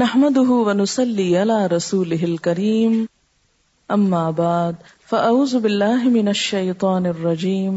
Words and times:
نحمده 0.00 0.54
على 0.66 1.64
رسوله 1.70 2.26
الكريم 2.26 2.92
نحمد 3.92 4.38
بعد 4.38 4.76
رسول 5.14 5.60
بالله 5.66 6.08
من 6.14 6.30
الشيطان 6.32 7.08
الرجيم 7.10 7.74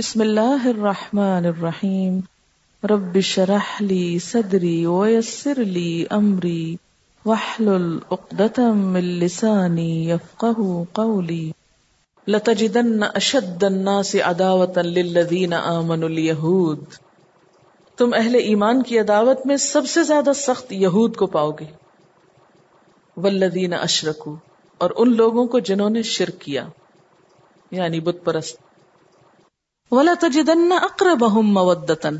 بسم 0.00 0.22
الله 0.26 0.70
الرحمن 0.70 1.48
الرحيم 1.50 2.16
رب 2.94 3.18
لي 3.20 3.44
لي 3.90 4.00
صدري 4.28 4.72
ويسر 4.94 5.62
من 5.68 6.42
لساني 9.26 9.90
اللہ 10.18 10.66
قولي 11.02 11.40
لتجدن 12.36 13.08
شرحلی 13.30 13.70
الناس 13.74 14.16
عداوة 14.22 14.88
للذين 14.92 15.60
وحلسانی 15.62 16.12
اليهود 16.14 17.00
تم 17.96 18.14
اہل 18.18 18.34
ایمان 18.34 18.82
کی 18.82 18.98
عداوت 18.98 19.46
میں 19.46 19.56
سب 19.64 19.86
سے 19.88 20.02
زیادہ 20.04 20.32
سخت 20.36 20.72
یہود 20.82 21.16
کو 21.16 21.26
پاؤ 21.34 21.50
گے 21.58 21.64
ولدین 23.24 23.74
اشرک 23.80 24.28
اور 24.84 24.90
ان 25.02 25.14
لوگوں 25.16 25.46
کو 25.52 25.58
جنہوں 25.68 25.90
نے 25.96 26.02
شرک 26.12 26.40
کیا 26.40 26.64
یعنی 27.78 28.00
بت 28.08 28.24
پرست 28.24 28.58
ولا 29.90 30.14
تجدن 30.20 30.70
بہم 31.20 31.52
مودتن 31.58 32.16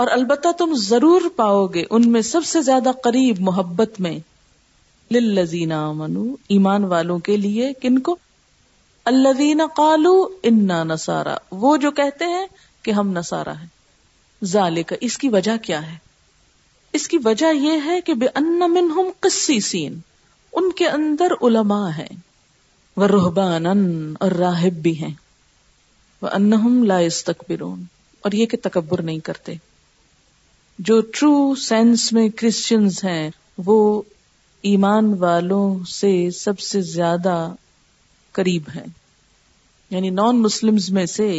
اور 0.00 0.08
البتہ 0.16 0.48
تم 0.58 0.72
ضرور 0.82 1.28
پاؤ 1.36 1.66
گے 1.74 1.84
ان 1.96 2.10
میں 2.12 2.20
سب 2.30 2.44
سے 2.52 2.62
زیادہ 2.68 2.90
قریب 3.04 3.40
محبت 3.50 4.00
میں 4.06 4.18
للذین 5.14 5.72
امنو 5.78 6.24
ایمان 6.56 6.84
والوں 6.94 7.18
کے 7.30 7.36
لیے 7.36 7.72
کن 7.82 7.98
کو 8.10 8.16
الذین 9.14 9.60
کالو 9.76 10.14
انا 10.52 10.82
نسارا 10.94 11.36
وہ 11.64 11.76
جو 11.86 11.90
کہتے 12.02 12.24
ہیں 12.36 12.46
کہ 12.82 12.90
ہم 13.02 13.12
نسارا 13.18 13.60
ہیں 13.60 13.68
ذالے 14.50 14.82
کا 14.82 14.96
اس 15.08 15.16
کی 15.18 15.28
وجہ 15.32 15.56
کیا 15.62 15.86
ہے 15.90 15.96
اس 16.98 17.06
کی 17.08 17.18
وجہ 17.24 17.52
یہ 17.54 17.84
ہے 17.84 18.00
کہ 18.06 18.14
بے 18.22 18.26
ان 18.36 18.58
من 18.72 18.90
ہم 18.96 19.10
قصی 19.26 19.58
سین 19.70 19.98
ان 20.60 20.70
کے 20.76 20.88
اندر 20.88 21.32
علماء 21.48 21.88
ہیں 21.98 22.12
وہ 23.02 23.06
روحبان 23.12 23.66
اور 23.76 24.30
راہب 24.38 24.82
بھی 24.82 24.96
ہیں 25.02 25.14
وہ 26.22 26.28
ان 26.32 26.50
لا 26.50 26.98
لائز 26.98 27.22
اور 27.60 28.32
یہ 28.38 28.46
کہ 28.46 28.56
تکبر 28.62 29.02
نہیں 29.02 29.18
کرتے 29.28 29.54
جو 30.88 31.00
ٹرو 31.16 31.54
سینس 31.62 32.12
میں 32.12 32.28
کرسچنز 32.40 33.02
ہیں 33.04 33.30
وہ 33.66 33.78
ایمان 34.70 35.12
والوں 35.20 35.82
سے 35.90 36.12
سب 36.38 36.58
سے 36.66 36.80
زیادہ 36.96 37.36
قریب 38.38 38.68
ہیں 38.74 38.86
یعنی 39.90 40.10
نان 40.20 40.40
مسلمز 40.42 40.90
میں 40.98 41.06
سے 41.16 41.30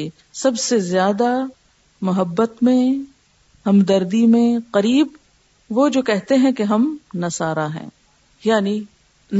سب 0.42 0.58
سے 0.68 0.80
زیادہ 0.90 1.30
محبت 2.08 2.62
میں 2.68 2.78
ہمدردی 3.68 4.26
میں 4.28 4.46
قریب 4.78 5.08
وہ 5.78 5.88
جو 5.98 6.02
کہتے 6.10 6.36
ہیں 6.46 6.52
کہ 6.58 6.64
ہم 6.72 6.96
نسارا 7.24 7.68
ہیں 7.76 7.88
یعنی 8.46 8.80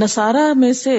نسارا 0.02 0.46
میں 0.62 0.72
سے 0.82 0.94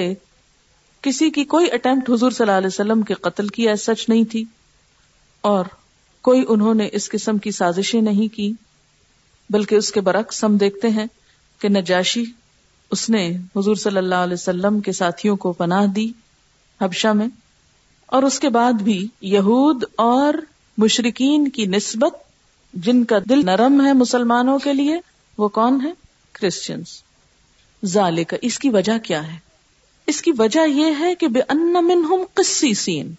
کسی 1.07 1.29
کی 1.37 1.43
کوئی 1.55 1.71
اٹمپٹ 1.73 2.09
حضور 2.09 2.31
صلی 2.31 2.45
اللہ 2.45 2.57
علیہ 2.57 2.73
وسلم 2.73 3.01
کے 3.09 3.13
قتل 3.27 3.47
کی 3.57 3.65
سچ 3.85 4.07
نہیں 4.09 4.23
تھی 4.31 4.43
اور 5.53 5.65
کوئی 6.29 6.43
انہوں 6.55 6.73
نے 6.81 6.87
اس 6.99 7.09
قسم 7.17 7.37
کی 7.47 7.51
سازشیں 7.61 7.99
نہیں 8.11 8.33
کی 8.35 8.51
بلکہ 9.55 9.75
اس 9.75 9.91
کے 9.97 10.01
برعکس 10.07 10.43
ہم 10.43 10.55
دیکھتے 10.65 10.89
ہیں 10.99 11.05
کہ 11.61 11.69
نجاشی 11.69 12.23
اس 12.95 13.09
نے 13.15 13.25
حضور 13.55 13.75
صلی 13.89 13.97
اللہ 13.97 14.23
علیہ 14.29 14.39
وسلم 14.43 14.79
کے 14.87 14.91
ساتھیوں 15.03 15.35
کو 15.43 15.51
پناہ 15.61 15.85
دی 15.95 16.11
حبشہ 16.81 17.13
میں 17.21 17.27
اور 18.15 18.23
اس 18.23 18.39
کے 18.39 18.49
بعد 18.59 18.81
بھی 18.89 19.05
یہود 19.35 19.83
اور 20.11 20.43
مشرقین 20.83 21.47
کی 21.57 21.65
نسبت 21.75 22.13
جن 22.85 23.03
کا 23.11 23.17
دل 23.29 23.45
نرم 23.45 23.85
ہے 23.85 23.91
مسلمانوں 23.93 24.57
کے 24.63 24.73
لیے 24.73 24.99
وہ 25.37 25.47
کون 25.57 25.79
ہے 25.83 25.91
کرسچنس 26.39 27.01
کا 28.29 28.37
اس 28.49 28.57
کی 28.59 28.69
وجہ 28.69 28.97
کیا 29.03 29.21
ہے 29.31 29.37
اس 30.13 30.21
کی 30.21 30.31
وجہ 30.37 30.65
یہ 30.67 30.99
ہے 30.99 31.13
کہ 31.19 31.27
بے 31.35 31.39
ان 31.49 32.13
قصی 32.33 32.73
سین 32.83 33.13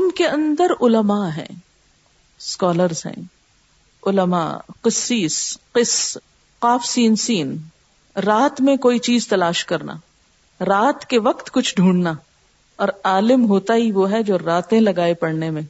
ان 0.00 0.10
کے 0.16 0.26
اندر 0.28 0.70
علما 0.86 1.18
ہے 1.36 1.46
اسکالرس 1.50 3.04
ہیں 3.06 3.20
علما 4.10 4.42
قصی 4.88 5.26
قاف 6.62 6.86
سین 6.86 7.16
سین 7.26 7.56
رات 8.26 8.60
میں 8.68 8.76
کوئی 8.86 8.98
چیز 9.10 9.28
تلاش 9.28 9.64
کرنا 9.72 9.94
رات 10.68 11.04
کے 11.10 11.18
وقت 11.30 11.50
کچھ 11.52 11.74
ڈھونڈنا 11.76 12.12
اور 12.84 12.88
عالم 13.12 13.48
ہوتا 13.50 13.74
ہی 13.84 13.90
وہ 13.92 14.10
ہے 14.12 14.22
جو 14.32 14.38
راتیں 14.44 14.80
لگائے 14.80 15.14
پڑھنے 15.24 15.50
میں 15.50 15.62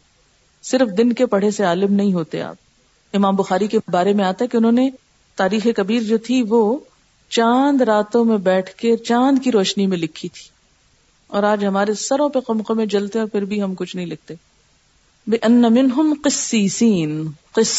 صرف 0.66 0.92
دن 0.98 1.12
کے 1.18 1.26
پڑھے 1.32 1.50
سے 1.50 1.64
عالم 1.64 1.92
نہیں 1.94 2.12
ہوتے 2.12 2.42
آپ 2.42 3.16
امام 3.16 3.36
بخاری 3.36 3.66
کے 3.74 3.78
بارے 3.90 4.12
میں 4.12 4.24
آتا 4.24 4.44
ہے 4.44 4.48
کہ 4.50 4.56
انہوں 4.56 4.72
نے 4.72 4.88
تاریخ 5.36 5.66
کبیر 5.76 6.02
جو 6.02 6.18
تھی 6.26 6.42
وہ 6.48 6.78
چاند 7.36 7.80
راتوں 7.88 8.24
میں 8.24 8.36
بیٹھ 8.48 8.72
کے 8.76 8.96
چاند 8.96 9.38
کی 9.44 9.52
روشنی 9.52 9.86
میں 9.86 9.98
لکھی 9.98 10.28
تھی 10.34 10.48
اور 11.36 11.42
آج 11.44 11.64
ہمارے 11.66 11.94
سروں 12.02 12.28
پہ 12.34 12.40
قمخوں 12.46 12.74
میں 12.74 12.86
جلتے 12.94 13.44
بھی 13.46 13.62
ہم 13.62 13.74
کچھ 13.78 13.94
نہیں 13.96 14.06
لکھتے 14.06 14.34
بے 15.32 15.36
ان 15.48 16.12
سین 16.32 17.22
قص 17.54 17.72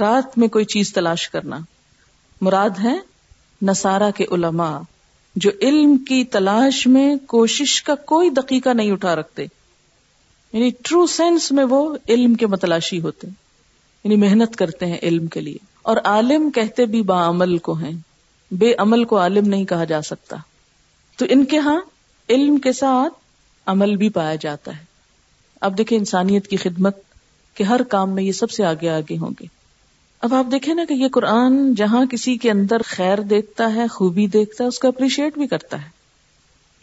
رات 0.00 0.36
میں 0.38 0.48
کوئی 0.56 0.64
چیز 0.74 0.92
تلاش 0.92 1.28
کرنا 1.30 1.58
مراد 2.48 2.82
ہے 2.84 2.94
نسارا 3.70 4.10
کے 4.16 4.24
علماء 4.32 4.76
جو 5.44 5.50
علم 5.68 5.96
کی 6.08 6.22
تلاش 6.32 6.86
میں 6.86 7.14
کوشش 7.28 7.82
کا 7.82 7.94
کوئی 8.12 8.30
دقیقہ 8.36 8.74
نہیں 8.76 8.90
اٹھا 8.92 9.14
رکھتے 9.16 9.46
یعنی 10.52 10.70
ٹرو 10.84 11.06
سینس 11.14 11.50
میں 11.52 11.64
وہ 11.70 11.78
علم 12.08 12.34
کے 12.42 12.46
متلاشی 12.52 13.00
ہوتے 13.00 13.26
ہیں 13.26 13.34
یعنی 14.04 14.16
محنت 14.26 14.56
کرتے 14.56 14.86
ہیں 14.86 14.98
علم 15.08 15.26
کے 15.34 15.40
لیے 15.40 15.56
اور 15.90 15.96
عالم 16.12 16.50
کہتے 16.54 16.86
بھی 16.94 17.02
با 17.10 17.26
عمل 17.28 17.56
کو 17.66 17.72
ہیں 17.82 17.90
بے 18.60 18.72
عمل 18.84 19.04
کو 19.12 19.18
عالم 19.20 19.48
نہیں 19.48 19.64
کہا 19.72 19.84
جا 19.92 20.00
سکتا 20.08 20.36
تو 21.18 21.26
ان 21.30 21.44
کے 21.52 21.58
ہاں 21.68 21.80
علم 22.30 22.56
کے 22.64 22.72
ساتھ 22.80 23.14
عمل 23.72 23.94
بھی 24.02 24.08
پایا 24.18 24.34
جاتا 24.40 24.76
ہے 24.76 24.84
اب 25.68 25.78
دیکھیں 25.78 25.96
انسانیت 25.98 26.46
کی 26.48 26.56
خدمت 26.64 26.98
کے 27.56 27.64
ہر 27.70 27.82
کام 27.94 28.14
میں 28.14 28.22
یہ 28.22 28.32
سب 28.40 28.50
سے 28.50 28.64
آگے 28.64 28.88
آگے 28.90 29.16
ہوں 29.18 29.30
گے 29.40 29.46
اب 30.26 30.34
آپ 30.34 30.46
دیکھیں 30.50 30.74
نا 30.74 30.82
کہ 30.88 30.94
یہ 31.02 31.08
قرآن 31.12 31.58
جہاں 31.76 32.04
کسی 32.10 32.36
کے 32.44 32.50
اندر 32.50 32.82
خیر 32.86 33.20
دیکھتا 33.32 33.72
ہے 33.74 33.86
خوبی 33.96 34.26
دیکھتا 34.36 34.64
ہے 34.64 34.68
اس 34.68 34.78
کو 34.78 34.88
اپریشیٹ 34.88 35.38
بھی 35.38 35.46
کرتا 35.52 35.80
ہے 35.82 35.88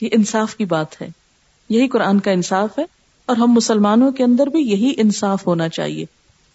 یہ 0.04 0.10
انصاف 0.18 0.56
کی 0.58 0.66
بات 0.76 1.02
ہے 1.02 1.08
یہی 1.76 1.88
قرآن 1.96 2.20
کا 2.28 2.32
انصاف 2.40 2.80
ہے 2.80 2.84
اور 3.32 3.38
ہم 3.38 3.52
مسلمانوں 3.54 4.12
کے 4.18 4.24
اندر 4.24 4.48
بھی 4.56 4.60
یہی 4.72 4.94
انصاف 5.04 5.46
ہونا 5.48 5.68
چاہیے 5.76 6.06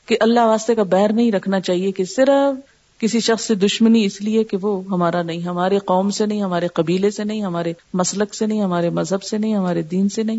کہ 0.06 0.16
اللہ 0.20 0.46
واسطے 0.46 0.74
کا 0.74 0.82
بیر 0.92 1.12
نہیں 1.12 1.30
رکھنا 1.32 1.60
چاہیے 1.68 1.90
کہ 1.92 2.04
صرف 2.14 2.68
کسی 3.00 3.20
شخص 3.26 3.44
سے 3.46 3.54
دشمنی 3.54 4.04
اس 4.04 4.20
لیے 4.20 4.42
کہ 4.44 4.56
وہ 4.62 4.80
ہمارا 4.90 5.22
نہیں 5.22 5.40
ہمارے 5.46 5.78
قوم 5.86 6.10
سے 6.16 6.26
نہیں 6.26 6.42
ہمارے 6.42 6.68
قبیلے 6.74 7.10
سے 7.18 7.24
نہیں 7.24 7.42
ہمارے 7.42 7.72
مسلک 8.00 8.34
سے 8.34 8.46
نہیں 8.46 8.62
ہمارے 8.62 8.90
مذہب 8.98 9.22
سے 9.22 9.38
نہیں 9.38 9.54
ہمارے 9.54 9.82
دین 9.92 10.08
سے 10.16 10.22
نہیں 10.22 10.38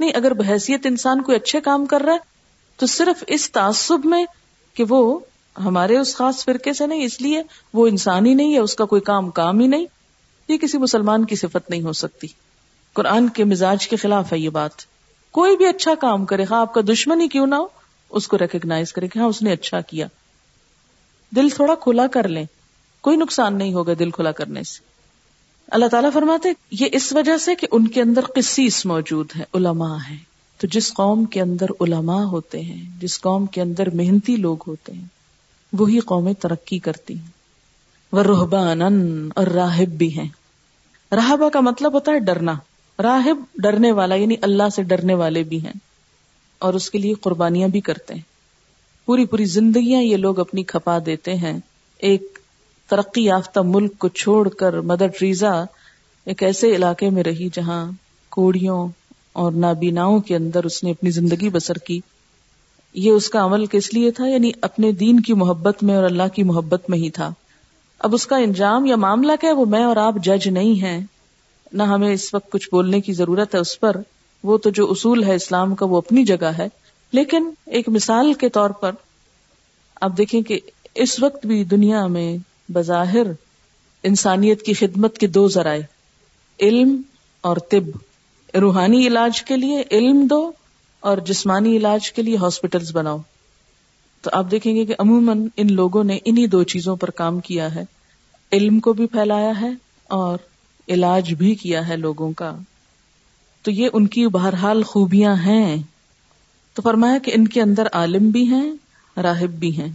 نہیں 0.00 0.10
اگر 0.16 0.34
بحثیت 0.40 0.86
انسان 0.86 1.22
کوئی 1.22 1.36
اچھے 1.36 1.60
کام 1.70 1.86
کر 1.92 2.02
رہا 2.06 2.12
ہے 2.12 2.30
تو 2.78 2.86
صرف 2.96 3.24
اس 3.36 3.50
تعصب 3.52 4.06
میں 4.14 4.24
کہ 4.74 4.84
وہ 4.88 5.00
ہمارے 5.64 5.96
اس 5.98 6.14
خاص 6.16 6.44
فرقے 6.44 6.72
سے 6.72 6.86
نہیں 6.86 7.04
اس 7.04 7.20
لیے 7.20 7.42
وہ 7.74 7.86
انسان 7.86 8.26
ہی 8.26 8.34
نہیں 8.34 8.54
ہے 8.54 8.58
اس 8.58 8.74
کا 8.76 8.84
کوئی 8.92 9.00
کام 9.10 9.30
کام 9.40 9.60
ہی 9.60 9.66
نہیں 9.74 9.84
یہ 10.48 10.56
کسی 10.62 10.78
مسلمان 10.78 11.24
کی 11.32 11.36
صفت 11.36 11.70
نہیں 11.70 11.82
ہو 11.82 11.92
سکتی 12.04 12.26
قرآن 12.94 13.28
کے 13.40 13.44
مزاج 13.52 13.88
کے 13.88 13.96
خلاف 14.06 14.32
ہے 14.32 14.38
یہ 14.38 14.48
بات 14.60 14.90
کوئی 15.36 15.56
بھی 15.56 15.66
اچھا 15.66 15.94
کام 16.00 16.24
کرے 16.30 16.44
ہاں 16.50 16.60
آپ 16.60 16.72
کا 16.74 16.80
دشمن 16.92 17.20
ہی 17.20 17.28
کیوں 17.34 17.46
نہ 17.46 17.54
ہو 17.60 17.66
اس 18.20 18.26
کو 18.28 18.38
ریکگنائز 18.38 18.92
کرے 18.92 19.08
کہ 19.08 19.18
ہاں 19.18 19.26
اس 19.28 19.40
نے 19.42 19.52
اچھا 19.52 19.80
کیا 19.92 20.06
دل 21.36 21.48
تھوڑا 21.54 21.74
کھلا 21.80 22.06
کر 22.16 22.26
لیں 22.28 22.44
کوئی 23.06 23.16
نقصان 23.16 23.56
نہیں 23.58 23.72
ہوگا 23.74 23.92
دل 23.98 24.10
کھلا 24.16 24.32
کرنے 24.40 24.62
سے 24.72 24.90
اللہ 25.76 25.86
تعالیٰ 25.92 26.10
فرماتے 26.12 26.48
یہ 26.80 26.88
اس 26.98 27.12
وجہ 27.16 27.36
سے 27.44 27.54
کہ 27.62 27.66
ان 27.72 27.86
کے 27.94 28.02
اندر 28.02 28.24
قصیص 28.34 28.84
موجود 28.86 29.32
ہے 29.38 29.44
علماء 29.58 29.96
ہیں 30.08 30.16
تو 30.60 30.66
جس 30.72 30.92
قوم 30.94 31.24
کے 31.34 31.40
اندر 31.40 31.70
علماء 31.84 32.22
ہوتے 32.32 32.60
ہیں 32.62 32.80
جس 33.00 33.20
قوم 33.20 33.46
کے 33.54 33.62
اندر 33.62 33.90
محنتی 34.00 34.36
لوگ 34.44 34.62
ہوتے 34.66 34.92
ہیں 34.92 35.04
وہی 35.78 35.98
قومیں 36.12 36.32
ترقی 36.40 36.78
کرتی 36.88 37.18
ہیں 37.18 38.16
وہ 38.16 38.22
رحبان 38.22 38.82
اور 38.82 39.46
راہب 39.58 39.96
بھی 39.98 40.10
ہیں 40.18 40.28
راہبا 41.16 41.48
کا 41.52 41.60
مطلب 41.70 41.92
ہوتا 41.94 42.12
ہے 42.12 42.18
ڈرنا 42.28 42.54
راہب 43.02 43.38
ڈرنے 43.62 43.90
والا 43.98 44.14
یعنی 44.14 44.36
اللہ 44.48 44.68
سے 44.76 44.82
ڈرنے 44.90 45.14
والے 45.22 45.42
بھی 45.52 45.60
ہیں 45.64 45.72
اور 46.66 46.74
اس 46.80 46.88
کے 46.90 46.98
لیے 46.98 47.14
قربانیاں 47.26 47.68
بھی 47.76 47.80
کرتے 47.88 48.14
ہیں 48.14 48.30
پوری 49.06 49.24
پوری 49.32 49.44
زندگیاں 49.58 50.02
یہ 50.02 50.16
لوگ 50.24 50.38
اپنی 50.40 50.62
کھپا 50.72 50.98
دیتے 51.06 51.34
ہیں 51.44 51.58
ایک 52.08 52.38
ترقی 52.90 53.24
یافتہ 53.24 53.60
ملک 53.74 53.98
کو 54.04 54.08
چھوڑ 54.22 54.48
کر 54.62 54.80
مدر 54.92 55.08
ٹریزا 55.18 55.52
ایک 56.32 56.42
ایسے 56.50 56.74
علاقے 56.76 57.10
میں 57.16 57.22
رہی 57.30 57.48
جہاں 57.52 57.80
کوڑیوں 58.36 58.78
اور 59.42 59.52
نابیناؤں 59.64 60.18
کے 60.28 60.36
اندر 60.36 60.64
اس 60.70 60.82
نے 60.84 60.90
اپنی 60.90 61.10
زندگی 61.18 61.48
بسر 61.52 61.78
کی 61.86 61.98
یہ 63.04 63.10
اس 63.10 63.28
کا 63.34 63.44
عمل 63.44 63.64
کس 63.74 63.92
لیے 63.94 64.10
تھا 64.18 64.26
یعنی 64.26 64.50
اپنے 64.68 64.90
دین 65.02 65.20
کی 65.28 65.34
محبت 65.42 65.82
میں 65.90 65.94
اور 65.96 66.04
اللہ 66.10 66.28
کی 66.34 66.42
محبت 66.52 66.90
میں 66.90 66.98
ہی 67.04 67.10
تھا 67.18 67.30
اب 68.06 68.14
اس 68.14 68.26
کا 68.32 68.36
انجام 68.46 68.86
یا 68.86 68.96
معاملہ 69.06 69.32
کیا 69.40 69.52
وہ 69.56 69.64
میں 69.76 69.82
اور 69.84 69.96
آپ 70.06 70.14
جج 70.24 70.48
نہیں 70.58 70.80
ہیں 70.82 70.98
نہ 71.72 71.82
ہمیں 71.92 72.12
اس 72.12 72.32
وقت 72.34 72.50
کچھ 72.52 72.68
بولنے 72.72 73.00
کی 73.00 73.12
ضرورت 73.12 73.54
ہے 73.54 73.60
اس 73.60 73.78
پر 73.80 73.96
وہ 74.50 74.56
تو 74.66 74.70
جو 74.78 74.90
اصول 74.90 75.22
ہے 75.24 75.34
اسلام 75.34 75.74
کا 75.80 75.86
وہ 75.90 75.96
اپنی 75.96 76.24
جگہ 76.30 76.50
ہے 76.58 76.66
لیکن 77.18 77.50
ایک 77.78 77.88
مثال 77.96 78.32
کے 78.40 78.48
طور 78.58 78.70
پر 78.80 78.92
آپ 80.06 80.16
دیکھیں 80.18 80.40
کہ 80.50 80.58
اس 81.02 81.22
وقت 81.22 81.46
بھی 81.46 81.62
دنیا 81.74 82.06
میں 82.16 82.28
بظاہر 82.72 83.26
انسانیت 84.10 84.62
کی 84.66 84.72
خدمت 84.74 85.18
کے 85.18 85.26
دو 85.36 85.46
ذرائع 85.56 85.82
علم 86.66 86.96
اور 87.50 87.56
طب 87.70 87.88
روحانی 88.60 89.06
علاج 89.06 89.42
کے 89.50 89.56
لیے 89.56 89.82
علم 89.98 90.26
دو 90.30 90.40
اور 91.10 91.18
جسمانی 91.26 91.76
علاج 91.76 92.10
کے 92.12 92.22
لیے 92.22 92.36
ہاسپٹلز 92.40 92.94
بناؤ 92.96 93.18
تو 94.22 94.30
آپ 94.38 94.50
دیکھیں 94.50 94.74
گے 94.74 94.84
کہ 94.86 94.94
عموماً 94.98 95.46
ان 95.62 95.72
لوگوں 95.72 96.02
نے 96.04 96.18
انہی 96.24 96.46
دو 96.46 96.62
چیزوں 96.72 96.96
پر 97.02 97.10
کام 97.20 97.40
کیا 97.48 97.74
ہے 97.74 97.84
علم 98.56 98.78
کو 98.86 98.92
بھی 99.00 99.06
پھیلایا 99.12 99.52
ہے 99.60 99.70
اور 100.20 100.38
علاج 100.92 101.32
بھی 101.42 101.54
کیا 101.64 101.86
ہے 101.88 101.96
لوگوں 102.06 102.30
کا 102.40 102.52
تو 103.66 103.70
یہ 103.80 103.96
ان 103.98 104.06
کی 104.14 104.26
بہرحال 104.36 104.82
خوبیاں 104.92 105.34
ہیں 105.46 105.76
تو 106.74 106.82
فرمایا 106.82 107.18
کہ 107.24 107.32
ان 107.34 107.46
کے 107.56 107.60
اندر 107.62 107.86
عالم 108.00 108.28
بھی 108.36 108.44
ہیں 108.52 108.64
راہب 109.26 109.54
بھی 109.64 109.72
ہیں 109.80 109.90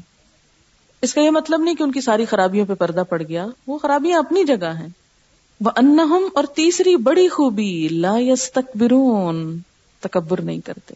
اس 1.05 1.13
کا 1.13 1.21
یہ 1.21 1.29
مطلب 1.39 1.61
نہیں 1.61 1.75
کہ 1.75 1.83
ان 1.83 1.91
کی 1.91 2.01
ساری 2.01 2.25
خرابیوں 2.33 2.65
پہ 2.65 2.73
پردہ 2.83 3.03
پڑ 3.09 3.21
گیا 3.23 3.45
وہ 3.67 3.77
خرابیاں 3.81 4.19
اپنی 4.19 4.43
جگہ 4.51 4.71
ہیں 4.79 4.87
وہ 5.65 5.71
ان 5.81 5.99
اور 6.35 6.43
تیسری 6.59 6.95
بڑی 7.09 7.27
خوبی 7.35 7.69
لا 8.05 8.13
یستکبرون 8.21 9.43
تکبر 10.07 10.41
نہیں 10.49 10.59
کرتے 10.65 10.93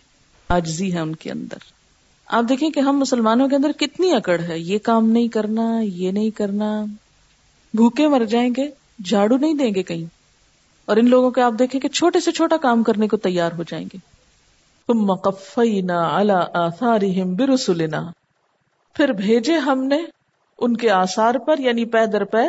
آجزی 0.55 0.93
ہے 0.93 0.99
ان 0.99 1.13
کے 1.23 1.31
اندر 1.31 1.67
آپ 2.39 2.43
دیکھیں 2.49 2.69
کہ 2.75 2.79
ہم 2.87 2.99
مسلمانوں 3.03 3.47
کے 3.49 3.55
اندر 3.55 3.71
کتنی 3.79 4.11
اکڑ 4.15 4.39
ہے 4.47 4.59
یہ 4.59 4.77
کام 4.83 5.09
نہیں 5.17 5.27
کرنا 5.37 5.65
یہ 5.83 6.11
نہیں 6.17 6.29
کرنا 6.41 6.69
بھوکے 7.79 8.07
مر 8.13 8.23
جائیں 8.35 8.49
گے 8.57 8.67
جھاڑو 9.09 9.35
نہیں 9.37 9.53
دیں 9.59 9.73
گے 9.75 9.83
کہیں 9.83 10.05
اور 10.89 10.97
ان 10.97 11.09
لوگوں 11.09 11.29
کے 11.31 11.41
آپ 11.41 11.53
دیکھیں 11.59 11.79
کہ 11.81 11.87
چھوٹے 11.87 12.19
سے 12.25 12.31
چھوٹا 12.39 12.57
کام 12.61 12.83
کرنے 12.83 13.07
کو 13.07 13.17
تیار 13.27 13.51
ہو 13.57 13.63
جائیں 13.67 13.85
گے 13.93 13.97
تم 14.87 15.11
آثارہم 16.59 17.33
برسلنا 17.35 18.01
پھر 18.97 19.11
بھیجے 19.21 19.57
ہم 19.67 19.83
نے 19.87 19.97
ان 20.65 20.75
کے 20.77 20.89
آثار 20.91 21.35
پر 21.45 21.59
یعنی 21.67 21.85
پے 21.93 22.05
در 22.13 22.23
پے 22.33 22.43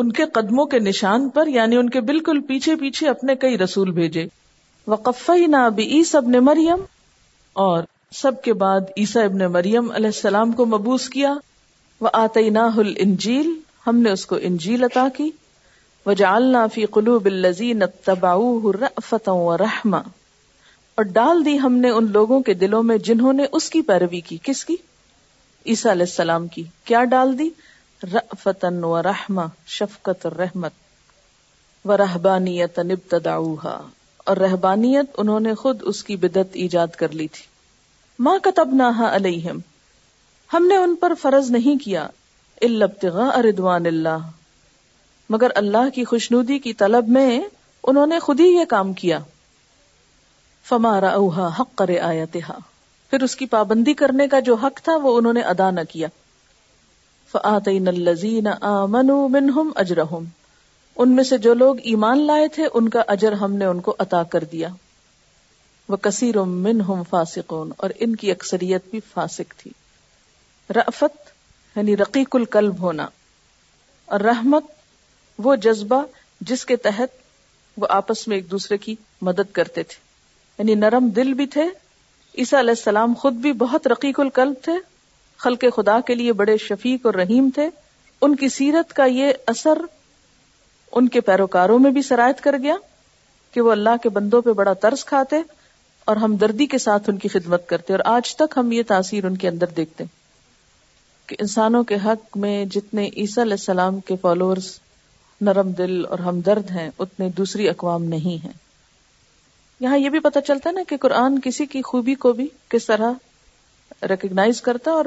ان 0.00 0.10
کے 0.12 0.24
قدموں 0.32 0.64
کے 0.72 0.78
نشان 0.78 1.28
پر 1.36 1.46
یعنی 1.48 1.76
ان 1.76 1.90
کے 1.90 2.00
بالکل 2.08 2.40
پیچھے 2.48 2.74
پیچھے 2.80 3.08
اپنے 3.08 3.34
کئی 3.44 3.58
رسول 3.58 3.90
بھیجے 4.00 4.26
وقفینا 4.86 5.68
بی 5.78 6.02
سب 6.10 6.28
نے 6.28 6.40
مریم 6.48 6.82
اور 7.66 7.82
سب 8.20 8.42
کے 8.42 8.52
بعد 8.64 8.90
عیسا 8.96 9.20
ابن 9.24 9.38
مریم 9.52 9.90
علیہ 9.90 10.10
السلام 10.14 10.52
کو 10.60 10.66
مبوس 10.72 11.08
کیا 11.16 11.32
وہ 12.00 12.08
آتے 12.12 12.46
انجیل 12.48 13.52
ہم 13.86 13.98
نے 14.02 14.10
اس 14.16 14.26
کو 14.26 14.36
انجیل 14.48 14.84
عطا 14.84 15.06
کی 15.16 15.30
وجالنا 16.06 16.60
فی 16.72 16.84
قلو 16.96 17.12
بل 17.22 17.46
اتبعوه 17.84 19.30
و 19.38 19.56
رحما 19.62 20.00
اور 21.00 21.04
ڈال 21.16 21.40
دی 21.46 21.54
ہم 21.62 21.76
نے 21.86 21.90
ان 22.00 22.10
لوگوں 22.16 22.38
کے 22.48 22.54
دلوں 22.60 22.82
میں 22.90 22.96
جنہوں 23.08 23.32
نے 23.38 23.46
اس 23.58 23.68
کی 23.76 23.80
پیروی 23.88 24.20
کی 24.28 24.36
کس 24.48 24.64
کی 24.68 24.76
عیسا 25.74 25.90
علیہ 25.96 26.08
السلام 26.10 26.46
کی 26.56 26.62
کیا 26.90 27.02
ڈال 27.16 27.34
دی 27.38 27.48
و 28.92 29.02
رحما 29.08 29.46
شفقت 29.78 30.26
و 31.84 31.96
رحبانیت 32.04 32.78
نب 32.92 33.14
اور 33.26 34.36
رحبانیت 34.44 35.20
انہوں 35.24 35.40
نے 35.48 35.54
خود 35.64 35.82
اس 35.92 36.04
کی 36.04 36.16
بدت 36.26 36.56
ایجاد 36.66 36.96
کر 37.02 37.18
لی 37.22 37.28
تھی 37.38 37.44
ماں 38.28 38.38
کا 38.46 38.50
تب 38.56 38.74
نہ 38.82 38.90
ہم 40.52 40.66
نے 40.66 40.76
ان 40.86 40.94
پر 41.04 41.12
فرض 41.22 41.50
نہیں 41.58 41.82
کیا 41.84 42.06
البتگا 42.70 43.28
اردوان 43.40 43.86
اللہ 43.94 44.32
مگر 45.34 45.50
اللہ 45.60 45.88
کی 45.94 46.04
خوشنودی 46.10 46.58
کی 46.64 46.72
طلب 46.82 47.08
میں 47.16 47.30
انہوں 47.90 48.06
نے 48.06 48.18
خود 48.26 48.40
ہی 48.40 48.44
یہ 48.54 48.64
کام 48.68 48.92
کیا 49.00 49.18
فمارا 50.68 51.08
اوہا 51.22 51.48
حق 51.58 51.74
کرے 51.78 51.98
آیا 52.10 52.24
تہا 52.32 52.58
پھر 53.10 53.22
اس 53.22 53.34
کی 53.36 53.46
پابندی 53.46 53.92
کرنے 54.02 54.26
کا 54.28 54.38
جو 54.48 54.54
حق 54.62 54.80
تھا 54.84 54.96
وہ 55.02 55.16
انہوں 55.18 55.32
نے 55.32 55.40
ادا 55.52 55.70
نہ 55.70 55.80
کیا 55.88 56.08
فعطین 57.32 57.88
الزین 57.88 58.46
منہم 58.90 59.70
اجر 59.84 59.98
ان 60.04 61.08
میں 61.16 61.24
سے 61.24 61.38
جو 61.46 61.54
لوگ 61.54 61.76
ایمان 61.92 62.22
لائے 62.26 62.46
تھے 62.56 62.66
ان 62.74 62.88
کا 62.88 63.02
اجر 63.14 63.32
ہم 63.40 63.56
نے 63.56 63.64
ان 63.64 63.80
کو 63.88 63.94
عطا 64.04 64.22
کر 64.34 64.44
دیا 64.52 64.68
وہ 65.88 65.96
کثیر 66.02 66.38
منہم 66.52 67.02
فاسکون 67.10 67.72
اور 67.82 67.90
ان 68.06 68.16
کی 68.22 68.30
اکثریت 68.30 68.88
بھی 68.90 69.00
فاسک 69.12 69.52
تھی 69.58 69.70
رفت 70.76 71.28
یعنی 71.76 71.96
رقیق 71.96 72.36
القلب 72.36 72.78
ہونا 72.82 73.06
اور 74.14 74.20
رحمت 74.20 74.74
وہ 75.44 75.54
جذبہ 75.62 76.02
جس 76.50 76.64
کے 76.66 76.76
تحت 76.86 77.16
وہ 77.80 77.86
آپس 77.90 78.26
میں 78.28 78.36
ایک 78.36 78.50
دوسرے 78.50 78.78
کی 78.84 78.94
مدد 79.28 79.52
کرتے 79.54 79.82
تھے 79.88 80.04
یعنی 80.58 80.74
نرم 80.80 81.08
دل 81.16 81.32
بھی 81.40 81.46
تھے 81.54 81.64
عیسیٰ 82.38 82.58
علیہ 82.58 82.74
السلام 82.76 83.14
خود 83.18 83.34
بھی 83.44 83.52
بہت 83.64 83.86
رقیق 83.88 84.20
القلب 84.20 84.54
تھے 84.64 84.72
خلق 85.44 85.64
خدا 85.76 85.98
کے 86.06 86.14
لیے 86.14 86.32
بڑے 86.32 86.56
شفیق 86.58 87.06
اور 87.06 87.14
رحیم 87.14 87.48
تھے 87.54 87.68
ان 88.26 88.36
کی 88.36 88.48
سیرت 88.48 88.92
کا 88.96 89.04
یہ 89.04 89.32
اثر 89.46 89.78
ان 90.98 91.08
کے 91.16 91.20
پیروکاروں 91.20 91.78
میں 91.78 91.90
بھی 91.90 92.02
سرایت 92.02 92.40
کر 92.40 92.56
گیا 92.62 92.74
کہ 93.54 93.60
وہ 93.62 93.72
اللہ 93.72 93.96
کے 94.02 94.08
بندوں 94.16 94.40
پہ 94.42 94.52
بڑا 94.60 94.72
ترس 94.82 95.04
کھاتے 95.04 95.36
اور 96.10 96.16
ہمدردی 96.22 96.66
کے 96.74 96.78
ساتھ 96.78 97.10
ان 97.10 97.18
کی 97.18 97.28
خدمت 97.28 97.66
کرتے 97.68 97.92
اور 97.92 98.00
آج 98.16 98.34
تک 98.36 98.54
ہم 98.56 98.72
یہ 98.72 98.82
تاثیر 98.88 99.24
ان 99.26 99.36
کے 99.44 99.48
اندر 99.48 99.66
دیکھتے 99.76 100.04
کہ 101.26 101.36
انسانوں 101.40 101.82
کے 101.84 101.96
حق 102.04 102.36
میں 102.44 102.64
جتنے 102.74 103.06
عیسیٰ 103.16 103.44
علیہ 103.44 103.60
السلام 103.60 104.00
کے 104.10 104.16
فالوورز 104.22 104.72
نرم 105.44 105.70
دل 105.78 106.04
اور 106.10 106.18
ہمدرد 106.26 106.70
ہیں 106.70 106.88
اتنے 106.98 107.28
دوسری 107.38 107.68
اقوام 107.68 108.04
نہیں 108.12 108.44
ہیں 108.44 108.52
یہاں 109.80 109.98
یہ 109.98 110.08
بھی 110.10 110.20
پتہ 110.26 110.38
چلتا 110.46 110.70
نا 110.70 110.82
کہ 110.88 110.96
قرآن 111.00 111.38
کسی 111.44 111.66
کی 111.72 111.82
خوبی 111.88 112.14
کو 112.22 112.32
بھی 112.38 112.46
کس 112.74 112.86
طرح 112.86 114.04
ریکگنائز 114.10 114.60
کرتا 114.68 114.90
اور 114.90 115.04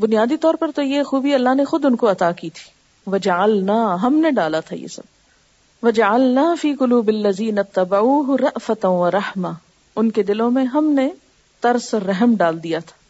بنیادی 0.00 0.36
طور 0.44 0.54
پر 0.60 0.70
تو 0.74 0.82
یہ 0.82 1.02
خوبی 1.10 1.34
اللہ 1.34 1.54
نے 1.54 1.64
خود 1.72 1.84
ان 1.84 1.96
کو 1.96 2.10
عطا 2.10 2.30
کی 2.40 2.50
تھی 2.54 2.70
وجعلنا 3.12 3.74
ہم 4.02 4.16
نے 4.22 4.30
ڈالا 4.40 4.60
تھا 4.68 4.76
یہ 4.76 4.86
سب 4.96 5.12
فی 6.60 6.70
اتبعوه 6.70 7.02
بالزین 7.06 7.58
فتح 8.66 9.40
ان 10.02 10.10
کے 10.18 10.22
دلوں 10.30 10.50
میں 10.50 10.64
ہم 10.74 10.90
نے 10.98 11.08
ترس 11.66 11.92
رحم 12.06 12.34
ڈال 12.38 12.62
دیا 12.62 12.78
تھا 12.86 13.02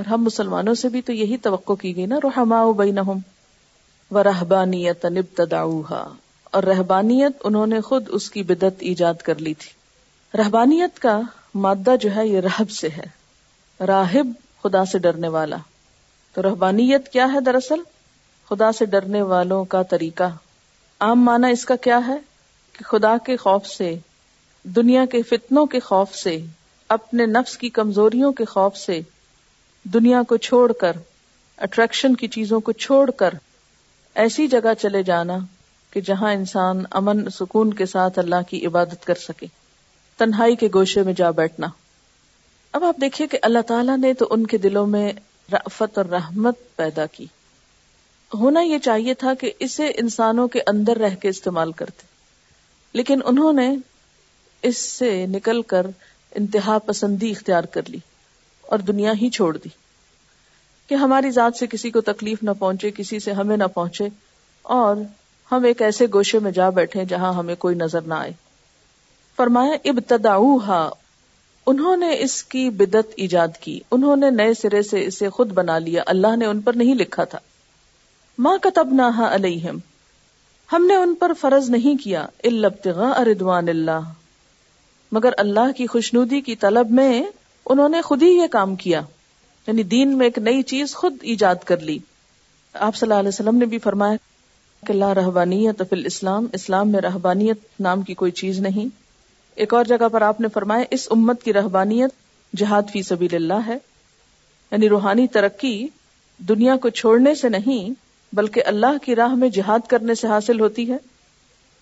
اور 0.00 0.04
ہم 0.10 0.24
مسلمانوں 0.24 0.74
سے 0.82 0.88
بھی 0.94 1.02
تو 1.02 1.12
یہی 1.12 1.36
توقع 1.48 1.72
کی 1.82 1.94
گئی 1.96 2.06
نا 2.14 2.18
رحما 2.24 2.64
بینہم 2.82 3.18
وہ 4.16 4.22
رحبانیت 4.22 5.04
انب 5.04 5.40
اور 6.58 6.62
رہبانیت 6.64 7.42
انہوں 7.44 7.66
نے 7.66 7.80
خود 7.88 8.06
اس 8.18 8.28
کی 8.30 8.42
بدت 8.50 8.82
ایجاد 8.90 9.22
کر 9.24 9.38
لی 9.46 9.52
تھی 9.64 9.70
رہبانیت 10.38 10.98
کا 10.98 11.18
مادہ 11.64 11.94
جو 12.00 12.14
ہے 12.14 12.26
یہ 12.26 12.40
رہب 12.40 12.70
سے 12.70 12.88
ہے 12.96 13.04
راہب 13.86 14.30
خدا 14.62 14.84
سے 14.92 14.98
ڈرنے 14.98 15.28
والا 15.34 15.56
تو 16.34 16.42
رہبانیت 16.42 17.08
کیا 17.12 17.26
ہے 17.32 17.40
دراصل 17.46 17.80
خدا 18.48 18.70
سے 18.78 18.86
ڈرنے 18.94 19.22
والوں 19.32 19.64
کا 19.74 19.82
طریقہ 19.90 20.28
عام 21.06 21.24
مانا 21.24 21.48
اس 21.56 21.64
کا 21.64 21.76
کیا 21.88 22.00
ہے 22.06 22.16
کہ 22.78 22.84
خدا 22.90 23.16
کے 23.26 23.36
خوف 23.44 23.66
سے 23.66 23.94
دنیا 24.76 25.04
کے 25.12 25.22
فتنوں 25.30 25.66
کے 25.74 25.80
خوف 25.90 26.14
سے 26.22 26.36
اپنے 26.96 27.26
نفس 27.26 27.56
کی 27.58 27.68
کمزوریوں 27.80 28.32
کے 28.40 28.44
خوف 28.54 28.76
سے 28.76 29.00
دنیا 29.94 30.22
کو 30.28 30.36
چھوڑ 30.48 30.70
کر 30.80 30.96
اٹریکشن 31.66 32.14
کی 32.16 32.28
چیزوں 32.38 32.60
کو 32.68 32.72
چھوڑ 32.86 33.10
کر 33.20 33.34
ایسی 34.24 34.46
جگہ 34.48 34.72
چلے 34.80 35.02
جانا 35.02 35.38
کہ 35.92 36.00
جہاں 36.06 36.32
انسان 36.32 36.82
امن 37.00 37.28
سکون 37.34 37.72
کے 37.74 37.86
ساتھ 37.86 38.18
اللہ 38.18 38.48
کی 38.48 38.64
عبادت 38.66 39.04
کر 39.06 39.14
سکے 39.24 39.46
تنہائی 40.18 40.56
کے 40.56 40.68
گوشے 40.74 41.02
میں 41.02 41.12
جا 41.16 41.30
بیٹھنا 41.40 41.66
اب 42.78 42.84
آپ 42.84 42.96
دیکھیے 43.00 43.26
کہ 43.28 43.38
اللہ 43.42 43.62
تعالیٰ 43.66 43.96
نے 43.98 44.12
تو 44.22 44.26
ان 44.30 44.46
کے 44.46 44.58
دلوں 44.64 44.86
میں 44.86 45.10
فت 45.72 45.98
اور 45.98 46.06
رحمت 46.10 46.54
پیدا 46.76 47.06
کی 47.12 47.26
ہونا 48.38 48.60
یہ 48.60 48.78
چاہیے 48.84 49.14
تھا 49.22 49.32
کہ 49.40 49.52
اسے 49.66 49.86
انسانوں 50.02 50.46
کے 50.54 50.60
اندر 50.72 50.96
رہ 51.02 51.14
کے 51.20 51.28
استعمال 51.28 51.72
کرتے 51.76 52.06
لیکن 52.98 53.20
انہوں 53.26 53.52
نے 53.52 53.70
اس 54.68 54.76
سے 54.90 55.10
نکل 55.30 55.62
کر 55.72 55.86
انتہا 56.40 56.78
پسندی 56.86 57.30
اختیار 57.30 57.64
کر 57.76 57.88
لی 57.88 57.98
اور 58.66 58.78
دنیا 58.92 59.12
ہی 59.20 59.28
چھوڑ 59.38 59.56
دی 59.56 59.68
کہ 60.88 60.94
ہماری 60.94 61.30
ذات 61.30 61.56
سے 61.58 61.66
کسی 61.70 61.90
کو 61.90 62.00
تکلیف 62.00 62.42
نہ 62.42 62.50
پہنچے 62.58 62.90
کسی 62.96 63.18
سے 63.20 63.32
ہمیں 63.38 63.56
نہ 63.56 63.64
پہنچے 63.74 64.04
اور 64.76 64.96
ہم 65.50 65.64
ایک 65.64 65.82
ایسے 65.82 66.06
گوشے 66.12 66.38
میں 66.46 66.50
جا 66.58 66.68
بیٹھے 66.78 67.04
جہاں 67.08 67.32
ہمیں 67.38 67.54
کوئی 67.64 67.74
نظر 67.82 68.02
نہ 68.12 68.14
آئے 68.14 68.32
فرمایا 69.36 69.74
ابتدا 69.90 70.34
انہوں 71.72 71.96
نے 72.04 72.12
اس 72.24 72.42
کی 72.52 72.68
بدت 72.78 73.12
ایجاد 73.24 73.56
کی 73.60 73.78
انہوں 73.96 74.16
نے 74.24 74.30
نئے 74.36 74.54
سرے 74.62 74.82
سے 74.90 75.04
اسے 75.06 75.28
خود 75.38 75.52
بنا 75.58 75.78
لیا 75.88 76.02
اللہ 76.12 76.36
نے 76.36 76.46
ان 76.46 76.60
پر 76.68 76.76
نہیں 76.82 76.94
لکھا 77.02 77.24
تھا 77.34 77.38
ماں 78.46 78.56
کا 78.62 78.70
تب 78.74 78.92
نہ 79.02 79.10
ہم 80.72 80.86
نے 80.86 80.94
ان 80.96 81.14
پر 81.20 81.32
فرض 81.40 81.68
نہیں 81.70 82.02
کیا 82.04 82.24
البتغ 82.50 83.00
اردوان 83.10 83.68
اللہ 83.68 84.08
مگر 85.16 85.32
اللہ 85.44 85.70
کی 85.76 85.86
خوشنودی 85.92 86.40
کی 86.48 86.56
طلب 86.64 86.90
میں 87.00 87.12
انہوں 87.74 87.88
نے 87.88 88.02
خود 88.08 88.22
ہی 88.22 88.28
یہ 88.38 88.46
کام 88.52 88.74
کیا 88.82 89.00
یعنی 89.68 89.82
دین 89.84 90.16
میں 90.18 90.26
ایک 90.26 90.38
نئی 90.44 90.62
چیز 90.70 90.94
خود 90.96 91.16
ایجاد 91.30 91.64
کر 91.66 91.80
لی 91.88 91.96
آپ 92.84 92.96
صلی 92.96 93.06
اللہ 93.08 93.18
علیہ 93.20 93.28
وسلم 93.28 93.56
نے 93.58 93.66
بھی 93.72 93.78
فرمایا 93.86 94.14
کہ 94.86 94.92
اللہ 94.92 95.28
فی 95.88 95.94
الاسلام 95.96 96.46
اسلام 96.58 96.90
میں 96.92 97.00
رہبانیت 97.00 97.80
نام 97.86 98.02
کی 98.02 98.14
کوئی 98.22 98.30
چیز 98.40 98.58
نہیں 98.66 98.86
ایک 99.64 99.74
اور 99.74 99.84
جگہ 99.88 100.08
پر 100.12 100.22
آپ 100.22 100.40
نے 100.40 100.48
فرمایا 100.54 100.84
اس 100.98 101.06
امت 101.16 101.42
کی 101.42 101.52
رہبانیت 101.52 102.14
جہاد 102.58 102.90
فی 102.92 103.02
سبیل 103.10 103.34
اللہ 103.36 103.66
ہے 103.66 103.76
یعنی 104.70 104.88
روحانی 104.88 105.26
ترقی 105.36 105.74
دنیا 106.48 106.76
کو 106.82 106.88
چھوڑنے 107.00 107.34
سے 107.42 107.48
نہیں 107.48 107.92
بلکہ 108.38 108.62
اللہ 108.74 108.96
کی 109.04 109.16
راہ 109.16 109.34
میں 109.42 109.48
جہاد 109.58 109.86
کرنے 109.90 110.14
سے 110.22 110.28
حاصل 110.28 110.60
ہوتی 110.60 110.90
ہے 110.92 110.96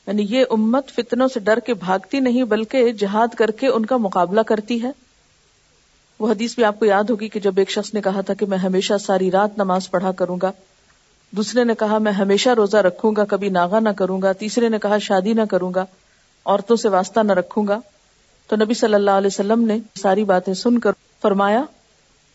یعنی 0.07 0.27
یہ 0.31 0.45
امت 0.59 0.91
فتنوں 0.97 1.29
سے 1.35 1.41
ڈر 1.51 1.61
کے 1.67 1.75
بھاگتی 1.87 2.21
نہیں 2.21 2.45
بلکہ 2.59 2.91
جہاد 2.99 3.35
کر 3.39 3.51
کے 3.61 3.67
ان 3.69 3.87
کا 3.87 3.97
مقابلہ 4.09 4.41
کرتی 4.49 4.83
ہے 4.83 4.91
وہ 6.19 6.31
حدیث 6.31 6.55
بھی 6.55 6.65
آپ 6.65 6.79
کو 6.79 6.85
یاد 6.85 7.11
ہوگی 7.11 7.29
کہ 7.29 7.41
جب 7.41 7.55
ایک 7.59 7.71
شخص 7.71 7.93
نے 7.95 8.01
کہا 8.03 8.21
تھا 8.27 8.35
کہ 8.43 8.47
میں 8.49 8.59
ہمیشہ 8.59 8.95
ساری 9.05 9.31
رات 9.31 9.59
نماز 9.59 9.91
پڑھا 9.91 10.13
کروں 10.21 10.37
گا 10.43 10.51
دوسرے 11.37 11.65
نے 11.65 11.75
کہا 11.79 11.99
میں 12.05 12.13
ہمیشہ 12.13 12.49
روزہ 12.57 12.77
رکھوں 12.87 13.13
گا 13.17 13.25
کبھی 13.29 13.49
ناغا 13.57 13.79
نہ 13.81 13.89
کروں 13.97 14.21
گا 14.23 14.33
تیسرے 14.43 14.69
نے 14.69 14.79
کہا 14.83 14.99
شادی 15.07 15.33
نہ 15.33 15.43
کروں 15.51 15.73
گا 15.75 15.85
عورتوں 16.45 16.77
سے 16.77 16.89
واسطہ 16.89 17.21
نہ 17.23 17.33
رکھوں 17.39 17.67
گا 17.69 17.79
تو 18.49 18.57
نبی 18.57 18.75
صلی 18.81 18.95
اللہ 18.95 19.17
علیہ 19.21 19.27
وسلم 19.33 19.65
نے 19.67 19.77
ساری 20.01 20.25
باتیں 20.25 20.53
سن 20.55 20.79
کر 20.79 20.93
فرمایا 21.23 21.63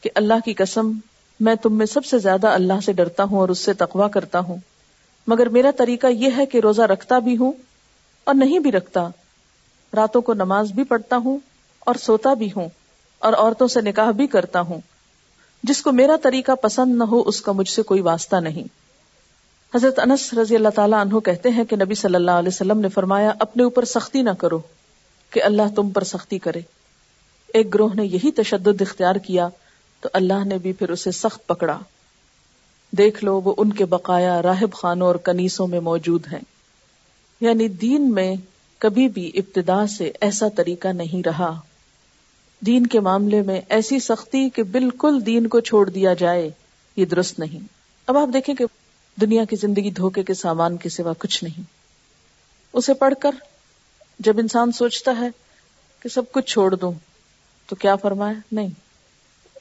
کہ 0.02 0.10
اللہ 0.22 0.44
کی 0.46 0.54
قسم 0.58 0.92
میں 1.48 1.56
تم 1.62 1.78
میں 1.78 1.86
سب 1.86 2.06
سے 2.06 2.20
زیادہ 2.20 2.48
اللہ 2.54 2.80
سے 2.86 2.94
ڈرتا 2.94 3.24
ہوں 3.32 3.40
اور 3.40 3.50
اس 3.50 3.60
سے 3.66 3.74
تقوا 3.78 4.08
کرتا 4.18 4.40
ہوں 4.50 4.58
مگر 5.28 5.50
میرا 5.58 5.72
طریقہ 5.78 6.08
یہ 6.12 6.38
ہے 6.38 6.46
کہ 6.54 6.60
روزہ 6.64 6.82
رکھتا 6.92 7.20
بھی 7.28 7.36
ہوں 7.38 7.52
اور 8.26 8.36
نہیں 8.36 8.60
بھی 8.60 8.72
رکھتا 8.72 9.08
راتوں 9.96 10.22
کو 10.30 10.34
نماز 10.34 10.72
بھی 10.74 10.84
پڑھتا 10.94 11.18
ہوں 11.26 11.38
اور 11.90 11.96
سوتا 12.02 12.34
بھی 12.42 12.50
ہوں 12.56 12.68
اور 13.28 13.34
عورتوں 13.38 13.68
سے 13.74 13.82
نکاح 13.86 14.10
بھی 14.20 14.28
کرتا 14.36 14.62
ہوں 14.70 14.80
جس 15.70 15.82
کو 15.82 15.92
میرا 15.92 16.16
طریقہ 16.22 16.52
پسند 16.62 16.96
نہ 16.98 17.04
ہو 17.12 17.20
اس 17.30 17.42
کا 17.42 17.52
مجھ 17.60 17.70
سے 17.70 17.82
کوئی 17.92 18.02
واسطہ 18.08 18.36
نہیں 18.50 18.68
حضرت 19.76 20.00
انس 20.04 20.34
رضی 20.42 20.56
اللہ 20.56 20.70
تعالیٰ 20.76 21.00
عنہ 21.06 21.20
کہتے 21.26 21.50
ہیں 21.58 21.64
کہ 21.70 21.76
نبی 21.84 21.96
صلی 21.96 22.16
اللہ 22.16 22.40
علیہ 22.44 22.54
وسلم 22.54 22.80
نے 22.82 22.90
فرمایا 22.94 23.34
اپنے 23.46 23.64
اوپر 23.64 23.86
سختی 23.94 24.22
نہ 24.28 24.30
کرو 24.44 24.60
کہ 25.34 25.44
اللہ 25.44 25.70
تم 25.76 25.90
پر 25.98 26.04
سختی 26.14 26.40
کرے 26.48 26.62
ایک 27.60 27.74
گروہ 27.74 27.94
نے 27.96 28.06
یہی 28.06 28.32
تشدد 28.44 28.82
اختیار 28.82 29.16
کیا 29.28 29.48
تو 30.02 30.10
اللہ 30.22 30.44
نے 30.48 30.58
بھی 30.66 30.74
پھر 30.82 30.90
اسے 30.92 31.12
سخت 31.22 31.46
پکڑا 31.48 31.78
دیکھ 32.98 33.24
لو 33.24 33.40
وہ 33.44 33.54
ان 33.58 33.74
کے 33.74 33.86
بقایا 33.96 34.42
راہب 34.44 34.74
خانوں 34.82 35.08
اور 35.08 35.16
کنیسوں 35.28 35.68
میں 35.68 35.80
موجود 35.90 36.28
ہیں 36.32 36.40
یعنی 37.42 37.68
دین 37.84 38.12
میں 38.14 38.34
کبھی 38.86 39.08
بھی 39.18 39.32
ابتدا 39.40 39.86
سے 39.98 40.12
ایسا 40.30 40.48
طریقہ 40.58 40.88
نہیں 41.04 41.28
رہا 41.28 41.52
دین 42.66 42.86
کے 42.88 43.00
معاملے 43.06 43.42
میں 43.42 43.60
ایسی 43.76 44.00
سختی 44.08 44.48
کہ 44.56 44.64
بالکل 44.72 45.18
دین 45.26 45.48
کو 45.54 45.60
چھوڑ 45.70 45.90
دیا 45.90 46.14
جائے 46.18 46.50
یہ 46.96 47.06
درست 47.14 47.40
نہیں 47.40 47.68
اب 48.12 48.18
آپ 48.18 48.30
دیکھیں 48.34 48.54
کہ 48.56 48.66
دنیا 49.22 49.44
کی 49.50 49.56
زندگی 49.62 49.90
دھوکے 50.00 50.24
کے 50.24 50.34
سامان 50.34 50.76
کے 50.84 50.90
سوا 50.90 51.14
کچھ 51.20 51.44
نہیں 51.44 51.64
اسے 52.78 52.94
پڑھ 53.00 53.14
کر 53.22 53.36
جب 54.28 54.40
انسان 54.40 54.72
سوچتا 54.72 55.14
ہے 55.20 55.30
کہ 56.04 56.10
سب 56.10 56.32
کچھ 56.32 56.46
چھوڑ 56.54 56.74
دوں 56.76 56.92
تو 57.70 57.76
کیا 57.82 57.96
فرمایا 58.04 58.40
نہیں 58.56 58.70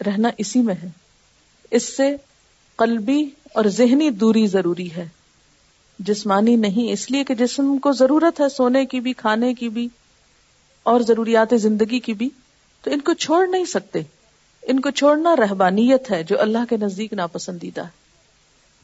رہنا 0.06 0.28
اسی 0.44 0.62
میں 0.62 0.74
ہے 0.82 0.88
اس 1.76 1.96
سے 1.96 2.10
قلبی 2.82 3.22
اور 3.54 3.64
ذہنی 3.78 4.10
دوری 4.20 4.46
ضروری 4.46 4.88
ہے 4.96 5.06
جسمانی 6.10 6.56
نہیں 6.56 6.92
اس 6.92 7.10
لیے 7.10 7.24
کہ 7.24 7.34
جسم 7.34 7.76
کو 7.82 7.92
ضرورت 7.92 8.40
ہے 8.40 8.48
سونے 8.56 8.84
کی 8.92 9.00
بھی 9.06 9.12
کھانے 9.22 9.52
کی 9.54 9.68
بھی 9.78 9.88
اور 10.92 11.00
ضروریات 11.06 11.54
زندگی 11.60 11.98
کی 12.08 12.12
بھی 12.22 12.28
تو 12.82 12.90
ان 12.92 13.00
کو 13.08 13.12
چھوڑ 13.24 13.46
نہیں 13.48 13.64
سکتے 13.74 14.00
ان 14.72 14.80
کو 14.80 14.90
چھوڑنا 15.00 15.34
رہبانیت 15.36 16.10
ہے 16.10 16.22
جو 16.30 16.40
اللہ 16.40 16.64
کے 16.68 16.76
نزدیک 16.80 17.12
ناپسندیدہ 17.20 17.82
ہے 17.84 17.98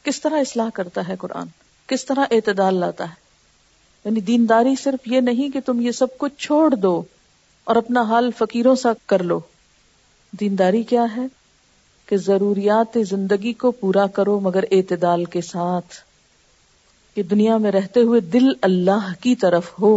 کس 0.03 0.21
طرح 0.21 0.39
اصلاح 0.41 0.69
کرتا 0.73 1.07
ہے 1.07 1.15
قرآن 1.19 1.47
کس 1.87 2.05
طرح 2.05 2.33
اعتدال 2.35 2.75
لاتا 2.79 3.03
ہے 3.09 4.05
یعنی 4.05 4.19
دینداری 4.27 4.75
صرف 4.83 5.07
یہ 5.11 5.21
نہیں 5.29 5.49
کہ 5.53 5.59
تم 5.65 5.79
یہ 5.81 5.91
سب 6.01 6.17
کچھ 6.17 6.33
چھوڑ 6.45 6.69
دو 6.75 7.01
اور 7.71 7.75
اپنا 7.75 8.01
حال 8.09 8.29
فقیروں 8.37 8.75
سا 8.83 8.91
کر 9.13 9.23
لو 9.31 9.39
دینداری 10.39 10.83
کیا 10.93 11.05
ہے 11.15 11.25
کہ 12.09 12.17
ضروریات 12.25 12.97
زندگی 13.09 13.53
کو 13.63 13.71
پورا 13.79 14.05
کرو 14.17 14.39
مگر 14.43 14.63
اعتدال 14.71 15.25
کے 15.35 15.41
ساتھ 15.49 15.95
کہ 17.15 17.23
دنیا 17.33 17.57
میں 17.65 17.71
رہتے 17.71 18.01
ہوئے 18.09 18.19
دل 18.37 18.47
اللہ 18.69 19.11
کی 19.21 19.35
طرف 19.43 19.71
ہو 19.81 19.93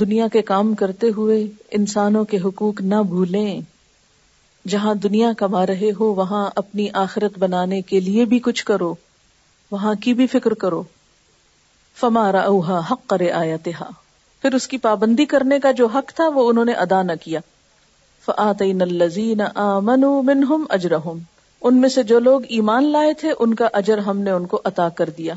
دنیا 0.00 0.26
کے 0.32 0.40
کام 0.48 0.74
کرتے 0.80 1.08
ہوئے 1.16 1.42
انسانوں 1.78 2.24
کے 2.32 2.38
حقوق 2.44 2.80
نہ 2.80 3.00
بھولیں 3.08 3.60
جہاں 4.68 4.94
دنیا 5.02 5.32
کما 5.38 5.64
رہے 5.66 5.90
ہو 5.98 6.12
وہاں 6.14 6.48
اپنی 6.56 6.86
آخرت 7.02 7.38
بنانے 7.38 7.80
کے 7.82 8.00
لیے 8.00 8.24
بھی 8.32 8.38
کچھ 8.44 8.64
کرو 8.64 8.94
وہاں 9.70 9.94
کی 10.02 10.14
بھی 10.14 10.26
فکر 10.26 10.54
کرو 10.64 10.82
فمارا 12.00 12.40
اوہا 12.50 12.80
حق 12.90 13.06
کرے 13.10 13.30
آیا 13.32 13.56
تہا 13.64 13.88
پھر 14.42 14.54
اس 14.54 14.66
کی 14.68 14.78
پابندی 14.86 15.24
کرنے 15.34 15.58
کا 15.60 15.70
جو 15.80 15.86
حق 15.94 16.12
تھا 16.16 16.28
وہ 16.34 16.48
انہوں 16.50 16.64
نے 16.64 16.72
ادا 16.84 17.02
نہ 17.02 17.12
کیا 17.22 17.40
فعتین 18.26 18.82
آ 19.54 19.78
منہم 19.90 20.64
اجرہم 20.78 21.18
ان 21.70 21.80
میں 21.80 21.88
سے 21.88 22.02
جو 22.12 22.18
لوگ 22.20 22.40
ایمان 22.58 22.90
لائے 22.92 23.12
تھے 23.20 23.32
ان 23.38 23.54
کا 23.54 23.68
اجر 23.82 23.98
ہم 24.06 24.18
نے 24.22 24.30
ان 24.30 24.46
کو 24.54 24.60
عطا 24.64 24.88
کر 24.98 25.10
دیا 25.18 25.34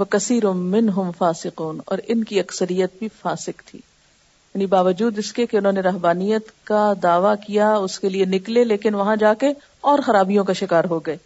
وہ 0.00 0.04
کثیر 0.10 0.46
من 0.74 0.88
ہم 0.96 1.10
فاسکون 1.16 1.80
اور 1.86 1.98
ان 2.08 2.22
کی 2.28 2.38
اکثریت 2.40 2.92
بھی 2.98 3.08
فاسق 3.20 3.60
تھی 3.66 3.78
یعنی 3.78 4.66
باوجود 4.74 5.18
اس 5.18 5.32
کے 5.32 5.46
کہ 5.46 5.56
انہوں 5.56 5.72
نے 5.72 5.80
رحبانیت 5.80 6.50
کا 6.66 6.92
دعویٰ 7.02 7.34
کیا 7.46 7.72
اس 7.76 7.98
کے 8.00 8.08
لیے 8.08 8.24
نکلے 8.34 8.64
لیکن 8.64 8.94
وہاں 8.94 9.16
جا 9.24 9.32
کے 9.40 9.50
اور 9.90 9.98
خرابیوں 10.06 10.44
کا 10.44 10.52
شکار 10.60 10.84
ہو 10.90 10.98
گئے 11.06 11.16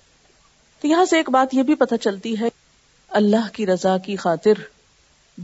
تو 0.80 0.88
یہاں 0.88 1.04
سے 1.10 1.16
ایک 1.16 1.30
بات 1.36 1.54
یہ 1.54 1.62
بھی 1.68 1.74
پتہ 1.84 1.94
چلتی 2.00 2.34
ہے 2.40 2.48
اللہ 3.20 3.48
کی 3.52 3.66
رضا 3.66 3.96
کی 4.04 4.16
خاطر 4.24 4.60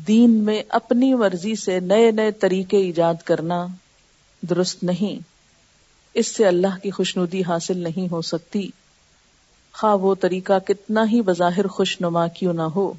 دین 0.09 0.31
میں 0.45 0.63
اپنی 0.81 1.13
مرضی 1.23 1.55
سے 1.65 1.79
نئے 1.81 2.11
نئے 2.19 2.31
طریقے 2.45 2.77
ایجاد 2.85 3.23
کرنا 3.25 3.67
درست 4.51 4.83
نہیں 4.91 5.23
اس 6.21 6.35
سے 6.37 6.47
اللہ 6.47 6.79
کی 6.83 6.91
خوشنودی 6.99 7.43
حاصل 7.49 7.79
نہیں 7.83 8.11
ہو 8.13 8.23
سکتی 8.33 8.67
خواہ 9.81 9.97
وہ 10.03 10.15
طریقہ 10.21 10.59
کتنا 10.67 11.05
ہی 11.11 11.21
بظاہر 11.33 11.67
خوش 11.77 12.01
نما 12.01 12.27
کیوں 12.39 12.53
نہ 12.55 12.63
ہو 12.77 12.93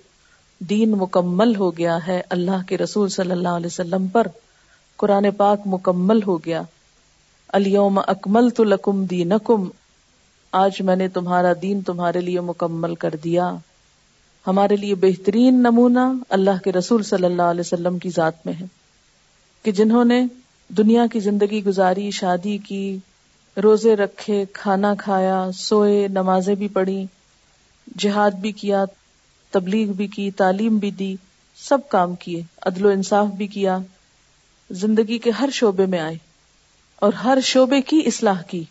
دین 0.69 0.91
مکمل 0.99 1.55
ہو 1.55 1.69
گیا 1.77 1.97
ہے 2.07 2.21
اللہ 2.35 2.61
کے 2.67 2.77
رسول 2.77 3.07
صلی 3.15 3.31
اللہ 3.31 3.55
علیہ 3.59 3.71
وسلم 3.73 4.07
پر 4.11 4.27
قرآن 5.01 5.29
پاک 5.37 5.61
مکمل 5.73 6.23
ہو 6.27 6.37
گیا 6.45 6.61
الیوم 7.59 7.99
اکمل 8.07 8.49
تو 8.59 8.63
لکم 8.63 9.03
دینکم 9.09 9.67
آج 10.61 10.81
میں 10.89 10.95
نے 10.95 11.07
تمہارا 11.17 11.51
دین 11.61 11.81
تمہارے 11.89 12.21
لیے 12.21 12.41
مکمل 12.51 12.95
کر 13.03 13.15
دیا 13.23 13.49
ہمارے 14.47 14.75
لیے 14.75 14.95
بہترین 15.03 15.61
نمونہ 15.63 15.99
اللہ 16.37 16.63
کے 16.63 16.71
رسول 16.77 17.03
صلی 17.11 17.25
اللہ 17.25 17.51
علیہ 17.55 17.65
وسلم 17.67 17.99
کی 18.05 18.09
ذات 18.15 18.45
میں 18.45 18.53
ہے 18.61 18.65
کہ 19.63 19.71
جنہوں 19.79 20.03
نے 20.05 20.21
دنیا 20.77 21.05
کی 21.13 21.19
زندگی 21.27 21.63
گزاری 21.65 22.09
شادی 22.21 22.57
کی 22.67 22.83
روزے 23.63 23.95
رکھے 23.95 24.43
کھانا 24.53 24.93
کھایا 24.99 25.45
سوئے 25.57 26.07
نمازیں 26.19 26.53
بھی 26.61 26.67
پڑھی 26.77 27.05
جہاد 28.05 28.39
بھی 28.41 28.51
کیا 28.61 28.83
تبلیغ 29.53 29.89
بھی 29.97 30.05
کی 30.15 30.29
تعلیم 30.37 30.77
بھی 30.83 30.89
دی 30.99 31.15
سب 31.63 31.87
کام 31.89 32.13
کیے 32.21 32.41
عدل 32.69 32.85
و 32.85 32.89
انصاف 32.97 33.27
بھی 33.41 33.47
کیا 33.55 33.77
زندگی 34.83 35.17
کے 35.25 35.31
ہر 35.39 35.49
شعبے 35.53 35.85
میں 35.93 35.99
آئے 35.99 36.15
اور 37.07 37.13
ہر 37.23 37.37
شعبے 37.49 37.81
کی 37.91 38.01
اصلاح 38.13 38.41
کی 38.53 38.63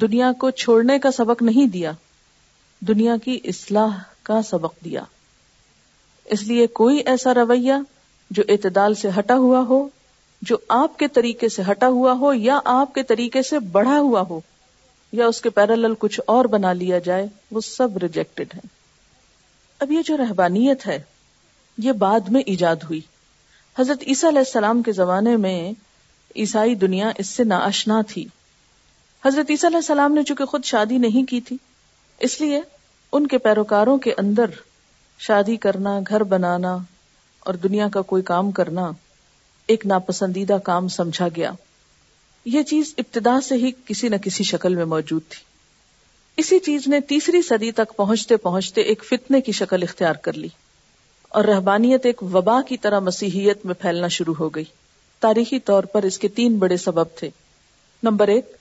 دنیا 0.00 0.30
کو 0.40 0.50
چھوڑنے 0.62 0.98
کا 1.06 1.10
سبق 1.16 1.42
نہیں 1.48 1.66
دیا 1.72 1.92
دنیا 2.88 3.16
کی 3.24 3.38
اصلاح 3.54 3.96
کا 4.28 4.40
سبق 4.50 4.78
دیا 4.84 5.02
اس 6.36 6.42
لیے 6.52 6.66
کوئی 6.82 6.98
ایسا 7.12 7.34
رویہ 7.34 7.72
جو 8.38 8.42
اعتدال 8.54 8.94
سے 9.02 9.08
ہٹا 9.18 9.36
ہوا 9.46 9.64
ہو 9.68 9.86
جو 10.50 10.56
آپ 10.76 10.98
کے 10.98 11.08
طریقے 11.18 11.48
سے 11.56 11.62
ہٹا 11.70 11.88
ہوا 11.98 12.12
ہو 12.20 12.32
یا 12.34 12.58
آپ 12.76 12.94
کے 12.94 13.02
طریقے 13.10 13.42
سے 13.50 13.58
بڑھا 13.74 13.98
ہوا 13.98 14.20
ہو 14.30 14.40
یا 15.20 15.26
اس 15.32 15.40
کے 15.40 15.50
پیرالل 15.58 15.94
کچھ 15.98 16.20
اور 16.36 16.44
بنا 16.56 16.72
لیا 16.84 16.98
جائے 17.10 17.26
وہ 17.56 17.60
سب 17.72 17.96
ریجیکٹڈ 18.04 18.54
ہیں 18.54 18.68
اب 19.84 19.90
یہ 19.92 20.02
جو 20.06 20.16
رہبانیت 20.16 20.86
ہے 20.86 20.96
یہ 21.86 21.92
بعد 22.02 22.28
میں 22.34 22.40
ایجاد 22.52 22.84
ہوئی 22.90 23.00
حضرت 23.78 24.02
عیسیٰ 24.06 24.28
علیہ 24.30 24.42
السلام 24.46 24.80
کے 24.82 24.92
زمانے 24.98 25.36
میں 25.44 25.56
عیسائی 26.42 26.74
دنیا 26.84 27.10
اس 27.24 27.28
سے 27.38 27.44
ناشنا 27.50 28.00
تھی 28.12 28.24
حضرت 29.24 29.50
عیسیٰ 29.50 29.68
علیہ 29.70 29.76
السلام 29.84 30.14
نے 30.14 30.22
چونکہ 30.30 30.44
خود 30.52 30.64
شادی 30.70 30.98
نہیں 31.04 31.28
کی 31.30 31.40
تھی 31.48 31.56
اس 32.28 32.40
لیے 32.40 32.60
ان 33.16 33.26
کے 33.34 33.38
پیروکاروں 33.48 33.96
کے 34.06 34.14
اندر 34.22 34.56
شادی 35.26 35.56
کرنا 35.66 35.98
گھر 36.08 36.24
بنانا 36.34 36.76
اور 37.48 37.54
دنیا 37.68 37.88
کا 37.94 38.02
کوئی 38.14 38.22
کام 38.32 38.50
کرنا 38.60 38.90
ایک 39.74 39.86
ناپسندیدہ 39.92 40.58
کام 40.70 40.88
سمجھا 41.00 41.28
گیا 41.36 41.52
یہ 42.54 42.62
چیز 42.72 42.94
ابتدا 43.04 43.40
سے 43.48 43.54
ہی 43.64 43.70
کسی 43.86 44.08
نہ 44.08 44.16
کسی 44.26 44.44
شکل 44.54 44.74
میں 44.76 44.84
موجود 44.96 45.28
تھی 45.34 45.52
اسی 46.36 46.58
چیز 46.58 46.86
نے 46.88 47.00
تیسری 47.08 47.40
صدی 47.48 47.70
تک 47.72 47.94
پہنچتے 47.96 48.36
پہنچتے 48.46 48.80
ایک 48.92 49.02
فتنے 49.08 49.40
کی 49.48 49.52
شکل 49.58 49.82
اختیار 49.82 50.14
کر 50.22 50.32
لی 50.36 50.48
اور 51.38 51.44
رہبانیت 51.44 52.06
ایک 52.06 52.22
وبا 52.34 52.60
کی 52.68 52.76
طرح 52.86 52.98
مسیحیت 53.10 53.64
میں 53.66 53.74
پھیلنا 53.80 54.08
شروع 54.16 54.34
ہو 54.40 54.48
گئی 54.54 54.64
تاریخی 55.20 55.58
طور 55.70 55.84
پر 55.92 56.02
اس 56.04 56.18
کے 56.18 56.28
تین 56.38 56.56
بڑے 56.58 56.76
سبب 56.76 57.14
تھے 57.18 57.28
نمبر 58.02 58.28
ایک 58.28 58.56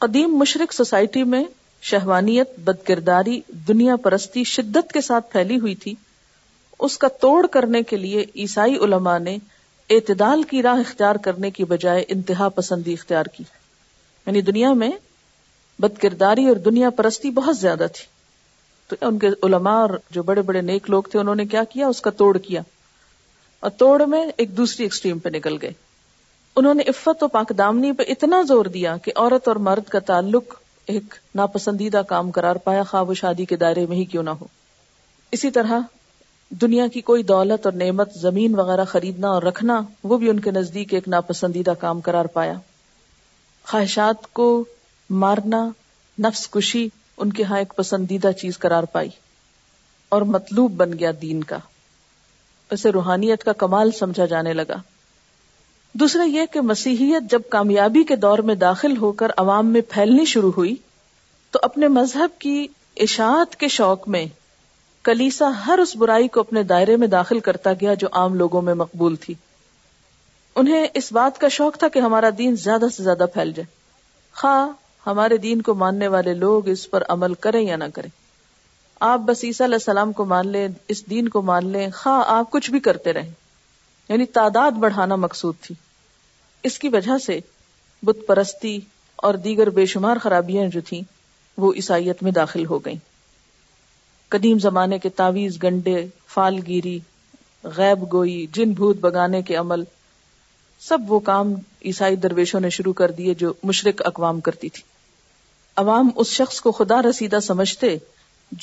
قدیم 0.00 0.36
مشرق 0.38 0.72
سوسائٹی 0.74 1.22
میں 1.34 1.42
شہوانیت 1.90 2.58
بد 2.64 2.84
کرداری 2.86 3.40
دنیا 3.68 3.96
پرستی 4.02 4.44
شدت 4.54 4.92
کے 4.92 5.00
ساتھ 5.00 5.30
پھیلی 5.32 5.58
ہوئی 5.60 5.74
تھی 5.84 5.94
اس 6.86 6.96
کا 6.98 7.08
توڑ 7.20 7.44
کرنے 7.52 7.82
کے 7.90 7.96
لیے 7.96 8.24
عیسائی 8.42 8.76
علماء 8.84 9.18
نے 9.28 9.36
اعتدال 9.94 10.42
کی 10.50 10.62
راہ 10.62 10.78
اختیار 10.80 11.16
کرنے 11.24 11.50
کی 11.58 11.64
بجائے 11.74 12.04
انتہا 12.08 12.48
پسندی 12.56 12.92
اختیار 12.92 13.26
کی 13.36 13.44
یعنی 14.26 14.40
دنیا 14.50 14.72
میں 14.82 14.90
بد 15.82 15.98
کرداری 16.02 16.46
اور 16.48 16.56
دنیا 16.64 16.88
پرستی 16.96 17.30
بہت 17.36 17.56
زیادہ 17.58 17.86
تھی 17.94 18.04
تو 18.88 18.96
ان 19.08 19.18
کے 19.18 19.28
علماء 19.46 19.78
اور 19.84 19.90
جو 20.16 20.22
بڑے 20.28 20.42
بڑے 20.50 20.60
نیک 20.72 20.88
لوگ 20.90 21.02
تھے 21.10 21.18
انہوں 21.20 21.34
نے 21.42 21.44
کیا 21.54 21.62
کیا 21.70 21.86
اس 21.94 22.00
کا 22.06 22.10
توڑ 22.18 22.36
کیا 22.48 22.60
اور 23.66 23.70
توڑ 23.78 24.00
میں 24.12 24.24
ایک 24.44 24.56
دوسری 24.56 24.84
ایکسٹریم 24.84 25.18
پہ 25.24 25.28
نکل 25.36 25.56
گئے 25.62 25.72
انہوں 26.60 26.74
نے 26.80 26.82
عفت 26.88 27.22
و 27.22 27.28
پاک 27.36 27.52
دامنی 27.58 27.90
پہ 27.98 28.02
اتنا 28.14 28.40
زور 28.48 28.66
دیا 28.74 28.96
کہ 29.04 29.12
عورت 29.16 29.48
اور 29.48 29.56
مرد 29.68 29.88
کا 29.94 29.98
تعلق 30.10 30.54
ایک 30.94 31.14
ناپسندیدہ 31.40 32.00
کام 32.08 32.30
قرار 32.38 32.56
پایا 32.68 32.82
خواب 32.90 33.08
و 33.10 33.14
شادی 33.22 33.44
کے 33.52 33.56
دائرے 33.62 33.84
میں 33.88 33.96
ہی 33.96 34.04
کیوں 34.14 34.22
نہ 34.28 34.30
ہو 34.40 34.46
اسی 35.38 35.50
طرح 35.56 35.80
دنیا 36.64 36.86
کی 36.94 37.00
کوئی 37.08 37.22
دولت 37.32 37.66
اور 37.66 37.72
نعمت 37.82 38.14
زمین 38.22 38.54
وغیرہ 38.58 38.84
خریدنا 38.92 39.28
اور 39.36 39.42
رکھنا 39.50 39.80
وہ 40.12 40.18
بھی 40.22 40.30
ان 40.30 40.40
کے 40.46 40.50
نزدیک 40.60 40.94
ایک 40.94 41.08
ناپسندیدہ 41.16 41.74
کام 41.84 42.00
قرار 42.10 42.24
پایا 42.38 42.54
خواہشات 43.72 44.32
کو 44.40 44.48
مارنا 45.20 45.64
نفس 46.26 46.48
کشی 46.52 46.86
ان 47.22 47.32
کے 47.32 47.44
ہاں 47.44 47.58
ایک 47.58 47.72
پسندیدہ 47.76 48.30
چیز 48.40 48.58
قرار 48.58 48.82
پائی 48.92 49.08
اور 50.14 50.22
مطلوب 50.36 50.72
بن 50.82 50.98
گیا 50.98 51.10
دین 51.22 51.42
کا 51.50 51.56
اسے 52.76 52.90
روحانیت 52.92 53.44
کا 53.44 53.52
کمال 53.64 53.90
سمجھا 53.98 54.26
جانے 54.26 54.52
لگا 54.52 54.76
دوسرے 56.00 56.26
یہ 56.28 56.46
کہ 56.52 56.60
مسیحیت 56.70 57.30
جب 57.30 57.42
کامیابی 57.50 58.02
کے 58.08 58.16
دور 58.16 58.38
میں 58.50 58.54
داخل 58.64 58.96
ہو 59.00 59.10
کر 59.22 59.30
عوام 59.38 59.72
میں 59.72 59.80
پھیلنی 59.88 60.24
شروع 60.34 60.52
ہوئی 60.56 60.74
تو 61.52 61.58
اپنے 61.62 61.88
مذہب 61.96 62.38
کی 62.40 62.66
اشاعت 63.06 63.56
کے 63.60 63.68
شوق 63.78 64.08
میں 64.14 64.26
کلیسا 65.04 65.48
ہر 65.66 65.78
اس 65.82 65.94
برائی 65.96 66.28
کو 66.34 66.40
اپنے 66.40 66.62
دائرے 66.72 66.96
میں 67.02 67.06
داخل 67.16 67.40
کرتا 67.48 67.72
گیا 67.80 67.94
جو 68.04 68.08
عام 68.20 68.34
لوگوں 68.42 68.62
میں 68.62 68.74
مقبول 68.84 69.16
تھی 69.24 69.34
انہیں 70.62 70.86
اس 71.02 71.12
بات 71.12 71.38
کا 71.40 71.48
شوق 71.58 71.78
تھا 71.78 71.88
کہ 71.92 71.98
ہمارا 72.06 72.30
دین 72.38 72.56
زیادہ 72.64 72.88
سے 72.96 73.02
زیادہ 73.02 73.26
پھیل 73.34 73.52
جائے 73.56 73.66
خواہ 74.40 74.66
ہمارے 75.06 75.36
دین 75.44 75.62
کو 75.66 75.74
ماننے 75.74 76.08
والے 76.08 76.32
لوگ 76.34 76.68
اس 76.68 76.90
پر 76.90 77.02
عمل 77.14 77.34
کریں 77.44 77.60
یا 77.60 77.76
نہ 77.76 77.84
کریں 77.94 78.08
آپ 79.10 79.20
بس 79.28 79.42
عیسیٰ 79.44 79.66
علیہ 79.66 79.74
السلام 79.76 80.12
کو 80.18 80.24
مان 80.32 80.48
لیں 80.48 80.66
اس 80.94 81.04
دین 81.10 81.28
کو 81.28 81.40
مان 81.42 81.68
لیں 81.72 81.88
خواہ 81.94 82.22
آپ 82.36 82.50
کچھ 82.50 82.70
بھی 82.70 82.80
کرتے 82.80 83.12
رہیں 83.12 83.30
یعنی 84.08 84.24
تعداد 84.38 84.78
بڑھانا 84.84 85.16
مقصود 85.22 85.54
تھی 85.60 85.74
اس 86.68 86.78
کی 86.78 86.88
وجہ 86.92 87.16
سے 87.26 87.38
بت 88.06 88.18
پرستی 88.26 88.78
اور 89.26 89.34
دیگر 89.46 89.70
بے 89.80 89.86
شمار 89.94 90.16
خرابیاں 90.22 90.66
جو 90.76 90.80
تھیں 90.86 91.00
وہ 91.60 91.72
عیسائیت 91.82 92.22
میں 92.22 92.32
داخل 92.32 92.66
ہو 92.66 92.78
گئیں 92.84 92.96
قدیم 94.34 94.58
زمانے 94.58 94.98
کے 94.98 95.08
تعویز 95.22 95.58
گنڈے 95.62 96.04
فال 96.34 96.58
گیری 96.66 96.98
غیب 97.76 98.04
گوئی 98.12 98.44
جن 98.52 98.72
بھوت 98.76 98.96
بگانے 99.00 99.42
کے 99.50 99.56
عمل 99.56 99.82
سب 100.88 101.10
وہ 101.12 101.18
کام 101.30 101.52
عیسائی 101.90 102.16
درویشوں 102.22 102.60
نے 102.60 102.70
شروع 102.76 102.92
کر 103.00 103.10
دیے 103.18 103.34
جو 103.42 103.52
مشرق 103.64 104.02
اقوام 104.04 104.40
کرتی 104.48 104.68
تھی 104.76 104.82
عوام 105.80 106.08
اس 106.22 106.28
شخص 106.36 106.60
کو 106.60 106.70
خدا 106.72 107.00
رسیدہ 107.02 107.38
سمجھتے 107.42 107.96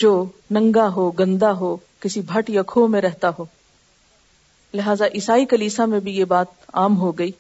جو 0.02 0.12
ننگا 0.56 0.88
ہو 0.96 1.10
گندا 1.20 1.52
ہو 1.60 1.76
کسی 2.00 2.22
بھٹ 2.34 2.50
یا 2.50 2.62
کھو 2.68 2.88
میں 2.88 3.02
رہتا 3.02 3.30
ہو 3.38 3.46
لہذا 4.74 5.06
عیسائی 5.16 5.46
کلیسا 5.54 5.86
میں 5.94 6.00
بھی 6.08 6.16
یہ 6.18 6.26
بات 6.34 6.48
عام 6.80 6.98
ہو 7.00 7.12
گئی 7.20 7.32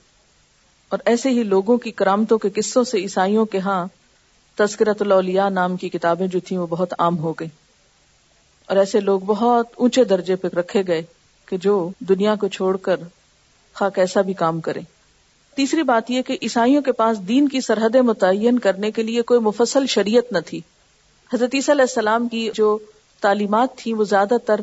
اور 0.93 0.99
ایسے 1.11 1.29
ہی 1.29 1.43
لوگوں 1.43 1.77
کی 1.77 1.91
کرامتوں 2.01 2.37
کے 2.45 2.49
قصوں 2.55 2.83
سے 2.91 2.99
عیسائیوں 2.99 3.45
کے 3.55 3.59
ہاں 3.65 3.85
تذکرت 4.59 5.01
الاولیاء 5.01 5.49
نام 5.49 5.75
کی 5.83 5.89
کتابیں 5.89 6.27
جو 6.27 6.39
تھیں 6.45 6.57
وہ 6.57 6.67
بہت 6.69 6.93
عام 6.99 7.17
ہو 7.19 7.33
گئی 7.39 7.47
اور 8.69 8.77
ایسے 8.77 8.99
لوگ 8.99 9.19
بہت 9.25 9.67
اونچے 9.77 10.03
درجے 10.13 10.35
پہ 10.35 10.47
رکھے 10.59 10.83
گئے 10.87 11.01
کہ 11.49 11.57
جو 11.61 11.77
دنیا 12.09 12.35
کو 12.41 12.47
چھوڑ 12.57 12.75
کر 12.87 12.99
خا 13.75 13.89
کیسا 13.95 14.21
بھی 14.29 14.33
کام 14.43 14.59
کریں 14.61 14.81
تیسری 15.59 15.83
بات 15.83 16.09
یہ 16.11 16.21
کہ 16.27 16.35
عیسائیوں 16.47 16.81
کے 16.81 16.91
پاس 16.99 17.17
دین 17.27 17.47
کی 17.53 17.59
سرحدیں 17.61 18.01
متعین 18.09 18.59
کرنے 18.65 18.89
کے 18.97 19.03
لیے 19.03 19.21
کوئی 19.31 19.39
مفصل 19.47 19.85
شریعت 19.93 20.31
نہ 20.31 20.37
تھی 20.45 20.59
حضرت 21.33 21.55
عیسیٰ 21.55 21.73
علیہ 21.73 21.83
السلام 21.89 22.27
کی 22.35 22.43
جو 22.55 22.67
تعلیمات 23.21 23.75
تھی 23.77 23.93
وہ 23.93 24.03
زیادہ 24.11 24.37
تر 24.47 24.61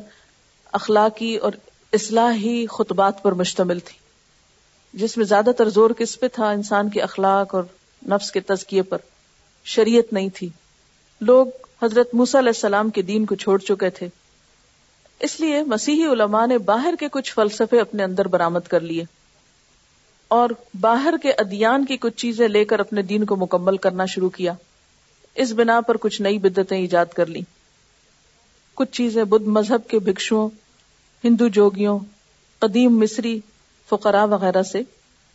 اخلاقی 0.79 1.35
اور 1.49 1.59
اصلاحی 1.99 2.57
خطبات 2.77 3.23
پر 3.23 3.33
مشتمل 3.41 3.79
تھی 3.89 3.99
جس 5.03 5.17
میں 5.17 5.25
زیادہ 5.35 5.51
تر 5.59 5.69
زور 5.77 5.91
کس 5.99 6.19
پہ 6.21 6.29
تھا 6.35 6.51
انسان 6.59 6.89
کے 6.95 7.01
اخلاق 7.09 7.55
اور 7.55 7.65
نفس 8.13 8.31
کے 8.37 8.41
تزکیے 8.53 8.83
پر 8.93 9.05
شریعت 9.75 10.13
نہیں 10.19 10.29
تھی 10.39 10.49
لوگ 11.33 11.49
حضرت 11.83 12.15
مس 12.23 12.35
علیہ 12.43 12.57
السلام 12.57 12.91
کے 12.99 13.03
دین 13.13 13.27
کو 13.27 13.35
چھوڑ 13.45 13.59
چکے 13.69 13.91
تھے 14.01 14.09
اس 15.29 15.39
لیے 15.41 15.63
مسیحی 15.77 16.07
علماء 16.13 16.47
نے 16.55 16.59
باہر 16.73 16.95
کے 17.01 17.09
کچھ 17.19 17.33
فلسفے 17.35 17.81
اپنے 17.81 18.05
اندر 18.05 18.29
برامد 18.39 18.69
کر 18.77 18.89
لیے 18.93 19.05
اور 20.35 20.51
باہر 20.81 21.15
کے 21.23 21.33
ادیان 21.39 21.85
کی 21.87 21.97
کچھ 22.01 22.17
چیزیں 22.21 22.47
لے 22.49 22.65
کر 22.71 22.81
اپنے 22.81 23.03
دین 23.11 23.25
کو 23.25 23.37
مکمل 23.37 23.77
کرنا 23.85 24.05
شروع 24.15 24.29
کیا 24.39 24.53
اس 25.45 25.53
بنا 25.57 25.81
پر 25.87 25.97
کچھ 26.01 26.21
نئی 26.23 26.39
بدتیں 26.47 26.77
ایجاد 26.79 27.13
کر 27.17 27.27
لیں 27.27 27.43
کچھ 28.79 28.91
چیزیں 28.97 29.23
بدھ 29.35 29.47
مذہب 29.59 29.87
کے 29.91 29.99
بھکشو 30.09 30.47
ہندو 31.25 31.49
جوگیوں 31.59 31.99
قدیم 32.59 32.99
مصری 33.01 33.39
فقرا 33.91 34.25
وغیرہ 34.33 34.63
سے 34.73 34.83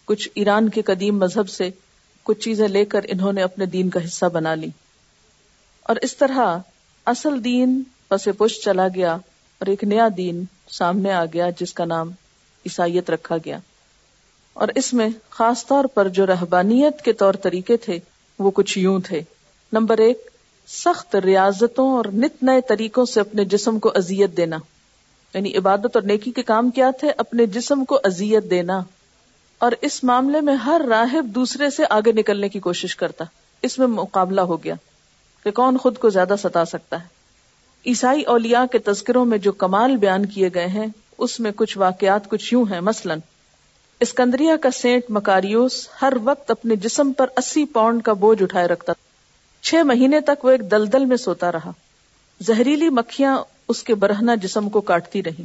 کچھ 0.08 0.28
ایران 0.36 0.70
کے 0.78 0.82
قدیم 0.86 1.18
مذہب 1.20 1.50
سے 1.50 1.70
کچھ 2.24 2.40
چیزیں 2.44 2.68
لے 2.68 2.84
کر 2.86 3.06
انہوں 3.10 3.34
نے 3.34 3.42
اپنے 3.44 3.66
دین 3.76 3.90
کا 3.90 4.04
حصہ 4.06 4.26
بنا 4.34 4.54
لی 4.56 4.70
اور 5.92 5.96
اس 6.02 6.16
طرح 6.18 6.58
اصل 7.14 7.44
دین 7.44 7.82
پس 8.08 8.28
پش 8.38 8.60
چلا 8.64 8.88
گیا 8.96 9.14
اور 9.14 9.68
ایک 9.68 9.84
نیا 9.84 10.08
دین 10.18 10.44
سامنے 10.78 11.12
آ 11.14 11.24
گیا 11.34 11.50
جس 11.60 11.74
کا 11.74 11.86
نام 11.86 12.10
عیسائیت 12.66 13.10
رکھا 13.10 13.38
گیا 13.46 13.58
اور 14.54 14.68
اس 14.76 14.94
میں 14.94 15.08
خاص 15.36 15.66
طور 15.66 15.86
پر 15.94 16.08
جو 16.18 16.26
رہبانیت 16.28 17.02
کے 17.02 17.14
طور 17.22 17.34
طریقے 17.44 17.78
تھے 17.86 17.98
وہ 18.46 18.52
کچھ 18.56 18.78
یوں 18.80 19.00
تھے 19.06 19.22
نمبر 19.74 19.98
ایک 20.08 20.30
سخت 20.72 21.16
ریاضتوں 21.24 21.90
اور 21.98 22.06
نت 22.14 22.44
نئے 22.44 22.62
طریقوں 22.70 23.06
سے 23.14 23.20
اپنے 23.20 23.46
جسم 23.54 23.80
کو 23.86 23.92
اذیت 23.96 24.36
دینا 24.38 24.58
یعنی 25.34 25.56
عبادت 25.58 25.96
اور 25.96 26.04
نیکی 26.08 26.32
کے 26.32 26.44
کام 26.44 26.70
کیا 26.76 26.90
تھے 27.00 27.12
اپنے 27.24 27.46
جسم 27.58 27.86
کو 27.88 28.00
اذیت 28.06 28.50
دینا 28.52 28.82
اور 29.68 29.72
اس 29.88 30.04
معاملے 30.04 30.42
میں 30.42 30.56
ہر 30.66 30.82
راہب 30.90 31.26
دوسرے 31.36 31.70
سے 31.70 31.84
آگے 31.90 32.12
نکلنے 32.20 32.50
کی 32.50 32.60
کوشش 32.60 32.96
کرتا 32.96 33.26
اس 33.68 33.78
میں 33.80 33.88
مقابلہ 33.88 34.42
ہو 34.52 34.64
گیا 34.64 34.76
کہ 35.44 35.52
کون 35.60 35.78
خود 35.84 35.98
کو 35.98 36.10
زیادہ 36.16 36.36
ستا 36.42 36.64
سکتا 36.66 37.02
ہے 37.04 37.10
عیسائی 37.90 38.22
اولیاء 38.32 38.64
کے 38.72 38.80
تذکروں 38.88 39.26
میں 39.26 39.38
جو 39.46 39.52
کمال 39.64 39.96
بیان 39.98 40.26
کیے 40.34 40.50
گئے 40.54 40.68
ہیں 40.78 40.88
اس 41.26 41.40
میں 41.40 41.52
کچھ 41.56 41.78
واقعات 41.78 42.30
کچھ 42.30 42.54
یوں 42.54 42.66
ہیں 42.72 42.80
مثلاً 42.90 43.20
اسکندریہ 44.02 44.52
کا 44.62 44.70
سینٹ 44.74 45.10
مکاریوس 45.16 45.74
ہر 46.02 46.14
وقت 46.24 46.52
اپنے 46.52 46.76
جسم 46.84 47.12
پر 47.18 47.30
اسی 47.38 47.64
پاؤنڈ 47.74 48.02
کا 48.04 48.14
بوجھ 48.22 48.42
اٹھائے 48.44 48.68
رکھتا 48.68 48.94
چھ 49.68 49.84
مہینے 49.86 50.20
تک 50.30 50.46
وہ 50.46 50.52
ایک 50.52 50.62
دلدل 50.72 51.04
میں 51.12 51.18
سوتا 51.24 51.52
رہا 51.52 51.72
زہریلی 52.48 52.88
مکھیاں 53.00 53.38
اس 53.74 53.82
کے 53.90 53.96
برہنا 54.06 54.36
جسم 54.46 54.70
کو 54.78 54.82
کاٹتی 54.88 55.22
رہی 55.24 55.44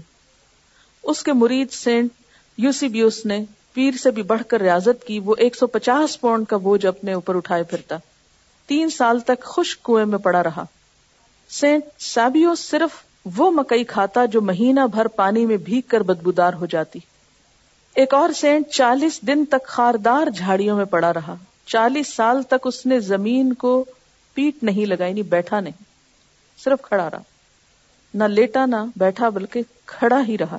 اس 1.12 1.22
کے 1.22 1.32
مرید 1.42 1.70
سینٹ 1.80 2.60
یوسیبیوس 2.64 3.24
نے 3.26 3.38
پیر 3.74 3.96
سے 4.02 4.10
بھی 4.18 4.22
بڑھ 4.32 4.42
کر 4.48 4.60
ریاضت 4.62 5.04
کی 5.06 5.18
وہ 5.24 5.34
ایک 5.46 5.56
سو 5.56 5.66
پچاس 5.76 6.20
پاؤنڈ 6.20 6.46
کا 6.48 6.56
بوجھ 6.68 6.84
اپنے 6.92 7.12
اوپر 7.14 7.36
اٹھائے 7.36 7.62
پھرتا 7.72 7.96
تین 8.68 8.90
سال 8.90 9.20
تک 9.32 9.44
خشک 9.54 9.82
کنویں 9.86 10.04
میں 10.14 10.18
پڑا 10.28 10.42
رہا 10.44 10.64
سینٹ 11.60 11.84
سابیوس 12.02 12.60
صرف 12.70 12.96
وہ 13.36 13.50
مکئی 13.60 13.84
کھاتا 13.92 14.24
جو 14.36 14.40
مہینہ 14.52 14.86
بھر 14.94 15.08
پانی 15.22 15.44
میں 15.46 15.56
بھیگ 15.68 15.88
کر 15.90 16.00
بدبودار 16.12 16.52
ہو 16.60 16.66
جاتی 16.76 16.98
ایک 18.00 18.14
اور 18.14 18.30
سینٹ 18.36 18.68
چالیس 18.76 19.18
دن 19.26 19.44
تک 19.50 19.66
خاردار 19.74 20.26
جھاڑیوں 20.36 20.76
میں 20.76 20.84
پڑا 20.94 21.12
رہا 21.14 21.34
چالیس 21.74 22.12
سال 22.14 22.42
تک 22.50 22.66
اس 22.68 22.84
نے 22.86 22.98
زمین 23.00 23.52
کو 23.62 23.70
پیٹ 24.34 24.62
نہیں 24.64 24.86
لگائی 24.86 25.12
نہیں 25.12 25.22
یعنی 25.22 25.22
بیٹھا 25.30 25.60
نہیں 25.60 25.84
صرف 26.64 26.82
کھڑا 26.88 27.08
رہا 27.12 27.20
نہ 28.14 28.24
لیٹا 28.32 28.64
نہ 28.66 28.84
بیٹھا 29.04 29.28
بلکہ 29.38 29.62
کھڑا 29.94 30.20
ہی 30.28 30.36
رہا 30.40 30.58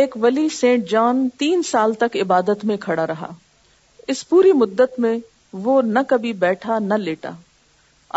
ایک 0.00 0.16
ولی 0.22 0.48
سینٹ 0.58 0.86
جان 0.90 1.28
تین 1.38 1.62
سال 1.70 1.94
تک 2.04 2.16
عبادت 2.24 2.64
میں 2.70 2.76
کھڑا 2.84 3.06
رہا 3.06 3.30
اس 4.14 4.28
پوری 4.28 4.52
مدت 4.64 4.98
میں 5.00 5.16
وہ 5.68 5.80
نہ 5.94 5.98
کبھی 6.08 6.32
بیٹھا 6.46 6.78
نہ 6.90 6.94
لیٹا 7.08 7.30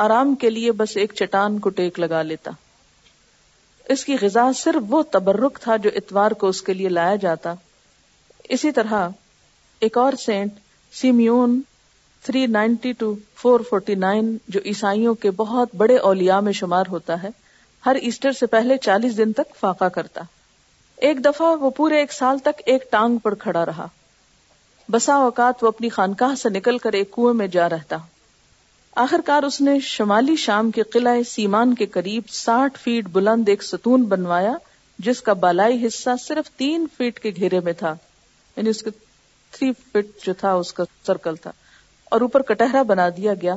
آرام 0.05 0.35
کے 0.43 0.49
لیے 0.49 0.71
بس 0.83 0.97
ایک 1.03 1.13
چٹان 1.23 1.59
کو 1.59 1.69
ٹیک 1.79 1.99
لگا 1.99 2.21
لیتا 2.33 2.51
اس 3.95 4.05
کی 4.05 4.15
غذا 4.21 4.51
صرف 4.63 4.83
وہ 4.93 5.03
تبرک 5.11 5.57
تھا 5.61 5.75
جو 5.83 5.89
اتوار 6.03 6.31
کو 6.43 6.47
اس 6.55 6.61
کے 6.69 6.73
لیے 6.73 6.89
لایا 6.99 7.15
جاتا 7.27 7.53
اسی 8.55 8.71
طرح 8.77 9.07
ایک 9.87 9.97
اور 9.97 10.13
سینٹ 10.21 10.55
سیمیون 11.01 11.59
392-449 12.29 13.69
ٹو 13.85 14.19
جو 14.55 14.59
عیسائیوں 14.71 15.13
کے 15.25 15.31
بہت 15.37 15.75
بڑے 15.83 15.97
اولیاء 16.09 16.39
میں 16.47 16.51
شمار 16.59 16.89
ہوتا 16.91 17.21
ہے 17.21 17.29
ہر 17.85 17.97
ایسٹر 18.09 18.31
سے 18.39 18.45
پہلے 18.55 18.77
چالیس 18.87 19.15
دن 19.17 19.31
تک 19.37 19.55
فاقہ 19.59 19.87
کرتا 19.99 20.23
ایک 21.09 21.23
دفعہ 21.25 21.53
وہ 21.61 21.69
پورے 21.77 21.99
ایک 21.99 22.13
سال 22.13 22.39
تک 22.49 22.61
ایک 22.73 22.91
ٹانگ 22.91 23.17
پر 23.27 23.35
کھڑا 23.45 23.65
رہا 23.71 23.87
بسا 24.97 25.15
اوقات 25.29 25.63
وہ 25.63 25.67
اپنی 25.67 25.89
خانقاہ 25.99 26.35
سے 26.43 26.49
نکل 26.57 26.77
کر 26.87 26.99
ایک 26.99 27.11
کنویں 27.15 27.33
میں 27.43 27.47
جا 27.55 27.69
رہتا 27.77 27.97
آخر 29.07 29.21
کار 29.25 29.43
اس 29.51 29.61
نے 29.69 29.79
شمالی 29.93 30.35
شام 30.49 30.71
کے 30.79 30.83
قلعہ 30.97 31.21
سیمان 31.33 31.73
کے 31.81 31.85
قریب 31.97 32.29
ساٹھ 32.43 32.79
فیٹ 32.83 33.07
بلند 33.17 33.49
ایک 33.55 33.63
ستون 33.69 34.03
بنوایا 34.15 34.53
جس 35.09 35.21
کا 35.29 35.33
بالائی 35.47 35.85
حصہ 35.87 36.15
صرف 36.27 36.55
تین 36.57 36.87
فیٹ 36.97 37.19
کے 37.27 37.31
گھیرے 37.37 37.59
میں 37.69 37.73
تھا 37.83 37.95
یعنی 38.57 38.69
اس 38.69 38.81
کے 38.83 38.89
تھری 39.51 39.71
فٹ 39.91 40.23
جو 40.25 40.33
تھا 40.39 40.51
اس 40.53 40.71
کا 40.73 40.83
سرکل 41.07 41.35
تھا 41.41 41.51
اور 42.15 42.21
اوپر 42.21 42.41
کٹہرا 42.51 42.81
بنا 42.91 43.07
دیا 43.17 43.33
گیا 43.41 43.55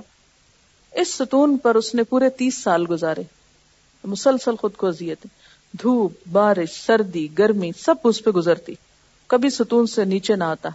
اس 1.00 1.14
ستون 1.14 1.56
پر 1.62 1.74
اس 1.74 1.94
نے 1.94 2.02
پورے 2.10 2.28
تیس 2.40 2.62
سال 2.62 2.84
گزارے 2.90 3.22
مسلسل 4.12 4.56
خود 4.60 4.74
کو 4.76 4.86
ازیت 4.86 5.26
دھوپ 5.82 6.28
بارش 6.32 6.72
سردی 6.86 7.26
گرمی 7.38 7.70
سب 7.84 8.06
اس 8.08 8.22
پہ 8.24 8.30
گزرتی 8.30 8.74
کبھی 9.32 9.50
ستون 9.50 9.86
سے 9.92 10.04
نیچے 10.04 10.34
نہ 10.36 10.44
آتا 10.44 10.68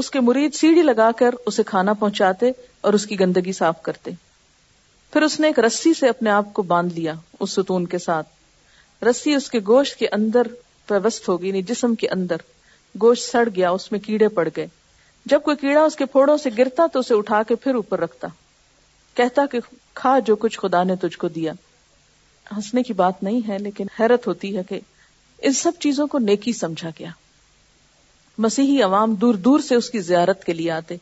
اس 0.00 0.10
کے 0.10 0.20
مرید 0.20 0.54
سیڑھی 0.54 0.82
لگا 0.82 1.10
کر 1.16 1.34
اسے 1.46 1.62
کھانا 1.66 1.92
پہنچاتے 1.92 2.50
اور 2.82 2.92
اس 2.94 3.06
کی 3.06 3.18
گندگی 3.20 3.52
صاف 3.52 3.82
کرتے 3.82 4.10
پھر 5.12 5.22
اس 5.22 5.38
نے 5.40 5.46
ایک 5.46 5.58
رسی 5.66 5.92
سے 5.94 6.08
اپنے 6.08 6.30
آپ 6.30 6.52
کو 6.54 6.62
باندھ 6.72 6.94
لیا 6.98 7.14
اس 7.40 7.50
ستون 7.52 7.86
کے 7.94 7.98
ساتھ 8.04 9.04
رسی 9.04 9.34
اس 9.34 9.50
کے 9.50 9.58
گوشت 9.66 9.98
کے 9.98 10.08
اندر 10.12 10.46
پیوست 10.88 11.28
ہوگی 11.28 11.46
یعنی 11.48 11.62
جسم 11.72 11.94
کے 12.02 12.08
اندر 12.16 12.36
گوشت 13.00 13.30
سڑ 13.30 13.48
گیا 13.56 13.70
اس 13.70 13.90
میں 13.92 14.00
کیڑے 14.00 14.28
پڑ 14.38 14.48
گئے 14.56 14.66
جب 15.30 15.42
کوئی 15.44 15.56
کیڑا 15.56 15.82
اس 15.82 15.96
کے 15.96 16.04
پھوڑوں 16.12 16.36
سے 16.36 16.50
گرتا 16.58 16.86
تو 16.92 17.00
اسے 17.00 17.14
اٹھا 17.14 17.42
کے 17.48 17.54
پھر 17.64 17.74
اوپر 17.74 18.00
رکھتا 18.00 18.28
کہتا 19.14 19.44
کہ 19.50 19.58
کھا 19.94 20.18
جو 20.26 20.36
کچھ 20.44 20.58
خدا 20.58 20.82
نے 20.84 20.96
تجھ 21.00 21.16
کو 21.18 21.28
دیا 21.28 21.52
ہنسنے 22.56 22.82
کی 22.82 22.92
بات 22.92 23.22
نہیں 23.22 23.40
ہے 23.48 23.58
لیکن 23.58 23.86
حیرت 23.98 24.26
ہوتی 24.26 24.56
ہے 24.56 24.62
کہ 24.68 24.80
ان 25.42 25.52
سب 25.52 25.78
چیزوں 25.80 26.06
کو 26.06 26.18
نیکی 26.18 26.52
سمجھا 26.52 26.88
گیا 26.98 27.08
مسیحی 28.44 28.80
عوام 28.82 29.14
دور 29.20 29.34
دور 29.46 29.60
سے 29.68 29.74
اس 29.74 29.90
کی 29.90 30.00
زیارت 30.00 30.44
کے 30.44 30.52
لیے 30.52 30.70
آتے 30.70 30.96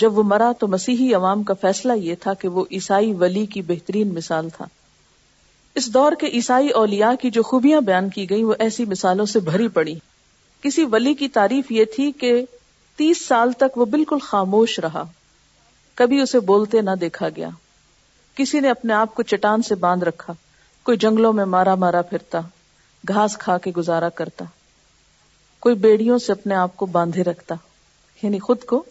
جب 0.00 0.18
وہ 0.18 0.22
مرا 0.26 0.50
تو 0.60 0.66
مسیحی 0.68 1.12
عوام 1.14 1.42
کا 1.44 1.54
فیصلہ 1.60 1.92
یہ 1.98 2.14
تھا 2.20 2.34
کہ 2.40 2.48
وہ 2.56 2.64
عیسائی 2.72 3.12
ولی 3.20 3.44
کی 3.54 3.62
بہترین 3.68 4.14
مثال 4.14 4.48
تھا 4.56 4.66
اس 5.78 5.92
دور 5.94 6.12
کے 6.20 6.26
عیسائی 6.36 6.68
اولیاء 6.82 7.12
کی 7.20 7.30
جو 7.30 7.42
خوبیاں 7.50 7.80
بیان 7.88 8.10
کی 8.10 8.28
گئی 8.30 8.42
وہ 8.44 8.54
ایسی 8.58 8.84
مثالوں 8.90 9.26
سے 9.32 9.40
بھری 9.48 9.68
پڑی 9.76 9.94
کسی 10.62 10.84
ولی 10.92 11.12
کی 11.14 11.28
تعریف 11.36 11.70
یہ 11.72 11.84
تھی 11.94 12.10
کہ 12.20 12.34
تیس 12.96 13.24
سال 13.26 13.52
تک 13.58 13.76
وہ 13.78 13.84
بالکل 13.90 14.18
خاموش 14.22 14.78
رہا 14.84 15.02
کبھی 15.94 16.20
اسے 16.20 16.40
بولتے 16.50 16.80
نہ 16.82 16.90
دیکھا 17.00 17.28
گیا 17.36 17.48
کسی 18.36 18.60
نے 18.60 18.70
اپنے 18.70 18.92
آپ 18.94 19.14
کو 19.14 19.22
چٹان 19.32 19.62
سے 19.68 19.74
باندھ 19.84 20.04
رکھا 20.04 20.32
کوئی 20.84 20.96
جنگلوں 21.04 21.32
میں 21.32 21.44
مارا 21.54 21.74
مارا 21.84 22.02
پھرتا 22.10 22.40
گھاس 23.08 23.36
کھا 23.38 23.56
کے 23.64 23.70
گزارا 23.76 24.08
کرتا 24.18 24.44
کوئی 25.60 25.74
بیڑیوں 25.86 26.18
سے 26.26 26.32
اپنے 26.32 26.54
آپ 26.54 26.76
کو 26.76 26.86
باندھے 26.96 27.22
رکھتا 27.24 27.54
یعنی 28.22 28.38
خود 28.48 28.62
کو 28.70 28.82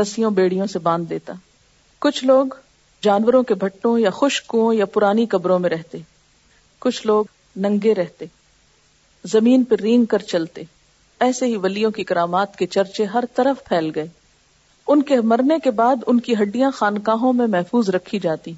رسیوں 0.00 0.30
بیڑیوں 0.30 0.66
سے 0.72 0.78
باندھ 0.78 1.08
دیتا 1.10 1.32
کچھ 2.04 2.24
لوگ 2.24 2.46
جانوروں 3.02 3.42
کے 3.50 3.54
بھٹوں 3.60 3.98
یا 3.98 4.10
خشک 4.20 4.54
یا 4.74 4.84
پرانی 4.92 5.26
قبروں 5.30 5.58
میں 5.58 5.70
رہتے 5.70 5.98
کچھ 6.84 7.06
لوگ 7.06 7.24
ننگے 7.64 7.94
رہتے 7.94 8.24
زمین 9.32 9.64
پر 9.70 9.80
رینگ 9.82 10.04
کر 10.14 10.22
چلتے 10.34 10.62
ایسے 11.24 11.46
ہی 11.46 11.56
ولیوں 11.62 11.90
کی 11.96 12.04
کرامات 12.10 12.54
کے 12.56 12.66
چرچے 12.74 13.04
ہر 13.14 13.24
طرف 13.36 13.64
پھیل 13.64 13.90
گئے 13.94 14.06
ان 14.92 15.02
کے 15.08 15.20
مرنے 15.32 15.58
کے 15.64 15.70
بعد 15.80 16.02
ان 16.06 16.20
کی 16.28 16.34
ہڈیاں 16.42 16.70
خانقاہوں 16.74 17.32
میں 17.40 17.46
محفوظ 17.54 17.90
رکھی 17.94 18.18
جاتی 18.22 18.52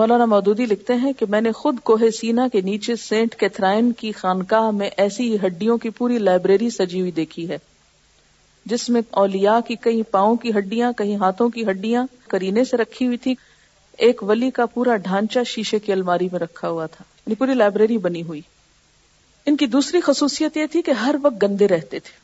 مولانا 0.00 0.24
مودودی 0.30 0.64
لکھتے 0.66 0.94
ہیں 1.02 1.12
کہ 1.18 1.26
میں 1.30 1.40
نے 1.40 1.52
خود 1.58 1.78
کوہ 1.90 2.08
سینا 2.20 2.46
کے 2.52 2.60
نیچے 2.70 2.96
سینٹ 3.02 3.34
کیتھرائن 3.40 3.92
کی 4.00 4.12
خانقاہ 4.22 4.70
میں 4.78 4.88
ایسی 5.04 5.30
ہی 5.32 5.36
ہڈیوں 5.46 5.76
کی 5.84 5.90
پوری 5.98 6.18
لائبریری 6.18 6.70
سجی 6.78 7.00
ہوئی 7.00 7.10
دیکھی 7.20 7.48
ہے 7.48 7.58
جس 8.72 8.88
میں 8.90 9.00
اولیاء 9.22 9.58
کی 9.66 9.74
کئی 9.86 10.02
پاؤں 10.10 10.36
کی 10.44 10.52
ہڈیاں 10.58 10.92
کہیں 10.98 11.14
ہاتھوں 11.20 11.48
کی 11.56 11.64
ہڈیاں 11.70 12.06
کرینے 12.30 12.64
سے 12.70 12.76
رکھی 12.76 13.06
ہوئی 13.06 13.16
تھی 13.26 13.34
ایک 14.06 14.22
ولی 14.28 14.50
کا 14.60 14.66
پورا 14.74 14.96
ڈھانچہ 15.04 15.42
شیشے 15.46 15.78
کی 15.88 15.92
الماری 15.92 16.28
میں 16.32 16.40
رکھا 16.40 16.68
ہوا 16.68 16.86
تھا 16.96 17.04
یعنی 17.26 17.34
پوری 17.42 17.54
لائبریری 17.54 17.98
بنی 18.08 18.22
ہوئی 18.30 18.40
ان 19.50 19.56
کی 19.56 19.66
دوسری 19.66 20.00
خصوصیت 20.00 20.56
یہ 20.56 20.66
تھی 20.72 20.82
کہ 20.82 20.90
ہر 21.04 21.14
وقت 21.22 21.42
گندے 21.42 21.68
رہتے 21.68 21.98
تھے 22.04 22.22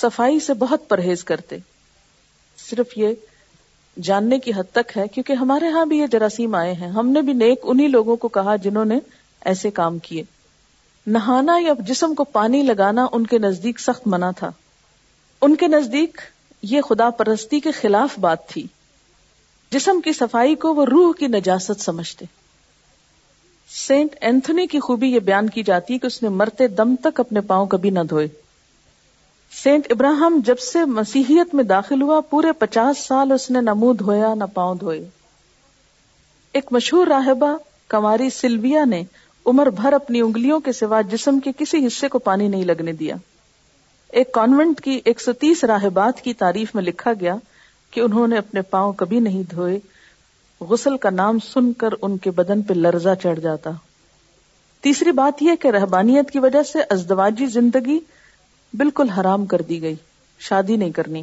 صفائی 0.00 0.38
سے 0.40 0.54
بہت 0.58 0.88
پرہیز 0.88 1.24
کرتے 1.24 1.56
صرف 2.68 2.96
یہ 2.98 3.12
جاننے 4.08 4.38
کی 4.44 4.52
حد 4.56 4.70
تک 4.74 4.96
ہے 4.96 5.06
کیونکہ 5.14 5.32
ہمارے 5.40 5.68
ہاں 5.72 5.84
بھی 5.86 5.98
یہ 5.98 6.06
جراثیم 6.12 6.54
آئے 6.54 6.72
ہیں 6.80 6.88
ہم 6.96 7.08
نے 7.12 7.22
بھی 7.28 7.32
نیک 7.32 7.60
انہی 7.72 7.86
لوگوں 7.88 8.16
کو 8.24 8.28
کہا 8.38 8.56
جنہوں 8.62 8.84
نے 8.84 8.98
ایسے 9.52 9.70
کام 9.80 9.98
کیے 10.08 10.22
نہانا 11.16 11.56
یا 11.62 11.72
جسم 11.88 12.14
کو 12.14 12.24
پانی 12.38 12.62
لگانا 12.62 13.06
ان 13.12 13.26
کے 13.26 13.38
نزدیک 13.38 13.80
سخت 13.80 14.06
منع 14.14 14.30
تھا 14.36 14.50
ان 15.46 15.56
کے 15.56 15.66
نزدیک 15.68 16.20
یہ 16.72 16.80
خدا 16.88 17.08
پرستی 17.18 17.60
کے 17.60 17.70
خلاف 17.80 18.18
بات 18.20 18.48
تھی 18.48 18.66
جسم 19.70 20.00
کی 20.04 20.12
صفائی 20.12 20.54
کو 20.64 20.74
وہ 20.74 20.84
روح 20.90 21.12
کی 21.18 21.26
نجاست 21.28 21.80
سمجھتے 21.84 22.24
سینٹ 23.84 24.14
اینتھنی 24.26 24.66
کی 24.66 24.78
خوبی 24.80 25.08
یہ 25.12 25.20
بیان 25.24 25.48
کی 25.54 25.62
جاتی 25.62 25.94
ہے 25.94 25.98
کہ 25.98 26.06
اس 26.06 26.22
نے 26.22 26.28
مرتے 26.42 26.66
دم 26.68 26.94
تک 27.02 27.18
اپنے 27.20 27.40
پاؤں 27.48 27.66
کبھی 27.72 27.90
نہ 27.96 28.00
دھوئے 28.10 28.26
سینٹ 29.62 29.86
ابراہم 29.92 30.38
جب 30.44 30.58
سے 30.68 30.84
مسیحیت 30.98 31.54
میں 31.54 31.64
داخل 31.64 32.02
ہوا 32.02 32.20
پورے 32.30 32.52
پچاس 32.58 32.98
سال 33.06 33.32
اس 33.32 33.50
نے 33.50 33.60
نہ 33.60 33.74
منہ 33.76 33.92
دھویا 33.98 34.32
نہ 34.38 34.44
پاؤں 34.54 34.74
دھوئے 34.80 35.00
ایک 36.58 36.72
مشہور 36.72 37.06
راہبہ 37.06 37.56
کماری 37.96 38.28
سلویا 38.36 38.84
نے 38.94 39.02
عمر 39.50 39.70
بھر 39.80 39.92
اپنی 39.92 40.20
انگلیوں 40.20 40.58
کے 40.68 40.72
سوا 40.80 41.00
جسم 41.10 41.40
کے 41.40 41.50
کسی 41.58 41.86
حصے 41.86 42.08
کو 42.14 42.18
پانی 42.30 42.48
نہیں 42.48 42.64
لگنے 42.72 42.92
دیا 43.02 43.16
ایک 44.20 44.32
کانوینٹ 44.32 44.80
کی 44.84 45.00
ایک 45.04 45.20
سو 45.20 45.32
تیس 45.44 45.64
راہبات 45.72 46.20
کی 46.24 46.34
تعریف 46.44 46.74
میں 46.74 46.82
لکھا 46.82 47.12
گیا 47.20 47.36
کہ 47.90 48.00
انہوں 48.00 48.28
نے 48.28 48.38
اپنے 48.38 48.62
پاؤں 48.70 48.92
کبھی 49.04 49.20
نہیں 49.28 49.42
دھوئے 49.50 49.78
غسل 50.68 50.96
کا 50.96 51.10
نام 51.10 51.38
سن 51.52 51.72
کر 51.80 51.94
ان 52.02 52.16
کے 52.26 52.30
بدن 52.36 52.62
پہ 52.68 52.74
لرزہ 52.74 53.14
چڑھ 53.22 53.40
جاتا 53.40 53.70
تیسری 54.82 55.12
بات 55.18 55.42
یہ 55.42 55.54
کہ 55.60 55.68
رہبانیت 55.70 56.30
کی 56.30 56.38
وجہ 56.38 56.62
سے 56.72 56.82
ازدواجی 56.90 57.46
زندگی 57.54 57.98
بالکل 58.78 59.08
حرام 59.16 59.44
کر 59.46 59.62
دی 59.68 59.80
گئی 59.82 59.94
شادی 60.48 60.76
نہیں 60.76 60.90
کرنی 60.92 61.22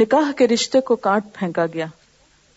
نکاح 0.00 0.32
کے 0.38 0.48
رشتے 0.48 0.80
کو 0.88 0.96
کاٹ 1.06 1.24
پھینکا 1.34 1.66
گیا 1.74 1.86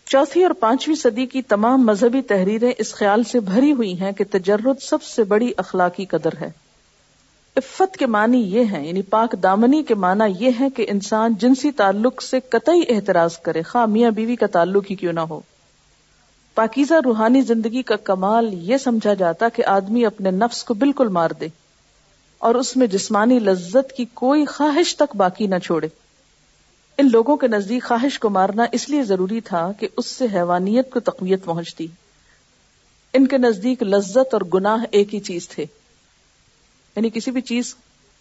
چوتھی 0.08 0.42
اور 0.44 0.50
پانچویں 0.60 0.94
صدی 0.96 1.26
کی 1.34 1.42
تمام 1.48 1.84
مذہبی 1.86 2.22
تحریریں 2.28 2.72
اس 2.76 2.94
خیال 2.94 3.22
سے 3.30 3.40
بھری 3.50 3.72
ہوئی 3.72 3.92
ہیں 4.00 4.10
کہ 4.18 4.24
تجرد 4.30 4.82
سب 4.82 5.02
سے 5.02 5.24
بڑی 5.32 5.50
اخلاقی 5.64 6.04
قدر 6.14 6.34
ہے 6.40 6.48
عفت 7.56 7.96
کے 7.98 8.06
معنی 8.06 8.38
یہ 8.56 8.64
ہیں 8.72 8.86
یعنی 8.86 9.02
پاک 9.14 9.34
دامنی 9.42 9.82
کے 9.88 9.94
معنی 10.06 10.32
یہ 10.44 10.58
ہے 10.60 10.68
کہ 10.76 10.86
انسان 10.88 11.34
جنسی 11.40 11.70
تعلق 11.82 12.22
سے 12.22 12.40
قطعی 12.48 12.82
احتراز 12.96 13.38
کرے 13.48 13.62
خامیاں 13.72 14.10
بیوی 14.20 14.36
کا 14.36 14.46
تعلق 14.52 14.90
ہی 14.90 14.96
کیوں 14.96 15.12
نہ 15.12 15.20
ہو 15.30 15.40
پاکیزہ 16.54 16.94
روحانی 17.04 17.40
زندگی 17.48 17.82
کا 17.88 17.96
کمال 18.04 18.48
یہ 18.68 18.76
سمجھا 18.84 19.12
جاتا 19.18 19.48
کہ 19.54 19.64
آدمی 19.66 20.04
اپنے 20.06 20.30
نفس 20.30 20.62
کو 20.64 20.74
بالکل 20.74 21.08
مار 21.18 21.30
دے 21.40 21.46
اور 22.48 22.54
اس 22.54 22.76
میں 22.76 22.86
جسمانی 22.94 23.38
لذت 23.38 23.92
کی 23.96 24.04
کوئی 24.20 24.44
خواہش 24.54 24.94
تک 24.96 25.16
باقی 25.22 25.46
نہ 25.46 25.58
چھوڑے 25.64 25.88
ان 27.02 27.10
لوگوں 27.10 27.36
کے 27.42 27.48
نزدیک 27.48 27.84
خواہش 27.84 28.18
کو 28.18 28.30
مارنا 28.30 28.64
اس 28.78 28.88
لیے 28.88 29.02
ضروری 29.10 29.40
تھا 29.44 29.70
کہ 29.80 29.88
اس 29.96 30.06
سے 30.16 30.26
حیوانیت 30.34 30.90
کو 30.92 31.00
تقویت 31.10 31.44
پہنچتی 31.44 31.86
ان 33.18 33.26
کے 33.26 33.38
نزدیک 33.38 33.82
لذت 33.82 34.34
اور 34.34 34.42
گناہ 34.54 34.84
ایک 34.90 35.14
ہی 35.14 35.20
چیز 35.28 35.48
تھے 35.48 35.62
یعنی 36.96 37.10
کسی 37.14 37.30
بھی 37.30 37.40
چیز 37.52 37.74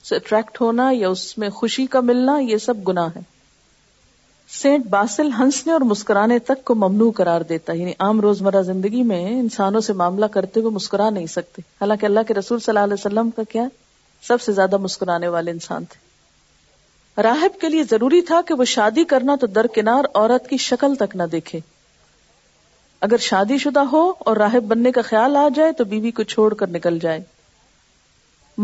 سے 0.10 0.16
اٹریکٹ 0.16 0.62
ہونا 0.62 0.90
یا 0.94 1.10
اس 1.10 1.38
میں 1.38 1.50
خوشی 1.60 1.86
کا 1.96 2.02
ملنا 2.12 2.38
یہ 2.48 2.58
سب 2.66 2.88
گناہ 2.88 3.08
ہے 3.16 3.22
سینٹ 4.58 4.86
باسل 4.90 5.30
ہنسنے 5.40 5.74
اور 5.74 5.82
مسکرانے 5.90 6.38
تک 6.46 6.64
کو 6.66 6.76
ممنوع 6.76 7.12
قرار 7.16 7.42
دیتا 7.50 7.74
ہے 7.74 7.78
یعنی 7.78 7.92
عام 8.06 8.20
زندگی 8.66 9.02
میں 9.12 9.20
انسانوں 9.30 9.82
سے 9.88 9.94
معاملہ 10.00 10.26
کرتے 10.32 10.60
ہوئے 10.60 10.72
مسکرا 10.76 11.10
نہیں 11.18 11.26
سکتے 11.34 11.62
حالانکہ 11.82 12.06
اللہ 12.06 12.20
اللہ 12.20 12.28
کے 12.28 12.34
رسول 12.40 12.60
صلی 12.60 12.80
علیہ 12.84 12.94
وسلم 12.94 13.30
کا 13.36 13.44
کیا 13.50 13.66
سب 14.28 14.42
سے 14.42 14.52
زیادہ 14.52 14.78
مسکرانے 14.86 15.28
والے 15.38 15.52
انسان 15.52 15.86
تھے 15.90 16.08
راہب 17.24 17.60
کے 17.62 17.70
لیے 17.70 17.84
ضروری 17.90 18.22
تھا 18.32 18.42
کہ 18.48 18.54
وہ 18.62 18.66
شادی 18.74 19.04
کرنا 19.14 19.36
تو 19.42 19.48
درکنار 19.60 20.04
عورت 20.14 20.50
کی 20.50 20.58
شکل 20.68 20.96
تک 21.00 21.16
نہ 21.16 21.24
دیکھے 21.32 21.60
اگر 23.10 23.18
شادی 23.30 23.58
شدہ 23.58 23.84
ہو 23.92 24.02
اور 24.32 24.38
راہب 24.38 24.64
بننے 24.68 24.92
کا 24.92 25.02
خیال 25.10 25.36
آ 25.44 25.48
جائے 25.56 25.72
تو 25.78 25.84
بیوی 25.86 26.02
بی 26.02 26.12
کو 26.12 26.24
چھوڑ 26.36 26.54
کر 26.54 26.68
نکل 26.78 27.00
جائے 27.02 27.20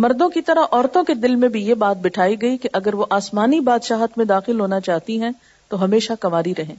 مردوں 0.06 0.28
کی 0.30 0.42
طرح 0.52 0.66
عورتوں 0.72 1.04
کے 1.04 1.14
دل 1.14 1.36
میں 1.44 1.50
بھی 1.50 1.66
یہ 1.68 1.74
بات 1.86 1.98
بٹھائی 2.06 2.42
گئی 2.42 2.58
کہ 2.66 2.70
اگر 2.82 2.94
وہ 2.94 3.06
آسمانی 3.20 3.60
بادشاہت 3.72 4.18
میں 4.18 4.26
داخل 4.34 4.60
ہونا 4.60 4.80
چاہتی 4.90 5.22
ہیں 5.22 5.32
تو 5.70 5.84
ہمیشہ 5.84 6.14
کنواری 6.22 6.54
رہیں 6.58 6.76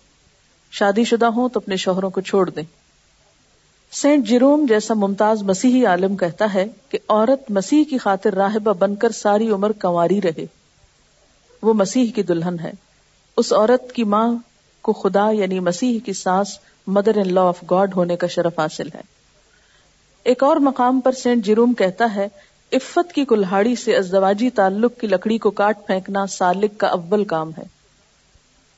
شادی 0.79 1.05
شدہ 1.11 1.27
ہوں 1.37 1.49
تو 1.53 1.61
اپنے 1.63 1.77
شوہروں 1.85 2.11
کو 2.11 2.21
چھوڑ 2.31 2.49
دیں 2.51 2.63
سینٹ 4.01 4.27
جروم 4.29 4.65
جیسا 4.69 4.95
ممتاز 4.99 5.43
مسیحی 5.51 5.85
عالم 5.87 6.17
کہتا 6.17 6.53
ہے 6.55 6.65
کہ 6.91 6.99
عورت 7.09 7.51
مسیح 7.59 7.85
کی 7.91 7.99
خاطر 7.99 8.35
راہبہ 8.35 8.73
بن 8.79 8.95
کر 9.05 9.11
ساری 9.23 9.51
عمر 9.57 9.73
کنواری 9.81 10.21
رہے 10.25 10.47
وہ 11.63 11.75
مسیح 11.75 12.11
کی 12.15 12.23
دلہن 12.33 12.59
ہے 12.63 12.73
اس 13.43 13.53
عورت 13.53 13.93
کی 13.93 14.05
ماں 14.15 14.29
کو 14.89 14.93
خدا 15.03 15.29
یعنی 15.35 15.61
مسیح 15.69 15.99
کی 16.05 16.13
ساس 16.23 16.59
mother 16.97 17.17
in 17.21 17.33
law 17.35 17.47
of 17.49 17.63
God 17.71 17.95
ہونے 17.97 18.17
کا 18.17 18.27
شرف 18.35 18.59
حاصل 18.61 18.89
ہے 18.95 19.01
ایک 20.31 20.43
اور 20.43 20.57
مقام 20.67 21.01
پر 21.01 21.13
سینٹ 21.23 21.45
جروم 21.45 21.73
کہتا 21.79 22.15
ہے 22.15 22.29
عفت 22.77 23.13
کی 23.15 23.25
کلہاڑی 23.29 23.75
سے 23.85 23.97
ازدواجی 23.97 24.51
تعلق 24.61 24.99
کی 25.01 25.07
لکڑی 25.07 25.39
کو 25.47 25.51
کاٹ 25.63 25.87
پھینکنا 25.87 26.27
سالک 26.37 26.79
کا 26.81 26.87
اول 27.01 27.25
کام 27.35 27.51
ہے 27.59 27.63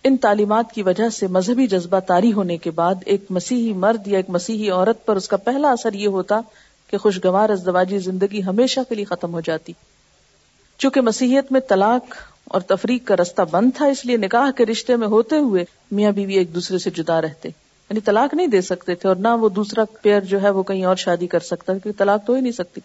ان 0.08 0.16
تعلیمات 0.16 0.70
کی 0.72 0.82
وجہ 0.82 1.08
سے 1.16 1.26
مذہبی 1.36 1.66
جذبہ 1.74 1.98
ہونے 2.36 2.56
کے 2.66 2.70
بعد 2.80 3.02
ایک 3.14 3.24
مسیحی 3.38 3.72
مرد 3.84 4.06
یا 4.08 4.16
ایک 4.18 4.30
مسیحی 4.36 4.70
عورت 4.70 5.04
پر 5.06 5.16
اس 5.20 5.28
کا 5.28 5.36
پہلا 5.48 5.70
اثر 5.78 5.92
یہ 6.02 6.16
ہوتا 6.18 6.40
کہ 6.90 6.98
خوشگوار 6.98 7.50
ازدواجی 7.50 7.98
زندگی 8.08 8.42
ہمیشہ 8.42 8.80
کے 8.88 8.94
لیے 8.94 9.04
ختم 9.04 9.32
ہو 9.34 9.40
جاتی 9.48 9.72
چونکہ 10.82 11.00
مسیحیت 11.08 11.52
میں 11.52 11.60
طلاق 11.68 12.14
اور 12.56 12.60
تفریق 12.74 13.06
کا 13.06 13.16
رستہ 13.20 13.42
بند 13.50 13.70
تھا 13.76 13.86
اس 13.94 14.04
لیے 14.10 14.16
نکاح 14.26 14.50
کے 14.56 14.66
رشتے 14.66 14.96
میں 15.02 15.08
ہوتے 15.14 15.38
ہوئے 15.48 15.64
میاں 15.98 16.12
بیوی 16.18 16.34
ایک 16.38 16.54
دوسرے 16.54 16.78
سے 16.84 16.90
جدا 17.00 17.20
رہتے 17.22 17.48
یعنی 17.48 18.00
طلاق 18.04 18.34
نہیں 18.34 18.46
دے 18.54 18.60
سکتے 18.68 18.94
تھے 19.02 19.08
اور 19.08 19.16
نہ 19.26 19.28
وہ 19.40 19.48
دوسرا 19.58 19.84
پیئر 20.02 20.20
جو 20.32 20.40
ہے 20.42 20.50
وہ 20.58 20.62
کہیں 20.70 20.84
اور 20.92 20.96
شادی 21.06 21.26
کر 21.34 21.48
سکتا 21.50 21.72
کیونکہ 21.72 21.98
طلاق 21.98 22.26
تو 22.26 22.34
ہی 22.34 22.40
نہیں 22.40 22.56
سکتی 22.60 22.80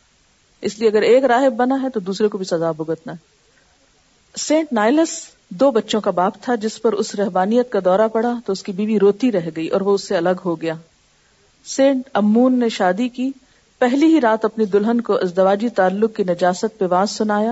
اس 0.69 0.77
لیے 0.79 0.89
اگر 0.89 1.01
ایک 1.11 1.25
راہب 1.33 1.53
بنا 1.57 1.81
ہے 1.81 1.89
تو 1.93 1.99
دوسرے 2.09 2.27
کو 2.33 2.37
بھی 2.37 2.45
سزا 2.53 2.71
بھگتنا 2.81 3.13
ہے 3.13 4.39
سینٹ 4.45 4.71
نائلس 4.73 5.19
دو 5.59 5.69
بچوں 5.71 5.99
کا 6.01 6.11
باپ 6.17 6.37
تھا 6.41 6.53
جس 6.61 6.81
پر 6.81 6.93
اس 7.01 7.13
رہبانیت 7.15 7.69
کا 7.71 7.79
دورہ 7.85 8.07
پڑا 8.13 8.33
تو 8.45 8.53
اس 8.53 8.63
کی 8.63 8.71
بیوی 8.77 8.97
روتی 8.99 9.31
رہ 9.31 9.49
گئی 9.55 9.67
اور 9.77 9.81
وہ 9.87 9.93
اس 9.95 10.07
سے 10.07 10.15
الگ 10.17 10.39
ہو 10.45 10.59
گیا 10.61 10.73
سینٹ 11.75 12.07
امون 12.21 12.59
نے 12.59 12.69
شادی 12.77 13.07
کی 13.17 13.29
پہلی 13.79 14.05
ہی 14.13 14.21
رات 14.21 14.45
اپنی 14.45 14.65
دلہن 14.73 15.01
کو 15.09 15.17
ازدواجی 15.23 15.69
تعلق 15.81 16.15
کی 16.15 16.23
نجاست 16.29 16.77
پہ 16.79 16.85
واضح 16.89 17.13
سنایا 17.15 17.51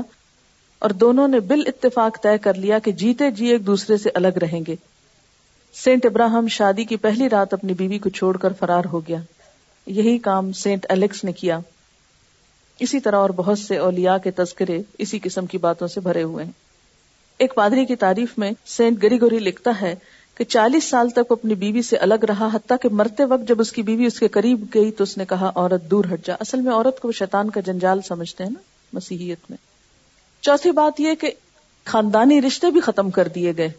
اور 0.86 0.90
دونوں 1.04 1.28
نے 1.28 1.40
بال 1.52 1.62
اتفاق 1.68 2.22
طے 2.24 2.38
کر 2.44 2.54
لیا 2.66 2.80
کہ 2.86 2.92
جیتے 3.04 3.30
جی 3.40 3.46
ایک 3.52 3.66
دوسرے 3.68 3.98
سے 4.04 4.10
الگ 4.22 4.38
رہیں 4.42 4.60
گے 4.68 4.76
سینٹ 5.84 6.06
ابراہم 6.06 6.48
شادی 6.58 6.84
کی 6.86 6.96
پہلی 7.08 7.30
رات 7.30 7.54
اپنی 7.54 7.74
بیوی 7.82 7.98
کو 8.06 8.10
چھوڑ 8.22 8.36
کر 8.46 8.54
فرار 8.60 8.86
ہو 8.94 9.02
گیا 9.08 9.20
یہی 10.00 10.18
کام 10.30 10.52
سینٹ 10.64 10.86
الیکس 10.98 11.24
نے 11.24 11.32
کیا 11.44 11.60
اسی 12.88 13.00
طرح 13.00 13.16
اور 13.18 13.30
بہت 13.36 13.60
سے 13.60 13.78
اولیاء 13.88 14.18
کے 14.24 14.32
تذکرے 14.42 14.82
اسی 15.06 15.20
قسم 15.24 15.46
کی 15.54 15.58
باتوں 15.68 15.88
سے 15.88 16.00
بھرے 16.04 16.24
ہوئے 16.24 16.46
ہیں 16.46 16.52
ایک 17.38 17.54
پادری 17.56 17.86
کی 17.86 17.96
تعریف 17.96 18.38
میں 18.39 18.52
سینٹ 18.78 19.02
گری 19.04 19.20
گوری 19.22 19.39
لکھتا 19.39 19.72
ہے 19.82 19.94
کہ 20.38 20.44
چالیس 20.44 20.84
سال 20.89 21.10
تک 21.15 21.32
اپنی 21.32 21.56
بیوی 21.62 21.82
سے 21.82 21.98
الگ 22.08 22.24
رہا 22.30 22.48
حتیٰ 22.54 22.78
کہ 22.82 22.89
مرتے 22.96 23.26
وقت 23.30 23.48
جب 23.48 23.62
اس 23.62 23.72
کی 23.72 23.82
بیوی 23.89 24.06
اس 24.06 24.20
کے 24.20 24.28
قریب 24.38 24.63
گئی 24.76 24.91
تو 24.98 25.04
اس 25.04 25.17
نے 25.17 25.26
کہا 25.30 25.52
عورت 25.56 25.89
دور 25.91 26.06
ہٹ 26.13 26.26
جا 26.26 26.36
اصل 26.39 26.62
میں 26.62 26.74
عورت 26.74 27.00
کو 27.00 27.08
وہ 27.08 27.12
شیطان 27.20 27.50
کا 27.50 27.60
جنجال 27.65 28.02
سمجھتے 28.08 28.44
ہیں 28.44 28.52
نا 28.52 28.60
مسیحیت 28.94 29.50
میں 29.50 29.58
چوتھی 30.46 30.72
بات 30.82 31.00
یہ 31.00 31.15
کہ 31.22 31.32
خاندانی 31.86 32.41
رشتے 32.41 32.70
بھی 32.72 32.80
ختم 32.82 33.10
کر 33.12 33.28
دیے 33.36 33.54
گئے 33.58 33.70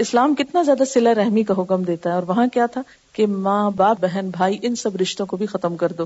اسلام 0.00 0.34
کتنا 0.34 0.62
زیادہ 0.66 0.82
سلا 0.92 1.14
رحمی 1.14 1.42
کا 1.44 1.54
حکم 1.58 1.82
دیتا 1.84 2.10
ہے 2.10 2.14
اور 2.14 2.22
وہاں 2.26 2.46
کیا 2.52 2.66
تھا 2.74 2.82
کہ 3.12 3.26
ماں 3.46 3.70
باپ 3.76 4.00
بہن 4.00 4.28
بھائی 4.36 4.58
ان 4.68 4.74
سب 4.82 4.96
رشتوں 5.00 5.26
کو 5.26 5.36
بھی 5.36 5.46
ختم 5.46 5.76
کر 5.76 5.92
دو 5.98 6.04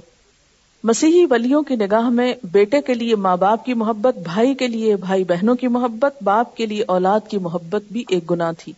مسیحی 0.84 1.24
ولیوں 1.30 1.62
کی 1.68 1.76
نگاہ 1.76 2.08
میں 2.14 2.32
بیٹے 2.52 2.80
کے 2.86 2.94
لیے 2.94 3.16
ماں 3.16 3.36
باپ 3.36 3.64
کی 3.64 3.74
محبت 3.74 4.16
بھائی 4.24 4.54
کے 4.54 4.66
لیے 4.68 4.96
بھائی 5.04 5.24
بہنوں 5.28 5.54
کی 5.56 5.68
محبت 5.76 6.22
باپ 6.24 6.56
کے 6.56 6.66
لیے 6.66 6.84
اولاد 6.94 7.28
کی 7.30 7.38
محبت 7.42 7.84
بھی 7.92 8.04
ایک 8.08 8.30
گناہ 8.30 8.52
تھی 8.58 8.72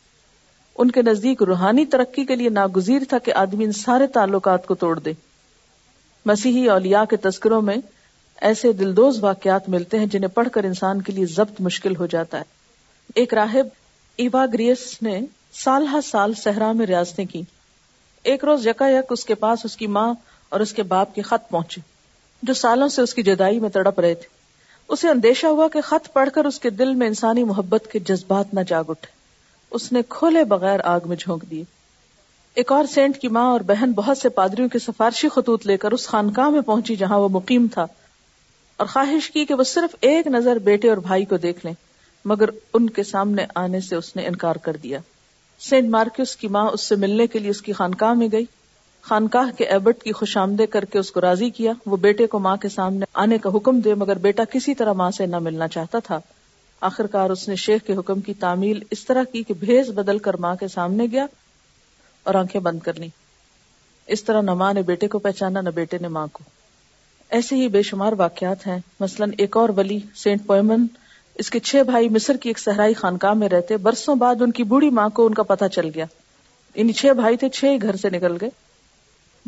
ان 0.80 0.90
کے 0.90 1.02
نزدیک 1.02 1.42
روحانی 1.42 1.84
ترقی 1.92 2.24
کے 2.24 2.36
لیے 2.36 2.48
ناگزیر 2.58 3.02
تھا 3.08 3.18
کہ 3.24 3.32
آدمی 3.36 3.64
ان 3.64 3.72
سارے 3.78 4.06
تعلقات 4.14 4.66
کو 4.66 4.74
توڑ 4.84 4.98
دے 4.98 5.12
مسیحی 6.26 6.68
اولیاء 6.70 7.04
کے 7.10 7.16
تذکروں 7.28 7.60
میں 7.62 7.76
ایسے 8.48 8.72
دلدوز 8.80 9.22
واقعات 9.24 9.68
ملتے 9.68 9.98
ہیں 9.98 10.06
جنہیں 10.06 10.28
پڑھ 10.34 10.48
کر 10.52 10.64
انسان 10.64 11.02
کے 11.02 11.12
لیے 11.12 11.26
ضبط 11.34 11.60
مشکل 11.68 11.96
ہو 11.96 12.06
جاتا 12.10 12.38
ہے 12.38 13.18
ایک 13.22 13.34
راہب 13.34 13.66
ایوا 14.24 14.44
گریس 14.52 14.80
نے 15.02 15.18
سال 15.64 15.86
ہر 15.92 16.00
سال 16.04 16.34
صحرا 16.42 16.70
میں 16.78 16.86
ریاستیں 16.86 17.24
کی 17.32 17.42
ایک 18.30 18.44
روز 18.44 18.66
یکا 18.66 18.88
یک 18.88 19.12
اس 19.12 19.24
کے 19.24 19.34
پاس 19.46 19.64
اس 19.64 19.76
کی 19.76 19.86
ماں 19.96 20.12
اور 20.48 20.60
اس 20.60 20.72
کے 20.72 20.82
باپ 20.92 21.14
کے 21.14 21.22
خط 21.22 21.48
پہنچے 21.50 21.80
جو 22.48 22.54
سالوں 22.54 22.88
سے 22.88 23.02
اس 23.02 23.14
کی 23.14 23.22
جدائی 23.22 23.58
میں 23.60 23.68
تڑپ 23.74 23.98
رہے 24.00 24.14
تھے 24.14 24.36
اسے 24.94 25.08
اندیشہ 25.08 25.46
ہوا 25.46 25.68
کہ 25.72 25.80
خط 25.84 26.12
پڑھ 26.12 26.28
کر 26.34 26.44
اس 26.46 26.58
کے 26.60 26.70
دل 26.70 26.94
میں 27.00 27.06
انسانی 27.06 27.44
محبت 27.44 27.88
کے 27.92 27.98
جذبات 28.08 28.54
نہ 28.54 28.60
جاگ 28.68 28.84
اٹھے 28.90 29.16
اس 29.76 29.90
نے 29.92 30.00
کھولے 30.08 30.44
بغیر 30.52 30.80
آگ 30.92 31.08
میں 31.08 31.16
جھونک 31.20 31.42
دیے 31.50 31.64
ایک 32.60 32.72
اور 32.72 32.84
سینٹ 32.92 33.16
کی 33.20 33.28
ماں 33.36 33.44
اور 33.50 33.60
بہن 33.66 33.92
بہت 33.96 34.18
سے 34.18 34.28
پادریوں 34.36 34.68
کے 34.68 34.78
سفارشی 34.78 35.28
خطوط 35.34 35.66
لے 35.66 35.76
کر 35.82 35.92
اس 35.92 36.06
خانقاہ 36.08 36.48
میں 36.50 36.60
پہنچی 36.66 36.96
جہاں 37.02 37.18
وہ 37.20 37.28
مقیم 37.32 37.66
تھا 37.74 37.86
اور 38.76 38.86
خواہش 38.86 39.30
کی 39.30 39.44
کہ 39.44 39.54
وہ 39.54 39.64
صرف 39.74 39.94
ایک 40.08 40.26
نظر 40.30 40.58
بیٹے 40.64 40.88
اور 40.88 40.96
بھائی 41.06 41.24
کو 41.24 41.36
دیکھ 41.44 41.64
لیں 41.66 41.72
مگر 42.32 42.50
ان 42.74 42.88
کے 42.98 43.02
سامنے 43.02 43.44
آنے 43.64 43.80
سے 43.88 43.96
اس 43.96 44.14
نے 44.16 44.26
انکار 44.26 44.56
کر 44.62 44.76
دیا 44.82 44.98
سینٹ 45.68 45.88
مارکیوس 45.90 46.34
کی 46.36 46.48
ماں 46.56 46.66
اس 46.72 46.80
سے 46.88 46.96
ملنے 47.04 47.26
کے 47.26 47.38
لیے 47.38 47.50
اس 47.50 47.62
کی 47.62 47.72
خانقاہ 47.82 48.12
میں 48.18 48.28
گئی 48.32 48.44
خانقاہ 49.08 49.50
کے 49.58 49.64
ایبٹ 49.74 50.02
کی 50.02 50.12
خوش 50.12 50.36
آمدے 50.36 50.64
کر 50.72 50.84
کے 50.92 50.98
اس 50.98 51.10
کو 51.12 51.20
راضی 51.20 51.48
کیا 51.58 51.72
وہ 51.92 51.96
بیٹے 52.00 52.26
کو 52.32 52.38
ماں 52.46 52.56
کے 52.62 52.68
سامنے 52.68 53.04
آنے 53.22 53.36
کا 53.44 53.50
حکم 53.54 53.78
دے 53.84 53.94
مگر 54.00 54.18
بیٹا 54.26 54.44
کسی 54.52 54.74
طرح 54.80 54.92
ماں 55.00 55.10
سے 55.18 55.26
نہ 55.26 55.38
ملنا 55.46 55.68
چاہتا 55.76 55.98
تھا 56.04 56.18
آخرکار 56.88 57.34
شیخ 57.64 57.86
کے 57.86 57.92
حکم 57.98 58.20
کی 58.26 58.34
تعمیل 58.42 58.80
اس 58.96 59.04
طرح 59.06 59.22
کی 59.32 59.42
کہ 59.48 59.54
بھیز 59.60 59.88
بدل 60.00 60.18
کر 60.26 60.36
ماں 60.46 60.54
کے 60.60 60.68
سامنے 60.74 61.06
گیا 61.12 61.24
اور 62.28 62.34
آنکھیں 62.42 62.60
بند 62.68 62.80
کر 62.88 62.98
لی 62.98 63.08
اس 64.16 64.24
طرح 64.24 64.42
نہ 64.50 64.54
ماں 64.64 64.72
نے 64.74 64.82
بیٹے 64.92 65.08
کو 65.14 65.18
پہچانا 65.28 65.60
نہ 65.60 65.70
بیٹے 65.80 65.98
نے 66.02 66.08
ماں 66.18 66.26
کو 66.32 66.44
ایسے 67.38 67.56
ہی 67.56 67.68
بے 67.78 67.82
شمار 67.92 68.12
واقعات 68.26 68.66
ہیں 68.66 68.78
مثلا 69.00 69.26
ایک 69.46 69.56
اور 69.56 69.68
ولی 69.76 69.98
سینٹ 70.24 70.46
پوئمن 70.46 70.86
اس 71.42 71.50
کے 71.56 71.60
چھ 71.70 71.82
بھائی 71.94 72.08
مصر 72.18 72.36
کی 72.42 72.48
ایک 72.50 72.58
صحرائی 72.68 72.94
خانقاہ 73.02 73.32
میں 73.42 73.48
رہتے 73.56 73.76
برسوں 73.90 74.14
بعد 74.26 74.42
ان 74.42 74.52
کی 74.58 74.62
بوڑھی 74.74 74.90
ماں 75.02 75.08
کو 75.20 75.26
ان 75.26 75.34
کا 75.34 75.42
پتہ 75.56 75.64
چل 75.80 75.90
گیا 75.94 76.04
ان 76.80 76.92
چھ 77.00 77.14
بھائی 77.24 77.36
تھے 77.44 77.48
چھ 77.60 77.70
ہی 77.72 77.82
گھر 77.82 77.96
سے 78.06 78.10
نکل 78.20 78.36
گئے 78.40 78.50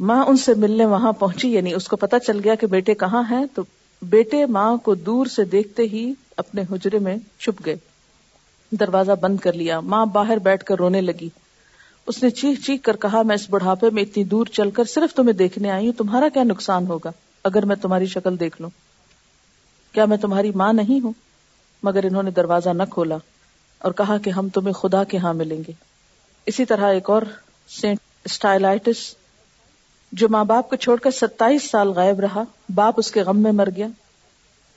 ماں 0.08 0.24
ان 0.26 0.36
سے 0.42 0.52
ملنے 0.58 0.84
وہاں 0.90 1.12
پہنچی 1.18 1.52
یعنی 1.52 1.72
اس 1.74 1.88
کو 1.88 1.96
پتا 2.02 2.18
چل 2.26 2.38
گیا 2.44 2.54
کہ 2.60 2.66
بیٹے 2.74 2.94
کہاں 3.00 3.22
ہیں 3.30 3.44
تو 3.54 3.62
بیٹے 4.12 4.44
ماں 4.56 4.76
کو 4.84 4.94
دور 4.94 5.26
سے 5.34 5.44
دیکھتے 5.54 5.82
ہی 5.92 6.12
اپنے 6.42 6.62
حجرے 6.70 6.98
میں 7.06 7.16
چھپ 7.44 7.64
گئے 7.66 7.74
دروازہ 8.80 9.12
بند 9.20 9.38
کر 9.40 9.52
لیا 9.52 9.80
ماں 9.94 10.04
باہر 10.14 10.38
بیٹھ 10.46 10.64
کر 10.64 10.78
رونے 10.78 11.00
لگی 11.00 11.28
اس 12.12 12.22
نے 12.22 12.30
چیخ 12.40 12.64
چیخ 12.66 12.82
کر 12.84 12.96
کہا 13.00 13.22
میں 13.26 13.34
اس 13.34 13.48
بڑھاپے 13.50 13.90
میں 13.94 14.02
اتنی 14.02 14.24
دور 14.32 14.46
چل 14.52 14.70
کر 14.78 14.84
صرف 14.94 15.14
تمہیں 15.16 15.32
دیکھنے 15.38 15.70
آئی 15.70 15.86
ہوں 15.86 15.92
تمہارا 15.98 16.28
کیا 16.34 16.42
نقصان 16.44 16.86
ہوگا 16.86 17.10
اگر 17.50 17.64
میں 17.72 17.76
تمہاری 17.82 18.06
شکل 18.16 18.40
دیکھ 18.40 18.60
لوں 18.62 18.70
کیا 19.94 20.04
میں 20.10 20.16
تمہاری 20.24 20.50
ماں 20.62 20.72
نہیں 20.72 21.04
ہوں 21.04 21.12
مگر 21.82 22.04
انہوں 22.04 22.22
نے 22.22 22.30
دروازہ 22.40 22.70
نہ 22.76 22.82
کھولا 22.90 23.16
اور 23.88 23.92
کہا 24.00 24.18
کہ 24.24 24.30
ہم 24.38 24.48
تمہیں 24.54 24.72
خدا 24.82 25.04
کے 25.12 25.18
ہاں 25.18 25.34
ملیں 25.34 25.62
گے 25.68 25.72
اسی 26.52 26.64
طرح 26.72 26.92
ایک 26.94 27.10
اور 27.10 27.22
سینٹ 27.80 28.28
جو 30.18 30.28
ماں 30.30 30.44
باپ 30.44 30.68
کو 30.70 30.76
چھوڑ 30.76 30.98
کر 31.00 31.10
ستائیس 31.18 31.70
سال 31.70 31.90
غائب 31.96 32.20
رہا 32.20 32.42
باپ 32.74 32.94
اس 32.98 33.10
کے 33.12 33.22
غم 33.26 33.42
میں 33.42 33.50
مر 33.52 33.68
گیا 33.76 33.86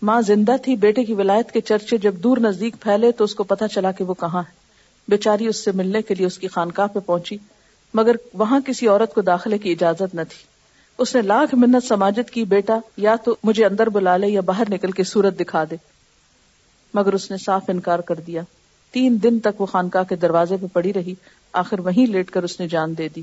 ماں 0.09 0.19
زندہ 0.25 0.55
تھی 0.63 0.75
بیٹے 0.75 1.03
کی 1.05 1.13
ولایت 1.17 1.51
کے 1.51 1.61
چرچے 1.61 1.97
جب 2.01 2.15
دور 2.23 2.37
نزدیک 2.41 2.75
پھیلے 2.81 3.11
تو 3.11 3.23
اس 3.23 3.29
اس 3.29 3.31
اس 3.31 3.35
کو 3.37 3.43
پتا 3.53 3.67
چلا 3.67 3.91
کہ 3.97 4.03
وہ 4.03 4.13
کہاں 4.19 4.41
ہے 4.49 5.11
بیچاری 5.11 5.51
سے 5.51 5.71
ملنے 5.75 6.01
کے 6.07 6.15
لیے 6.15 6.27
کی 6.39 6.47
خانقاہ 6.47 6.87
پہ 6.93 6.99
پہنچی 7.05 7.37
مگر 7.97 8.15
وہاں 8.39 8.59
کسی 8.65 8.87
عورت 8.87 9.13
کو 9.13 9.21
داخلے 9.21 9.57
کی 9.63 9.71
اجازت 9.71 10.13
نہ 10.15 10.21
تھی 10.29 10.43
اس 11.01 11.13
نے 11.15 11.21
لاکھ 11.21 11.55
منت 11.61 11.87
سماجت 11.87 12.29
کی 12.31 12.43
بیٹا 12.55 12.77
یا 13.05 13.15
تو 13.23 13.35
مجھے 13.43 13.65
اندر 13.65 13.89
بلا 13.95 14.15
لے 14.17 14.27
یا 14.29 14.41
باہر 14.49 14.69
نکل 14.73 14.91
کے 14.91 15.03
صورت 15.13 15.39
دکھا 15.39 15.63
دے 15.71 15.75
مگر 16.93 17.13
اس 17.13 17.29
نے 17.31 17.37
صاف 17.45 17.69
انکار 17.73 17.99
کر 18.11 18.19
دیا 18.27 18.41
تین 18.91 19.17
دن 19.23 19.39
تک 19.45 19.61
وہ 19.61 19.65
خانقاہ 19.65 20.03
کے 20.09 20.15
دروازے 20.25 20.57
پہ 20.61 20.67
پڑی 20.73 20.93
رہی 20.93 21.13
آخر 21.63 21.79
وہیں 21.85 22.07
لیٹ 22.11 22.31
کر 22.31 22.43
اس 22.43 22.59
نے 22.59 22.67
جان 22.67 22.97
دے 22.97 23.07
دی 23.15 23.21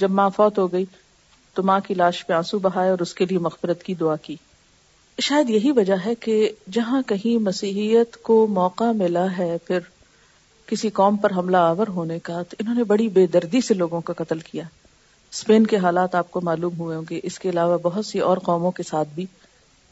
جب 0.00 0.10
ماں 0.10 0.28
فوت 0.36 0.58
ہو 0.58 0.70
گئی 0.72 0.84
تو 1.56 1.62
ماں 1.68 1.78
کی 1.86 1.94
لاش 1.94 2.24
پہ 2.26 2.32
آنسو 2.32 2.58
بہائے 2.64 2.88
اور 2.90 2.98
اس 3.02 3.12
کے 3.18 3.24
لیے 3.28 3.38
مغفرت 3.44 3.82
کی 3.82 3.94
دعا 4.00 4.14
کی 4.22 4.34
شاید 5.26 5.50
یہی 5.50 5.70
وجہ 5.76 5.94
ہے 6.04 6.14
کہ 6.24 6.32
جہاں 6.72 7.00
کہیں 7.08 7.36
مسیحیت 7.42 8.16
کو 8.22 8.46
موقع 8.56 8.90
ملا 8.96 9.24
ہے 9.36 9.56
پھر 9.66 9.78
کسی 10.70 10.90
قوم 10.98 11.16
پر 11.22 11.32
حملہ 11.36 11.56
آور 11.68 11.88
ہونے 11.94 12.18
کا 12.22 12.42
تو 12.50 12.56
انہوں 12.60 12.74
نے 12.74 12.84
بڑی 12.90 13.08
بے 13.14 13.26
دردی 13.36 13.60
سے 13.68 13.74
لوگوں 13.74 14.00
کا 14.06 14.12
قتل 14.22 14.38
کیا 14.50 14.64
اسپین 15.32 15.66
کے 15.66 15.76
حالات 15.84 16.14
آپ 16.20 16.30
کو 16.30 16.40
معلوم 16.50 16.78
ہوئے 16.80 16.96
ہوں 16.96 17.04
گے 17.10 17.20
اس 17.30 17.38
کے 17.38 17.50
علاوہ 17.50 17.78
بہت 17.82 18.06
سی 18.06 18.18
اور 18.30 18.38
قوموں 18.48 18.70
کے 18.78 18.82
ساتھ 18.88 19.08
بھی 19.14 19.24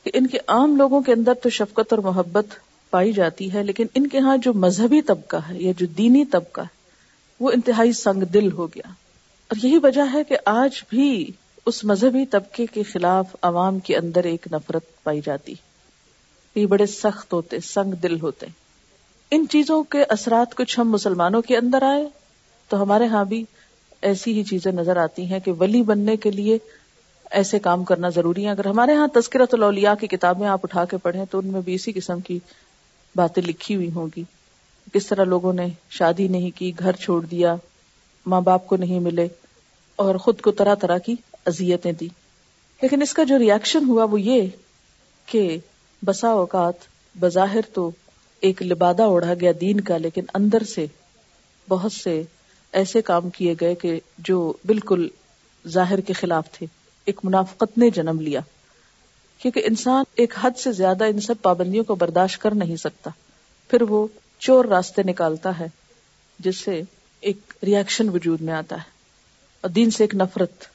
کہ 0.05 0.11
ان 0.19 0.27
کے 0.35 0.39
عام 0.57 0.75
لوگوں 0.77 1.01
کے 1.03 1.13
اندر 1.13 1.35
تو 1.43 1.51
شفقت 1.61 1.93
اور 1.93 1.99
محبت 2.11 2.59
پائی 2.91 3.13
جاتی 3.13 3.53
ہے 3.53 3.63
لیکن 3.71 3.87
ان 4.01 4.07
کے 4.09 4.19
ہاں 4.29 4.37
جو 4.47 4.53
مذہبی 4.67 5.01
طبقہ 5.13 5.37
ہے 5.49 5.57
یا 5.61 5.73
جو 5.77 5.87
دینی 5.99 6.25
طبقہ 6.33 6.61
ہے 6.61 6.93
وہ 7.45 7.51
انتہائی 7.55 7.93
سنگ 8.03 8.23
دل 8.35 8.53
ہو 8.59 8.67
گیا 8.75 8.89
اور 9.49 9.65
یہی 9.65 9.79
وجہ 9.83 10.03
ہے 10.13 10.23
کہ 10.29 10.37
آج 10.55 10.83
بھی 10.91 11.09
اس 11.67 11.83
مذہبی 11.91 12.25
طبقے 12.31 12.65
کے 12.73 12.83
خلاف 12.93 13.35
عوام 13.49 13.79
کے 13.87 13.97
اندر 13.97 14.25
ایک 14.31 14.47
نفرت 14.53 14.85
پائی 15.05 15.21
جاتی 15.25 15.55
یہ 16.55 16.67
بڑے 16.73 16.87
سخت 16.87 17.33
ہوتے 17.33 17.61
سنگ 17.69 17.93
دل 18.03 18.21
ہوتے 18.21 18.47
ان 19.35 19.45
چیزوں 19.51 19.83
کے 19.95 20.03
اثرات 20.17 20.55
کچھ 20.57 20.79
ہم 20.81 20.91
مسلمانوں 20.93 21.41
کے 21.43 21.57
اندر 21.57 21.83
آئے 21.93 22.05
تو 22.69 22.83
ہمارے 22.83 23.07
ہاں 23.15 23.25
بھی 23.33 23.43
ایسی 24.11 24.33
ہی 24.39 24.43
چیزیں 24.51 24.71
نظر 24.73 24.97
آتی 25.03 25.25
ہیں 25.31 25.41
کہ 25.45 25.53
ولی 25.61 25.83
بننے 25.93 26.17
کے 26.27 26.31
لیے 26.31 26.59
ایسے 27.39 27.59
کام 27.59 27.85
کرنا 27.85 28.09
ضروری 28.15 28.45
ہے 28.45 28.51
اگر 28.51 28.67
ہمارے 28.67 28.95
ہاں 28.95 29.07
تذکرت 29.15 29.55
الاولیاء 29.55 29.95
کی 30.01 30.07
کتابیں 30.17 30.47
آپ 30.49 30.61
اٹھا 30.65 30.85
کے 30.91 30.97
پڑھیں 31.03 31.25
تو 31.31 31.39
ان 31.39 31.47
میں 31.53 31.61
بھی 31.65 31.75
اسی 31.75 31.93
قسم 31.93 32.21
کی 32.27 32.39
باتیں 33.17 33.43
لکھی 33.47 33.77
ہوئی 33.77 33.91
ہوں 33.95 34.09
گی 34.17 34.23
کس 34.95 35.07
طرح 35.07 35.25
لوگوں 35.25 35.53
نے 35.53 35.67
شادی 35.99 36.27
نہیں 36.37 36.57
کی 36.59 36.73
گھر 36.81 36.97
چھوڑ 37.05 37.21
دیا 37.31 37.55
ماں 38.35 38.41
باپ 38.51 38.67
کو 38.67 38.77
نہیں 38.81 39.01
ملے 39.09 39.27
اور 40.05 40.15
خود 40.25 40.41
کو 40.41 40.51
طرح 40.61 40.75
طرح 40.81 40.99
کی 41.07 41.15
اذیتیں 41.47 41.93
دی 42.01 42.09
لیکن 42.83 43.03
اس 43.03 43.13
کا 43.15 43.25
جو 43.29 43.39
ریئیکشن 43.39 43.85
ہوا 43.89 44.05
وہ 44.11 44.21
یہ 44.21 44.47
کہ 45.27 45.43
بسا 46.05 46.29
اوقات 46.43 46.85
بظاہر 47.21 47.69
تو 47.75 47.91
ایک 48.49 48.63
لبادہ 48.63 49.03
اڑا 49.13 49.35
گیا 49.41 49.53
دین 49.61 49.81
کا 49.91 49.97
لیکن 49.99 50.25
اندر 50.35 50.63
سے 50.75 50.87
بہت 51.69 51.93
سے 51.93 52.23
ایسے 52.81 53.03
کام 53.03 53.29
کیے 53.37 53.55
گئے 53.61 53.75
کہ 53.83 53.99
جو 54.29 54.39
بالکل 54.67 55.07
ظاہر 55.75 56.01
کے 56.07 56.13
خلاف 56.13 56.51
تھے 56.53 56.67
ایک 57.11 57.21
منافقت 57.25 57.79
نے 57.79 57.89
جنم 57.99 58.21
لیا 58.21 58.41
کیونکہ 59.43 59.63
انسان 59.69 60.05
ایک 60.23 60.35
حد 60.41 60.59
سے 60.59 60.73
زیادہ 60.73 61.05
ان 61.13 61.21
سب 61.21 61.43
پابندیوں 61.43 61.85
کو 61.85 61.95
برداشت 62.03 62.41
کر 62.43 62.55
نہیں 62.55 62.77
سکتا 62.83 63.11
پھر 63.71 63.83
وہ 63.89 64.07
چور 64.39 64.65
راستے 64.65 65.03
نکالتا 65.09 65.59
ہے 65.59 65.67
جس 66.45 66.61
سے 66.65 66.81
ایک 67.31 67.53
ریئیکشن 67.67 68.09
وجود 68.15 68.41
میں 68.49 68.55
آتا 68.55 68.77
ہے 68.77 68.93
اور 69.63 69.71
دین 69.71 69.91
سے 69.97 70.05
ایک 70.05 70.15
نفرت 70.23 70.67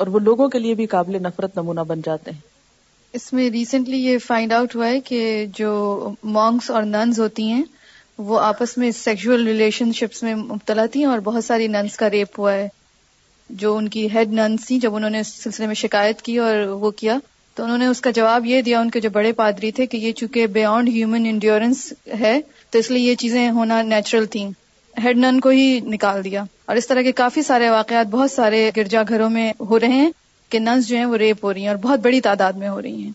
اور 0.00 0.06
وہ 0.14 0.18
لوگوں 0.26 0.48
کے 0.48 0.58
لیے 0.58 0.74
بھی 0.78 0.84
قابل 0.90 1.16
نفرت 1.22 1.56
نمونہ 1.56 1.80
بن 1.86 2.00
جاتے 2.04 2.30
ہیں 2.30 2.40
اس 3.18 3.32
میں 3.32 3.48
ریسنٹلی 3.50 3.98
یہ 4.04 4.18
فائنڈ 4.26 4.52
آؤٹ 4.52 4.74
ہوا 4.76 4.88
ہے 4.88 5.00
کہ 5.08 5.20
جو 5.54 5.70
مونگس 6.36 6.70
اور 6.70 6.82
ننز 6.90 7.18
ہوتی 7.20 7.46
ہیں 7.50 7.62
وہ 8.28 8.38
آپس 8.40 8.76
میں 8.78 8.90
سیکشل 8.98 9.46
ریلیشن 9.46 9.92
شپس 10.00 10.22
میں 10.22 10.34
مبتلا 10.34 10.84
تھیں 10.92 11.04
اور 11.12 11.18
بہت 11.30 11.44
ساری 11.44 11.66
ننس 11.76 11.96
کا 11.96 12.10
ریپ 12.10 12.38
ہوا 12.38 12.52
ہے 12.54 12.68
جو 13.62 13.76
ان 13.76 13.88
کی 13.96 14.06
ہیڈ 14.14 14.32
ننس 14.40 14.66
تھی 14.66 14.78
جب 14.84 14.94
انہوں 14.96 15.10
نے 15.10 15.20
اس 15.20 15.32
سلسلے 15.42 15.66
میں 15.66 15.74
شکایت 15.82 16.22
کی 16.22 16.36
اور 16.46 16.56
وہ 16.84 16.90
کیا 17.02 17.18
تو 17.54 17.64
انہوں 17.64 17.78
نے 17.84 17.86
اس 17.94 18.00
کا 18.00 18.10
جواب 18.20 18.46
یہ 18.46 18.62
دیا 18.62 18.80
ان 18.80 18.90
کے 18.96 19.00
جو 19.00 19.10
بڑے 19.18 19.32
پادری 19.42 19.70
تھے 19.78 19.86
کہ 19.92 19.96
یہ 20.06 20.12
چونکہ 20.22 20.46
بیونڈ 20.58 20.88
ہیومن 20.96 21.26
انڈیورنس 21.30 21.84
ہے 22.20 22.38
تو 22.70 22.78
اس 22.78 22.90
لیے 22.90 23.10
یہ 23.10 23.14
چیزیں 23.24 23.48
ہونا 23.60 23.80
نیچرل 23.94 24.26
تھیں 24.36 24.50
ہیڈ 25.04 25.18
نن 25.18 25.38
کو 25.40 25.48
ہی 25.48 25.68
نکال 25.86 26.22
دیا 26.24 26.42
اور 26.66 26.76
اس 26.76 26.86
طرح 26.88 27.02
کے 27.02 27.12
کافی 27.20 27.42
سارے 27.42 27.68
واقعات 27.70 28.06
بہت 28.10 28.30
سارے 28.30 28.70
گرجا 28.76 29.02
گھروں 29.08 29.28
میں 29.30 29.52
ہو 29.70 29.78
رہے 29.80 29.96
ہیں 30.02 30.10
کہ 30.50 30.58
ننس 30.58 30.88
جو 30.88 30.96
ہیں 30.96 31.04
وہ 31.06 31.16
ریپ 31.22 31.44
ہو 31.44 31.52
رہی 31.52 31.60
ہیں 31.62 31.68
اور 31.68 31.76
بہت 31.82 32.00
بڑی 32.04 32.20
تعداد 32.20 32.52
میں 32.62 32.68
ہو 32.68 32.80
رہی 32.82 33.02
ہیں 33.02 33.10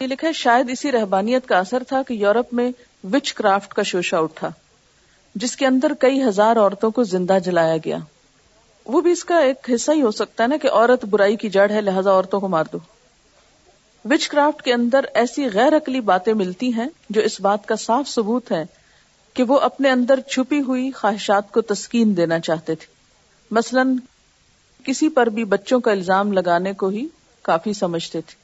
یہ 0.00 0.06
لکھا 0.06 0.26
ہے 0.28 0.32
شاید 0.32 0.70
اسی 0.70 0.92
رہبانیت 0.92 1.46
کا 1.46 1.58
اثر 1.58 1.82
تھا 1.88 2.02
کہ 2.08 2.14
یورپ 2.14 2.52
میں 2.60 2.70
وچ 3.12 3.32
کرافٹ 3.34 3.74
کا 3.74 3.82
شوشا 3.90 4.18
اٹھا 4.26 4.50
جس 5.42 5.56
کے 5.56 5.66
اندر 5.66 5.92
کئی 6.00 6.22
ہزار 6.22 6.56
عورتوں 6.56 6.90
کو 6.90 7.02
زندہ 7.14 7.38
جلایا 7.44 7.76
گیا 7.84 7.96
وہ 8.92 9.00
بھی 9.00 9.10
اس 9.12 9.24
کا 9.24 9.38
ایک 9.38 9.70
حصہ 9.74 9.90
ہی 9.96 10.02
ہو 10.02 10.10
سکتا 10.10 10.42
ہے 10.42 10.48
نا 10.48 10.56
کہ 10.62 10.68
عورت 10.72 11.04
برائی 11.10 11.36
کی 11.42 11.48
جڑ 11.56 11.70
ہے 11.70 11.80
لہذا 11.80 12.10
عورتوں 12.10 12.40
کو 12.40 12.48
مار 12.48 12.64
دو 12.72 12.78
وچ 14.10 14.28
کرافٹ 14.28 14.62
کے 14.64 14.72
اندر 14.72 15.04
ایسی 15.22 15.46
غیر 15.54 15.76
عقلی 15.76 16.00
باتیں 16.10 16.32
ملتی 16.34 16.72
ہیں 16.76 16.88
جو 17.16 17.20
اس 17.30 17.40
بات 17.40 17.66
کا 17.66 17.76
صاف 17.84 18.08
ثبوت 18.08 18.52
ہے 18.52 18.62
کہ 19.34 19.42
وہ 19.48 19.58
اپنے 19.62 19.90
اندر 19.90 20.20
چھپی 20.30 20.60
ہوئی 20.68 20.90
خواہشات 21.00 21.50
کو 21.52 21.60
تسکین 21.72 22.16
دینا 22.16 22.38
چاہتے 22.48 22.74
تھے 22.74 22.86
مثلا 23.58 23.82
کسی 24.84 25.08
پر 25.18 25.28
بھی 25.38 25.44
بچوں 25.54 25.78
کا 25.86 25.90
الزام 25.90 26.32
لگانے 26.32 26.72
کو 26.82 26.88
ہی 26.88 27.06
کافی 27.48 27.72
سمجھتے 27.72 28.20
تھے 28.26 28.38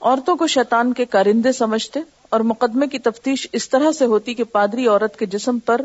عورتوں 0.00 0.36
کو 0.36 0.46
شیطان 0.46 0.92
کے 0.92 1.04
کارندے 1.16 1.52
سمجھتے 1.52 2.00
اور 2.34 2.40
مقدمے 2.50 2.86
کی 2.88 2.98
تفتیش 2.98 3.46
اس 3.58 3.68
طرح 3.70 3.92
سے 3.98 4.04
ہوتی 4.06 4.34
کہ 4.34 4.44
پادری 4.52 4.86
عورت 4.86 5.18
کے 5.18 5.26
جسم 5.34 5.58
پر 5.66 5.80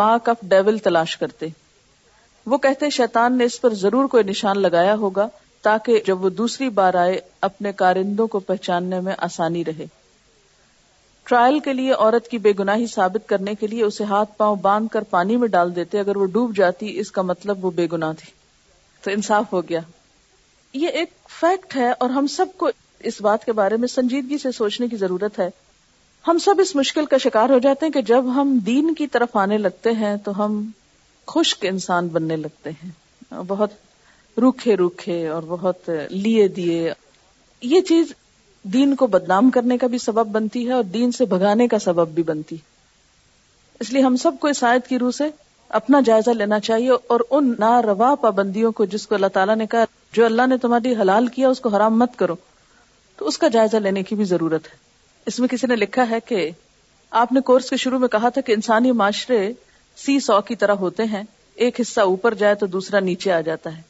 ماں 0.00 0.16
کف 0.24 0.40
ڈیول 0.48 0.78
تلاش 0.84 1.16
کرتے 1.18 1.46
وہ 2.52 2.58
کہتے 2.58 2.90
شیطان 2.90 3.36
نے 3.38 3.44
اس 3.44 3.60
پر 3.60 3.74
ضرور 3.82 4.06
کوئی 4.14 4.24
نشان 4.28 4.58
لگایا 4.62 4.94
ہوگا 5.00 5.26
تاکہ 5.62 6.00
جب 6.06 6.24
وہ 6.24 6.28
دوسری 6.38 6.68
بار 6.78 6.94
آئے 7.02 7.18
اپنے 7.48 7.72
کارندوں 7.82 8.26
کو 8.28 8.38
پہچاننے 8.48 9.00
میں 9.00 9.14
آسانی 9.26 9.64
رہے 9.64 9.86
ٹرائل 11.28 11.58
کے 11.64 11.72
لیے 11.72 11.92
عورت 11.92 12.28
کی 12.28 12.38
بے 12.44 12.52
گناہی 12.58 12.86
ثابت 12.94 13.28
کرنے 13.28 13.54
کے 13.60 13.66
لیے 13.66 13.82
اسے 13.84 14.04
ہاتھ 14.04 14.30
پاؤں 14.36 14.56
باندھ 14.62 14.88
کر 14.92 15.02
پانی 15.10 15.36
میں 15.42 15.48
ڈال 15.48 15.74
دیتے 15.76 15.98
اگر 16.00 16.16
وہ 16.16 16.26
ڈوب 16.36 16.56
جاتی 16.56 16.98
اس 17.00 17.10
کا 17.18 17.22
مطلب 17.30 17.64
وہ 17.64 17.70
بے 17.76 17.86
گناہ 17.92 18.12
تھی 18.18 18.30
تو 19.04 19.10
انصاف 19.10 19.52
ہو 19.52 19.60
گیا 19.68 19.80
یہ 20.82 20.88
ایک 21.00 21.10
فیکٹ 21.40 21.76
ہے 21.76 21.90
اور 22.00 22.10
ہم 22.10 22.26
سب 22.36 22.56
کو 22.58 22.70
اس 23.10 23.20
بات 23.22 23.44
کے 23.44 23.52
بارے 23.60 23.76
میں 23.76 23.88
سنجیدگی 23.88 24.38
سے 24.38 24.52
سوچنے 24.56 24.88
کی 24.88 24.96
ضرورت 24.96 25.38
ہے 25.38 25.48
ہم 26.28 26.38
سب 26.44 26.60
اس 26.62 26.74
مشکل 26.76 27.06
کا 27.12 27.18
شکار 27.24 27.50
ہو 27.50 27.58
جاتے 27.62 27.86
ہیں 27.86 27.92
کہ 27.92 28.00
جب 28.10 28.24
ہم 28.34 28.56
دین 28.66 28.94
کی 28.94 29.06
طرف 29.16 29.36
آنے 29.36 29.58
لگتے 29.58 29.92
ہیں 30.00 30.16
تو 30.24 30.44
ہم 30.44 30.60
خشک 31.34 31.64
انسان 31.70 32.08
بننے 32.12 32.36
لگتے 32.36 32.70
ہیں 32.82 33.42
بہت 33.48 33.72
روکھے 34.42 34.74
روکھے 34.76 35.26
اور 35.28 35.42
بہت 35.48 35.90
لیے 36.10 36.46
دیے 36.60 36.92
یہ 37.74 37.80
چیز 37.88 38.12
دین 38.74 38.94
کو 38.96 39.06
بدنام 39.06 39.50
کرنے 39.54 39.76
کا 39.78 39.86
بھی 39.92 39.98
سبب 39.98 40.26
بنتی 40.32 40.66
ہے 40.66 40.72
اور 40.72 40.82
دین 40.92 41.12
سے 41.12 41.24
بھگانے 41.26 41.66
کا 41.68 41.78
سبب 41.84 42.08
بھی 42.14 42.22
بنتی 42.22 42.56
اس 43.80 43.92
لیے 43.92 44.02
ہم 44.02 44.16
سب 44.22 44.32
کو 44.40 44.48
اس 44.48 44.62
آیت 44.64 44.86
کی 44.88 44.98
روح 44.98 45.10
سے 45.16 45.24
اپنا 45.78 46.00
جائزہ 46.06 46.30
لینا 46.30 46.58
چاہیے 46.60 46.90
اور 47.12 47.20
ان 47.30 47.52
نا 47.58 47.80
روا 47.82 48.14
پابندیوں 48.22 48.72
کو 48.80 48.84
جس 48.94 49.06
کو 49.06 49.14
اللہ 49.14 49.26
تعالیٰ 49.32 49.56
نے 49.56 49.66
کہا 49.70 49.84
جو 50.12 50.24
اللہ 50.24 50.46
نے 50.48 50.56
تمہاری 50.62 50.94
حلال 51.00 51.26
کیا 51.36 51.48
اس 51.48 51.60
کو 51.60 51.68
حرام 51.76 51.98
مت 51.98 52.16
کرو 52.18 52.34
تو 53.16 53.26
اس 53.28 53.38
کا 53.38 53.48
جائزہ 53.52 53.76
لینے 53.76 54.02
کی 54.02 54.14
بھی 54.16 54.24
ضرورت 54.24 54.66
ہے 54.72 54.76
اس 55.26 55.38
میں 55.40 55.48
کسی 55.48 55.66
نے 55.66 55.76
لکھا 55.76 56.08
ہے 56.10 56.18
کہ 56.26 56.50
آپ 57.20 57.32
نے 57.32 57.40
کورس 57.50 57.70
کے 57.70 57.76
شروع 57.76 57.98
میں 57.98 58.08
کہا 58.08 58.28
تھا 58.34 58.40
کہ 58.40 58.52
انسانی 58.52 58.92
معاشرے 59.00 59.48
سی 60.04 60.18
سو 60.26 60.40
کی 60.48 60.56
طرح 60.56 60.74
ہوتے 60.84 61.04
ہیں 61.12 61.22
ایک 61.64 61.80
حصہ 61.80 62.00
اوپر 62.10 62.34
جائے 62.38 62.54
تو 62.60 62.66
دوسرا 62.66 63.00
نیچے 63.00 63.32
آ 63.32 63.40
جاتا 63.50 63.76
ہے 63.76 63.82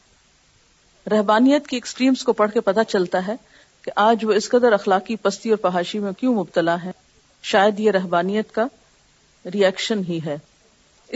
رہبانیت 1.10 1.66
کی 1.66 1.76
ایکسٹریمز 1.76 2.22
کو 2.24 2.32
پڑھ 2.40 2.50
کے 2.54 2.60
پتہ 2.60 2.80
چلتا 2.88 3.26
ہے 3.26 3.34
کہ 3.84 3.90
آج 4.04 4.24
وہ 4.24 4.32
اس 4.32 4.48
قدر 4.50 4.72
اخلاقی 4.72 5.16
پستی 5.22 5.50
اور 5.50 5.58
پہاشی 5.58 5.98
میں 5.98 6.12
کیوں 6.18 6.34
مبتلا 6.34 6.76
ہے 6.82 6.90
شاید 7.52 7.80
یہ 7.80 7.90
رہبانیت 7.92 8.52
کا 8.54 8.66
ریئیکشن 9.54 10.00
ہی 10.08 10.18
ہے 10.26 10.36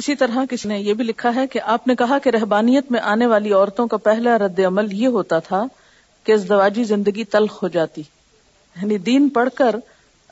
اسی 0.00 0.14
طرح 0.22 0.44
کسی 0.50 0.68
نے 0.68 0.78
یہ 0.80 0.94
بھی 0.94 1.04
لکھا 1.04 1.34
ہے 1.34 1.46
کہ 1.52 1.60
آپ 1.74 1.86
نے 1.86 1.94
کہا 1.96 2.18
کہ 2.24 2.28
رہبانیت 2.36 2.90
میں 2.92 3.00
آنے 3.12 3.26
والی 3.26 3.52
عورتوں 3.52 3.86
کا 3.92 3.96
پہلا 4.08 4.36
رد 4.38 4.58
عمل 4.66 4.92
یہ 5.02 5.14
ہوتا 5.18 5.38
تھا 5.48 5.62
کہ 6.24 6.32
ازدواجی 6.32 6.84
زندگی 6.84 7.24
تلخ 7.36 7.62
ہو 7.62 7.68
جاتی 7.76 8.00
یعنی 8.02 8.98
دین 9.08 9.28
پڑھ 9.38 9.48
کر 9.58 9.74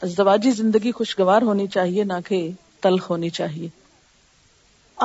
ازدواجی 0.03 0.51
زندگی 0.61 0.93
خوشگوار 0.93 1.43
ہونی 1.43 1.67
چاہیے 1.77 2.05
نہ 2.05 2.19
کہ 2.29 2.49
تلخ 2.83 3.11
ہونی 3.11 3.29
چاہیے 3.39 3.69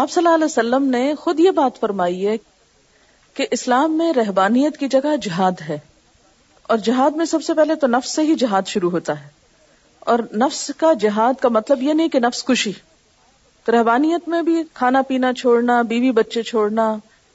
آپ 0.02 0.12
صلی 0.12 0.22
اللہ 0.24 0.36
علیہ 0.36 0.46
وسلم 0.46 0.90
نے 0.96 1.14
خود 1.20 1.40
یہ 1.40 1.52
بات 1.62 1.80
فرمائی 1.80 2.28
ہے 2.28 2.36
کہ 3.34 3.48
اسلام 3.52 3.98
میں 3.98 4.12
رہبانیت 4.14 4.78
کی 4.78 4.88
جگہ 4.96 5.16
جہاد 5.22 5.62
ہے 5.70 5.78
اور 6.74 6.78
جہاد 6.84 7.12
میں 7.20 7.26
سب 7.26 7.44
سے 7.44 7.54
پہلے 7.58 7.76
تو 7.82 7.88
نفس 7.88 8.10
سے 8.16 8.22
ہی 8.24 8.34
جہاد 8.40 8.68
شروع 8.68 8.90
ہوتا 8.92 9.14
ہے 9.20 9.28
اور 10.12 10.20
نفس 10.42 10.60
کا 10.78 10.92
جہاد 11.00 11.40
کا 11.42 11.50
مطلب 11.56 11.82
یہ 11.84 11.94
نہیں 11.94 12.10
کہ 12.16 12.20
نفس 12.26 12.44
خوشی 12.46 12.72
تو 13.66 13.72
رہبانیت 13.78 14.28
میں 14.30 14.42
بھی 14.50 14.62
کھانا 14.80 15.02
پینا 15.08 15.32
چھوڑنا 15.40 15.82
بیوی 15.94 16.12
بچے 16.20 16.44
چھوڑنا 16.52 16.86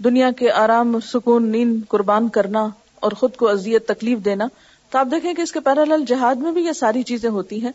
دنیا 0.05 0.31
کے 0.39 0.51
آرام 0.63 0.99
سکون 1.09 1.51
نیند 1.53 1.83
قربان 1.95 2.29
کرنا 2.39 2.65
اور 3.07 3.13
خود 3.23 3.37
کو 3.41 3.49
اذیت 3.51 3.87
تکلیف 3.89 4.25
دینا 4.25 4.47
تو 4.91 4.99
آپ 4.99 5.07
دیکھیں 5.13 5.33
کہ 5.35 5.41
اس 5.43 5.53
کے 5.53 5.61
پیرالل 5.65 6.05
جہاد 6.09 6.43
میں 6.47 6.53
بھی 6.53 6.65
یہ 6.67 6.73
ساری 6.85 7.03
چیزیں 7.11 7.29
ہوتی 7.39 7.63
ہیں 7.65 7.73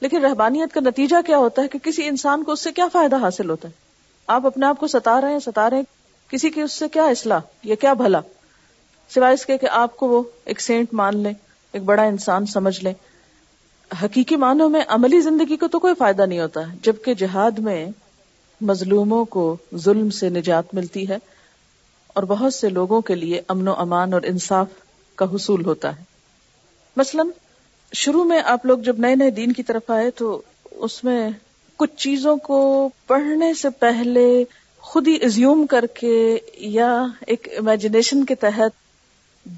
لیکن 0.00 0.24
رہبانیت 0.24 0.72
کا 0.74 0.80
نتیجہ 0.88 1.20
کیا 1.26 1.38
ہوتا 1.44 1.62
ہے 1.62 1.68
کہ 1.68 1.78
کسی 1.86 2.06
انسان 2.08 2.42
کو 2.44 2.52
اس 2.52 2.64
سے 2.64 2.72
کیا 2.72 2.88
فائدہ 2.92 3.20
حاصل 3.22 3.50
ہوتا 3.50 3.68
ہے 3.68 3.72
آپ 4.36 4.46
اپنے 4.46 4.66
آپ 4.66 4.80
کو 4.80 4.86
ستا 4.98 5.20
رہے 5.20 5.32
ہیں 5.32 5.38
ستا 5.48 5.68
رہے 5.70 5.76
ہیں 5.76 6.30
کسی 6.32 6.50
کی 6.50 6.60
اس 6.62 6.72
سے 6.78 6.88
کیا 6.98 7.04
اصلاح 7.16 7.40
یا 7.64 7.74
کیا 7.80 7.92
بھلا 8.02 8.20
سوائے 9.14 9.34
اس 9.34 9.44
کے 9.46 9.56
کہ 9.62 9.68
آپ 9.78 9.96
کو 9.96 10.06
وہ 10.08 10.22
ایک 10.52 10.60
سینٹ 10.60 10.92
مان 11.00 11.16
لیں 11.22 11.32
ایک 11.72 11.82
بڑا 11.88 12.02
انسان 12.12 12.46
سمجھ 12.52 12.78
لیں 12.84 12.92
حقیقی 14.02 14.36
معنوں 14.44 14.68
میں 14.74 14.80
عملی 14.96 15.20
زندگی 15.26 15.56
کو 15.64 15.68
تو 15.74 15.78
کوئی 15.78 15.94
فائدہ 15.98 16.26
نہیں 16.28 16.40
ہوتا 16.40 16.60
جبکہ 16.86 17.14
جہاد 17.24 17.58
میں 17.66 17.80
مظلوموں 18.70 19.24
کو 19.36 19.42
ظلم 19.86 20.08
سے 20.20 20.28
نجات 20.38 20.72
ملتی 20.80 21.06
ہے 21.08 21.16
اور 22.14 22.22
بہت 22.32 22.54
سے 22.54 22.68
لوگوں 22.78 23.00
کے 23.10 23.14
لیے 23.14 23.40
امن 23.56 23.68
و 23.68 23.72
امان 23.84 24.14
اور 24.14 24.22
انصاف 24.32 24.80
کا 25.20 25.26
حصول 25.34 25.64
ہوتا 25.64 25.94
ہے 25.96 26.04
مثلا 26.96 27.22
شروع 28.04 28.24
میں 28.32 28.40
آپ 28.54 28.66
لوگ 28.66 28.78
جب 28.90 28.98
نئے 29.06 29.14
نئے 29.22 29.30
دین 29.40 29.52
کی 29.58 29.62
طرف 29.72 29.90
آئے 29.98 30.10
تو 30.22 30.30
اس 30.88 31.02
میں 31.04 31.20
کچھ 31.82 31.94
چیزوں 32.06 32.36
کو 32.50 32.62
پڑھنے 33.06 33.52
سے 33.62 33.70
پہلے 33.84 34.26
خود 34.90 35.08
ہی 35.08 35.16
ازیوم 35.26 35.66
کر 35.74 35.86
کے 36.00 36.14
یا 36.78 36.92
ایک 37.34 37.48
امیجنیشن 37.58 38.24
کے 38.30 38.34
تحت 38.46 38.80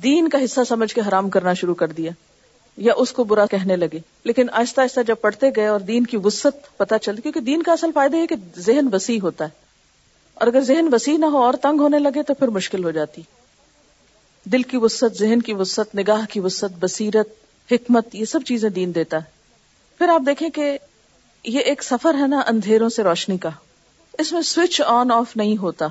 دین 0.02 0.28
کا 0.28 0.38
حصہ 0.44 0.60
سمجھ 0.68 0.92
کے 0.94 1.00
حرام 1.08 1.28
کرنا 1.30 1.52
شروع 1.60 1.74
کر 1.74 1.92
دیا 1.92 2.10
یا 2.86 2.92
اس 2.98 3.12
کو 3.12 3.24
برا 3.32 3.44
کہنے 3.50 3.76
لگے 3.76 3.98
لیکن 4.24 4.48
آہستہ 4.52 4.80
آہستہ 4.80 5.00
جب 5.06 5.16
پڑھتے 5.20 5.48
گئے 5.56 5.66
اور 5.66 5.80
دین 5.90 6.06
کی 6.06 6.16
وسط 6.24 6.66
پتہ 6.76 6.94
چل 7.02 7.16
کیونکہ 7.20 7.40
دین 7.48 7.62
کا 7.62 7.72
اصل 7.72 7.90
فائدہ 7.94 8.16
ہے 8.16 8.26
کہ 8.26 8.36
ذہن 8.66 8.88
وسیع 8.92 9.18
ہوتا 9.22 9.44
ہے 9.44 9.62
اور 10.34 10.46
اگر 10.46 10.60
ذہن 10.66 10.88
وسیع 10.92 11.16
نہ 11.18 11.26
ہو 11.34 11.42
اور 11.42 11.54
تنگ 11.62 11.80
ہونے 11.80 11.98
لگے 11.98 12.22
تو 12.28 12.34
پھر 12.34 12.48
مشکل 12.58 12.84
ہو 12.84 12.90
جاتی 12.90 13.22
دل 14.52 14.62
کی 14.70 14.76
وسط 14.76 15.18
ذہن 15.18 15.42
کی 15.42 15.54
وسط 15.54 15.94
نگاہ 15.98 16.24
کی 16.32 16.40
وسط 16.40 16.78
بصیرت 16.84 17.28
حکمت 17.72 18.14
یہ 18.14 18.24
سب 18.32 18.42
چیزیں 18.46 18.68
دین 18.70 18.94
دیتا 18.94 19.16
ہے 19.18 19.32
پھر 19.98 20.08
آپ 20.14 20.22
دیکھیں 20.26 20.48
کہ 20.54 20.76
یہ 21.44 21.60
ایک 21.60 21.82
سفر 21.82 22.14
ہے 22.20 22.26
نا 22.28 22.40
اندھیروں 22.48 22.88
سے 22.96 23.02
روشنی 23.02 23.36
کا 23.38 23.50
اس 24.18 24.32
میں 24.32 24.42
سوئچ 24.52 24.80
آن 24.86 25.12
آف 25.12 25.36
نہیں 25.36 25.56
ہوتا 25.62 25.86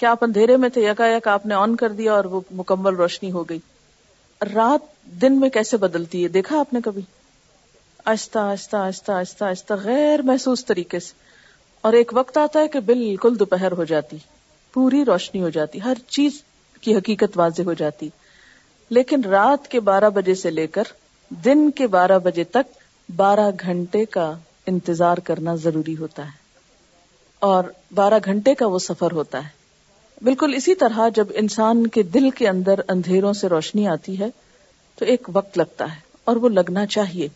کیا 0.00 0.10
آپ 0.12 0.22
اندھیرے 0.24 0.56
میں 0.62 0.68
تھے 0.74 0.82
یکا 0.82 1.06
یک 1.08 1.26
آپ 1.28 1.46
نے 1.46 1.54
آن 1.54 1.74
کر 1.76 1.92
دیا 1.98 2.12
اور 2.14 2.24
وہ 2.34 2.40
مکمل 2.56 2.94
روشنی 2.96 3.30
ہو 3.32 3.42
گئی 3.48 3.58
رات 4.54 4.84
دن 5.22 5.38
میں 5.40 5.48
کیسے 5.56 5.76
بدلتی 5.84 6.22
ہے 6.22 6.28
دیکھا 6.36 6.58
آپ 6.58 6.72
نے 6.74 6.80
کبھی 6.84 7.02
آہستہ 8.12 8.38
آہستہ 8.38 8.76
آہستہ 8.76 9.12
آہستہ 9.12 9.44
آہستہ 9.44 9.74
غیر 9.84 10.22
محسوس 10.30 10.64
طریقے 10.66 11.00
سے 11.06 11.14
اور 11.88 11.92
ایک 12.02 12.12
وقت 12.16 12.36
آتا 12.44 12.60
ہے 12.60 12.68
کہ 12.76 12.80
بالکل 12.90 13.38
دوپہر 13.38 13.72
ہو 13.80 13.84
جاتی 13.94 14.16
پوری 14.72 15.04
روشنی 15.04 15.42
ہو 15.42 15.48
جاتی 15.58 15.80
ہر 15.84 15.98
چیز 16.18 16.40
کی 16.80 16.94
حقیقت 16.96 17.36
واضح 17.38 17.62
ہو 17.66 17.72
جاتی 17.82 18.08
لیکن 18.98 19.24
رات 19.30 19.68
کے 19.70 19.80
بارہ 19.92 20.10
بجے 20.20 20.34
سے 20.44 20.50
لے 20.50 20.66
کر 20.78 20.92
دن 21.44 21.70
کے 21.80 21.86
بارہ 21.98 22.18
بجے 22.24 22.44
تک 22.56 22.76
بارہ 23.16 23.50
گھنٹے 23.62 24.04
کا 24.16 24.32
انتظار 24.74 25.18
کرنا 25.24 25.54
ضروری 25.66 25.96
ہوتا 25.96 26.24
ہے 26.26 26.36
اور 27.52 27.64
بارہ 27.94 28.18
گھنٹے 28.24 28.54
کا 28.62 28.66
وہ 28.66 28.78
سفر 28.90 29.12
ہوتا 29.22 29.44
ہے 29.44 29.56
بالکل 30.26 30.54
اسی 30.54 30.74
طرح 30.74 31.08
جب 31.14 31.24
انسان 31.40 31.86
کے 31.96 32.02
دل 32.14 32.28
کے 32.38 32.48
اندر 32.48 32.80
اندھیروں 32.92 33.32
سے 33.40 33.48
روشنی 33.48 33.86
آتی 33.88 34.18
ہے 34.18 34.26
تو 34.98 35.04
ایک 35.12 35.28
وقت 35.34 35.58
لگتا 35.58 35.84
ہے 35.94 35.98
اور 36.30 36.36
وہ 36.44 36.48
لگنا 36.48 36.84
چاہیے 36.94 37.28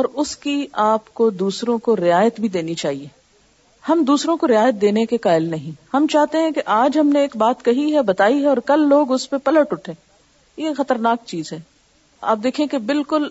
اور 0.00 0.04
اس 0.22 0.36
کی 0.44 0.64
آپ 0.82 1.12
کو 1.14 1.28
دوسروں 1.40 1.76
کو 1.86 1.96
رعایت 1.96 2.38
بھی 2.40 2.48
دینی 2.48 2.74
چاہیے 2.84 3.06
ہم 3.88 4.04
دوسروں 4.06 4.36
کو 4.36 4.48
رعایت 4.48 4.80
دینے 4.80 5.04
کے 5.06 5.16
قائل 5.26 5.48
نہیں 5.50 5.70
ہم 5.94 6.06
چاہتے 6.10 6.38
ہیں 6.42 6.50
کہ 6.58 6.62
آج 6.74 6.98
ہم 6.98 7.08
نے 7.12 7.20
ایک 7.20 7.36
بات 7.36 7.64
کہی 7.64 7.94
ہے 7.96 8.02
بتائی 8.12 8.40
ہے 8.42 8.48
اور 8.48 8.56
کل 8.66 8.88
لوگ 8.88 9.12
اس 9.12 9.28
پہ 9.30 9.36
پلٹ 9.44 9.72
اٹھے 9.72 9.92
یہ 10.62 10.74
خطرناک 10.78 11.26
چیز 11.26 11.52
ہے 11.52 11.58
آپ 12.34 12.38
دیکھیں 12.42 12.66
کہ 12.74 12.78
بالکل 12.92 13.28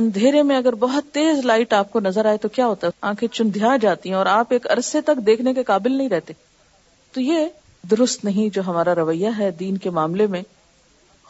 اندھیرے 0.00 0.42
میں 0.50 0.56
اگر 0.56 0.74
بہت 0.86 1.12
تیز 1.14 1.44
لائٹ 1.46 1.72
آپ 1.82 1.90
کو 1.92 2.00
نظر 2.00 2.24
آئے 2.26 2.36
تو 2.42 2.48
کیا 2.52 2.66
ہوتا 2.66 2.86
ہے 2.86 2.92
آنکھیں 3.12 3.28
چندیا 3.32 3.76
جاتی 3.80 4.08
ہیں 4.08 4.16
اور 4.16 4.26
آپ 4.40 4.52
ایک 4.52 4.70
عرصے 4.76 5.00
تک 5.10 5.26
دیکھنے 5.26 5.54
کے 5.54 5.62
قابل 5.72 5.92
نہیں 5.98 6.08
رہتے 6.08 6.32
تو 7.12 7.20
یہ 7.20 7.46
درست 7.90 8.24
نہیں 8.24 8.48
جو 8.54 8.62
ہمارا 8.66 8.94
رویہ 8.94 9.28
ہے 9.38 9.50
دین 9.60 9.76
کے 9.84 9.90
معاملے 9.98 10.26
میں 10.34 10.42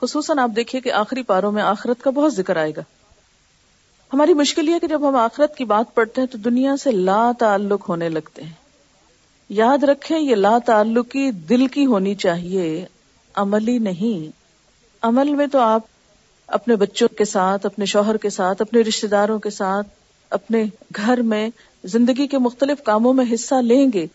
خصوصاً 0.00 0.38
آپ 0.38 0.50
دیکھیے 0.57 0.80
کہ 0.80 0.92
آخری 0.92 1.22
پاروں 1.22 1.53
میں 1.53 1.62
آخرت 1.62 2.03
کا 2.03 2.11
بہت 2.14 2.34
ذکر 2.34 2.57
آئے 2.62 2.72
گا 2.76 2.82
ہماری 4.12 4.34
مشکل 4.34 4.68
یہ 4.68 4.78
کہ 4.78 4.86
جب 4.86 5.09
ہم 5.09 5.16
آخرت 5.16 5.57
کی 5.57 5.64
بات 5.64 5.94
پڑھتے 5.94 6.20
ہیں 6.20 6.28
تو 6.28 6.38
دنیا 6.48 6.76
سے 6.82 6.90
لا 6.92 7.22
تعلق 7.38 7.88
ہونے 7.88 8.09
لگتے 8.09 8.42
ہیں 8.42 8.53
یاد 9.61 9.84
رکھیں 9.88 10.18
یہ 10.18 10.34
لا 10.34 10.57
تعلقی 10.66 11.30
دل 11.48 11.66
کی 11.72 11.86
ہونی 11.86 12.14
چاہیے 12.24 12.84
عملی 13.42 13.78
نہیں 13.88 14.30
عمل 15.07 15.34
میں 15.34 15.46
تو 15.53 15.59
آپ 15.61 15.82
اپنے 16.57 16.76
بچوں 16.76 17.09
کے 17.18 17.24
ساتھ 17.24 17.66
اپنے 17.66 17.84
شوہر 17.94 18.16
کے 18.22 18.30
ساتھ 18.30 18.62
اپنے 18.62 18.80
رشتے 18.88 19.07
داروں 19.16 19.38
کے 19.46 19.50
ساتھ 19.50 19.86
اپنے 20.40 20.64
گھر 20.96 21.22
میں 21.32 21.48
زندگی 21.94 22.26
کے 22.34 22.38
مختلف 22.38 22.82
کاموں 22.84 23.12
میں 23.14 23.24
حصہ 23.32 23.61
لیں 23.64 23.86
گے 23.94 24.07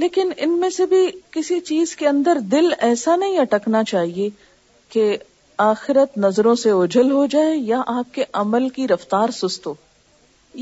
لیکن 0.00 0.30
ان 0.44 0.50
میں 0.60 0.68
سے 0.74 0.84
بھی 0.90 1.00
کسی 1.30 1.58
چیز 1.70 1.94
کے 2.02 2.06
اندر 2.08 2.38
دل 2.52 2.68
ایسا 2.86 3.14
نہیں 3.22 3.38
اٹکنا 3.38 3.82
چاہیے 3.90 4.28
کہ 4.92 5.02
آخرت 5.64 6.16
نظروں 6.24 6.54
سے 6.60 6.70
اوجھل 6.76 7.10
ہو 7.10 7.24
جائے 7.34 7.56
یا 7.72 7.80
آپ 7.94 8.14
کے 8.14 8.24
عمل 8.42 8.68
کی 8.76 8.86
رفتار 8.88 9.30
سست 9.40 9.66
ہو 9.66 9.74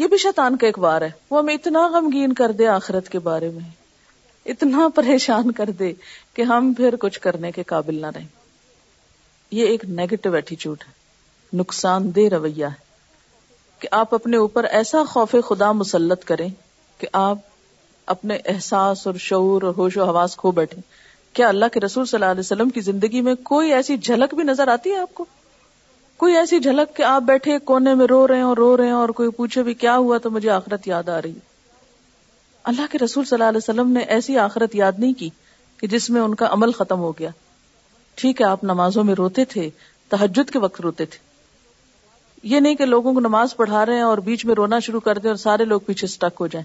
یہ 0.01 0.07
بھی 0.11 0.16
شیطان 0.24 0.57
کا 0.62 0.66
ایک 0.66 0.78
ہے 0.84 1.11
وہ 1.30 1.39
ہمیں 1.39 1.53
اتنا 1.55 1.86
غمگین 1.93 2.32
کر 2.41 2.53
دے 2.62 2.66
آخرت 2.74 3.09
کے 3.09 3.18
بارے 3.28 3.51
میں 3.59 3.68
اتنا 4.55 4.89
پریشان 4.95 5.51
کر 5.61 5.70
دے 5.78 5.93
کہ 6.36 6.43
ہم 6.53 6.72
پھر 6.76 6.97
کچھ 7.01 7.18
کرنے 7.26 7.53
کے 7.59 7.62
قابل 7.74 8.01
نہ 8.01 8.11
رہیں 8.14 8.26
یہ 9.61 9.66
ایک 9.74 9.84
نیگیٹو 10.01 10.32
ایٹیچیوڈ 10.41 10.82
ہے 10.89 11.59
نقصان 11.61 12.11
دہ 12.16 12.28
رویہ 12.34 12.66
ہے 12.74 13.78
کہ 13.82 13.89
آپ 14.03 14.14
اپنے 14.14 14.36
اوپر 14.47 14.64
ایسا 14.80 15.03
خوف 15.14 15.34
خدا 15.49 15.70
مسلط 15.84 16.24
کریں 16.32 16.49
کہ 17.01 17.07
آپ 17.24 17.47
اپنے 18.11 18.36
احساس 18.52 19.06
اور 19.06 19.14
شعور 19.20 19.62
اور 19.62 19.72
ہوش 19.78 19.96
و 19.96 20.04
حواس 20.11 20.36
کھو 20.36 20.50
بیٹھے 20.59 20.80
کیا 21.38 21.48
اللہ 21.48 21.72
کے 21.72 21.80
رسول 21.80 22.04
صلی 22.06 22.16
اللہ 22.16 22.30
علیہ 22.32 22.40
وسلم 22.46 22.70
کی 22.76 22.80
زندگی 22.90 23.20
میں 23.26 23.34
کوئی 23.50 23.72
ایسی 23.78 23.96
جھلک 24.04 24.34
بھی 24.34 24.44
نظر 24.44 24.68
آتی 24.74 24.90
ہے 24.92 24.98
آپ 25.06 25.14
کو 25.14 25.24
کوئی 26.22 26.36
ایسی 26.36 26.59
جھلک 26.68 26.96
کہ 26.96 27.02
آپ 27.09 27.22
بیٹھے 27.26 27.59
کونے 27.72 27.94
میں 27.94 28.06
رو 28.11 28.26
رہے 28.28 28.36
ہیں 28.36 28.42
اور 28.44 28.56
رو 28.56 28.76
رہے 28.76 28.86
ہیں 28.86 28.92
اور 29.00 29.09
کوئی 29.18 29.30
پوچھے 29.40 29.62
بھی 29.62 29.74
کیا 29.82 29.96
ہوا 29.96 30.18
تو 30.22 30.30
مجھے 30.36 30.48
آخرت 30.50 30.88
یاد 30.88 31.09
آ 31.16 31.20
رہی 31.22 31.32
ہے 31.34 31.46
اللہ 32.72 32.90
کے 32.92 32.98
رسول 33.04 33.24
صلی 33.24 33.36
اللہ 33.36 33.48
علیہ 33.48 33.64
وسلم 33.68 33.90
نے 33.98 34.00
ایسی 34.16 34.38
آخرت 34.46 34.74
یاد 34.76 34.98
نہیں 34.98 35.12
کی 35.18 35.28
کہ 35.80 35.86
جس 35.92 36.09
میں 36.11 36.20
ان 36.20 36.34
کا 36.40 36.46
عمل 36.56 36.72
ختم 36.78 37.00
ہو 37.09 37.12
گیا 37.18 37.30
ٹھیک 38.22 38.40
ہے 38.40 38.46
آپ 38.46 38.64
نمازوں 38.72 39.04
میں 39.11 39.14
روتے 39.18 39.44
تھے 39.54 39.68
تحجد 40.16 40.50
کے 40.52 40.59
وقت 40.64 40.80
روتے 40.80 41.04
تھے 41.14 41.26
یہ 42.54 42.61
نہیں 42.61 42.74
کہ 42.80 42.84
لوگوں 42.86 43.12
کو 43.14 43.20
نماز 43.20 43.56
پڑھا 43.56 43.84
رہے 43.86 43.94
ہیں 43.96 44.02
اور 44.09 44.18
بیچ 44.30 44.44
میں 44.46 44.54
رونا 44.54 44.78
شروع 44.88 45.00
کر 45.06 45.18
دیں 45.22 45.30
اور 45.30 45.36
سارے 45.46 45.64
لوگ 45.74 45.80
پیچھے 45.86 46.04
اسٹک 46.06 46.36
ہو 46.40 46.46
جائیں 46.56 46.64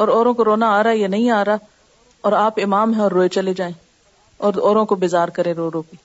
اور 0.00 0.08
اوروں 0.08 0.32
کو 0.34 0.44
رونا 0.44 0.68
آ 0.74 0.82
رہا 0.82 0.90
ہے 0.90 0.96
یا 0.96 1.08
نہیں 1.12 1.30
آ 1.38 1.44
رہا 1.44 1.56
اور 2.28 2.32
آپ 2.42 2.58
امام 2.62 2.92
ہیں 2.94 3.00
اور 3.02 3.10
روئے 3.12 3.28
چلے 3.36 3.52
جائیں 3.54 3.72
اور 4.48 4.54
اوروں 4.68 4.84
کو 4.90 4.94
بیزار 5.00 5.28
کریں 5.38 5.52
رو 5.54 5.70
رو 5.70 5.82
کے 5.90 5.96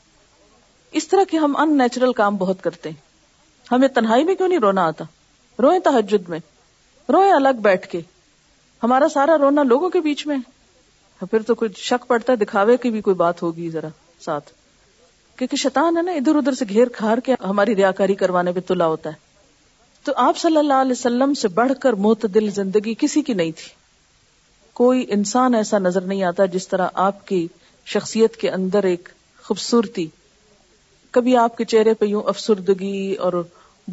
اس 1.00 1.08
طرح 1.08 1.24
کے 1.30 1.38
ہم 1.44 1.54
ان 1.62 1.78
نیچرل 1.78 2.12
کام 2.14 2.38
بہت 2.38 2.62
کرتے 2.64 2.90
ہیں 2.90 3.04
ہمیں 3.72 3.88
تنہائی 3.98 4.24
میں 4.30 4.36
کیوں 4.36 4.48
نہیں 4.48 4.60
رونا 4.64 4.86
آتا 4.94 5.04
روئیں 5.62 5.80
تحجد 5.84 6.28
میں 6.30 6.40
روئیں 7.14 7.32
الگ 7.34 7.62
بیٹھ 7.70 7.88
کے 7.92 8.02
ہمارا 8.84 9.08
سارا 9.14 9.38
رونا 9.42 9.64
لوگوں 9.72 9.90
کے 9.96 10.00
بیچ 10.10 10.26
میں 10.28 10.38
پھر 11.30 11.42
تو 11.48 11.56
کچھ 11.64 11.80
شک 11.84 12.08
پڑتا 12.08 12.32
ہے 12.32 12.38
دکھاوے 12.44 12.76
کی 12.84 12.90
بھی 12.98 13.02
کوئی 13.08 13.16
بات 13.24 13.42
ہوگی 13.44 13.70
ذرا 13.78 13.88
ساتھ 14.26 14.52
کیونکہ 15.38 15.58
شیطان 15.64 15.98
ہے 15.98 16.02
نا 16.10 16.12
ادھر 16.22 16.36
ادھر 16.42 16.54
سے 16.60 16.66
گھیر 16.70 16.90
کھار 17.00 17.18
کے 17.28 17.36
ہماری 17.44 17.76
ریاکاری 17.76 18.16
کروانے 18.26 18.52
پہ 18.58 18.68
تلا 18.68 18.88
ہوتا 18.98 19.10
ہے 19.14 19.24
تو 20.06 20.14
آپ 20.28 20.38
صلی 20.38 20.58
اللہ 20.58 20.82
علیہ 20.88 20.92
وسلم 21.02 21.34
سے 21.42 21.48
بڑھ 21.62 21.72
کر 21.82 21.94
معتدل 22.08 22.34
دل 22.34 22.50
زندگی 22.62 22.94
کسی 23.00 23.22
کی 23.30 23.34
نہیں 23.44 23.52
تھی 23.58 23.70
کوئی 24.80 25.04
انسان 25.16 25.54
ایسا 25.56 25.78
نظر 25.80 26.02
نہیں 26.12 26.24
آتا 26.30 26.46
جس 26.54 26.68
طرح 26.68 26.88
آپ 27.10 27.26
کی 27.28 27.46
شخصیت 27.92 28.36
کے 28.38 28.50
اندر 28.50 28.84
ایک 28.88 29.10
خوبصورتی 29.44 30.06
کبھی 31.18 31.36
آپ 31.38 31.58
کے 31.58 31.66
چہرے 31.74 31.94
پہ 32.00 32.06
یوں 32.06 32.22
افسردگی 32.28 33.14
اور 33.28 33.34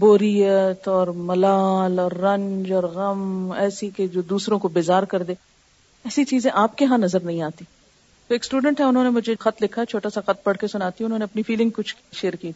بوریت 0.05 0.89
اور 0.89 1.09
ملال 1.31 1.99
اور 1.99 2.13
رنج 2.23 2.73
اور 2.79 2.85
غم 2.95 3.21
ایسی 3.65 3.89
کہ 3.97 4.07
جو 4.15 4.23
دوسروں 4.31 4.59
کو 4.59 4.69
بیزار 4.79 5.03
کر 5.13 5.23
دے 5.31 5.35
ایسی 6.05 6.25
چیزیں 6.33 6.51
آپ 6.65 6.77
کے 6.79 6.85
ہاں 6.93 6.99
نظر 6.99 7.21
نہیں 7.25 7.43
آتی 7.49 7.65
تو 8.29 8.35
ایک 8.35 8.43
اسٹوڈینٹ 8.45 8.81
ہے 8.81 8.85
انہوں 8.85 9.05
نے 9.05 9.11
مجھے 9.19 9.35
خط 9.41 9.63
لکھا 9.63 9.85
چھوٹا 9.93 10.11
سا 10.15 10.21
خط 10.27 10.43
پڑھ 10.45 10.59
کے 10.61 10.67
سناتی 10.75 11.05
ہوں 11.05 11.09
انہوں 11.11 11.19
نے 11.19 11.25
اپنی 11.31 11.43
فیلنگ 11.53 11.71
کچھ 11.77 11.95
شیئر 12.21 12.37
کی 12.43 12.49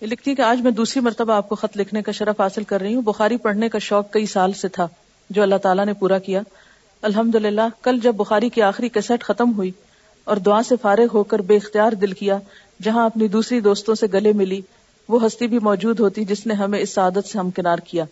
یہ 0.00 0.06
لکھتی 0.06 0.30
ہے 0.30 0.36
کہ 0.36 0.42
آج 0.42 0.60
میں 0.62 0.70
دوسری 0.80 1.00
مرتبہ 1.08 1.32
آپ 1.32 1.48
کو 1.48 1.54
خط 1.62 1.76
لکھنے 1.76 2.02
کا 2.02 2.12
شرف 2.20 2.40
حاصل 2.40 2.64
کر 2.72 2.80
رہی 2.80 2.94
ہوں 2.94 3.02
بخاری 3.12 3.36
پڑھنے 3.46 3.68
کا 3.68 3.78
شوق 3.90 4.10
کئی 4.12 4.26
سال 4.36 4.52
سے 4.64 4.68
تھا 4.78 4.86
جو 5.34 5.42
اللہ 5.42 5.56
تعالیٰ 5.62 5.84
نے 5.86 5.92
پورا 6.00 6.18
کیا 6.28 6.40
الحمد 7.08 7.34
للہ 7.34 7.66
کل 7.82 7.98
جب 8.02 8.14
بخاری 8.14 8.48
کی 8.54 8.62
آخری 8.62 8.88
کیسٹ 8.92 9.22
ختم 9.24 9.52
ہوئی 9.56 9.70
اور 10.32 10.36
دعا 10.46 10.62
سے 10.68 10.74
فارغ 10.82 11.14
ہو 11.16 11.22
کر 11.30 11.38
بے 11.50 11.56
اختیار 11.56 11.92
دل 12.00 12.12
کیا 12.18 12.36
جہاں 12.82 13.04
اپنی 13.06 13.28
دوسری 13.36 13.60
دوستوں 13.60 13.94
سے 14.00 14.06
گلے 14.12 14.32
ملی 14.40 14.60
وہ 15.08 15.24
ہستی 15.26 15.46
بھی 15.52 15.58
موجود 15.62 16.00
ہوتی 16.00 16.24
جس 16.24 16.46
نے 16.46 16.54
ہمیں 16.54 16.78
اس 16.78 16.98
عادت 16.98 17.26
سے 17.30 17.38
ہمکنار 17.38 17.78
کیا 17.86 18.04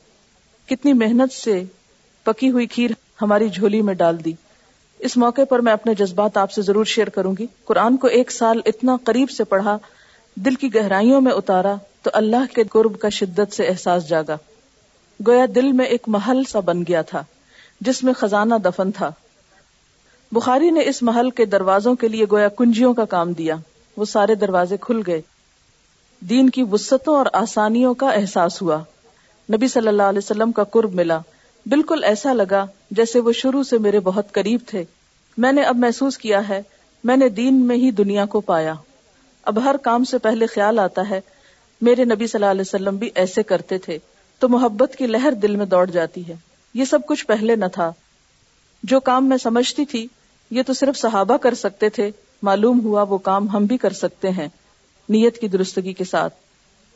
کتنی 0.70 0.92
محنت 1.02 1.32
سے 1.32 1.62
پکی 2.24 2.50
ہوئی 2.50 2.66
کھیر 2.76 2.90
ہماری 3.22 3.48
جھولی 3.48 3.82
میں 3.90 3.94
ڈال 4.02 4.24
دی 4.24 4.32
اس 5.08 5.16
موقع 5.16 5.44
پر 5.48 5.58
میں 5.66 5.72
اپنے 5.72 5.94
جذبات 5.98 6.36
آپ 6.36 6.50
سے 6.52 6.62
ضرور 6.62 6.84
شیئر 6.96 7.08
کروں 7.18 7.34
گی 7.38 7.46
قرآن 7.64 7.96
کو 8.04 8.08
ایک 8.18 8.30
سال 8.32 8.60
اتنا 8.66 8.96
قریب 9.04 9.30
سے 9.30 9.44
پڑھا 9.52 9.76
دل 10.44 10.54
کی 10.64 10.74
گہرائیوں 10.74 11.20
میں 11.20 11.32
اتارا 11.32 11.74
تو 12.02 12.10
اللہ 12.22 12.54
کے 12.54 12.62
قرب 12.72 12.98
کا 13.00 13.08
شدت 13.22 13.54
سے 13.56 13.66
احساس 13.68 14.08
جاگا 14.08 14.36
گویا 15.26 15.46
دل 15.54 15.72
میں 15.80 15.84
ایک 15.86 16.02
محل 16.16 16.44
سا 16.48 16.60
بن 16.70 16.82
گیا 16.88 17.02
تھا 17.12 17.22
جس 17.86 18.02
میں 18.04 18.12
خزانہ 18.18 18.54
دفن 18.64 18.90
تھا 18.92 19.10
بخاری 20.34 20.70
نے 20.70 20.82
اس 20.88 21.02
محل 21.08 21.30
کے 21.40 21.44
دروازوں 21.46 21.94
کے 21.96 22.08
لیے 22.08 22.24
گویا 22.30 22.48
کنجیوں 22.58 22.92
کا 22.94 23.04
کام 23.14 23.32
دیا 23.32 23.54
وہ 23.96 24.04
سارے 24.04 24.34
دروازے 24.34 24.76
کھل 24.80 25.00
گئے 25.06 25.20
دین 26.30 26.50
کی 26.56 26.62
وسطوں 26.70 27.14
اور 27.16 27.26
آسانیوں 27.40 27.94
کا 28.02 28.10
احساس 28.12 28.60
ہوا 28.62 28.78
نبی 29.54 29.68
صلی 29.68 29.88
اللہ 29.88 30.08
علیہ 30.14 30.22
وسلم 30.22 30.52
کا 30.52 30.64
قرب 30.76 30.94
ملا 30.94 31.18
بالکل 31.70 32.04
ایسا 32.04 32.32
لگا 32.32 32.64
جیسے 32.98 33.20
وہ 33.20 33.32
شروع 33.40 33.62
سے 33.70 33.78
میرے 33.86 34.00
بہت 34.04 34.32
قریب 34.34 34.60
تھے 34.66 34.82
میں 35.44 35.52
نے 35.52 35.62
اب 35.62 35.76
محسوس 35.78 36.18
کیا 36.18 36.48
ہے 36.48 36.60
میں 37.08 37.16
نے 37.16 37.28
دین 37.40 37.66
میں 37.66 37.76
ہی 37.76 37.90
دنیا 37.98 38.24
کو 38.32 38.40
پایا 38.50 38.74
اب 39.52 39.58
ہر 39.64 39.76
کام 39.82 40.04
سے 40.10 40.18
پہلے 40.26 40.46
خیال 40.54 40.78
آتا 40.78 41.08
ہے 41.10 41.20
میرے 41.88 42.04
نبی 42.04 42.26
صلی 42.26 42.38
اللہ 42.38 42.50
علیہ 42.50 42.66
وسلم 42.68 42.96
بھی 43.02 43.10
ایسے 43.24 43.42
کرتے 43.52 43.78
تھے 43.86 43.98
تو 44.38 44.48
محبت 44.48 44.96
کی 44.98 45.06
لہر 45.06 45.34
دل 45.42 45.56
میں 45.56 45.66
دوڑ 45.66 45.86
جاتی 45.90 46.26
ہے 46.28 46.34
یہ 46.78 46.84
سب 46.84 46.98
کچھ 47.06 47.26
پہلے 47.26 47.54
نہ 47.56 47.64
تھا 47.72 47.90
جو 48.90 48.98
کام 49.08 49.28
میں 49.28 49.36
سمجھتی 49.42 49.84
تھی 49.92 50.06
یہ 50.58 50.62
تو 50.66 50.72
صرف 50.80 50.96
صحابہ 50.96 51.36
کر 51.46 51.54
سکتے 51.62 51.88
تھے 51.96 52.10
معلوم 52.48 52.80
ہوا 52.84 53.02
وہ 53.12 53.16
کام 53.28 53.48
ہم 53.54 53.64
بھی 53.70 53.76
کر 53.84 53.92
سکتے 54.00 54.30
ہیں 54.36 54.46
نیت 55.14 55.38
کی 55.40 55.48
درستگی 55.54 55.92
کے 56.00 56.04
ساتھ 56.10 56.34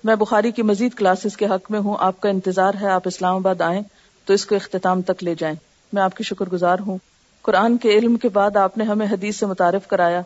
میں 0.09 0.15
بخاری 0.21 0.51
کی 0.59 0.63
مزید 0.69 0.95
کلاسز 1.01 1.37
کے 1.37 1.47
حق 1.55 1.71
میں 1.71 1.81
ہوں 1.87 1.97
آپ 2.11 2.21
کا 2.21 2.29
انتظار 2.29 2.75
ہے 2.81 2.89
آپ 2.97 3.03
اسلام 3.09 3.37
آباد 3.37 3.61
آئیں 3.71 3.81
تو 4.27 4.35
اس 4.35 4.45
کو 4.47 4.57
اختتام 4.57 5.03
تک 5.11 5.25
لے 5.25 5.35
جائیں 5.39 5.55
میں 5.93 6.03
آپ 6.03 6.15
کی 6.17 6.25
شکر 6.25 6.49
گزار 6.53 6.79
ہوں 6.87 6.99
قرآن 7.49 7.77
کے 7.85 7.91
علم 7.99 8.17
کے 8.25 8.29
بعد 8.39 8.57
آپ 8.67 8.77
نے 8.79 8.85
ہمیں 8.91 9.07
حدیث 9.11 9.37
سے 9.41 9.47
متعارف 9.47 9.87
کرایا 9.89 10.21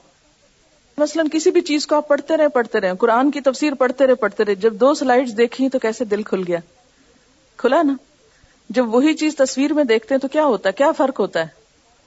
مثلا 0.98 1.22
کسی 1.32 1.50
بھی 1.50 1.60
چیز 1.70 1.86
کو 1.86 1.96
آپ 1.96 2.08
پڑھتے 2.08 2.36
رہے 2.36 2.48
پڑھتے 2.58 2.80
رہے 2.80 2.92
قرآن 3.00 3.30
کی 3.30 3.40
تفسیر 3.48 3.74
پڑھتے 3.84 4.06
رہے 4.06 4.14
پڑھتے 4.26 4.44
رہے 4.44 4.54
جب 4.66 4.74
دو 4.80 4.92
سلائڈز 5.04 5.34
دیکھی 5.38 5.68
تو 5.68 5.78
کیسے 5.78 6.04
دل 6.12 6.22
کھل 6.32 6.42
گیا 6.48 6.58
کھلا 7.62 7.82
نا 7.90 7.94
جب 8.74 8.94
وہی 8.94 9.12
چیز 9.14 9.36
تصویر 9.36 9.72
میں 9.72 9.84
دیکھتے 9.84 10.14
ہیں 10.14 10.20
تو 10.20 10.28
کیا 10.28 10.44
ہوتا 10.44 10.68
ہے 10.68 10.72
کیا 10.76 10.90
فرق 10.96 11.20
ہوتا 11.20 11.40
ہے 11.42 11.64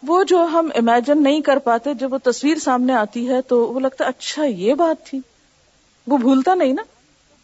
وہ 0.07 0.23
جو 0.27 0.43
ہم 0.51 0.69
امیجن 0.75 1.23
نہیں 1.23 1.41
کر 1.41 1.57
پاتے 1.63 1.93
جب 1.99 2.13
وہ 2.13 2.17
تصویر 2.23 2.57
سامنے 2.63 2.93
آتی 2.93 3.27
ہے 3.29 3.41
تو 3.47 3.59
وہ 3.73 3.79
لگتا 3.79 4.05
اچھا 4.07 4.43
یہ 4.45 4.73
بات 4.81 5.05
تھی 5.07 5.19
وہ 6.07 6.17
بھولتا 6.17 6.53
نہیں 6.55 6.73
نا 6.73 6.83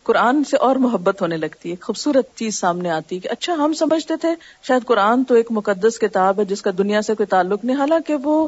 قرآن 0.07 0.43
سے 0.49 0.57
اور 0.65 0.75
محبت 0.85 1.21
ہونے 1.21 1.37
لگتی 1.37 1.71
ہے 1.71 1.75
خوبصورت 1.81 2.33
چیز 2.39 2.59
سامنے 2.59 2.89
آتی 2.91 3.15
ہے 3.15 3.19
کہ 3.19 3.29
اچھا 3.31 3.53
ہم 3.63 3.73
سمجھتے 3.79 4.15
تھے 4.21 4.33
شاید 4.67 4.85
قرآن 4.87 5.23
تو 5.27 5.35
ایک 5.35 5.47
مقدس 5.51 5.97
کتاب 5.99 6.39
ہے 6.39 6.45
جس 6.45 6.61
کا 6.61 6.71
دنیا 6.77 7.01
سے 7.09 7.15
کوئی 7.21 7.27
تعلق 7.27 7.65
نہیں 7.65 7.77
حالانکہ 7.77 8.15
وہ 8.23 8.47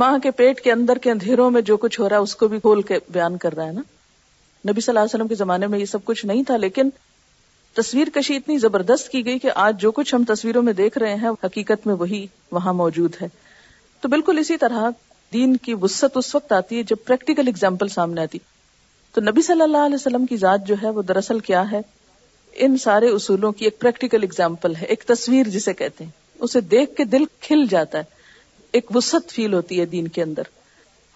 ماں 0.00 0.16
کے 0.22 0.30
پیٹ 0.36 0.60
کے 0.64 0.72
اندر 0.72 0.98
کے 1.02 1.10
اندھیروں 1.10 1.50
میں 1.50 1.60
جو 1.70 1.76
کچھ 1.76 1.98
ہو 2.00 2.08
رہا 2.08 2.16
ہے 2.16 2.22
اس 2.22 2.34
کو 2.42 2.48
بھی 2.48 2.58
کھول 2.60 2.82
کے 2.90 2.98
بیان 3.12 3.36
کر 3.38 3.54
رہا 3.56 3.66
ہے 3.66 3.72
نا 3.72 3.80
نبی 4.70 4.80
صلی 4.80 4.90
اللہ 4.92 5.00
علیہ 5.00 5.14
وسلم 5.14 5.28
کے 5.28 5.34
زمانے 5.34 5.66
میں 5.66 5.78
یہ 5.78 5.84
سب 5.98 6.04
کچھ 6.04 6.24
نہیں 6.26 6.42
تھا 6.46 6.56
لیکن 6.56 6.90
تصویر 7.74 8.08
کشی 8.14 8.34
اتنی 8.36 8.56
زبردست 8.58 9.08
کی 9.08 9.24
گئی 9.26 9.38
کہ 9.42 9.50
آج 9.64 9.80
جو 9.80 9.90
کچھ 9.98 10.14
ہم 10.14 10.24
تصویروں 10.28 10.62
میں 10.62 10.72
دیکھ 10.80 10.98
رہے 10.98 11.14
ہیں 11.22 11.30
حقیقت 11.44 11.86
میں 11.86 11.94
وہی 11.98 12.26
وہاں 12.52 12.72
موجود 12.80 13.14
ہے 13.20 13.26
تو 14.00 14.08
بالکل 14.14 14.38
اسی 14.38 14.56
طرح 14.64 14.88
دین 15.32 15.56
کی 15.66 15.74
وسط 15.82 16.16
اس 16.20 16.34
وقت 16.34 16.52
آتی 16.52 16.78
ہے 16.78 16.82
جب 16.90 16.96
پریکٹیکل 17.06 17.48
اگزامپل 17.48 17.88
سامنے 17.88 18.20
آتی 18.22 18.38
تو 19.14 19.20
نبی 19.20 19.42
صلی 19.42 19.62
اللہ 19.62 19.84
علیہ 19.86 19.94
وسلم 19.94 20.26
کی 20.26 20.36
ذات 20.36 20.66
جو 20.66 20.74
ہے 20.82 20.90
وہ 20.98 21.02
دراصل 21.12 21.38
کیا 21.48 21.62
ہے 21.70 21.80
ان 22.64 22.76
سارے 22.78 23.08
اصولوں 23.18 23.52
کی 23.58 23.64
ایک 23.64 23.78
پریکٹیکل 23.80 24.22
اگزامپل 24.22 24.76
ہے 24.80 24.86
ایک 24.94 25.04
تصویر 25.08 25.48
جسے 25.56 25.72
کہتے 25.74 26.04
ہیں 26.04 26.10
اسے 26.46 26.60
دیکھ 26.74 26.94
کے 26.96 27.04
دل 27.16 27.24
کھل 27.40 27.64
جاتا 27.70 27.98
ہے 27.98 28.20
ایک 28.78 28.94
وسط 28.96 29.32
فیل 29.32 29.52
ہوتی 29.54 29.80
ہے 29.80 29.84
دین 29.94 30.08
کے 30.18 30.22
اندر 30.22 30.52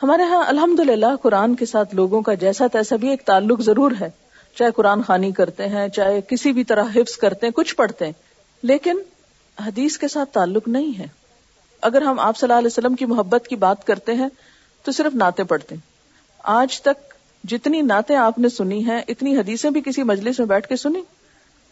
ہمارے 0.03 0.23
ہاں 0.33 0.43
الحمد 0.49 0.81
للہ 0.89 1.15
قرآن 1.23 1.55
کے 1.57 1.67
ساتھ 1.67 1.95
لوگوں 1.95 2.21
کا 2.23 2.35
جیسا 2.47 2.67
تیسا 2.73 2.97
بھی 3.05 3.09
ایک 3.11 3.23
تعلق 3.27 3.61
ضرور 3.71 3.93
ہے 4.01 4.09
چاہے 4.59 4.71
قرآن 4.77 5.03
خانی 5.07 5.31
کرتے 5.39 5.67
ہیں 5.69 5.87
چاہے 5.97 6.21
کسی 6.29 6.53
بھی 6.59 6.63
طرح 6.71 6.85
حفظ 6.95 7.17
کرتے 7.25 7.47
ہیں 7.47 7.53
کچھ 7.55 7.75
پڑھتے 7.77 8.05
ہیں 8.05 8.13
لیکن 8.71 8.99
حدیث 9.67 9.97
کے 9.99 10.09
ساتھ 10.09 10.33
تعلق 10.35 10.69
نہیں 10.77 10.99
ہے 10.99 11.07
اگر 11.89 12.03
ہم 12.03 12.21
آپ 12.27 12.37
صلی 12.37 12.47
اللہ 12.47 12.59
علیہ 12.59 12.73
وسلم 12.73 12.95
کی 13.03 13.07
محبت 13.13 13.47
کی 13.49 13.57
بات 13.67 13.85
کرتے 13.87 14.15
ہیں 14.21 14.29
تو 14.85 14.93
صرف 15.01 15.15
نعتیں 15.23 15.45
پڑھتے 15.53 15.75
ہیں 15.75 15.83
آج 16.61 16.81
تک 16.83 17.15
جتنی 17.51 17.81
نعتیں 17.91 18.15
آپ 18.17 18.39
نے 18.39 18.49
سنی 18.49 18.83
ہیں 18.89 19.01
اتنی 19.09 19.37
حدیثیں 19.39 19.71
بھی 19.71 19.81
کسی 19.85 20.03
مجلس 20.13 20.39
میں 20.39 20.47
بیٹھ 20.49 20.69
کے 20.69 20.77
سنی 20.87 21.03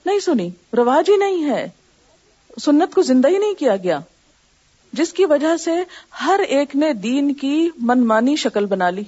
نہیں 0.06 0.18
سنی 0.24 0.48
رواج 0.76 1.10
ہی 1.10 1.16
نہیں 1.26 1.48
ہے 1.50 1.66
سنت 2.64 2.94
کو 2.94 3.02
زندہ 3.02 3.28
ہی 3.34 3.38
نہیں 3.38 3.54
کیا 3.58 3.76
گیا 3.82 3.98
جس 4.98 5.12
کی 5.12 5.24
وجہ 5.30 5.56
سے 5.64 5.72
ہر 6.24 6.40
ایک 6.56 6.76
نے 6.76 6.92
دین 7.08 7.32
کی 7.40 7.54
منمانی 7.92 8.36
شکل 8.44 8.66
بنا 8.74 8.90
لی 8.98 9.02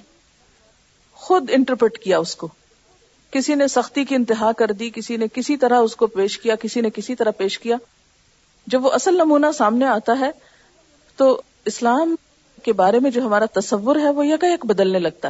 خود 1.27 1.51
انٹرپرٹ 1.55 1.99
کیا 2.05 2.19
اس 2.19 2.35
کو 2.37 2.49
کسی 3.37 3.55
نے 3.55 3.67
سختی 3.69 4.05
کی 4.11 4.15
انتہا 4.15 4.51
کر 4.59 4.73
دی 4.83 4.89
کسی 4.95 5.17
نے 5.23 5.27
کسی 5.35 5.57
طرح 5.63 5.79
اس 5.87 5.97
کو 6.03 6.07
پیش 6.19 6.39
کیا 6.43 6.55
کسی 6.61 6.81
کسی 6.95 7.13
نے 7.13 7.17
طرح 7.25 7.31
پیش 7.41 7.59
کیا 7.65 7.77
جب 8.75 8.85
وہ 8.85 8.91
اصل 8.99 9.17
نمونہ 9.23 9.47
سامنے 9.57 9.85
آتا 9.87 10.19
ہے 10.21 10.31
تو 11.17 11.27
اسلام 11.73 12.15
کے 12.65 12.73
بارے 12.79 12.99
میں 13.01 13.11
جو 13.17 13.23
ہمارا 13.27 13.45
تصور 13.59 13.97
ہے 14.05 14.13
ہے 14.13 14.13
وہ 14.21 14.57
بدلنے 14.69 14.99
لگتا 15.09 15.29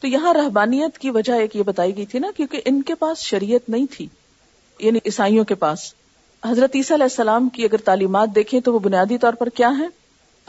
تو 0.00 0.06
یہاں 0.14 0.32
رہبانیت 0.34 0.98
کی 0.98 1.10
وجہ 1.16 1.32
ایک 1.40 1.56
یہ 1.56 1.62
بتائی 1.72 1.96
گئی 1.96 2.06
تھی 2.14 2.18
نا 2.26 2.30
کیونکہ 2.36 2.60
ان 2.70 2.80
کے 2.90 2.94
پاس 3.02 3.22
شریعت 3.32 3.68
نہیں 3.76 3.86
تھی 3.96 4.06
یعنی 4.86 4.98
عیسائیوں 5.12 5.44
کے 5.50 5.54
پاس 5.66 5.92
حضرت 6.48 6.76
عیسیٰ 6.82 6.96
علیہ 6.96 7.10
السلام 7.14 7.48
کی 7.58 7.64
اگر 7.64 7.80
تعلیمات 7.90 8.34
دیکھیں 8.38 8.58
تو 8.68 8.74
وہ 8.74 8.78
بنیادی 8.86 9.18
طور 9.26 9.40
پر 9.42 9.48
کیا 9.60 9.70
ہیں 9.80 9.88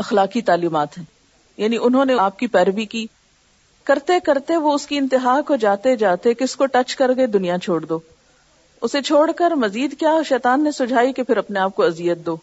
اخلاقی 0.06 0.42
تعلیمات 0.54 0.98
ہیں 0.98 1.06
یعنی 1.66 1.78
انہوں 1.90 2.06
نے 2.12 2.20
آپ 2.28 2.40
کی 2.40 2.48
پیروی 2.58 2.86
کی 2.96 3.06
کرتے 3.88 4.20
کرتے 4.26 4.56
وہ 4.66 4.74
اس 4.74 4.86
کی 4.88 4.98
انتہا 4.98 5.40
کو 5.48 5.56
جاتے 5.64 5.96
جاتے 6.04 6.34
کس 6.38 6.56
کو 6.56 6.66
ٹچ 6.76 6.96
کر 7.02 7.12
گئے 7.18 7.26
دنیا 7.34 7.58
چھوڑ 7.64 7.80
دو 7.92 8.00
اسے 8.88 9.02
چھوڑ 9.10 9.30
کر 9.42 9.52
مزید 9.64 9.96
کیا 10.00 10.14
شیطان 10.30 10.64
نے 10.64 10.72
سجائی 10.78 11.14
کہ 11.20 11.24
پھر 11.30 11.38
اپنے 11.38 11.60
آپ 11.60 11.76
کو 11.76 11.84
اذیت 11.84 12.26
دو 12.26 12.36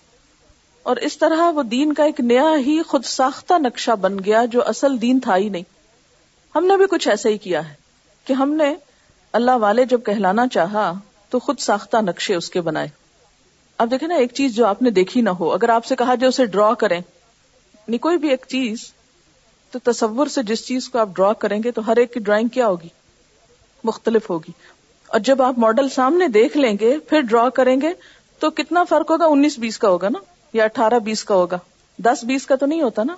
اور 0.90 0.96
اس 1.08 1.16
طرح 1.18 1.42
وہ 1.54 1.62
دین 1.72 1.92
کا 1.98 2.04
ایک 2.10 2.20
نیا 2.28 2.48
ہی 2.66 2.80
خود 2.92 3.04
ساختہ 3.14 3.58
نقشہ 3.62 3.90
بن 4.04 4.18
گیا 4.24 4.44
جو 4.52 4.66
اصل 4.74 5.00
دین 5.02 5.20
تھا 5.26 5.36
ہی 5.36 5.48
نہیں 5.48 5.62
ہم 6.56 6.64
نے 6.66 6.76
بھی 6.76 6.86
کچھ 6.90 7.08
ایسا 7.08 7.28
ہی 7.28 7.38
کیا 7.48 7.68
ہے 7.68 7.74
کہ 8.26 8.32
ہم 8.42 8.52
نے 8.62 8.74
اللہ 9.40 9.60
والے 9.60 9.84
جب 9.92 10.00
کہلانا 10.06 10.46
چاہا 10.58 10.90
تو 11.30 11.38
خود 11.44 11.58
ساختہ 11.68 12.00
نقشے 12.08 12.34
اس 12.34 12.50
کے 12.50 12.60
بنائے 12.70 12.88
اب 13.82 13.90
دیکھیں 13.90 14.08
نا 14.08 14.14
ایک 14.24 14.32
چیز 14.40 14.54
جو 14.56 14.66
آپ 14.66 14.82
نے 14.82 14.90
دیکھی 15.00 15.20
نہ 15.28 15.30
ہو 15.38 15.52
اگر 15.52 15.68
آپ 15.76 15.84
سے 15.86 15.96
کہا 16.02 16.14
جو 16.24 16.28
اسے 16.28 16.46
ڈرا 16.56 16.70
نہیں 16.88 16.98
یعنی 17.00 17.98
کوئی 18.06 18.18
بھی 18.24 18.28
ایک 18.30 18.44
چیز 18.48 18.90
تو 19.72 19.78
تصور 19.92 20.26
سے 20.32 20.42
جس 20.48 20.64
چیز 20.66 20.88
کو 20.94 20.98
آپ 20.98 21.08
ڈرا 21.16 21.32
کریں 21.42 21.58
گے 21.64 21.70
تو 21.76 21.86
ہر 21.86 21.96
ایک 21.96 22.12
کی 22.14 22.20
ڈرائنگ 22.20 22.48
کیا 22.54 22.66
ہوگی 22.68 22.88
مختلف 23.84 24.28
ہوگی 24.30 24.52
اور 25.12 25.20
جب 25.28 25.42
آپ 25.42 25.58
ماڈل 25.58 25.88
سامنے 25.94 26.28
دیکھ 26.34 26.56
لیں 26.56 26.74
گے 26.80 26.96
پھر 27.08 27.20
ڈرا 27.28 27.48
کریں 27.54 27.76
گے 27.80 27.88
تو 28.40 28.50
کتنا 28.58 28.82
فرق 28.88 29.10
ہوگا 29.10 29.26
انیس 29.32 29.58
بیس 29.58 29.78
کا 29.78 29.88
ہوگا 29.88 30.08
نا 30.12 30.18
یا 30.56 30.64
اٹھارہ 30.64 30.98
بیس 31.08 31.22
کا 31.24 31.34
ہوگا 31.34 31.58
دس 32.04 32.24
بیس 32.28 32.46
کا 32.46 32.56
تو 32.60 32.66
نہیں 32.66 32.82
ہوتا 32.82 33.04
نا 33.04 33.16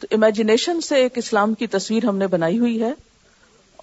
تو 0.00 0.06
امیجنیشن 0.16 0.80
سے 0.88 0.96
ایک 1.02 1.18
اسلام 1.18 1.54
کی 1.62 1.66
تصویر 1.76 2.04
ہم 2.06 2.16
نے 2.18 2.26
بنائی 2.34 2.58
ہوئی 2.58 2.80
ہے 2.82 2.92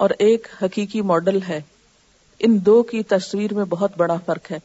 اور 0.06 0.10
ایک 0.26 0.48
حقیقی 0.62 1.02
ماڈل 1.14 1.40
ہے 1.48 1.60
ان 2.48 2.58
دو 2.66 2.82
کی 2.92 3.02
تصویر 3.14 3.54
میں 3.54 3.66
بہت 3.70 3.98
بڑا 3.98 4.18
فرق 4.26 4.52
ہے 4.52 4.58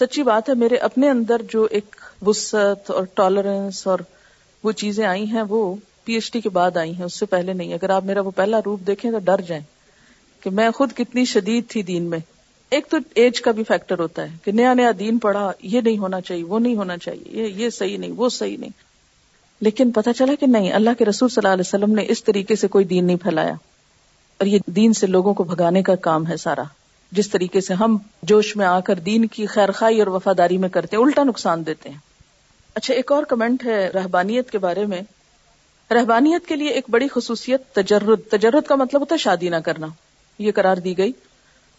سچی 0.00 0.22
بات 0.30 0.48
ہے 0.48 0.54
میرے 0.62 0.76
اپنے 0.90 1.10
اندر 1.10 1.42
جو 1.52 1.66
ایک 1.78 1.96
وسط 2.26 2.90
اور 2.90 3.04
ٹالرنس 3.20 3.86
اور 3.86 3.98
وہ 4.64 4.72
چیزیں 4.82 5.04
آئی 5.06 5.24
ہیں 5.32 5.42
وہ 5.48 5.64
پی 6.04 6.14
ایچ 6.14 6.32
ڈی 6.32 6.40
کے 6.40 6.48
بعد 6.52 6.76
آئی 6.76 6.92
ہیں 6.94 7.04
اس 7.04 7.18
سے 7.20 7.26
پہلے 7.26 7.52
نہیں 7.52 7.74
اگر 7.74 7.90
آپ 7.90 8.04
میرا 8.04 8.20
وہ 8.24 8.30
پہلا 8.36 8.60
روپ 8.64 8.80
دیکھیں 8.86 9.10
تو 9.10 9.18
ڈر 9.24 9.40
جائیں 9.48 9.62
کہ 10.42 10.50
میں 10.60 10.70
خود 10.78 10.92
کتنی 10.96 11.24
شدید 11.24 11.68
تھی 11.70 11.82
دین 11.90 12.02
میں 12.10 12.18
ایک 12.74 12.86
تو 12.90 12.96
ایج 13.22 13.40
کا 13.42 13.50
بھی 13.56 13.64
فیکٹر 13.68 13.98
ہوتا 13.98 14.22
ہے 14.30 14.36
کہ 14.44 14.52
نیا 14.52 14.72
نیا 14.74 14.90
دین 14.98 15.18
پڑھا 15.24 15.50
یہ 15.62 15.80
نہیں 15.80 15.98
ہونا 15.98 16.20
چاہیے 16.20 16.42
وہ 16.48 16.58
نہیں 16.58 16.76
ہونا 16.76 16.96
چاہیے 16.98 17.40
یہ 17.42 17.46
یہ 17.64 17.70
صحیح 17.70 17.70
صحیح 17.78 17.98
نہیں 17.98 18.08
نہیں 18.16 18.70
وہ 18.70 18.84
لیکن 19.64 19.90
پتا 19.96 20.12
چلا 20.12 20.32
کہ 20.40 20.46
نہیں 20.46 20.72
اللہ 20.76 20.94
کے 20.98 21.04
رسول 21.04 21.28
صلی 21.28 21.40
اللہ 21.46 21.52
علیہ 21.54 21.66
وسلم 21.66 21.94
نے 21.96 22.04
اس 22.12 22.22
طریقے 22.24 22.56
سے 22.62 22.68
کوئی 22.68 22.84
دین 22.84 23.04
نہیں 23.06 23.16
پھیلایا 23.22 23.52
اور 24.40 24.46
یہ 24.46 24.58
دین 24.76 24.92
سے 24.92 25.06
لوگوں 25.06 25.34
کو 25.34 25.44
بھگانے 25.52 25.82
کا 25.82 25.94
کام 26.06 26.26
ہے 26.28 26.36
سارا 26.36 26.62
جس 27.18 27.28
طریقے 27.30 27.60
سے 27.68 27.74
ہم 27.80 27.96
جوش 28.32 28.54
میں 28.56 28.66
آ 28.66 28.78
کر 28.84 28.98
دین 29.06 29.26
کی 29.36 29.46
خیر 29.52 29.70
خائی 29.78 29.98
اور 30.00 30.06
وفاداری 30.16 30.56
میں 30.64 30.68
کرتے 30.76 30.96
ہیں 30.96 31.02
الٹا 31.04 31.24
نقصان 31.24 31.64
دیتے 31.66 31.88
ہیں 31.88 31.98
اچھا 32.74 32.94
ایک 32.94 33.12
اور 33.12 33.22
کمنٹ 33.28 33.64
ہے 33.66 33.86
رہبانیت 33.94 34.50
کے 34.50 34.58
بارے 34.66 34.86
میں 34.86 35.00
رہبانیت 35.92 36.46
کے 36.46 36.56
لیے 36.56 36.70
ایک 36.72 36.84
بڑی 36.90 37.08
خصوصیت 37.14 37.62
تجرد 37.74 38.20
تجرد 38.30 38.66
کا 38.66 38.74
مطلب 38.82 39.00
ہوتا 39.00 39.14
ہے 39.14 39.18
شادی 39.18 39.48
نہ 39.48 39.56
کرنا 39.64 39.86
یہ 40.38 40.52
قرار 40.54 40.76
دی 40.84 40.96
گئی 40.98 41.12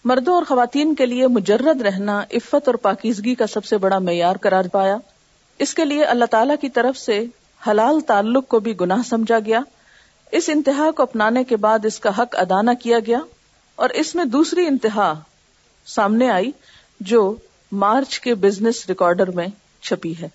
مردوں 0.10 0.34
اور 0.36 0.44
خواتین 0.48 0.94
کے 0.96 1.06
لیے 1.06 1.28
مجرد 1.38 1.82
رہنا 1.86 2.20
عفت 2.40 2.68
اور 2.68 2.76
پاکیزگی 2.82 3.34
کا 3.36 3.48
سب 3.54 3.66
سے 3.66 3.78
بڑا 3.86 4.00
معیار 4.10 4.36
قرار 4.42 4.66
پایا 4.72 4.98
اس 5.66 5.74
کے 5.74 5.86
لیے 5.86 6.04
اللہ 6.06 6.26
تعالی 6.32 6.54
کی 6.62 6.70
طرف 6.78 6.98
سے 6.98 7.24
حلال 7.68 8.00
تعلق 8.08 8.48
کو 8.48 8.60
بھی 8.66 8.74
گناہ 8.82 9.02
سمجھا 9.10 9.40
گیا 9.46 9.60
اس 10.40 10.50
انتہا 10.54 10.90
کو 10.98 11.04
اپنانے 11.04 11.44
کے 11.54 11.58
بعد 11.66 11.86
اس 11.86 12.00
کا 12.00 12.10
حق 12.18 12.36
ادا 12.40 12.62
نہ 12.62 12.72
کیا 12.82 13.00
گیا 13.08 13.20
اور 13.84 13.90
اس 14.02 14.14
میں 14.16 14.26
دوسری 14.38 14.68
انتہا 14.68 15.14
سامنے 15.96 16.30
آئی 16.32 16.52
جو 17.14 17.34
مارچ 17.86 18.20
کے 18.20 18.36
بزنس 18.46 18.86
ریکارڈر 18.90 19.32
میں 19.40 19.48
چھپی 19.86 20.14
ہے 20.22 20.28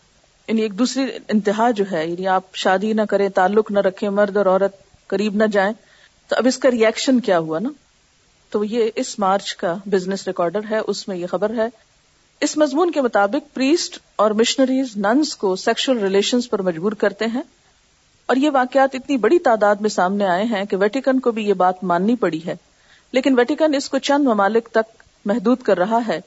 یعنی 0.49 0.63
ایک 0.63 0.79
دوسری 0.79 1.03
انتہا 1.29 1.71
جو 1.77 1.85
ہے 1.91 2.07
یعنی 2.07 2.27
آپ 2.29 2.55
شادی 2.65 2.93
نہ 2.93 3.03
کریں 3.09 3.29
تعلق 3.35 3.71
نہ 3.71 3.79
رکھیں 3.87 4.09
مرد 4.11 4.37
اور 4.37 4.47
عورت 4.47 4.77
قریب 5.09 5.37
نہ 5.37 5.45
جائیں 5.53 5.73
تو 6.29 6.37
اب 6.39 6.47
اس 6.47 6.59
کا 6.59 6.71
ریئیکشن 6.71 7.21
کیا 7.29 7.39
ہوا 7.39 7.59
نا 7.59 7.69
تو 8.51 8.63
یہ 8.65 8.91
اس 9.03 9.19
مارچ 9.19 9.55
کا 9.57 9.75
بزنس 9.93 10.27
ریکارڈر 10.27 10.61
ہے 10.71 10.79
اس 10.93 11.07
میں 11.09 11.17
یہ 11.17 11.27
خبر 11.31 11.55
ہے 11.57 11.67
اس 12.47 12.57
مضمون 12.59 12.91
کے 12.91 13.01
مطابق 13.03 13.55
پریسٹ 13.55 13.99
اور 14.25 14.31
مشنریز 14.41 14.97
ننس 15.07 15.35
کو 15.37 15.55
سیکشل 15.65 15.99
ریلیشنز 16.03 16.49
پر 16.51 16.63
مجبور 16.69 16.93
کرتے 17.03 17.27
ہیں 17.35 17.43
اور 18.31 18.37
یہ 18.37 18.51
واقعات 18.55 18.95
اتنی 18.95 19.17
بڑی 19.27 19.39
تعداد 19.49 19.77
میں 19.81 19.91
سامنے 19.91 20.27
آئے 20.29 20.45
ہیں 20.53 20.65
کہ 20.71 20.77
ویٹیکن 20.81 21.21
کو 21.21 21.31
بھی 21.39 21.47
یہ 21.49 21.55
بات 21.63 21.85
ماننی 21.93 22.17
پڑی 22.17 22.41
ہے 22.47 22.55
لیکن 23.13 23.39
ویٹیکن 23.39 23.75
اس 23.75 23.89
کو 23.91 23.99
چند 24.11 24.27
ممالک 24.27 24.69
تک 24.73 24.97
محدود 25.27 25.63
کر 25.63 25.79
رہا 25.79 25.99
ہے 26.09 26.19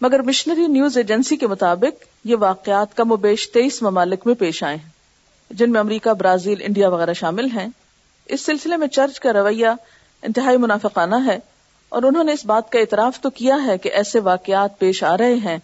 مگر 0.00 0.20
مشنری 0.22 0.66
نیوز 0.72 0.96
ایجنسی 0.96 1.36
کے 1.36 1.46
مطابق 1.46 2.04
یہ 2.28 2.36
واقعات 2.40 2.96
کم 2.96 3.12
و 3.12 3.16
بیش 3.22 3.48
تیئیس 3.52 3.80
ممالک 3.82 4.26
میں 4.26 4.34
پیش 4.42 4.62
آئے 4.64 4.76
ہیں 4.76 5.56
جن 5.58 5.72
میں 5.72 5.80
امریکہ 5.80 6.12
برازیل 6.18 6.60
انڈیا 6.64 6.88
وغیرہ 6.92 7.12
شامل 7.22 7.48
ہیں 7.54 7.66
اس 8.36 8.44
سلسلے 8.46 8.76
میں 8.82 8.86
چرچ 8.98 9.18
کا 9.20 9.32
رویہ 9.32 9.68
انتہائی 10.28 10.56
منافقانہ 10.66 11.14
ہے 11.26 11.38
اور 11.96 12.02
انہوں 12.10 12.24
نے 12.24 12.32
اس 12.32 12.44
بات 12.46 12.70
کا 12.72 12.78
اعتراف 12.78 13.20
تو 13.20 13.30
کیا 13.40 13.56
ہے 13.64 13.76
کہ 13.86 13.90
ایسے 14.02 14.20
واقعات 14.30 14.78
پیش 14.78 15.02
آ 15.10 15.16
رہے 15.18 15.34
ہیں 15.48 15.58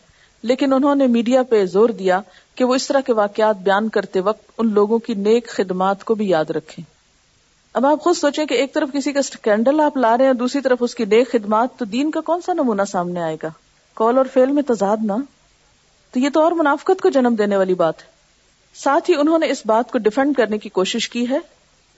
لیکن 0.50 0.72
انہوں 0.72 0.94
نے 0.94 1.06
میڈیا 1.16 1.42
پہ 1.50 1.64
زور 1.72 1.88
دیا 1.98 2.20
کہ 2.54 2.64
وہ 2.70 2.74
اس 2.74 2.86
طرح 2.88 3.00
کے 3.06 3.12
واقعات 3.22 3.56
بیان 3.64 3.88
کرتے 3.98 4.20
وقت 4.30 4.50
ان 4.58 4.72
لوگوں 4.74 4.98
کی 5.06 5.14
نیک 5.28 5.48
خدمات 5.56 6.04
کو 6.04 6.14
بھی 6.14 6.28
یاد 6.28 6.50
رکھیں 6.56 6.82
اب 7.74 7.86
آپ 7.86 8.00
خود 8.02 8.16
سوچیں 8.16 8.44
کہ 8.46 8.54
ایک 8.54 8.74
طرف 8.74 8.88
کسی 8.94 9.12
کا 9.12 9.20
اسکینڈل 9.28 9.80
آپ 9.84 9.96
لا 9.96 10.16
رہے 10.16 10.24
ہیں 10.24 10.30
اور 10.30 10.38
دوسری 10.38 10.60
طرف 10.68 10.82
اس 10.88 10.94
کی 10.94 11.04
نیک 11.16 11.30
خدمات 11.32 11.78
تو 11.78 11.84
دین 11.96 12.10
کا 12.10 12.20
کون 12.30 12.40
سا 12.46 12.52
نمونہ 12.62 12.82
سامنے 12.88 13.22
آئے 13.22 13.36
گا 13.42 13.48
کال 13.98 14.16
اور 14.18 14.26
فیل 14.32 14.52
میں 14.52 14.62
تضاد 14.68 15.04
نہ 15.04 15.12
تو 16.12 16.20
یہ 16.20 16.28
تو 16.34 16.42
اور 16.42 16.52
منافقت 16.60 17.00
کو 17.02 17.08
جنم 17.16 17.34
دینے 17.38 17.56
والی 17.56 17.74
بات 17.82 18.02
ہے 18.02 18.12
ساتھ 18.82 19.10
ہی 19.10 19.14
انہوں 19.20 19.38
نے 19.38 19.48
اس 19.50 19.62
بات 19.66 19.90
کو 19.90 19.98
ڈیفینڈ 20.04 20.36
کرنے 20.36 20.58
کی 20.58 20.68
کوشش 20.78 21.08
کی 21.10 21.28
ہے 21.30 21.38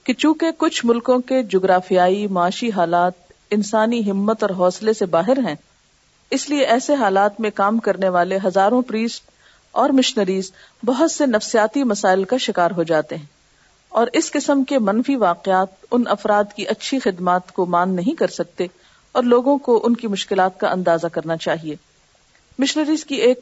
کہ 0.05 0.13
چونکہ 0.23 0.51
کچھ 0.57 0.85
ملکوں 0.85 1.19
کے 1.31 1.41
جغرافیائی 1.53 2.25
معاشی 2.37 2.69
حالات 2.75 3.13
انسانی 3.57 4.09
ہمت 4.09 4.43
اور 4.43 4.49
حوصلے 4.57 4.93
سے 4.99 5.05
باہر 5.15 5.37
ہیں 5.47 5.55
اس 6.37 6.49
لیے 6.49 6.65
ایسے 6.75 6.95
حالات 7.01 7.39
میں 7.41 7.49
کام 7.55 7.77
کرنے 7.87 8.09
والے 8.15 8.37
ہزاروں 8.45 8.81
پریسٹ 8.87 9.29
اور 9.81 9.89
مشنریز 9.97 10.51
بہت 10.85 11.11
سے 11.11 11.25
نفسیاتی 11.25 11.83
مسائل 11.93 12.23
کا 12.33 12.37
شکار 12.45 12.71
ہو 12.77 12.83
جاتے 12.91 13.17
ہیں 13.17 13.25
اور 13.99 14.07
اس 14.19 14.31
قسم 14.31 14.63
کے 14.69 14.79
منفی 14.89 15.15
واقعات 15.15 15.85
ان 15.91 16.03
افراد 16.11 16.53
کی 16.55 16.65
اچھی 16.69 16.99
خدمات 16.99 17.51
کو 17.53 17.65
مان 17.75 17.95
نہیں 17.95 18.17
کر 18.19 18.27
سکتے 18.37 18.67
اور 19.11 19.23
لوگوں 19.23 19.57
کو 19.67 19.79
ان 19.85 19.95
کی 19.95 20.07
مشکلات 20.07 20.59
کا 20.59 20.69
اندازہ 20.71 21.07
کرنا 21.13 21.37
چاہیے 21.45 21.75
مشنریز 22.59 23.05
کی 23.05 23.15
ایک 23.25 23.39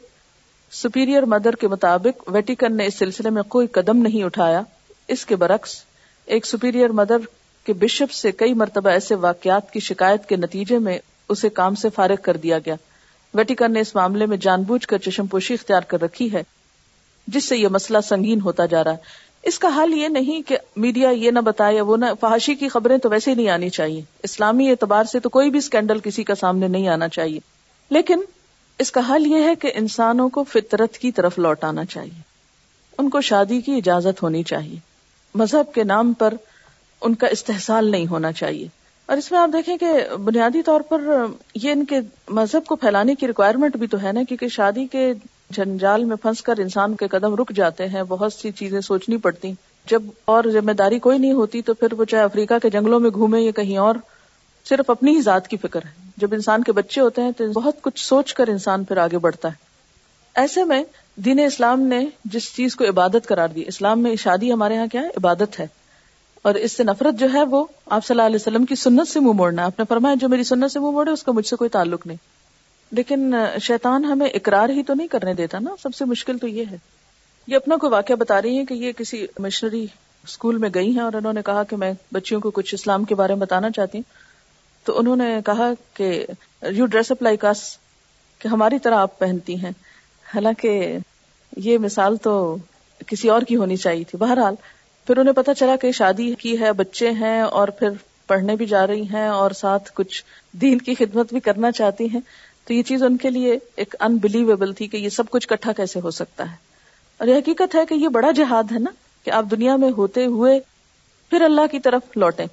سپیریئر 0.82 1.22
مدر 1.32 1.56
کے 1.56 1.68
مطابق 1.68 2.28
ویٹیکن 2.32 2.76
نے 2.76 2.86
اس 2.86 2.98
سلسلے 2.98 3.30
میں 3.30 3.42
کوئی 3.48 3.66
قدم 3.78 4.02
نہیں 4.02 4.22
اٹھایا 4.24 4.62
اس 5.14 5.24
کے 5.26 5.36
برعکس 5.42 5.74
ایک 6.36 6.46
سپیریئر 6.46 6.90
مدر 7.00 7.20
کے 7.64 7.72
بشپ 7.78 8.10
سے 8.12 8.32
کئی 8.32 8.54
مرتبہ 8.54 8.90
ایسے 8.90 9.14
واقعات 9.28 9.70
کی 9.72 9.80
شکایت 9.80 10.26
کے 10.28 10.36
نتیجے 10.36 10.78
میں 10.78 10.98
اسے 11.34 11.48
کام 11.50 11.74
سے 11.74 11.90
فارغ 11.94 12.20
کر 12.22 12.36
دیا 12.42 12.58
گیا 12.66 12.74
ویٹیکن 13.34 13.72
نے 13.72 13.80
اس 13.80 13.94
معاملے 13.94 14.26
میں 14.26 14.36
جان 14.42 14.62
بوجھ 14.66 14.86
کر 14.88 14.98
چشم 15.06 15.26
پوشی 15.26 15.54
اختیار 15.54 15.82
کر 15.88 16.00
رکھی 16.02 16.32
ہے 16.32 16.42
جس 17.34 17.48
سے 17.48 17.56
یہ 17.56 17.68
مسئلہ 17.72 17.98
سنگین 18.08 18.40
ہوتا 18.40 18.66
جا 18.74 18.82
رہا 18.84 18.92
ہے 18.92 19.24
اس 19.48 19.58
کا 19.58 19.68
حل 19.82 19.92
یہ 19.96 20.08
نہیں 20.08 20.48
کہ 20.48 20.56
میڈیا 20.84 21.08
یہ 21.10 21.30
نہ 21.30 21.38
بتائے 21.44 21.80
وہ 21.80 21.96
نہ 21.96 22.06
فحاشی 22.20 22.54
کی 22.62 22.68
خبریں 22.68 22.96
تو 23.02 23.08
ویسے 23.10 23.30
ہی 23.30 23.34
نہیں 23.36 23.48
آنی 23.50 23.68
چاہیے 23.76 24.00
اسلامی 24.24 24.68
اعتبار 24.70 25.04
سے 25.12 25.20
تو 25.20 25.28
کوئی 25.36 25.50
بھی 25.50 25.58
اسکینڈل 25.58 25.98
کسی 26.04 26.24
کا 26.30 26.34
سامنے 26.40 26.68
نہیں 26.68 26.88
آنا 26.94 27.08
چاہیے 27.08 27.38
لیکن 27.96 28.20
اس 28.84 28.90
کا 28.92 29.00
حل 29.08 29.26
یہ 29.26 29.44
ہے 29.48 29.54
کہ 29.60 29.70
انسانوں 29.74 30.28
کو 30.30 30.44
فطرت 30.52 30.98
کی 31.04 31.10
طرف 31.20 31.38
لوٹانا 31.38 31.84
چاہیے 31.84 32.20
ان 32.98 33.08
کو 33.10 33.20
شادی 33.30 33.60
کی 33.60 33.76
اجازت 33.76 34.22
ہونی 34.22 34.42
چاہیے 34.52 34.78
مذہب 35.40 35.72
کے 35.74 35.84
نام 35.84 36.12
پر 36.24 36.34
ان 37.08 37.14
کا 37.22 37.26
استحصال 37.36 37.90
نہیں 37.90 38.06
ہونا 38.10 38.32
چاہیے 38.32 38.66
اور 39.06 39.16
اس 39.16 39.30
میں 39.32 39.38
آپ 39.40 39.50
دیکھیں 39.52 39.76
کہ 39.78 39.92
بنیادی 40.24 40.62
طور 40.68 40.80
پر 40.88 41.02
یہ 41.62 41.70
ان 41.72 41.84
کے 41.94 42.00
مذہب 42.38 42.64
کو 42.66 42.76
پھیلانے 42.84 43.14
کی 43.14 43.26
ریکوائرمنٹ 43.26 43.76
بھی 43.76 43.86
تو 43.86 44.02
ہے 44.02 44.12
نا 44.12 44.20
کیونکہ 44.28 44.48
شادی 44.58 44.86
کے 44.94 45.12
جھنجال 45.54 46.04
میں 46.04 46.16
پھنس 46.22 46.42
کر 46.42 46.58
انسان 46.60 46.96
کے 47.02 47.08
قدم 47.08 47.34
رک 47.40 47.52
جاتے 47.56 47.86
ہیں 47.88 48.02
بہت 48.08 48.32
سی 48.32 48.50
چیزیں 48.60 48.80
سوچنی 48.86 49.16
پڑتی 49.26 49.52
جب 49.90 50.02
اور 50.34 50.44
ذمہ 50.52 50.72
داری 50.78 50.98
کوئی 50.98 51.18
نہیں 51.18 51.32
ہوتی 51.32 51.60
تو 51.62 51.74
پھر 51.80 51.92
وہ 51.98 52.04
چاہے 52.12 52.22
افریقہ 52.24 52.54
کے 52.62 52.70
جنگلوں 52.70 53.00
میں 53.00 53.10
گھومے 53.14 53.40
یا 53.40 53.50
کہیں 53.56 53.76
اور 53.78 53.94
صرف 54.68 54.90
اپنی 54.90 55.14
ہی 55.16 55.20
ذات 55.22 55.46
کی 55.48 55.56
فکر 55.62 55.84
ہے 55.84 55.90
جب 56.22 56.32
انسان 56.34 56.62
کے 56.64 56.72
بچے 56.78 57.00
ہوتے 57.00 57.22
ہیں 57.22 57.30
تو 57.36 57.44
بہت 57.54 57.80
کچھ 57.82 58.04
سوچ 58.06 58.32
کر 58.34 58.48
انسان 58.48 58.84
پھر 58.84 58.96
آگے 59.02 59.18
بڑھتا 59.26 59.48
ہے 59.48 59.64
ایسے 60.42 60.64
میں 60.70 60.82
دین 61.24 61.40
اسلام 61.44 61.80
نے 61.92 62.04
جس 62.32 62.52
چیز 62.54 62.76
کو 62.76 62.88
عبادت 62.88 63.26
قرار 63.28 63.48
دی 63.48 63.62
اسلام 63.66 64.02
میں 64.02 64.14
شادی 64.22 64.52
ہمارے 64.52 64.76
ہاں 64.78 64.86
کیا 64.92 65.02
ہے 65.02 65.08
عبادت 65.16 65.58
ہے 65.60 65.66
اور 66.48 66.54
اس 66.64 66.72
سے 66.76 66.84
نفرت 66.84 67.18
جو 67.18 67.26
ہے 67.32 67.42
وہ 67.52 67.64
آپ 67.96 68.04
صلی 68.06 68.14
اللہ 68.14 68.26
علیہ 68.26 68.40
وسلم 68.40 68.64
کی 68.66 68.74
سنت 68.82 69.08
سے 69.08 69.20
منہ 69.20 69.32
موڑنا 69.38 69.62
ہے 69.62 69.66
آپ 69.66 69.78
نے 69.78 69.84
فرمایا 69.88 70.14
جو 70.20 70.28
میری 70.28 70.44
سنت 70.50 70.72
سے 70.72 70.80
منہ 70.80 70.90
موڑے 70.98 71.10
اس 71.10 71.22
کا 71.22 71.32
مجھ 71.36 71.46
سے 71.46 71.56
کوئی 71.62 71.70
تعلق 71.78 72.06
نہیں 72.06 72.16
لیکن 72.96 73.34
شیطان 73.62 74.04
ہمیں 74.04 74.26
اقرار 74.26 74.68
ہی 74.78 74.82
تو 74.90 74.94
نہیں 74.94 75.08
کرنے 75.16 75.34
دیتا 75.40 75.58
نا 75.60 75.70
سب 75.82 75.94
سے 75.94 76.04
مشکل 76.14 76.38
تو 76.38 76.46
یہ 76.48 76.64
ہے 76.70 76.76
یہ 77.46 77.56
اپنا 77.56 77.76
کو 77.80 77.88
واقعہ 77.90 78.14
بتا 78.18 78.40
رہی 78.42 78.58
ہے 78.58 78.64
کہ 78.66 78.74
یہ 78.74 78.92
کسی 78.96 79.26
مشنری 79.40 79.84
اسکول 80.24 80.56
میں 80.58 80.68
گئی 80.74 80.90
ہیں 80.94 81.00
اور 81.02 81.12
انہوں 81.14 81.32
نے 81.32 81.40
کہا 81.46 81.62
کہ 81.70 81.76
میں 81.76 81.92
بچیوں 82.12 82.40
کو 82.40 82.50
کچھ 82.54 82.74
اسلام 82.74 83.04
کے 83.10 83.14
بارے 83.14 83.34
میں 83.34 83.40
بتانا 83.40 83.70
چاہتی 83.76 83.98
ہوں 83.98 84.84
تو 84.86 84.98
انہوں 84.98 85.16
نے 85.16 85.28
کہا 85.46 85.70
کہ 85.94 86.08
یو 86.76 86.86
ڈریس 86.86 87.10
اپ 87.12 87.22
لائک 87.22 87.44
کہ 88.38 88.48
ہماری 88.48 88.78
طرح 88.82 89.00
آپ 89.00 89.18
پہنتی 89.18 89.56
ہیں 89.64 89.70
حالانکہ 90.34 90.70
یہ 91.66 91.78
مثال 91.78 92.16
تو 92.22 92.32
کسی 93.06 93.28
اور 93.30 93.42
کی 93.48 93.56
ہونی 93.56 93.76
چاہیے 93.76 94.04
تھی 94.10 94.18
بہرحال 94.18 94.54
پھر 95.06 95.16
انہیں 95.18 95.34
پتا 95.34 95.54
چلا 95.54 95.76
کہ 95.80 95.90
شادی 96.00 96.32
کی 96.38 96.58
ہے 96.60 96.72
بچے 96.82 97.10
ہیں 97.20 97.40
اور 97.40 97.68
پھر 97.78 97.90
پڑھنے 98.26 98.56
بھی 98.56 98.66
جا 98.72 98.86
رہی 98.86 99.02
ہیں 99.12 99.26
اور 99.28 99.50
ساتھ 99.60 99.90
کچھ 99.94 100.22
دین 100.62 100.78
کی 100.88 100.94
خدمت 100.98 101.32
بھی 101.32 101.40
کرنا 101.48 101.72
چاہتی 101.80 102.06
ہیں 102.14 102.20
تو 102.66 102.74
یہ 102.74 102.82
چیز 102.88 103.02
ان 103.08 103.16
کے 103.26 103.30
لیے 103.30 103.58
ایک 103.82 103.94
انبلیویبل 104.08 104.72
تھی 104.80 104.86
کہ 104.88 104.96
یہ 104.96 105.08
سب 105.20 105.30
کچھ 105.30 105.48
کٹھا 105.48 105.72
کیسے 105.82 106.00
ہو 106.04 106.10
سکتا 106.20 106.50
ہے 106.50 106.64
اور 107.18 107.28
یہ 107.28 107.34
حقیقت 107.38 107.74
ہے 107.74 107.84
کہ 107.88 107.94
یہ 107.94 108.08
بڑا 108.16 108.30
جہاد 108.36 108.72
ہے 108.72 108.78
نا 108.78 108.90
کہ 109.24 109.30
آپ 109.36 109.44
دنیا 109.50 109.76
میں 109.82 109.90
ہوتے 109.96 110.24
ہوئے 110.32 110.58
پھر 111.30 111.42
اللہ 111.42 111.66
کی 111.70 111.78
طرف 111.86 112.16
لوٹے 112.16 112.44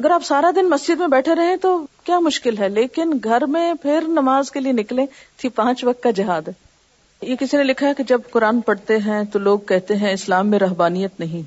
اگر 0.00 0.10
آپ 0.10 0.24
سارا 0.24 0.50
دن 0.56 0.68
مسجد 0.70 0.98
میں 1.00 1.06
بیٹھے 1.14 1.34
رہے 1.36 1.56
تو 1.62 1.70
کیا 2.04 2.18
مشکل 2.26 2.58
ہے 2.58 2.68
لیکن 2.68 3.12
گھر 3.24 3.46
میں 3.54 3.72
پھر 3.82 4.04
نماز 4.08 4.50
کے 4.50 4.60
لیے 4.60 4.72
نکلے 4.72 5.48
پانچ 5.54 5.84
وقت 5.84 6.02
کا 6.02 6.10
جہاد 6.18 6.48
ہے 6.48 6.52
یہ 7.30 7.36
کسی 7.40 7.56
نے 7.56 7.62
لکھا 7.64 7.88
ہے 7.88 7.94
کہ 7.96 8.02
جب 8.08 8.20
قرآن 8.30 8.60
پڑھتے 8.68 8.96
ہیں 9.06 9.22
تو 9.32 9.38
لوگ 9.38 9.58
کہتے 9.68 9.96
ہیں 9.96 10.12
اسلام 10.12 10.48
میں 10.50 10.58
رہبانیت 10.58 11.20
نہیں 11.20 11.42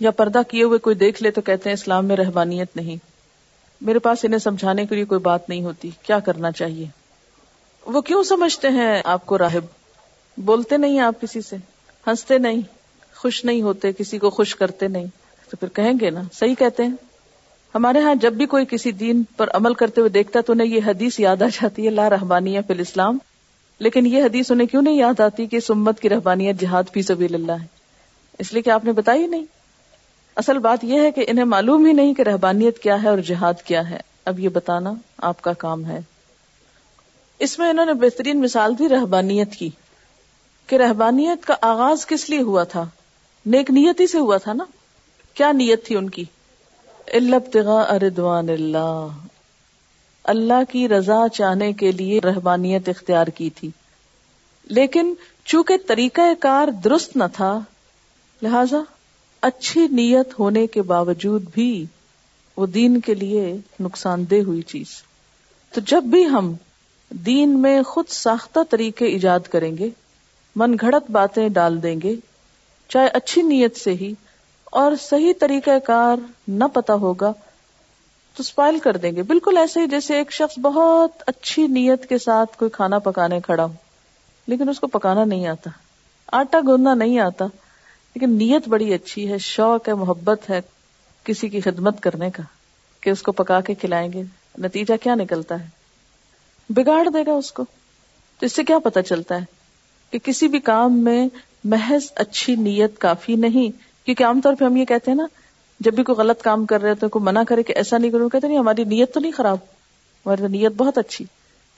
یا 0.00 0.10
پردہ 0.20 0.40
کیے 0.48 0.62
ہوئے 0.64 0.78
کوئی 0.88 0.96
دیکھ 0.96 1.22
لے 1.22 1.30
تو 1.30 1.40
کہتے 1.40 1.68
ہیں 1.68 1.74
اسلام 1.74 2.06
میں 2.06 2.16
رہبانیت 2.16 2.76
نہیں 2.76 2.96
میرے 3.88 3.98
پاس 4.06 4.24
انہیں 4.24 4.38
سمجھانے 4.46 4.86
کے 4.86 4.94
لیے 4.94 5.04
کوئی 5.12 5.20
بات 5.24 5.48
نہیں 5.48 5.62
ہوتی 5.64 5.90
کیا 6.02 6.18
کرنا 6.28 6.50
چاہیے 6.60 6.86
وہ 7.96 8.00
کیوں 8.10 8.22
سمجھتے 8.32 8.68
ہیں 8.78 9.00
آپ 9.16 9.26
کو 9.26 9.38
راہب 9.38 9.64
بولتے 10.44 10.76
نہیں 10.76 11.00
آپ 11.00 11.20
کسی 11.20 11.40
سے 11.40 11.56
ہنستے 12.06 12.38
نہیں 12.38 12.60
خوش 13.18 13.44
نہیں 13.44 13.62
ہوتے 13.62 13.92
کسی 13.98 14.18
کو 14.18 14.30
خوش 14.30 14.54
کرتے 14.56 14.88
نہیں 14.88 15.06
تو 15.50 15.56
پھر 15.60 15.68
کہیں 15.74 15.92
گے 16.00 16.10
نا 16.10 16.22
صحیح 16.32 16.54
کہتے 16.58 16.82
ہیں 16.84 16.94
ہمارے 17.74 18.00
ہاں 18.02 18.14
جب 18.20 18.32
بھی 18.32 18.46
کوئی 18.46 18.64
کسی 18.70 18.90
دین 19.02 19.22
پر 19.36 19.48
عمل 19.54 19.74
کرتے 19.80 20.00
ہوئے 20.00 20.10
دیکھتا 20.10 20.40
تو 20.46 20.52
انہیں 20.52 20.68
یہ 20.68 20.80
حدیث 20.86 21.18
یاد 21.20 21.42
آ 21.42 21.46
جاتی 21.60 21.84
ہے 21.84 21.90
لا 21.90 22.08
رحبانیہ 22.10 22.60
فی 22.66 22.72
الاسلام 22.74 23.18
لیکن 23.86 24.06
یہ 24.06 24.22
حدیث 24.24 24.50
انہیں 24.50 24.66
کیوں 24.68 24.82
نہیں 24.82 24.94
یاد 24.98 25.20
آتی 25.20 25.46
کہ 25.46 25.60
سمت 25.60 26.00
کی 26.00 26.08
رحبانیت 26.08 26.60
جہاد 26.60 26.92
فی 26.92 27.02
سبیل 27.02 27.34
اللہ 27.34 27.60
ہے 27.62 27.66
اس 28.44 28.52
لیے 28.52 28.62
کہ 28.62 28.70
آپ 28.70 28.84
نے 28.84 28.92
بتائی 28.92 29.26
نہیں 29.26 29.44
اصل 30.42 30.58
بات 30.68 30.84
یہ 30.84 31.00
ہے 31.00 31.10
کہ 31.12 31.24
انہیں 31.28 31.44
معلوم 31.54 31.86
ہی 31.86 31.92
نہیں 31.92 32.14
کہ 32.14 32.22
رحبانیت 32.22 32.78
کیا 32.82 33.02
ہے 33.02 33.08
اور 33.08 33.18
جہاد 33.28 33.62
کیا 33.64 33.88
ہے 33.90 33.98
اب 34.30 34.40
یہ 34.40 34.48
بتانا 34.52 34.92
آپ 35.30 35.42
کا 35.42 35.52
کام 35.64 35.84
ہے 35.86 35.98
اس 37.46 37.58
میں 37.58 37.68
انہوں 37.70 37.86
نے 37.86 37.94
بہترین 38.06 38.40
مثال 38.40 38.78
دی 38.78 38.88
رہبانیت 38.88 39.52
کی 39.56 39.68
کہ 40.66 40.76
رہبانیت 40.76 41.44
کا 41.46 41.54
آغاز 41.66 42.06
کس 42.06 42.28
لیے 42.30 42.40
ہوا 42.46 42.62
تھا 42.72 42.84
نیک 43.54 43.70
نیتی 43.70 44.06
سے 44.12 44.18
ہوا 44.18 44.36
تھا 44.44 44.52
نا 44.52 44.64
کیا 45.34 45.50
نیت 45.52 45.84
تھی 45.86 45.96
ان 45.96 46.08
کی 46.16 46.24
البتگا 47.18 47.80
اردوان 47.94 48.48
اللہ 48.50 49.08
اللہ 50.32 50.62
کی 50.70 50.88
رضا 50.88 51.18
چاہنے 51.32 51.72
کے 51.82 51.90
لیے 51.98 52.20
رہبانیت 52.24 52.88
اختیار 52.88 53.26
کی 53.34 53.50
تھی 53.58 53.70
لیکن 54.78 55.12
چونکہ 55.44 55.76
طریقہ 55.88 56.22
کار 56.40 56.68
درست 56.84 57.16
نہ 57.16 57.24
تھا 57.32 57.58
لہذا 58.42 58.80
اچھی 59.50 59.86
نیت 59.98 60.38
ہونے 60.38 60.66
کے 60.76 60.82
باوجود 60.92 61.44
بھی 61.54 61.68
وہ 62.56 62.66
دین 62.78 63.00
کے 63.08 63.14
لیے 63.14 63.52
نقصان 63.80 64.24
دہ 64.30 64.42
ہوئی 64.46 64.62
چیز 64.72 64.94
تو 65.74 65.80
جب 65.90 66.02
بھی 66.14 66.24
ہم 66.34 66.52
دین 67.26 67.58
میں 67.62 67.80
خود 67.92 68.08
ساختہ 68.18 68.60
طریقے 68.70 69.06
ایجاد 69.12 69.48
کریں 69.52 69.76
گے 69.78 69.90
من 70.60 70.72
گھڑت 70.80 71.10
باتیں 71.14 71.48
ڈال 71.56 71.82
دیں 71.82 71.94
گے 72.02 72.14
چاہے 72.92 73.08
اچھی 73.14 73.42
نیت 73.42 73.76
سے 73.76 73.90
ہی 74.00 74.12
اور 74.82 74.92
صحیح 75.00 75.32
طریقہ 75.40 75.78
کار 75.86 76.16
نہ 76.60 76.64
پتا 76.72 76.94
ہوگا 77.02 77.32
تو 78.36 78.40
اسپائل 78.42 78.78
کر 78.82 78.96
دیں 79.02 79.10
گے 79.16 79.22
بالکل 79.32 79.56
ایسے 79.58 79.80
ہی 79.80 79.86
جیسے 79.96 80.16
ایک 80.18 80.32
شخص 80.32 80.58
بہت 80.62 81.22
اچھی 81.26 81.66
نیت 81.76 82.08
کے 82.08 82.18
ساتھ 82.24 82.56
کوئی 82.58 82.70
کھانا 82.70 82.98
پکانے 83.08 83.40
کھڑا 83.46 83.64
ہو 83.64 83.72
لیکن 84.52 84.68
اس 84.68 84.80
کو 84.80 84.86
پکانا 84.96 85.24
نہیں 85.24 85.46
آتا 85.48 85.70
آٹا 86.38 86.58
گوندنا 86.66 86.94
نہیں 87.04 87.18
آتا 87.20 87.44
لیکن 88.14 88.36
نیت 88.38 88.68
بڑی 88.76 88.92
اچھی 88.94 89.30
ہے 89.32 89.38
شوق 89.50 89.88
ہے 89.88 89.94
محبت 90.04 90.48
ہے 90.50 90.60
کسی 91.24 91.48
کی 91.56 91.60
خدمت 91.68 92.00
کرنے 92.02 92.30
کا 92.36 92.42
کہ 93.00 93.10
اس 93.10 93.22
کو 93.22 93.32
پکا 93.42 93.60
کے 93.68 93.74
کھلائیں 93.84 94.12
گے 94.12 94.22
نتیجہ 94.66 94.94
کیا 95.02 95.14
نکلتا 95.24 95.60
ہے 95.62 96.72
بگاڑ 96.76 97.02
دے 97.14 97.24
گا 97.26 97.32
اس 97.42 97.52
کو 97.58 97.64
تو 98.38 98.46
اس 98.46 98.52
سے 98.56 98.64
کیا 98.64 98.78
پتا 98.84 99.02
چلتا 99.12 99.38
ہے 99.40 99.54
کہ 100.10 100.18
کسی 100.24 100.48
بھی 100.48 100.58
کام 100.70 100.98
میں 101.04 101.26
محض 101.72 102.10
اچھی 102.24 102.54
نیت 102.56 102.98
کافی 102.98 103.34
نہیں 103.44 103.70
کیونکہ 104.06 104.24
عام 104.24 104.40
طور 104.40 104.54
پہ 104.58 104.64
ہم 104.64 104.76
یہ 104.76 104.84
کہتے 104.84 105.10
ہیں 105.10 105.16
نا 105.18 105.26
جب 105.86 105.94
بھی 105.94 106.02
کوئی 106.04 106.16
غلط 106.18 106.42
کام 106.42 106.64
کر 106.66 106.80
رہے 106.80 106.88
ہے 106.90 106.94
تو 107.00 107.08
کوئی 107.14 107.24
منع 107.24 107.42
کرے 107.48 107.62
کہ 107.62 107.72
ایسا 107.76 107.98
نہیں 107.98 108.10
کروں 108.10 108.28
کہتے 108.28 108.46
نہیں 108.48 108.58
ہماری 108.58 108.84
نیت 108.92 109.12
تو 109.14 109.20
نہیں 109.20 109.32
خراب 109.36 109.56
ہماری 110.26 110.40
تو 110.42 110.48
نیت 110.48 110.72
بہت 110.76 110.98
اچھی 110.98 111.24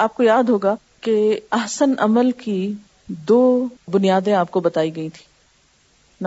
آپ 0.06 0.14
کو 0.16 0.22
یاد 0.22 0.48
ہوگا 0.48 0.74
کہ 1.02 1.16
احسن 1.60 1.92
عمل 2.06 2.30
کی 2.44 2.58
دو 3.28 3.40
بنیادیں 3.92 4.32
آپ 4.34 4.50
کو 4.50 4.60
بتائی 4.60 4.94
گئی 4.96 5.08
تھی 5.16 5.24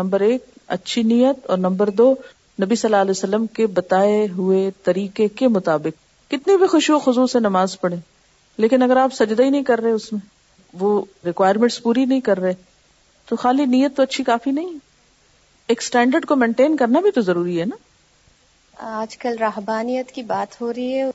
نمبر 0.02 0.20
ایک 0.30 0.46
اچھی 0.76 1.04
نیت 1.04 1.50
اور 1.50 1.58
نمبر 1.58 1.90
دو 1.98 2.14
نبی 2.62 2.76
صلی 2.76 2.88
اللہ 2.88 3.02
علیہ 3.02 3.12
وسلم 3.18 3.46
کے 3.60 3.68
بتائے 3.80 4.26
ہوئے 4.38 4.70
طریقے 4.84 5.28
کے 5.42 5.48
مطابق 5.56 6.00
کتنی 6.32 6.58
بھی 6.58 6.68
خوش 6.68 6.90
و 6.90 7.00
خزو 7.06 7.26
سے 7.28 7.40
نماز 7.40 7.80
پڑھے 7.82 7.96
لیکن 8.62 8.82
اگر 8.84 8.98
آپ 8.98 9.14
سجدہ 9.14 9.44
ہی 9.44 9.50
نہیں 9.50 9.64
کر 9.64 9.82
رہے 9.82 9.92
اس 9.92 10.12
میں 10.14 10.20
وہ 10.80 11.02
ریکوائرمنٹس 11.26 11.82
پوری 11.84 12.06
نہیں 12.06 12.22
کر 12.22 12.40
رہے 12.40 12.54
تو 13.30 13.36
خالی 13.36 13.66
نیت 13.76 13.96
تو 13.98 14.04
اچھی 14.04 14.24
کافی 14.24 14.52
نہیں 14.52 14.78
ایک 15.74 15.82
کو 16.28 16.36
مینٹین 16.36 16.76
کرنا 16.78 17.00
بھی 17.00 17.12
تو 17.16 17.22
ضروری 17.22 17.60
ہے 17.60 17.66
نا 17.66 17.76
آج 19.00 19.18
کل 19.18 19.36
راہبانیت 19.40 20.12
کی 20.12 20.24
بات 20.28 20.60
ہو 20.62 20.72
رہی 20.74 20.98
ہے 20.98 21.10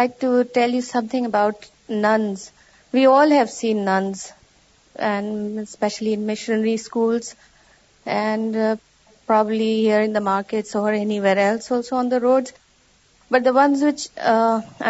schools 0.00 0.94
road 12.22 12.48
but 13.30 13.46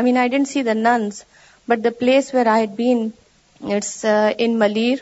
main 0.02 0.18
didn't 0.30 0.48
see 0.48 0.62
nuns 0.62 1.22
but 1.68 1.84
the 1.84 1.88
place 1.98 2.34
where 2.34 2.46
It's 3.64 4.04
uh, 4.04 4.34
in 4.36 4.56
Malir, 4.56 4.98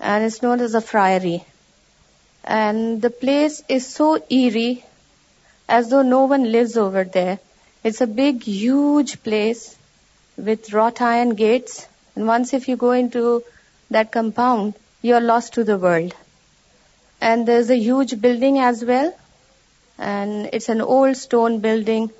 and 0.00 0.24
it's 0.24 0.40
known 0.40 0.60
as 0.60 0.74
a 0.74 0.80
friary. 0.80 1.44
And 2.42 3.02
the 3.02 3.10
place 3.10 3.62
is 3.68 3.86
so 3.86 4.18
eerie, 4.30 4.84
as 5.68 5.90
though 5.90 6.00
no 6.00 6.24
one 6.24 6.50
lives 6.50 6.78
over 6.78 7.04
there. 7.04 7.38
It's 7.84 8.00
a 8.00 8.06
big, 8.06 8.42
huge 8.42 9.22
place 9.22 9.76
with 10.38 10.72
wrought 10.72 11.02
iron 11.02 11.34
gates. 11.34 11.86
And 12.16 12.26
once 12.26 12.54
if 12.54 12.68
you 12.68 12.76
go 12.76 12.92
into 12.92 13.44
that 13.90 14.12
compound, 14.12 14.74
you're 15.02 15.20
lost 15.20 15.54
to 15.54 15.64
the 15.64 15.76
world. 15.76 16.14
And 17.20 17.46
there's 17.46 17.68
a 17.68 17.76
huge 17.76 18.18
building 18.18 18.58
as 18.58 18.82
well. 18.82 19.14
And 19.98 20.48
it's 20.54 20.70
an 20.70 20.80
old 20.80 21.16
stone 21.16 21.60
building. 21.60 22.10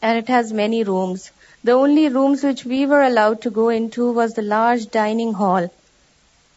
And 0.00 0.16
it 0.16 0.28
has 0.28 0.52
many 0.52 0.84
rooms. 0.84 1.30
The 1.68 1.74
only 1.80 2.08
rooms 2.08 2.42
which 2.42 2.64
we 2.64 2.86
were 2.92 3.02
allowed 3.08 3.42
to 3.42 3.50
go 3.58 3.68
into 3.68 4.10
was 4.12 4.34
the 4.34 4.42
large 4.42 4.86
dining 4.96 5.32
hall. 5.32 5.68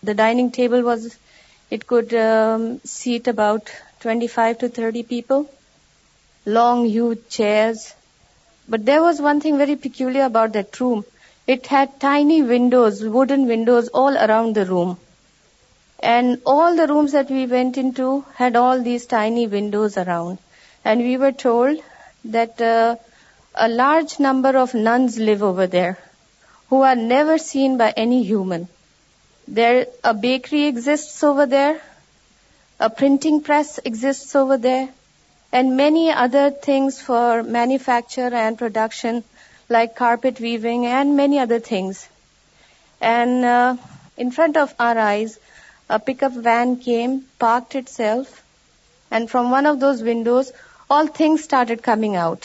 The 0.02 0.16
dining 0.22 0.50
table 0.52 0.82
was, 0.82 1.18
it 1.70 1.86
could 1.86 2.14
um, 2.22 2.80
seat 2.80 3.28
about 3.28 3.72
25 4.00 4.58
to 4.60 4.70
30 4.70 5.04
people, 5.04 5.48
long, 6.46 6.86
huge 6.86 7.28
chairs. 7.30 7.94
But 8.68 8.86
there 8.86 9.02
was 9.02 9.22
one 9.22 9.42
thing 9.42 9.60
very 9.60 9.76
peculiar 9.76 10.26
about 10.26 10.54
that 10.54 10.80
room. 10.80 11.06
It 11.46 11.68
had 11.68 12.00
tiny 12.00 12.42
windows, 12.42 13.04
wooden 13.04 13.46
windows 13.46 13.90
all 13.90 14.18
around 14.18 14.56
the 14.56 14.66
room. 14.66 14.98
And 16.00 16.42
all 16.48 16.76
the 16.76 16.88
rooms 16.88 17.12
that 17.12 17.30
we 17.30 17.46
went 17.46 17.78
into 17.78 18.26
had 18.34 18.56
all 18.56 18.82
these 18.82 19.06
tiny 19.06 19.46
windows 19.46 20.00
around. 20.00 20.40
And 20.84 21.02
we 21.02 21.18
were 21.18 21.32
told 21.32 21.84
that 22.26 22.60
uh, 22.60 22.94
a 23.56 23.70
large 23.70 24.20
number 24.20 24.58
of 24.58 24.74
nuns 24.74 25.18
live 25.18 25.42
over 25.42 25.66
there 25.66 25.98
who 26.70 26.82
are 26.82 26.96
never 26.96 27.38
seen 27.38 27.78
by 27.78 27.90
any 28.06 28.24
human. 28.24 28.68
There, 29.48 29.86
a 30.04 30.14
bakery 30.14 30.64
exists 30.64 31.24
over 31.24 31.46
there, 31.46 31.82
a 32.80 32.90
printing 32.90 33.42
press 33.42 33.80
exists 33.86 34.36
over 34.36 34.58
there, 34.58 34.90
and 35.52 35.78
many 35.78 36.12
other 36.12 36.50
things 36.52 37.00
for 37.02 37.44
manufacture 37.44 38.34
and 38.44 38.58
production 38.58 39.24
like 39.70 39.96
carpet 39.96 40.40
weaving 40.40 40.86
and 40.86 41.16
many 41.16 41.40
other 41.40 41.60
things. 41.60 42.10
And 43.00 43.46
uh, 43.46 43.78
in 44.18 44.32
front 44.32 44.58
of 44.58 44.74
our 44.80 44.98
eyes, 44.98 45.40
a 45.90 46.00
pickup 46.00 46.34
van 46.34 46.78
came, 46.78 47.22
parked 47.40 47.76
itself, 47.76 48.42
and 49.12 49.30
from 49.30 49.52
one 49.52 49.68
of 49.68 49.80
those 49.80 50.02
windows, 50.02 50.52
all 50.90 51.08
things 51.08 51.44
started 51.44 51.84
coming 51.84 52.16
out. 52.16 52.44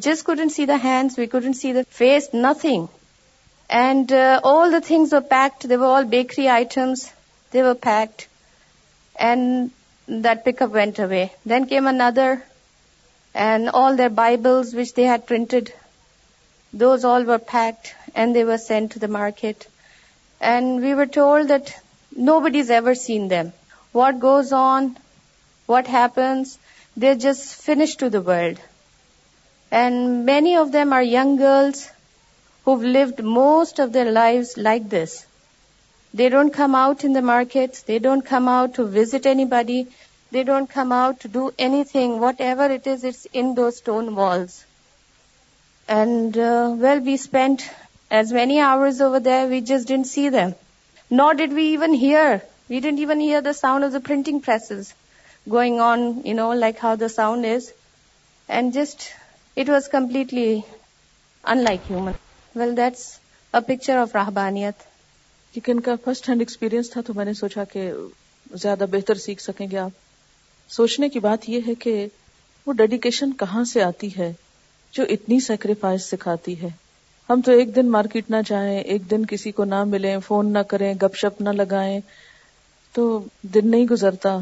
Just 0.00 0.24
couldn't 0.24 0.50
see 0.50 0.64
the 0.64 0.78
hands, 0.78 1.16
we 1.16 1.26
couldn't 1.26 1.54
see 1.54 1.72
the 1.72 1.84
face, 1.84 2.32
nothing. 2.32 2.88
And 3.68 4.10
uh, 4.10 4.40
all 4.42 4.70
the 4.70 4.80
things 4.80 5.12
were 5.12 5.20
packed. 5.20 5.68
They 5.68 5.76
were 5.76 5.86
all 5.86 6.04
bakery 6.04 6.48
items. 6.48 7.12
They 7.50 7.62
were 7.62 7.74
packed. 7.74 8.28
And 9.16 9.70
that 10.08 10.44
pickup 10.44 10.70
went 10.70 10.98
away. 10.98 11.32
Then 11.46 11.66
came 11.66 11.86
another, 11.86 12.42
and 13.34 13.70
all 13.70 13.96
their 13.96 14.10
Bibles 14.10 14.74
which 14.74 14.94
they 14.94 15.04
had 15.04 15.26
printed, 15.26 15.72
those 16.72 17.04
all 17.04 17.22
were 17.22 17.38
packed 17.38 17.94
and 18.14 18.34
they 18.34 18.44
were 18.44 18.58
sent 18.58 18.92
to 18.92 18.98
the 18.98 19.08
market. 19.08 19.68
And 20.40 20.82
we 20.82 20.94
were 20.94 21.06
told 21.06 21.48
that 21.48 21.74
nobody's 22.14 22.70
ever 22.70 22.94
seen 22.94 23.28
them. 23.28 23.52
What 23.92 24.20
goes 24.20 24.52
on, 24.52 24.98
what 25.66 25.86
happens, 25.86 26.58
they're 26.96 27.14
just 27.14 27.62
finished 27.62 28.00
to 28.00 28.10
the 28.10 28.22
world. 28.22 28.58
And 29.72 30.26
many 30.26 30.56
of 30.58 30.70
them 30.70 30.92
are 30.92 31.02
young 31.02 31.36
girls 31.36 31.88
who've 32.64 32.82
lived 32.82 33.20
most 33.22 33.78
of 33.78 33.92
their 33.92 34.10
lives 34.12 34.58
like 34.58 34.88
this. 34.96 35.24
They 36.12 36.28
don't 36.28 36.50
come 36.50 36.74
out 36.74 37.04
in 37.06 37.14
the 37.14 37.22
markets. 37.22 37.80
They 37.80 37.98
don't 37.98 38.20
come 38.20 38.48
out 38.56 38.74
to 38.74 38.84
visit 38.84 39.24
anybody. 39.24 39.86
They 40.30 40.44
don't 40.44 40.68
come 40.78 40.92
out 40.92 41.20
to 41.20 41.28
do 41.28 41.54
anything. 41.58 42.20
Whatever 42.20 42.66
it 42.66 42.86
is, 42.86 43.02
it's 43.02 43.24
in 43.32 43.54
those 43.54 43.78
stone 43.78 44.14
walls. 44.14 44.62
And, 45.88 46.36
uh, 46.36 46.98
we 47.08 47.16
spent 47.16 47.64
as 48.10 48.30
many 48.30 48.60
hours 48.60 49.00
over 49.00 49.20
there, 49.20 49.46
we 49.46 49.62
just 49.72 49.88
didn't 49.88 50.10
see 50.16 50.28
them. 50.28 50.54
Nor 51.08 51.32
did 51.32 51.50
we 51.50 51.68
even 51.78 51.94
hear. 51.94 52.42
We 52.68 52.80
didn't 52.80 52.98
even 52.98 53.20
hear 53.20 53.40
the 53.40 53.54
sound 53.54 53.84
of 53.84 53.92
the 53.92 54.00
printing 54.00 54.42
presses 54.42 54.92
going 55.48 55.80
on, 55.80 56.06
like 56.66 56.78
how 56.78 56.96
the 56.96 57.08
sound 57.16 57.52
is. 57.56 57.72
And 58.50 58.74
just 58.74 59.10
جو 59.56 59.62
اتنی 59.64 60.58
sacrifice 75.40 76.06
سکھاتی 76.10 76.60
ہے 76.62 76.68
ہم 77.28 77.40
تو 77.44 77.52
ایک 77.52 77.74
دن 77.76 77.90
market 77.90 78.30
نہ 78.30 78.36
جائیں 78.46 78.78
ایک 78.78 79.10
دن 79.10 79.24
کسی 79.26 79.50
کو 79.52 79.64
نہ 79.64 79.82
ملیں 79.86 80.18
فون 80.26 80.52
نہ 80.52 80.58
کریں 80.68 80.92
گپ 81.02 81.16
شپ 81.22 81.40
نہ 81.42 81.50
لگائیں 81.58 82.00
تو 82.94 83.08
دن 83.54 83.70
نہیں 83.70 83.86
گزرتا 83.90 84.38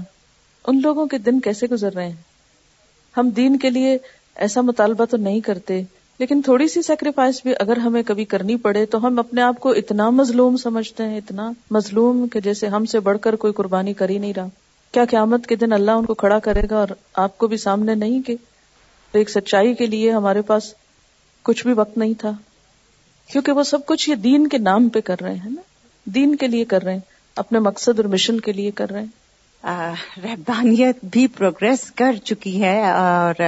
ان 0.66 0.80
لوگوں 0.82 1.06
کے 1.14 1.18
دن 1.26 1.40
کیسے 1.40 1.66
گزر 1.70 1.92
رہے 1.94 2.06
ہیں 2.08 2.16
ہم 3.16 3.28
دین 3.36 3.56
کے 3.58 3.70
لیے 3.70 3.96
ایسا 4.46 4.60
مطالبہ 4.62 5.04
تو 5.10 5.16
نہیں 5.16 5.40
کرتے 5.46 5.82
لیکن 6.18 6.40
تھوڑی 6.44 6.66
سی 6.68 6.82
سیکریفائس 6.82 7.40
بھی 7.42 7.52
اگر 7.60 7.76
ہمیں 7.84 8.02
کبھی 8.06 8.24
کرنی 8.32 8.56
پڑے 8.64 8.84
تو 8.94 9.04
ہم 9.06 9.18
اپنے 9.18 9.42
آپ 9.42 9.60
کو 9.60 9.70
اتنا 9.80 10.08
مظلوم 10.10 10.56
سمجھتے 10.64 11.04
ہیں 11.08 11.16
اتنا 11.18 11.50
مظلوم 11.76 12.26
کہ 12.32 12.40
جیسے 12.44 12.66
ہم 12.74 12.84
سے 12.94 13.00
بڑھ 13.06 13.18
کر 13.22 13.36
کوئی 13.44 13.52
قربانی 13.56 13.92
کر 14.00 14.08
ہی 14.08 14.18
نہیں 14.18 14.32
رہا 14.36 14.46
کیا 14.92 15.04
قیامت 15.10 15.46
کے 15.46 15.56
دن 15.56 15.72
اللہ 15.72 15.90
ان 15.90 16.04
کو 16.06 16.14
کھڑا 16.22 16.38
کرے 16.44 16.62
گا 16.70 16.76
اور 16.78 16.88
آپ 17.24 17.38
کو 17.38 17.46
بھی 17.48 17.56
سامنے 17.64 17.94
نہیں 17.94 18.22
کہ 18.26 18.36
ایک 19.20 19.30
سچائی 19.30 19.74
کے 19.74 19.86
لیے 19.86 20.10
ہمارے 20.12 20.42
پاس 20.50 20.72
کچھ 21.48 21.66
بھی 21.66 21.72
وقت 21.76 21.98
نہیں 21.98 22.14
تھا 22.20 22.32
کیونکہ 23.32 23.52
وہ 23.52 23.62
سب 23.62 23.86
کچھ 23.86 24.08
یہ 24.10 24.14
دین 24.26 24.46
کے 24.48 24.58
نام 24.58 24.88
پہ 24.94 25.00
کر 25.08 25.20
رہے 25.22 25.34
ہیں 25.34 25.50
نا 25.50 25.62
دین 26.14 26.34
کے 26.36 26.46
لیے 26.48 26.64
کر 26.64 26.82
رہے 26.84 26.92
ہیں 26.92 27.00
اپنے 27.42 27.58
مقصد 27.68 28.00
اور 28.00 28.04
مشن 28.12 28.40
کے 28.40 28.52
لیے 28.52 28.70
کر 28.80 28.90
رہے 28.90 29.00
ہیں 29.00 30.22
رہبانیت 30.24 31.04
بھی 31.12 31.26
پروگرس 31.36 31.90
کر 32.00 32.14
چکی 32.24 32.60
ہے 32.62 32.78
اور 32.90 33.42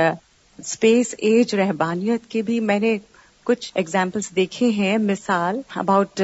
اسپیس 0.58 1.14
ایج 1.18 1.54
رہبانیت 1.54 2.36
بھی 2.46 2.58
میں 2.70 2.78
نے 2.80 2.96
کچھ 3.44 3.70
ایگزامپلس 3.76 4.34
دیکھے 4.36 4.68
ہیں 4.78 4.96
مثال 4.98 5.60
about 5.76 6.20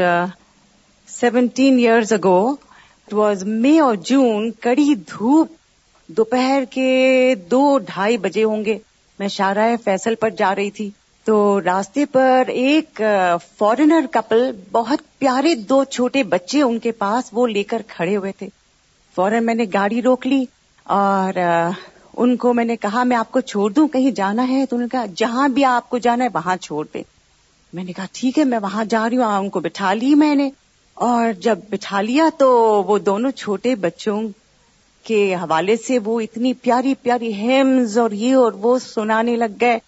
seventeen 1.20 1.78
years 1.78 2.12
it 2.22 3.14
was 3.14 3.44
May 3.64 3.78
اور 3.80 3.94
جون 4.06 4.50
کڑی 4.62 4.94
دھوپ 5.10 5.52
دوپہر 6.16 6.64
کے 6.70 7.34
دو 7.50 7.62
ڈھائی 7.86 8.16
بجے 8.18 8.44
ہوں 8.44 8.64
گے 8.64 8.78
میں 9.18 9.28
شارہ 9.28 9.66
فیصل 9.84 10.14
پر 10.20 10.30
جا 10.38 10.54
رہی 10.54 10.70
تھی 10.78 10.90
تو 11.24 11.38
راستے 11.64 12.04
پر 12.12 12.48
ایک 12.48 13.00
فورنر 13.58 14.00
uh, 14.02 14.10
کپل 14.12 14.50
بہت 14.72 14.98
پیارے 15.18 15.54
دو 15.72 15.82
چھوٹے 15.90 16.22
بچے 16.34 16.62
ان 16.62 16.78
کے 16.86 16.92
پاس 17.02 17.28
وہ 17.32 17.46
لے 17.48 17.62
کر 17.72 17.82
کھڑے 17.88 18.16
ہوئے 18.16 18.32
تھے 18.38 18.48
فوراً 19.14 19.44
میں 19.44 19.54
نے 19.54 19.64
گاڑی 19.74 20.02
روک 20.02 20.26
لی 20.26 20.44
اور 21.00 21.38
uh, 21.38 21.72
ان 22.24 22.36
کو 22.42 22.52
میں 22.58 22.64
نے 22.64 22.76
کہا 22.82 23.02
میں 23.08 23.16
آپ 23.16 23.30
کو 23.32 23.40
چھوڑ 23.50 23.68
دوں 23.72 23.86
کہیں 23.88 24.10
جانا 24.20 24.46
ہے 24.48 24.64
تو 24.66 24.76
انہوں 24.76 24.86
نے 24.86 24.90
کہا 24.92 25.04
جہاں 25.16 25.48
بھی 25.56 25.64
آپ 25.64 25.88
کو 25.90 25.98
جانا 26.06 26.24
ہے 26.24 26.28
وہاں 26.34 26.56
چھوڑ 26.66 26.84
دیں 26.94 27.02
میں 27.76 27.84
نے 27.84 27.92
کہا 27.98 28.04
ٹھیک 28.18 28.38
ہے 28.38 28.44
میں 28.52 28.58
وہاں 28.62 28.84
جا 28.94 29.08
رہی 29.08 29.16
ہوں 29.16 29.36
ان 29.38 29.48
کو 29.56 29.60
بٹھا 29.66 29.92
لی 30.00 30.14
میں 30.22 30.34
نے 30.36 30.48
اور 31.08 31.32
جب 31.46 31.58
بٹھا 31.70 32.00
لیا 32.08 32.24
تو 32.38 32.48
وہ 32.86 32.98
دونوں 33.10 33.30
چھوٹے 33.42 33.74
بچوں 33.84 34.20
کے 35.08 35.20
حوالے 35.42 35.76
سے 35.86 35.98
وہ 36.04 36.18
اتنی 36.20 36.52
پیاری 36.66 36.94
پیاری 37.02 37.32
ہیمز 37.42 37.96
اور 37.98 38.10
یہ 38.24 38.34
اور 38.36 38.52
وہ 38.66 38.78
سنانے 38.86 39.36
لگ 39.44 39.54
گئے 39.60 39.78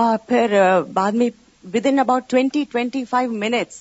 اور 0.00 0.18
پھر 0.28 0.56
بعد 0.94 1.12
میں 1.22 1.28
within 1.90 1.98
about 1.98 2.28
twenty 2.30 2.64
twenty 2.72 3.04
five 3.14 3.32
minutes 3.46 3.80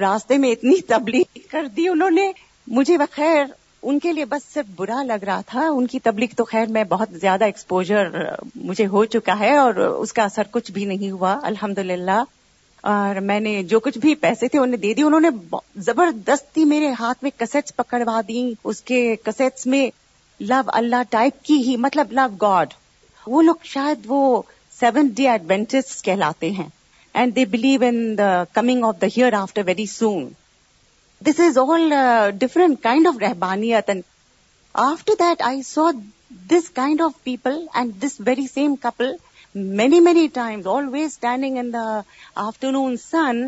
راستے 0.00 0.38
میں 0.44 0.50
اتنی 0.52 0.80
تبلیغ 0.94 1.38
کر 1.50 1.66
دی 1.76 1.88
انہوں 1.88 2.10
نے 2.20 2.30
مجھے 2.78 2.98
بخیر 2.98 3.42
ان 3.90 3.98
کے 3.98 4.12
لیے 4.12 4.24
بس 4.32 4.42
صرف 4.52 4.66
برا 4.76 5.02
لگ 5.06 5.24
رہا 5.26 5.40
تھا 5.46 5.66
ان 5.76 5.86
کی 5.92 5.98
تبلیغ 6.02 6.34
تو 6.36 6.44
خیر 6.50 6.66
میں 6.74 6.82
بہت 6.88 7.14
زیادہ 7.20 7.44
ایکسپوجر 7.44 8.10
مجھے 8.68 8.86
ہو 8.92 9.04
چکا 9.14 9.38
ہے 9.38 9.56
اور 9.58 9.74
اس 9.86 10.12
کا 10.18 10.24
اثر 10.24 10.46
کچھ 10.50 10.70
بھی 10.72 10.84
نہیں 10.92 11.10
ہوا 11.10 11.38
الحمد 11.48 11.78
اور 12.90 13.16
میں 13.30 13.38
نے 13.40 13.50
جو 13.70 13.78
کچھ 13.80 13.96
بھی 14.04 14.14
پیسے 14.22 14.46
تھے 14.52 14.58
انہیں 14.58 14.78
دے 14.80 14.92
دی 14.94 15.02
انہوں 15.02 15.20
نے 15.20 15.28
زبردستی 15.88 16.64
میرے 16.70 16.88
ہاتھ 17.00 17.18
میں 17.22 17.30
کسٹس 17.40 17.74
پکڑوا 17.76 18.20
دی 18.28 18.40
اس 18.70 18.80
کے 18.90 19.00
کسٹس 19.24 19.66
میں 19.74 19.84
لو 20.52 20.60
اللہ 20.80 21.02
ٹائپ 21.10 21.42
کی 21.44 21.56
ہی 21.68 21.76
مطلب 21.84 22.12
لو 22.18 22.26
گاڈ 22.42 22.74
وہ 23.34 23.42
لوگ 23.42 23.64
شاید 23.72 24.06
وہ 24.10 24.20
سیون 24.80 25.08
ڈی 25.16 25.28
ایڈوینچر 25.28 25.80
کہلاتے 26.04 26.50
ہیں 26.58 26.68
and 27.14 27.36
they 27.36 27.44
believe 27.54 27.84
in 27.88 27.98
the 28.18 28.32
coming 28.52 28.84
of 28.92 29.00
the 29.00 29.06
hereafter 29.40 29.62
very 29.66 29.86
soon 29.96 30.28
this 31.26 31.40
is 31.40 31.58
all 31.58 31.92
different 32.38 32.78
kind 32.82 33.06
of 33.06 33.16
رحبانیت 33.22 33.90
after 34.84 35.14
that 35.20 35.42
I 35.48 35.60
saw 35.62 35.90
this 36.50 36.68
kind 36.78 37.00
of 37.02 37.22
people 37.24 37.58
and 37.80 37.92
this 38.02 38.12
very 38.26 38.46
same 38.54 38.74
couple 38.82 39.12
many 39.80 40.00
many 40.08 40.26
time 40.34 40.66
always 40.74 41.06
standing 41.10 41.56
in 41.58 41.72
the 41.72 41.84
afternoon 42.72 42.96
sun 43.04 43.40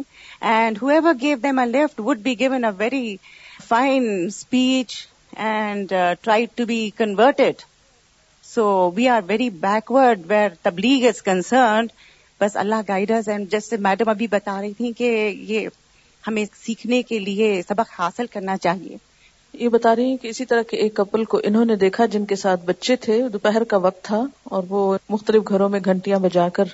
and 0.53 0.79
whoever 0.97 1.13
gave 1.21 1.37
a 1.63 1.67
lift 1.71 2.01
would 2.09 2.19
be 2.29 2.35
given 2.39 2.65
a 2.65 2.71
very 2.79 3.15
fine 3.69 4.09
speech 4.27 4.89
and 5.51 5.93
try 6.23 6.47
to 6.57 6.67
be 6.73 6.81
converted 6.99 7.57
so 8.55 8.67
we 8.97 9.09
are 9.17 9.23
very 9.29 9.51
backward 9.69 10.31
where 10.31 10.51
تبلیغ 10.71 11.09
is 11.09 11.23
concerned 11.31 11.93
بس 12.41 12.57
اللہ 12.65 12.81
guiders 12.89 13.29
and 13.29 13.51
just 13.53 13.75
madam 13.89 14.09
ابھی 14.17 14.27
بتا 14.39 14.61
رہی 14.61 14.73
تھیں 14.79 14.93
کہ 14.99 15.11
یہ 15.55 15.69
ہمیں 16.27 16.45
سیکھنے 16.65 17.03
کے 17.09 17.19
لیے 17.19 17.53
سبق 17.69 17.91
حاصل 17.99 18.27
کرنا 18.33 18.57
چاہیے 18.67 18.97
یہ 19.63 19.69
بتا 19.73 19.95
رہی 19.97 20.11
ہیں 20.11 20.17
کہ 20.23 20.29
اسی 20.29 20.45
طرح 20.51 20.63
کے 20.71 20.77
ایک 20.83 20.95
کپل 20.95 21.25
کو 21.33 21.41
انہوں 21.45 21.65
نے 21.65 21.77
دیکھا 21.85 22.07
جن 22.13 22.25
کے 22.27 22.37
ساتھ 22.37 22.65
بچے 22.65 22.97
تھے 23.05 23.21
دوپہر 23.33 23.65
کا 23.73 23.77
وقت 23.87 24.03
تھا 24.05 24.23
اور 24.57 24.63
وہ 24.69 24.81
مختلف 25.11 25.43
گھروں 25.49 25.69
میں 25.75 25.81
گھنٹیاں 25.85 26.19
بجا 26.19 26.49
کر 26.55 26.69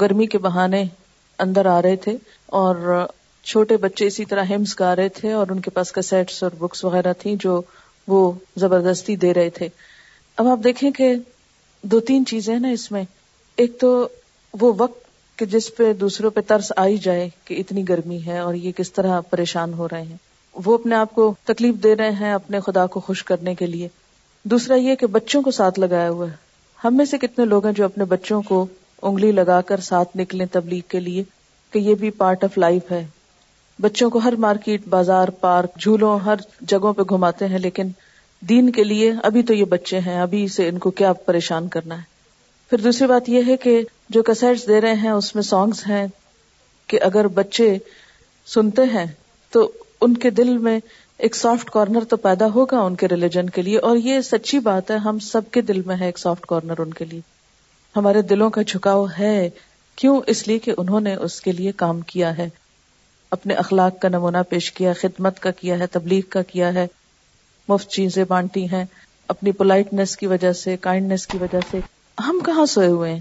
گرمی 0.00 0.26
کے 0.32 0.38
بہانے 0.46 0.82
اندر 1.44 1.66
آ 1.66 1.80
رہے 1.82 1.96
تھے 2.06 2.16
اور 2.60 2.84
چھوٹے 3.50 3.76
بچے 3.84 4.06
اسی 4.06 4.24
طرح 4.30 4.44
ہمس 4.54 4.78
گا 4.80 4.94
رہے 4.96 5.08
تھے 5.18 5.32
اور 5.32 5.46
ان 5.50 5.60
کے 5.66 5.70
پاس 5.70 5.92
کسیٹس 5.92 6.42
اور 6.42 6.52
بکس 6.58 6.84
وغیرہ 6.84 7.12
تھیں 7.18 7.34
جو 7.40 7.60
وہ 8.08 8.30
زبردستی 8.60 9.16
دے 9.26 9.32
رہے 9.34 9.50
تھے 9.58 9.68
اب 10.40 10.48
آپ 10.48 10.58
دیکھیں 10.64 10.90
کہ 10.98 11.12
دو 11.92 12.00
تین 12.10 12.24
چیزیں 12.26 12.58
نا 12.58 12.68
اس 12.78 12.90
میں 12.92 13.02
ایک 13.62 13.78
تو 13.80 13.90
وہ 14.60 14.72
وقت 14.78 15.04
کہ 15.36 15.44
جس 15.50 15.74
پہ 15.76 15.92
دوسروں 16.00 16.30
پہ 16.34 16.40
ترس 16.46 16.72
آئی 16.76 16.96
جائے 17.06 17.28
کہ 17.44 17.54
اتنی 17.60 17.88
گرمی 17.88 18.18
ہے 18.26 18.38
اور 18.38 18.54
یہ 18.54 18.72
کس 18.76 18.92
طرح 18.92 19.20
پریشان 19.30 19.72
ہو 19.78 19.88
رہے 19.92 20.02
ہیں 20.02 20.16
وہ 20.64 20.74
اپنے 20.78 20.94
آپ 20.96 21.14
کو 21.14 21.32
تکلیف 21.46 21.74
دے 21.82 21.94
رہے 21.96 22.10
ہیں 22.20 22.32
اپنے 22.32 22.60
خدا 22.66 22.86
کو 22.94 23.00
خوش 23.06 23.22
کرنے 23.30 23.54
کے 23.54 23.66
لیے 23.66 23.88
دوسرا 24.52 24.74
یہ 24.76 24.94
کہ 25.02 25.06
بچوں 25.18 25.42
کو 25.42 25.50
ساتھ 25.50 25.80
لگایا 25.80 26.10
ہوا 26.10 26.26
ہے 26.30 26.44
ہم 26.84 26.96
میں 26.96 27.04
سے 27.12 27.18
کتنے 27.18 27.44
لوگ 27.44 27.66
ہیں 27.66 27.72
جو 27.76 27.84
اپنے 27.84 28.04
بچوں 28.08 28.40
کو 28.48 28.64
انگلی 29.08 29.32
لگا 29.32 29.60
کر 29.68 29.80
ساتھ 29.90 30.16
نکلیں 30.16 30.46
تبلیغ 30.52 30.80
کے 30.90 31.00
لیے 31.00 31.22
کہ 31.72 31.78
یہ 31.78 31.94
بھی 32.02 32.10
پارٹ 32.22 32.44
آف 32.44 32.58
لائف 32.58 32.90
ہے 32.92 33.04
بچوں 33.82 34.08
کو 34.10 34.18
ہر 34.24 34.36
مارکیٹ 34.44 34.86
بازار 34.90 35.28
پارک 35.40 35.78
جھولوں 35.80 36.18
ہر 36.24 36.40
جگہوں 36.68 36.92
پہ 36.94 37.02
گھماتے 37.14 37.46
ہیں 37.48 37.58
لیکن 37.58 37.88
دین 38.48 38.70
کے 38.72 38.84
لیے 38.84 39.12
ابھی 39.24 39.42
تو 39.50 39.54
یہ 39.54 39.64
بچے 39.74 39.98
ہیں 40.06 40.18
ابھی 40.20 40.46
سے 40.56 40.68
ان 40.68 40.78
کو 40.86 40.90
کیا 41.00 41.12
پریشان 41.26 41.68
کرنا 41.76 41.98
ہے 41.98 42.14
پھر 42.70 42.78
دوسری 42.84 43.06
بات 43.08 43.28
یہ 43.28 43.42
ہے 43.46 43.56
کہ 43.62 43.80
جو 44.14 44.22
کسٹ 44.22 44.66
دے 44.68 44.80
رہے 44.80 44.94
ہیں 45.02 45.10
اس 45.10 45.34
میں 45.34 45.42
سانگس 45.42 45.86
ہیں 45.86 46.06
کہ 46.88 46.98
اگر 47.02 47.26
بچے 47.34 47.76
سنتے 48.54 48.82
ہیں 48.92 49.04
تو 49.52 49.70
ان 50.04 50.14
کے 50.24 50.30
دل 50.30 50.56
میں 50.66 50.78
ایک 51.26 51.36
سافٹ 51.36 51.70
کارنر 51.70 52.04
تو 52.10 52.16
پیدا 52.26 52.46
ہوگا 52.54 52.80
ان 52.80 52.94
کے 53.02 53.08
ریلیجن 53.08 53.48
کے 53.50 53.62
لیے 53.62 53.78
اور 53.88 53.96
یہ 53.96 54.20
سچی 54.20 54.58
بات 54.68 54.90
ہے 54.90 54.96
ہم 55.04 55.18
سب 55.30 55.50
کے 55.52 55.60
دل 55.70 55.80
میں 55.86 55.96
ہے 56.00 56.06
ایک 56.06 56.18
سافٹ 56.18 56.46
کارنر 56.46 56.80
ان 56.80 56.92
کے 56.94 57.04
لیے 57.04 57.20
ہمارے 57.96 58.22
دلوں 58.32 58.50
کا 58.56 58.62
جھکاؤ 58.66 59.04
ہے 59.18 59.48
کیوں 60.02 60.20
اس 60.32 60.46
لیے 60.48 60.58
کہ 60.66 60.72
انہوں 60.78 61.00
نے 61.00 61.14
اس 61.26 61.40
کے 61.40 61.52
لیے 61.52 61.72
کام 61.82 62.00
کیا 62.10 62.36
ہے 62.38 62.48
اپنے 63.36 63.54
اخلاق 63.62 63.98
کا 64.00 64.08
نمونہ 64.08 64.38
پیش 64.48 64.70
کیا 64.72 64.92
خدمت 65.00 65.38
کا 65.40 65.50
کیا 65.60 65.78
ہے 65.78 65.86
تبلیغ 65.92 66.28
کا 66.30 66.42
کیا 66.52 66.72
ہے 66.74 66.86
مفت 67.68 67.90
چیزیں 67.92 68.24
بانٹی 68.28 68.66
ہیں 68.72 68.84
اپنی 69.34 69.52
پولائٹنس 69.60 70.16
کی 70.16 70.26
وجہ 70.32 70.52
سے 70.62 70.76
کائنڈنس 70.80 71.26
کی 71.26 71.38
وجہ 71.40 71.60
سے 71.70 71.80
ہم 72.26 72.40
کہاں 72.46 72.66
سوئے 72.74 72.88
ہوئے 72.88 73.12
ہیں 73.12 73.20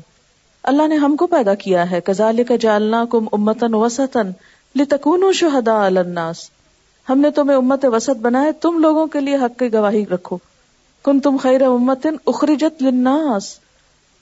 اللہ 0.72 0.88
نے 0.88 0.96
ہم 0.98 1.16
کو 1.16 1.26
پیدا 1.32 1.54
کیا 1.64 1.90
ہے 1.90 2.00
کزال 2.06 2.44
کا 2.48 2.56
جالنا 2.62 3.04
کم 3.10 3.26
امتن 3.34 3.74
وسطن 3.82 4.32
لتکون 4.80 5.32
شہدا 5.40 5.84
الناس 5.86 6.50
ہم 7.10 7.20
نے 7.22 7.30
تمہیں 7.36 7.56
امت 7.58 7.86
وسط 7.96 8.22
بنایا 8.22 8.52
تم 8.62 8.78
لوگوں 8.82 9.06
کے 9.16 9.20
لیے 9.22 9.36
حق 9.44 9.60
کی 9.60 9.72
گواہی 9.74 10.04
رکھو 10.14 10.38
کن 11.06 11.20
تم 11.28 11.38
خیر 11.42 11.62
امتن 11.66 12.16
اخرجت 12.34 12.82
للناس 12.84 13.50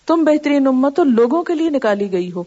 تم 0.08 0.24
بہترین 0.26 0.68
امت 0.68 1.00
ہو 1.00 1.04
لوگوں 1.22 1.41
کے 1.52 1.56
لیے 1.56 1.70
نکالی 1.78 2.12
گئی 2.12 2.32
ہو 2.32 2.44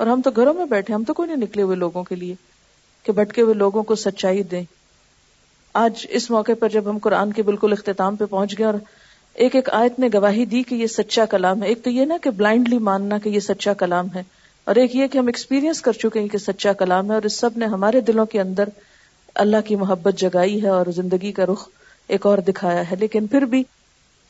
اور 0.00 0.06
ہم 0.06 0.20
تو 0.24 0.30
گھروں 0.36 0.54
میں 0.54 0.66
بیٹھے 0.66 0.94
ہم 0.94 1.04
تو 1.04 1.14
کوئی 1.14 1.26
نہیں 1.28 1.42
نکلے 1.46 1.62
ہوئے 1.62 1.76
لوگوں 1.76 2.04
کے 2.04 2.14
لیے 2.22 2.34
کہ 3.04 3.12
بٹکے 3.18 3.42
ہوئے 3.42 3.54
لوگوں 3.64 3.82
کو 3.90 3.94
سچائی 4.04 4.42
دیں 4.52 4.62
آج 5.84 6.06
اس 6.20 6.30
موقع 6.30 6.52
پر 6.60 6.68
جب 6.78 6.90
ہم 6.90 6.98
قرآن 7.02 7.32
کے 7.32 7.42
بالکل 7.50 7.72
اختتام 7.72 8.16
پہ 8.16 8.24
پہنچ 8.30 8.58
گئے 8.58 8.66
اور 8.66 8.74
ایک 9.34 9.54
ایک 9.56 9.68
آیت 9.74 9.98
نے 10.00 10.08
گواہی 10.14 10.44
دی 10.46 10.62
کہ 10.68 10.74
یہ 10.74 10.86
سچا 10.86 11.24
کلام 11.30 11.62
ہے 11.62 11.68
ایک 11.68 11.82
تو 11.84 11.90
یہ 11.90 12.04
نا 12.04 12.16
کہ 12.22 12.30
بلائنڈلی 12.36 12.78
ماننا 12.88 13.18
کہ 13.24 13.28
یہ 13.28 13.40
سچا 13.40 13.72
کلام 13.78 14.06
ہے 14.14 14.22
اور 14.70 14.76
ایک 14.76 14.94
یہ 14.96 15.06
کہ 15.12 15.18
ہم 15.18 15.26
ایکسپیرینس 15.26 15.80
کر 15.82 15.92
چکے 16.00 16.20
ہیں 16.20 16.28
کہ 16.28 16.38
سچا 16.38 16.72
کلام 16.78 17.10
ہے 17.10 17.14
اور 17.14 17.22
اس 17.24 17.38
سب 17.40 17.58
نے 17.58 17.66
ہمارے 17.74 18.00
دلوں 18.08 18.26
کے 18.32 18.40
اندر 18.40 18.68
اللہ 19.44 19.66
کی 19.66 19.76
محبت 19.76 20.18
جگائی 20.18 20.62
ہے 20.62 20.68
اور 20.68 20.86
زندگی 20.94 21.32
کا 21.32 21.46
رخ 21.52 21.68
ایک 22.16 22.26
اور 22.26 22.38
دکھایا 22.48 22.82
ہے 22.90 22.96
لیکن 23.00 23.26
پھر 23.34 23.44
بھی 23.52 23.62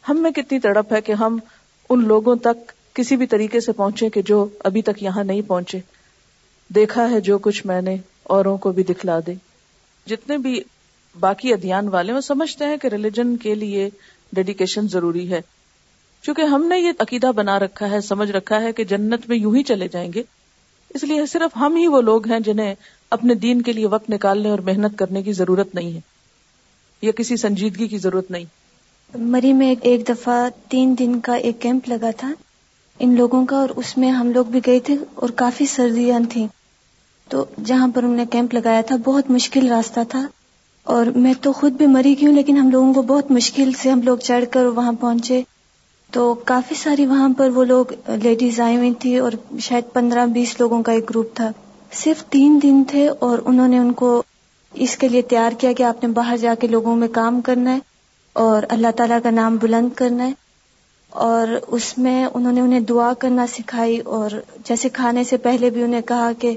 ہم 0.09 0.23
میں 0.23 0.31
کتنی 0.37 0.59
تڑپ 0.61 0.93
ہے 0.93 1.01
کہ 1.03 1.13
ہم 1.23 1.39
ان 1.93 2.07
لوگوں 2.09 2.35
تک 2.45 2.73
کسی 2.95 3.17
بھی 3.17 3.27
طریقے 3.27 3.61
سے 3.61 3.73
پہنچے 3.73 4.09
کہ 4.11 4.23
جو 4.27 4.47
ابھی 4.65 4.83
تک 4.83 5.03
یہاں 5.03 5.25
نہیں 5.25 5.43
پہنچے 5.49 5.79
دیکھا 6.75 7.11
ہے 7.11 7.21
جو 7.29 7.39
کچھ 7.43 7.65
میں 7.67 7.81
نے 7.83 7.97
اوروں 8.35 8.57
کو 8.67 8.73
بھی 8.73 8.83
دکھلا 8.89 9.19
دے 9.27 9.35
جتنے 10.11 10.39
بھی 10.39 10.61
باقی 11.21 11.53
ادیان 11.53 11.89
والے 11.93 12.13
وہ 12.13 12.21
سمجھتے 12.21 12.65
ہیں 12.67 12.77
کہ 12.83 12.89
ریلیجن 12.89 13.37
کے 13.43 13.55
لیے 13.55 13.89
ڈیڈیکیشن 14.35 14.89
ضروری 14.89 15.29
ہے 15.31 15.41
چونکہ 16.23 16.43
ہم 16.55 16.67
نے 16.69 16.79
یہ 16.79 16.93
عقیدہ 17.01 17.31
بنا 17.37 17.59
رکھا 17.59 17.91
ہے 17.91 18.01
سمجھ 18.09 18.31
رکھا 18.31 18.61
ہے 18.63 18.73
کہ 18.81 18.85
جنت 18.93 19.29
میں 19.29 19.37
یوں 19.37 19.55
ہی 19.57 19.63
چلے 19.71 19.89
جائیں 19.93 20.13
گے 20.13 20.23
اس 20.95 21.05
لیے 21.05 21.27
صرف 21.33 21.57
ہم 21.57 21.77
ہی 21.77 21.87
وہ 21.87 22.01
لوگ 22.03 22.27
ہیں 22.29 22.41
جنہیں 22.49 22.75
اپنے 23.17 23.35
دین 23.45 23.63
کے 23.63 23.73
لیے 23.73 23.87
وقت 23.89 24.11
نکالنے 24.11 24.51
اور 24.51 24.59
محنت 24.67 24.99
کرنے 24.99 25.23
کی 25.23 25.33
ضرورت 25.33 25.75
نہیں 25.75 25.93
ہے 25.95 26.01
یا 27.03 27.13
کسی 27.17 27.37
سنجیدگی 27.37 27.89
کی 27.89 27.99
ضرورت 27.99 28.31
نہیں 28.31 29.25
مری 29.35 29.53
میں 29.61 29.75
ایک 29.91 30.09
دفعہ 30.09 30.49
تین 30.71 30.95
دن 30.99 31.19
کا 31.29 31.35
ایک 31.49 31.61
کیمپ 31.61 31.89
لگا 31.89 32.11
تھا 32.17 32.33
ان 33.05 33.15
لوگوں 33.17 33.45
کا 33.51 33.57
اور 33.57 33.69
اس 33.85 33.97
میں 33.99 34.11
ہم 34.11 34.33
لوگ 34.33 34.47
بھی 34.57 34.61
گئے 34.67 34.79
تھے 34.87 34.97
اور 35.15 35.29
کافی 35.43 35.67
سردیاں 35.77 36.19
تھیں 36.33 36.47
تو 37.31 37.45
جہاں 37.65 37.89
پر 37.95 38.03
انہوں 38.03 38.17
نے 38.17 38.25
کیمپ 38.31 38.55
لگایا 38.55 38.81
تھا 38.87 38.97
بہت 39.05 39.31
مشکل 39.31 39.69
راستہ 39.73 40.01
تھا 40.11 40.27
اور 40.93 41.07
میں 41.23 41.33
تو 41.43 41.53
خود 41.53 41.73
بھی 41.77 41.87
مری 41.87 42.15
گئی 42.19 42.27
ہوں 42.27 42.35
لیکن 42.35 42.57
ہم 42.59 42.71
لوگوں 42.71 42.93
کو 42.95 43.03
بہت 43.13 43.31
مشکل 43.31 43.73
سے 43.83 43.91
ہم 43.91 44.01
لوگ 44.05 44.19
چڑھ 44.25 44.45
کر 44.51 44.67
وہاں 44.77 44.93
پہنچے 45.01 45.41
تو 46.13 46.33
کافی 46.45 46.75
ساری 46.75 47.07
وہاں 47.07 47.29
پر 47.39 47.51
وہ 47.55 47.65
لوگ 47.65 47.93
لیڈیز 48.23 48.61
آئی 48.61 48.77
ہوئی 48.77 48.93
تھی 49.01 49.17
اور 49.19 49.33
شاید 49.61 49.93
پندرہ 49.93 50.25
بیس 50.35 50.55
لوگوں 50.61 50.83
کا 50.83 50.93
ایک 50.93 51.11
گروپ 51.11 51.35
تھا 51.37 51.51
صرف 52.05 52.25
تین 52.31 52.59
دن 52.63 52.83
تھے 52.89 53.09
اور 53.27 53.39
انہوں 53.45 53.69
نے 53.69 53.79
ان 53.79 53.93
کو 54.03 54.23
اس 54.87 54.97
کے 54.97 55.09
لیے 55.09 55.23
تیار 55.31 55.53
کیا 55.61 55.73
کہ 55.77 55.83
آپ 55.83 56.03
نے 56.05 56.09
باہر 56.15 56.37
جا 56.41 56.55
کے 56.61 56.67
لوگوں 56.69 56.97
میں 56.97 57.09
کام 57.13 57.41
کرنا 57.47 57.75
ہے 57.75 57.79
اور 58.43 58.63
اللہ 58.71 58.91
تعالیٰ 58.97 59.19
کا 59.23 59.31
نام 59.31 59.57
بلند 59.63 59.89
کرنا 59.99 60.27
ہے 60.27 60.33
اور 61.29 61.49
اس 61.77 61.97
میں 61.99 62.25
انہوں 62.33 62.53
نے 62.53 62.61
انہیں 62.61 62.81
دعا 62.89 63.13
کرنا 63.19 63.47
سکھائی 63.55 63.99
اور 64.19 64.31
جیسے 64.69 64.89
کھانے 64.99 65.25
سے 65.31 65.37
پہلے 65.47 65.71
بھی 65.71 65.83
انہیں 65.83 66.03
کہا 66.09 66.31
کہ 66.41 66.55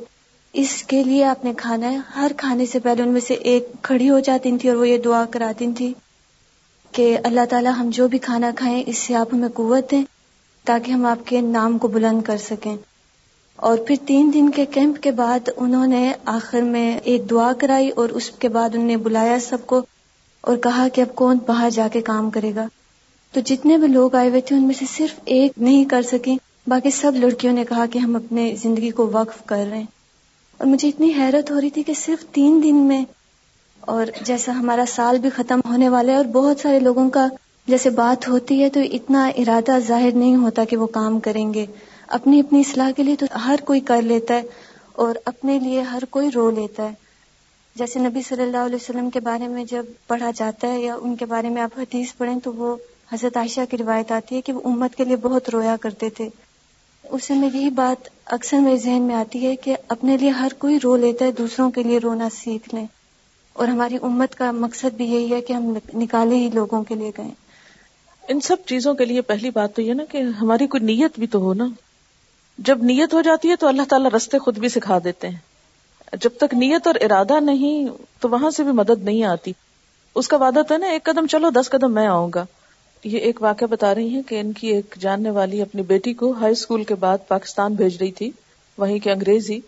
اس 0.62 0.82
کے 0.88 1.02
لیے 1.04 1.24
آپ 1.26 1.44
نے 1.46 1.52
کھانا 1.58 1.90
ہے 1.92 1.98
ہر 2.16 2.32
کھانے 2.38 2.66
سے 2.72 2.80
پہلے 2.80 3.02
ان 3.04 3.10
میں 3.12 3.22
سے 3.28 3.34
ایک 3.52 3.68
کھڑی 3.84 4.10
ہو 4.10 4.20
جاتی 4.26 4.52
تھی 4.62 4.70
اور 4.70 4.78
وہ 4.78 4.88
یہ 4.88 4.98
دعا 5.06 5.24
کراتی 5.32 5.72
تھی 5.78 5.92
کہ 6.98 7.16
اللہ 7.30 7.46
تعالیٰ 7.50 7.72
ہم 7.80 7.90
جو 7.94 8.08
بھی 8.08 8.18
کھانا 8.28 8.50
کھائیں 8.56 8.84
اس 8.86 8.98
سے 8.98 9.16
آپ 9.16 9.34
ہمیں 9.34 9.48
قوت 9.54 9.90
دیں 9.92 10.04
تاکہ 10.66 10.92
ہم 10.92 11.06
آپ 11.06 11.26
کے 11.28 11.42
نام 11.42 11.78
کو 11.78 11.88
بلند 11.96 12.22
کر 12.26 12.38
سکیں 12.44 12.76
اور 13.70 13.78
پھر 13.88 13.96
تین 14.08 14.30
دن 14.34 14.50
کے 14.56 14.66
کیمپ 14.74 15.02
کے 15.04 15.12
بعد 15.22 15.50
انہوں 15.56 15.88
نے 15.88 16.12
آخر 16.36 16.62
میں 16.76 16.88
ایک 16.98 17.30
دعا 17.30 17.52
کرائی 17.60 17.90
اور 18.02 18.10
اس 18.22 18.30
کے 18.40 18.50
بعد 18.50 18.70
انہوں 18.74 18.88
نے 18.88 18.98
بلایا 19.08 19.40
سب 19.48 19.66
کو 19.68 19.82
اور 20.52 20.58
کہا 20.64 20.88
کہ 20.94 21.02
اب 21.02 21.16
کون 21.16 21.38
باہر 21.48 21.70
جا 21.74 21.88
کے 21.94 22.02
کام 22.12 22.30
کرے 22.38 22.52
گا 22.56 22.68
تو 23.34 23.40
جتنے 23.46 23.78
بھی 23.78 23.88
لوگ 23.88 24.16
آئے 24.16 24.30
ہوئے 24.30 24.42
تھے 24.48 24.56
ان 24.56 24.64
میں 24.68 24.74
سے 24.80 24.86
صرف 24.98 25.20
ایک 25.36 25.58
نہیں 25.58 25.84
کر 25.90 26.02
سکیں 26.12 26.36
باقی 26.70 26.90
سب 27.02 27.16
لڑکیوں 27.20 27.54
نے 27.54 27.66
کہا 27.70 27.86
کہ 27.94 28.00
ہم 28.00 28.16
اپنے 28.16 28.54
زندگی 28.62 28.90
کو 29.02 29.10
وقف 29.14 29.44
کر 29.46 29.66
رہے 29.70 29.78
ہیں 29.78 29.93
اور 30.64 30.70
مجھے 30.72 30.88
اتنی 30.88 31.12
حیرت 31.18 31.50
ہو 31.52 31.60
رہی 31.62 31.70
تھی 31.76 31.82
کہ 31.84 31.94
صرف 32.00 32.24
تین 32.34 32.60
دن 32.64 32.76
میں 32.88 33.04
اور 33.94 34.08
جیسا 34.26 34.52
ہمارا 34.60 34.84
سال 34.88 35.18
بھی 35.22 35.30
ختم 35.36 35.60
ہونے 35.70 35.88
والا 35.90 36.12
ہے 36.12 36.18
اور 36.18 36.26
بہت 36.34 36.60
سارے 36.60 36.80
لوگوں 36.80 37.10
کا 37.16 37.28
جیسے 37.68 37.90
بات 37.98 38.28
ہوتی 38.28 38.62
ہے 38.62 38.70
تو 38.74 38.80
اتنا 38.98 39.26
ارادہ 39.44 39.78
ظاہر 39.88 40.16
نہیں 40.16 40.36
ہوتا 40.44 40.64
کہ 40.70 40.78
وہ 40.78 40.88
کام 41.00 41.20
کریں 41.26 41.54
گے 41.54 41.66
اپنی 42.20 42.40
اپنی 42.40 42.60
اصلاح 42.68 42.92
کے 42.98 43.04
لیے 43.04 43.16
تو 43.20 43.26
ہر 43.46 43.60
کوئی 43.66 43.80
کر 43.90 44.02
لیتا 44.02 44.36
ہے 44.36 44.42
اور 45.06 45.16
اپنے 45.34 45.58
لیے 45.64 45.82
ہر 45.92 46.04
کوئی 46.10 46.30
رو 46.36 46.50
لیتا 46.62 46.84
ہے 46.90 46.94
جیسے 47.82 48.00
نبی 48.08 48.22
صلی 48.28 48.44
اللہ 48.44 48.66
علیہ 48.66 48.76
وسلم 48.82 49.10
کے 49.14 49.20
بارے 49.30 49.48
میں 49.48 49.64
جب 49.72 49.86
پڑھا 50.08 50.30
جاتا 50.36 50.68
ہے 50.74 50.80
یا 50.82 50.96
ان 51.02 51.16
کے 51.16 51.26
بارے 51.36 51.50
میں 51.58 51.62
آپ 51.62 51.78
حدیث 51.80 52.16
پڑھیں 52.18 52.38
تو 52.44 52.54
وہ 52.62 52.76
حضرت 53.12 53.38
عائشہ 53.38 53.62
کی 53.72 53.78
روایت 53.84 54.12
آتی 54.20 54.36
ہے 54.36 54.42
کہ 54.42 54.54
وہ 54.54 54.62
امت 54.72 54.96
کے 54.96 55.06
لیے 55.06 55.16
بہت 55.26 55.50
رویا 55.54 55.76
کرتے 55.82 56.10
تھے 56.18 56.30
اس 57.12 57.30
یہ 57.32 57.70
بات 57.76 58.08
اکثر 58.34 58.58
میرے 58.64 58.78
ذہن 58.80 59.02
میں 59.08 59.16
آتی 59.16 59.46
ہے 59.46 59.56
کہ 59.64 59.76
اپنے 59.96 60.16
لیے 60.18 60.30
ہر 60.40 60.52
کوئی 60.58 60.78
رو 60.84 60.96
لیتا 60.98 61.26
ہے 61.26 61.32
دوسروں 61.38 61.70
کے 61.72 61.84
لیے 61.84 61.98
رونا 62.04 62.28
سیکھ 62.36 62.74
لیں 62.76 62.86
اور 63.54 63.68
ہماری 63.68 63.98
امت 64.04 64.36
کا 64.36 64.52
مقصد 64.60 64.94
بھی 64.98 65.06
یہی 65.14 65.34
ہے 65.34 65.42
کہ 65.48 65.54
ہم 65.54 65.74
نکالے 65.94 66.36
ہی 66.36 66.50
لوگوں 66.54 66.84
کے 66.84 66.96
لیے 66.96 67.12
گئے 67.18 67.30
ان 68.32 68.40
سب 68.42 68.64
چیزوں 68.66 68.94
کے 68.96 69.06
لیے 69.06 69.22
پہلی 69.32 69.50
بات 69.56 69.76
تو 69.76 69.82
یہ 69.82 69.94
نا 69.94 70.04
کہ 70.12 70.22
ہماری 70.42 70.68
کوئی 70.76 70.84
نیت 70.86 71.20
بھی 71.20 71.28
تو 71.36 71.40
ہو 71.42 71.54
نا 71.54 71.68
جب 72.70 72.84
نیت 72.84 73.14
ہو 73.14 73.22
جاتی 73.22 73.50
ہے 73.50 73.56
تو 73.60 73.68
اللہ 73.68 73.82
تعالیٰ 73.90 74.10
رستے 74.16 74.40
خود 74.40 74.58
بھی 74.60 74.70
سکھا 74.70 74.98
دیتے 75.04 75.30
ہیں 75.30 76.16
جب 76.22 76.38
تک 76.40 76.54
نیت 76.54 76.88
اور 76.88 76.96
ارادہ 77.02 77.40
نہیں 77.44 77.88
تو 78.22 78.30
وہاں 78.30 78.50
سے 78.58 78.64
بھی 78.64 78.72
مدد 78.82 79.04
نہیں 79.04 79.24
آتی 79.26 79.52
اس 80.22 80.28
کا 80.28 80.38
وعدہ 80.42 80.62
تھا 80.68 80.78
نا 80.78 80.88
ایک 80.96 81.04
قدم 81.04 81.28
چلو 81.32 81.50
دس 81.60 81.70
قدم 81.70 81.94
میں 81.94 82.08
آؤں 82.08 82.30
گا 82.36 82.46
یہ 83.04 83.20
ایک 83.28 83.42
واقعہ 83.42 83.68
بتا 83.70 83.94
رہی 83.96 84.10
ہیں 84.10 84.22
کہ 84.28 84.40
ان 84.40 84.52
کی 84.58 84.68
ایک 84.74 84.96
جاننے 85.00 85.30
والی 85.38 85.62
اپنی 85.62 85.82
بیٹی 85.88 86.14
کو 86.22 86.32
ہائی 86.42 86.52
اسکول 86.52 86.84
کے 86.92 86.96
بعد 87.00 87.28
پاکستان 87.28 87.74
بھیج 87.82 87.98
رہی 88.02 88.12
تھی 88.20 88.30
وہیں 88.78 89.00
انگریزی 89.14 89.60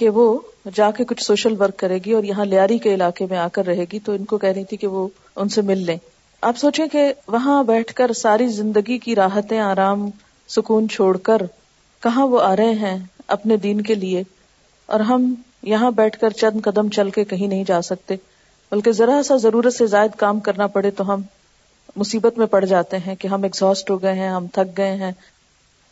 کہ 0.00 0.08
وہ 0.16 0.26
جا 0.74 0.90
کے 0.96 1.04
کچھ 1.04 1.22
سوشل 1.24 1.54
ورک 1.62 1.76
کرے 1.78 1.98
گی 2.04 2.12
اور 2.12 2.24
یہاں 2.24 2.44
لیاری 2.46 2.78
کے 2.86 2.92
علاقے 2.94 3.26
میں 3.30 3.38
آ 3.38 3.46
کر 3.52 3.66
رہے 3.66 3.84
گی 3.92 3.98
تو 4.04 4.12
ان 4.12 4.18
ان 4.18 4.24
کو 4.32 4.38
کہہ 4.38 4.48
رہی 4.48 4.64
تھی 4.64 4.76
کہ 4.76 4.86
کہ 4.86 4.92
وہ 4.92 5.44
سے 5.54 5.62
مل 5.70 5.82
لیں 5.86 5.96
آپ 6.50 6.56
سوچیں 6.58 6.84
وہاں 7.32 7.62
بیٹھ 7.70 7.92
کر 7.94 8.12
ساری 8.20 8.46
زندگی 8.58 8.98
کی 9.06 9.14
راحتیں 9.16 9.58
آرام 9.60 10.08
سکون 10.56 10.88
چھوڑ 10.94 11.16
کر 11.30 11.42
کہاں 12.02 12.26
وہ 12.28 12.40
آ 12.42 12.54
رہے 12.56 12.72
ہیں 12.84 12.96
اپنے 13.38 13.56
دین 13.66 13.80
کے 13.90 13.94
لیے 14.04 14.22
اور 14.94 15.00
ہم 15.10 15.34
یہاں 15.72 15.90
بیٹھ 16.02 16.18
کر 16.20 16.30
چند 16.44 16.60
قدم 16.64 16.88
چل 16.98 17.10
کے 17.18 17.24
کہیں 17.34 17.46
نہیں 17.46 17.64
جا 17.66 17.82
سکتے 17.90 18.16
بلکہ 18.70 18.92
ذرا 19.02 19.20
سا 19.28 19.36
ضرورت 19.48 19.74
سے 19.74 19.86
زائد 19.96 20.16
کام 20.24 20.40
کرنا 20.48 20.66
پڑے 20.76 20.90
تو 21.00 21.12
ہم 21.12 21.22
مصیبت 21.96 22.38
میں 22.38 22.46
پڑ 22.46 22.64
جاتے 22.64 22.98
ہیں 23.06 23.14
کہ 23.20 23.28
ہم 23.28 23.42
ایکزاسٹ 23.42 23.90
ہو 23.90 24.00
گئے 24.02 24.12
ہیں 24.14 24.28
ہم 24.28 24.46
تھک 24.52 24.76
گئے 24.78 24.94
ہیں 24.96 25.12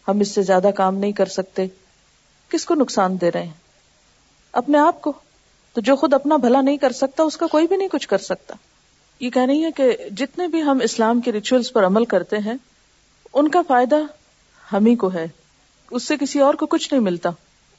ہم 0.08 0.20
اس 0.20 0.28
سے 0.34 0.42
زیادہ 0.42 0.70
کام 0.76 0.96
نہیں 0.96 1.12
کر 1.12 1.26
سکتے 1.36 1.66
کس 2.52 2.64
کو 2.66 2.74
نقصان 2.74 3.16
دے 3.20 3.30
رہے 3.34 3.42
ہیں 3.44 3.66
اپنے 4.60 4.78
آپ 4.78 5.00
کو 5.02 5.12
تو 5.74 5.80
جو 5.86 5.96
خود 5.96 6.14
اپنا 6.14 6.36
بھلا 6.44 6.60
نہیں 6.60 6.76
کر 6.84 6.92
سکتا 7.00 7.22
اس 7.22 7.36
کا 7.36 7.46
کوئی 7.52 7.66
بھی 7.68 7.76
نہیں 7.76 7.88
کچھ 7.92 8.08
کر 8.08 8.18
سکتا 8.28 8.54
یہ 9.20 9.30
کہہ 9.30 9.42
رہی 9.48 9.64
ہے 9.64 9.70
کہ 9.76 9.92
جتنے 10.16 10.46
بھی 10.48 10.62
ہم 10.62 10.78
اسلام 10.84 11.20
کے 11.20 11.32
ریچولس 11.32 11.72
پر 11.72 11.86
عمل 11.86 12.04
کرتے 12.14 12.38
ہیں 12.46 12.54
ان 13.32 13.48
کا 13.56 13.60
فائدہ 13.68 13.96
ہم 14.72 14.86
ہی 14.86 14.94
کو 15.02 15.12
ہے 15.14 15.26
اس 15.90 16.06
سے 16.08 16.16
کسی 16.20 16.40
اور 16.40 16.54
کو 16.60 16.66
کچھ 16.74 16.88
نہیں 16.92 17.02
ملتا 17.04 17.30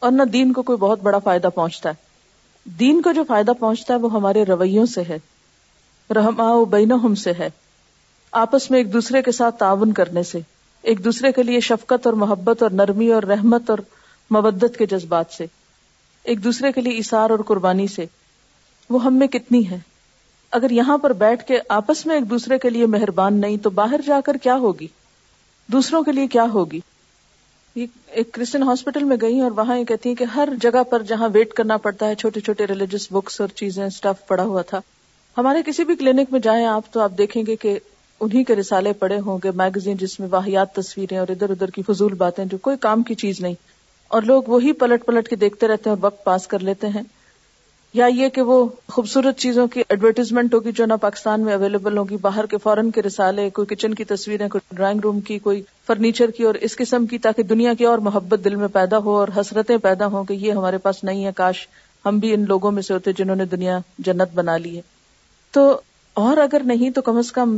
اور 0.07 0.11
نہ 0.11 0.24
دین 0.34 0.51
کو 0.53 0.61
کوئی 0.70 0.78
بہت 0.78 0.99
بڑا 1.03 1.20
فائدہ 1.24 1.47
پہنچتا 1.55 1.89
ہے 1.89 2.07
دین 2.80 3.01
کو 3.01 3.11
جو 3.13 3.24
فائدہ 3.28 3.51
پہنچتا 3.59 3.93
ہے 3.93 3.99
وہ 3.99 4.11
ہمارے 4.11 4.43
رویوں 4.47 4.86
سے 4.93 5.01
ہے 5.09 5.17
رہنا 6.15 6.95
ہم 7.03 7.15
سے 7.24 7.32
ہے 7.39 7.49
آپس 8.38 8.69
میں 8.71 8.80
ایک 8.80 8.91
دوسرے 8.93 9.21
کے 9.23 9.32
ساتھ 9.32 9.57
تعاون 9.59 9.91
کرنے 9.93 10.23
سے 10.32 10.39
ایک 10.91 11.03
دوسرے 11.03 11.32
کے 11.32 11.43
لیے 11.43 11.59
شفقت 11.67 12.05
اور 12.07 12.13
محبت 12.23 12.63
اور 12.63 12.71
نرمی 12.71 13.11
اور 13.11 13.23
رحمت 13.30 13.69
اور 13.69 13.80
مبدت 14.32 14.77
کے 14.77 14.86
جذبات 14.86 15.32
سے 15.38 15.45
ایک 16.32 16.43
دوسرے 16.43 16.71
کے 16.71 16.82
لیے 16.82 16.97
اثار 16.97 17.30
اور 17.30 17.39
قربانی 17.47 17.88
سے 17.95 18.05
وہ 18.89 19.03
ہم 19.03 19.17
میں 19.19 19.27
کتنی 19.27 19.69
ہے 19.69 19.77
اگر 20.59 20.71
یہاں 20.71 20.97
پر 20.97 21.13
بیٹھ 21.13 21.43
کے 21.47 21.57
آپس 21.77 22.05
میں 22.05 22.15
ایک 22.15 22.30
دوسرے 22.30 22.57
کے 22.59 22.69
لیے 22.69 22.86
مہربان 22.97 23.34
نہیں 23.41 23.57
تو 23.63 23.69
باہر 23.80 24.01
جا 24.05 24.19
کر 24.25 24.38
کیا 24.43 24.55
ہوگی 24.61 24.88
دوسروں 25.71 26.03
کے 26.03 26.11
لیے 26.11 26.27
کیا 26.27 26.43
ہوگی 26.53 26.80
ایک 28.19 28.32
کرسچن 28.34 28.63
ہاسپٹل 28.63 29.03
میں 29.09 29.17
گئی 29.21 29.39
اور 29.41 29.51
وہاں 29.55 29.77
یہ 29.77 29.84
کہتی 29.86 30.09
ہیں 30.09 30.15
کہ 30.17 30.23
ہر 30.36 30.49
جگہ 30.61 30.84
پر 30.89 31.03
جہاں 31.09 31.27
ویٹ 31.34 31.53
کرنا 31.57 31.75
پڑتا 31.84 32.07
ہے 32.07 32.15
چھوٹے 32.21 32.39
چھوٹے 32.39 32.65
ریلیجس 32.67 33.07
بکس 33.11 33.39
اور 33.41 33.49
چیزیں 33.55 33.86
اسٹاف 33.86 34.25
پڑا 34.27 34.43
ہوا 34.43 34.61
تھا 34.71 34.80
ہمارے 35.38 35.61
کسی 35.65 35.84
بھی 35.86 35.95
کلینک 35.95 36.32
میں 36.32 36.39
جائیں 36.43 36.65
آپ 36.65 36.91
تو 36.93 36.99
آپ 37.01 37.17
دیکھیں 37.17 37.41
گے 37.47 37.55
کہ 37.61 37.77
انہی 38.22 38.43
کے 38.43 38.55
رسالے 38.55 38.91
پڑے 38.99 39.20
ہوں 39.26 39.38
گے 39.43 39.51
میگزین 39.55 39.97
جس 39.97 40.20
میں 40.20 40.28
واحد 40.32 40.74
تصویریں 40.76 41.17
اور 41.17 41.28
ادھر 41.30 41.49
ادھر 41.49 41.70
کی 41.76 41.82
فضول 41.89 42.13
باتیں 42.24 42.43
جو 42.53 42.57
کوئی 42.61 42.78
کام 42.82 43.03
کی 43.09 43.15
چیز 43.22 43.39
نہیں 43.41 43.53
اور 44.15 44.22
لوگ 44.32 44.43
وہی 44.47 44.72
پلٹ 44.82 45.05
پلٹ 45.05 45.28
کے 45.30 45.36
دیکھتے 45.43 45.67
رہتے 45.67 45.89
ہیں 45.89 45.95
اور 45.95 46.05
وقت 46.05 46.24
پاس 46.24 46.47
کر 46.47 46.59
لیتے 46.70 46.88
ہیں 46.95 47.01
یا 47.93 48.05
یہ 48.15 48.30
کہ 48.30 48.41
وہ 48.47 48.57
خوبصورت 48.93 49.38
چیزوں 49.39 49.67
کی 49.76 49.82
ایڈورٹیزمنٹ 49.89 50.53
ہوگی 50.53 50.72
جو 50.76 50.86
نہ 50.86 50.93
پاکستان 51.01 51.41
میں 51.45 51.53
اویلیبل 51.53 51.97
ہوگی 51.97 52.17
باہر 52.22 52.45
کے 52.49 52.57
فورن 52.63 52.91
کے 52.97 53.01
رسالے 53.01 53.49
کوئی 53.59 53.74
کچن 53.76 53.93
کی 53.93 54.03
تصویریں 54.11 54.47
کوئی 54.55 54.76
ڈرائنگ 54.76 54.99
روم 55.03 55.20
کی 55.30 55.38
کوئی 55.47 55.61
فرنیچر 55.88 56.32
کی 56.38 56.43
اور 56.49 56.55
اس 56.67 56.76
قسم 56.78 57.05
کی 57.13 57.17
تاکہ 57.20 57.43
دنیا 57.53 57.74
کی 57.78 57.86
اور 57.93 57.97
محبت 58.09 58.43
دل 58.45 58.55
میں 58.55 58.67
پیدا 58.74 58.97
ہو 59.05 59.15
اور 59.20 59.28
حسرتیں 59.39 59.78
پیدا 59.84 60.07
ہوں 60.15 60.24
کہ 60.26 60.34
یہ 60.34 60.51
ہمارے 60.51 60.78
پاس 60.84 61.03
نہیں 61.03 61.26
ہے 61.26 61.32
کاش 61.36 61.67
ہم 62.05 62.20
بھی 62.20 62.34
ان 62.34 62.45
لوگوں 62.47 62.72
میں 62.72 62.82
سے 62.82 62.93
ہوتے 62.93 63.13
جنہوں 63.17 63.36
نے 63.36 63.45
دنیا 63.55 63.80
جنت 64.07 64.36
بنا 64.36 64.57
لی 64.65 64.76
ہے 64.76 64.82
تو 65.53 65.70
اور 66.26 66.38
اگر 66.47 66.63
نہیں 66.65 66.89
تو 66.91 67.01
کم 67.01 67.17
از 67.17 67.32
کم 67.32 67.57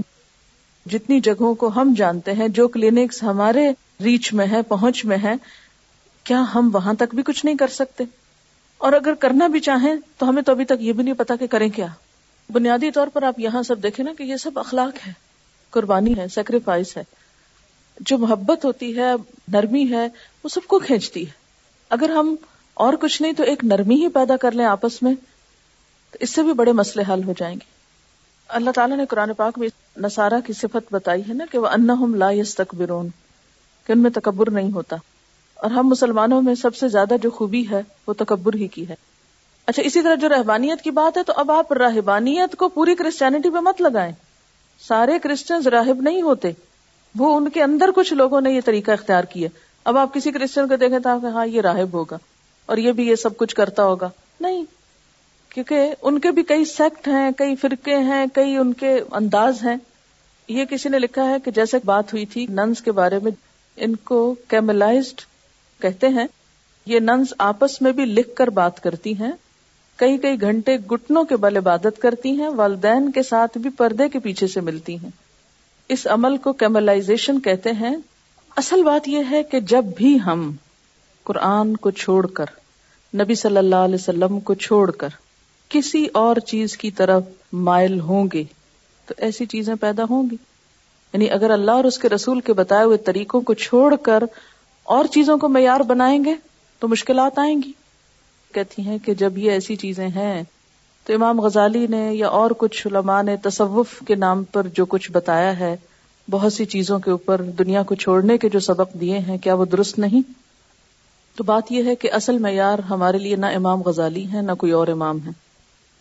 جتنی 0.89 1.19
جگہوں 1.23 1.53
کو 1.55 1.67
ہم 1.75 1.93
جانتے 1.97 2.33
ہیں 2.33 2.47
جو 2.59 2.67
کلینکس 2.67 3.21
ہمارے 3.23 3.67
ریچ 4.03 4.33
میں 4.33 4.45
ہے 4.51 4.61
پہنچ 4.67 5.03
میں 5.05 5.17
ہے 5.23 5.33
کیا 6.29 6.41
ہم 6.53 6.69
وہاں 6.73 6.93
تک 6.99 7.13
بھی 7.15 7.23
کچھ 7.25 7.45
نہیں 7.45 7.55
کر 7.57 7.67
سکتے 7.75 8.03
اور 8.87 8.93
اگر 8.93 9.13
کرنا 9.19 9.47
بھی 9.55 9.59
چاہیں 9.67 9.93
تو 10.17 10.29
ہمیں 10.29 10.41
تو 10.43 10.51
ابھی 10.51 10.65
تک 10.65 10.81
یہ 10.81 10.93
بھی 10.93 11.03
نہیں 11.03 11.13
پتا 11.17 11.35
کہ 11.39 11.47
کریں 11.47 11.69
کیا 11.75 11.87
بنیادی 12.53 12.91
طور 12.91 13.07
پر 13.13 13.23
آپ 13.23 13.39
یہاں 13.39 13.61
سب 13.63 13.83
دیکھیں 13.83 14.03
نا 14.05 14.11
کہ 14.17 14.23
یہ 14.23 14.35
سب 14.43 14.59
اخلاق 14.59 15.05
ہے 15.07 15.11
قربانی 15.75 16.15
ہے 16.17 16.27
سیکریفائس 16.35 16.95
ہے 16.97 17.03
جو 18.09 18.17
محبت 18.17 18.65
ہوتی 18.65 18.95
ہے 18.99 19.11
نرمی 19.53 19.85
ہے 19.91 20.07
وہ 20.43 20.49
سب 20.49 20.67
کو 20.67 20.79
کھینچتی 20.85 21.25
ہے 21.27 21.39
اگر 21.95 22.09
ہم 22.15 22.35
اور 22.85 22.93
کچھ 23.01 23.21
نہیں 23.21 23.33
تو 23.37 23.43
ایک 23.51 23.63
نرمی 23.65 23.95
ہی 24.03 24.07
پیدا 24.13 24.37
کر 24.41 24.51
لیں 24.55 24.65
آپس 24.65 25.01
میں 25.03 25.13
تو 26.11 26.17
اس 26.21 26.33
سے 26.35 26.43
بھی 26.43 26.53
بڑے 26.63 26.71
مسئلے 26.79 27.03
حل 27.13 27.23
ہو 27.23 27.33
جائیں 27.39 27.55
گے 27.55 27.79
اللہ 28.57 28.71
تعالیٰ 28.75 28.95
نے 28.97 29.03
قرآن 29.09 29.31
پاک 29.37 29.57
میں 29.59 29.67
نصارہ 30.03 30.37
کی 30.45 30.53
صفت 30.53 30.87
بتائی 30.93 31.21
ہے 31.27 31.33
نا 31.33 31.45
کہ 31.51 31.57
وہ 31.59 31.67
ان 33.89 34.01
میں 34.01 34.09
تکبر 34.13 34.49
نہیں 34.57 34.71
ہوتا 34.71 34.95
اور 35.63 35.69
ہم 35.71 35.87
مسلمانوں 35.89 36.41
میں 36.41 36.53
سب 36.61 36.75
سے 36.75 36.87
زیادہ 36.87 37.15
جو 37.21 37.29
خوبی 37.31 37.63
ہے 37.69 37.81
وہ 38.07 38.13
تکبر 38.17 38.53
ہی 38.57 38.67
کی 38.75 38.85
ہے 38.89 38.95
اچھا 39.71 39.83
اسی 39.85 40.01
طرح 40.01 40.15
جو 40.21 40.29
رہبانیت 40.29 40.81
کی 40.81 40.91
بات 40.99 41.13
ہے 41.17 41.23
تو 41.23 41.33
اب 41.43 41.51
آپ 41.51 41.73
رہبانیت 41.79 42.55
کو 42.59 42.67
پوری 42.77 42.93
کرسچینٹی 43.01 43.49
پہ 43.53 43.59
مت 43.69 43.77
لگائیں 43.81 44.11
سارے 44.87 45.13
کرسچنز 45.23 45.67
راہب 45.75 45.99
نہیں 46.09 46.21
ہوتے 46.29 46.49
وہ 47.17 47.25
ان 47.37 47.45
کے 47.55 47.59
اندر 47.63 47.87
کچھ 47.95 48.13
لوگوں 48.23 48.39
نے 48.41 48.49
یہ 48.51 48.61
طریقہ 48.65 48.91
اختیار 48.91 49.23
کیا 49.33 49.47
اب 49.91 49.97
آپ 49.97 50.13
کسی 50.13 50.29
کرسچن 50.31 50.67
کو 50.67 50.75
دیکھیں 50.85 50.99
تو 50.99 51.09
ہاں 51.35 51.45
یہ 51.47 51.61
راہب 51.67 51.91
ہوگا 51.97 52.17
اور 52.65 52.75
یہ 52.77 52.91
بھی 52.99 53.05
یہ 53.09 53.15
سب 53.25 53.33
کچھ 53.37 53.55
کرتا 53.55 53.81
ہوگا 53.85 54.09
نہیں 54.47 54.63
کیونکہ 55.53 55.93
ان 56.09 56.19
کے 56.19 56.31
بھی 56.31 56.43
کئی 56.49 56.65
سیکٹ 56.65 57.07
ہیں 57.07 57.29
کئی 57.37 57.55
فرقے 57.61 57.95
ہیں 58.09 58.25
کئی 58.33 58.55
ان 58.57 58.71
کے 58.81 58.93
انداز 59.19 59.63
ہیں 59.63 59.75
یہ 60.57 60.65
کسی 60.69 60.89
نے 60.89 60.99
لکھا 60.99 61.23
ہے 61.29 61.35
کہ 61.45 61.51
جیسے 61.55 61.77
بات 61.85 62.11
ہوئی 62.13 62.25
تھی 62.33 62.45
ننز 62.59 62.81
کے 62.81 62.91
بارے 62.99 63.17
میں 63.23 63.31
ان 63.85 63.95
کو 64.11 64.19
کیملائزڈ 64.49 65.21
کہتے 65.81 66.07
ہیں 66.17 66.25
یہ 66.93 66.99
ننز 66.99 67.33
آپس 67.49 67.81
میں 67.81 67.91
بھی 67.97 68.05
لکھ 68.05 68.35
کر 68.35 68.49
بات 68.59 68.79
کرتی 68.83 69.13
ہیں 69.19 69.31
کئی 70.03 70.17
کئی 70.17 70.39
گھنٹے 70.41 70.75
گٹنوں 70.91 71.23
کے 71.31 71.35
بل 71.43 71.57
عبادت 71.57 71.99
کرتی 72.01 72.29
ہیں 72.39 72.49
والدین 72.55 73.11
کے 73.17 73.23
ساتھ 73.23 73.57
بھی 73.65 73.69
پردے 73.77 74.07
کے 74.13 74.19
پیچھے 74.19 74.47
سے 74.53 74.61
ملتی 74.69 74.95
ہیں 75.03 75.09
اس 75.95 76.05
عمل 76.11 76.37
کو 76.45 76.53
کیملائزیشن 76.63 77.39
کہتے 77.47 77.71
ہیں 77.81 77.95
اصل 78.61 78.83
بات 78.83 79.07
یہ 79.07 79.23
ہے 79.31 79.43
کہ 79.51 79.59
جب 79.73 79.85
بھی 79.97 80.17
ہم 80.25 80.51
قرآن 81.29 81.75
کو 81.85 81.91
چھوڑ 82.03 82.25
کر 82.39 82.55
نبی 83.21 83.35
صلی 83.35 83.57
اللہ 83.57 83.83
علیہ 83.87 83.95
وسلم 84.01 84.39
کو 84.49 84.53
چھوڑ 84.67 84.89
کر 85.03 85.19
کسی 85.71 86.05
اور 86.19 86.35
چیز 86.47 86.75
کی 86.77 86.89
طرف 86.95 87.23
مائل 87.67 87.99
ہوں 88.07 88.27
گے 88.33 88.43
تو 89.07 89.13
ایسی 89.25 89.45
چیزیں 89.53 89.73
پیدا 89.81 90.03
ہوں 90.09 90.29
گی 90.29 90.35
یعنی 91.13 91.29
اگر 91.35 91.49
اللہ 91.51 91.77
اور 91.79 91.83
اس 91.89 91.97
کے 91.97 92.09
رسول 92.09 92.39
کے 92.49 92.53
بتائے 92.53 92.85
ہوئے 92.85 92.97
طریقوں 93.09 93.39
کو 93.49 93.53
چھوڑ 93.65 93.95
کر 94.07 94.23
اور 94.95 95.05
چیزوں 95.13 95.37
کو 95.43 95.49
معیار 95.49 95.79
بنائیں 95.91 96.23
گے 96.25 96.33
تو 96.79 96.87
مشکلات 96.87 97.39
آئیں 97.39 97.55
گی 97.65 97.71
کہتی 98.53 98.81
ہیں 98.85 98.97
کہ 99.05 99.13
جب 99.23 99.37
یہ 99.37 99.51
ایسی 99.51 99.75
چیزیں 99.85 100.07
ہیں 100.15 100.41
تو 101.05 101.13
امام 101.13 101.39
غزالی 101.41 101.85
نے 101.89 102.03
یا 102.15 102.27
اور 102.39 102.51
کچھ 102.63 102.85
علماء 102.87 103.21
نے 103.31 103.35
تصوف 103.43 103.93
کے 104.07 104.15
نام 104.23 104.43
پر 104.55 104.67
جو 104.79 104.85
کچھ 104.95 105.11
بتایا 105.11 105.57
ہے 105.59 105.75
بہت 106.31 106.53
سی 106.53 106.65
چیزوں 106.73 106.97
کے 107.05 107.11
اوپر 107.11 107.41
دنیا 107.59 107.83
کو 107.91 107.95
چھوڑنے 108.03 108.37
کے 108.43 108.49
جو 108.49 108.59
سبق 108.67 108.93
دیے 109.01 109.19
ہیں 109.29 109.37
کیا 109.43 109.53
وہ 109.61 109.65
درست 109.75 109.99
نہیں 109.99 110.31
تو 111.37 111.43
بات 111.43 111.71
یہ 111.71 111.87
ہے 111.89 111.95
کہ 112.03 112.11
اصل 112.21 112.37
معیار 112.47 112.79
ہمارے 112.89 113.17
لیے 113.27 113.35
نہ 113.43 113.55
امام 113.59 113.81
غزالی 113.85 114.25
ہے 114.33 114.41
نہ 114.49 114.53
کوئی 114.63 114.71
اور 114.81 114.87
امام 114.97 115.19
ہے 115.25 115.31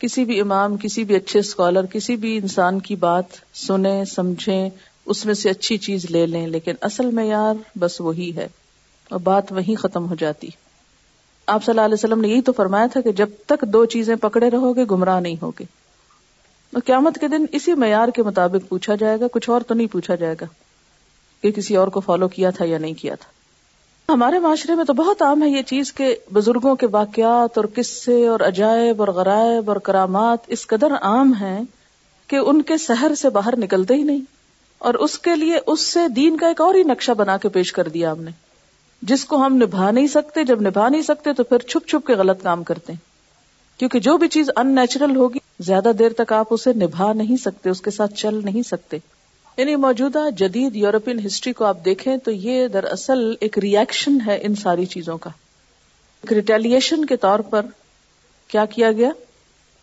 کسی 0.01 0.25
بھی 0.25 0.41
امام 0.41 0.77
کسی 0.83 1.03
بھی 1.05 1.15
اچھے 1.17 1.39
اسکالر 1.41 1.87
کسی 1.93 2.15
بھی 2.21 2.37
انسان 2.37 2.79
کی 2.87 2.95
بات 3.03 3.35
سنیں 3.63 4.05
سمجھیں 4.13 4.69
اس 5.15 5.25
میں 5.27 5.35
سے 5.41 5.51
اچھی 5.51 5.77
چیز 5.87 6.05
لے 6.11 6.25
لیں 6.27 6.47
لیکن 6.47 6.75
اصل 6.89 7.11
میں 7.19 7.25
یار 7.25 7.55
بس 7.79 8.01
وہی 8.01 8.31
ہے 8.37 8.47
اور 9.11 9.21
بات 9.25 9.53
وہی 9.53 9.75
ختم 9.83 10.09
ہو 10.11 10.15
جاتی 10.19 10.49
آپ 11.55 11.65
صلی 11.65 11.73
اللہ 11.73 11.85
علیہ 11.85 11.95
وسلم 11.95 12.21
نے 12.21 12.29
یہی 12.29 12.43
تو 12.49 12.53
فرمایا 12.57 12.87
تھا 12.93 13.01
کہ 13.01 13.13
جب 13.21 13.29
تک 13.53 13.63
دو 13.73 13.85
چیزیں 13.95 14.15
پکڑے 14.23 14.51
رہو 14.51 14.75
گے 14.77 14.85
گمراہ 14.91 15.21
نہیں 15.21 15.37
ہوگے 15.43 15.65
اور 16.73 16.83
قیامت 16.87 17.19
کے 17.21 17.29
دن 17.29 17.45
اسی 17.59 17.75
معیار 17.85 18.09
کے 18.15 18.23
مطابق 18.23 18.69
پوچھا 18.69 18.95
جائے 19.05 19.21
گا 19.21 19.27
کچھ 19.33 19.51
اور 19.51 19.61
تو 19.69 19.75
نہیں 19.75 19.93
پوچھا 19.93 20.15
جائے 20.25 20.35
گا 20.41 20.47
کہ 21.43 21.51
کسی 21.57 21.77
اور 21.77 21.89
کو 21.97 22.01
فالو 22.09 22.29
کیا 22.39 22.51
تھا 22.57 22.65
یا 22.69 22.79
نہیں 22.79 22.95
کیا 23.01 23.15
تھا 23.21 23.29
ہمارے 24.11 24.39
معاشرے 24.45 24.75
میں 24.75 24.85
تو 24.85 24.93
بہت 25.01 25.23
عام 25.23 25.43
ہے 25.43 25.49
یہ 25.49 25.63
چیز 25.67 25.93
کے 25.99 26.15
بزرگوں 26.35 26.75
کے 26.77 26.87
واقعات 26.93 27.59
اور 27.59 27.65
قصے 27.77 28.17
اور 28.29 28.41
عجائب 28.47 29.03
اور 29.03 29.09
غرائب 29.19 29.69
اور 29.71 29.77
کرامات 29.89 30.45
اس 30.57 30.67
قدر 30.67 30.93
عام 31.03 31.33
ہیں 31.41 31.61
کہ 32.31 32.37
ان 32.47 32.63
کے 32.71 32.77
سحر 32.87 33.15
سے 33.21 33.31
باہر 33.37 33.57
نکلتے 33.59 33.95
ہی 33.97 34.03
نہیں 34.03 34.21
اور 34.89 34.95
اس 35.07 35.19
کے 35.27 35.35
لیے 35.37 35.59
اس 35.73 35.81
سے 35.95 36.07
دین 36.17 36.37
کا 36.39 36.49
ایک 36.49 36.61
اور 36.61 36.75
ہی 36.75 36.83
نقشہ 36.91 37.13
بنا 37.19 37.37
کے 37.45 37.49
پیش 37.57 37.73
کر 37.79 37.89
دیا 37.97 38.13
ہم 38.13 38.23
نے 38.25 38.31
جس 39.13 39.25
کو 39.25 39.37
ہم 39.45 39.57
نبھا 39.63 39.91
نہیں 39.91 40.07
سکتے 40.15 40.45
جب 40.51 40.61
نبھا 40.67 40.89
نہیں 40.89 41.03
سکتے 41.03 41.33
تو 41.37 41.45
پھر 41.53 41.67
چھپ 41.69 41.89
چھپ 41.89 42.07
کے 42.07 42.15
غلط 42.23 42.43
کام 42.43 42.63
کرتے 42.71 42.93
ہیں 42.93 43.01
کیونکہ 43.79 43.99
جو 44.07 44.17
بھی 44.23 44.29
چیز 44.37 44.51
ان 44.57 44.75
نیچرل 44.75 45.15
ہوگی 45.17 45.39
زیادہ 45.69 45.91
دیر 45.99 46.13
تک 46.17 46.33
آپ 46.33 46.53
اسے 46.55 46.73
نبھا 46.83 47.13
نہیں 47.17 47.37
سکتے 47.45 47.71
اس 47.71 47.81
کے 47.81 47.91
ساتھ 48.01 48.15
چل 48.25 48.41
نہیں 48.45 48.63
سکتے 48.69 48.99
یعنی 49.61 49.75
موجودہ 49.77 50.19
جدید 50.37 50.77
یورپین 50.77 51.19
ہسٹری 51.25 51.53
کو 51.53 51.65
آپ 51.65 51.85
دیکھیں 51.85 52.17
تو 52.25 52.31
یہ 52.31 52.69
دراصل 52.75 53.19
ایک 53.47 53.59
ریئیکشن 53.63 54.17
ہے 54.27 54.39
ان 54.47 54.55
ساری 54.61 54.85
چیزوں 54.93 55.17
کا 55.25 55.31
ایک 56.23 56.33
ریٹیلیشن 56.33 57.05
کے 57.11 57.17
طور 57.25 57.41
پر 57.51 57.67
کیا 58.55 58.65
کیا 58.75 58.91
گیا 59.01 59.11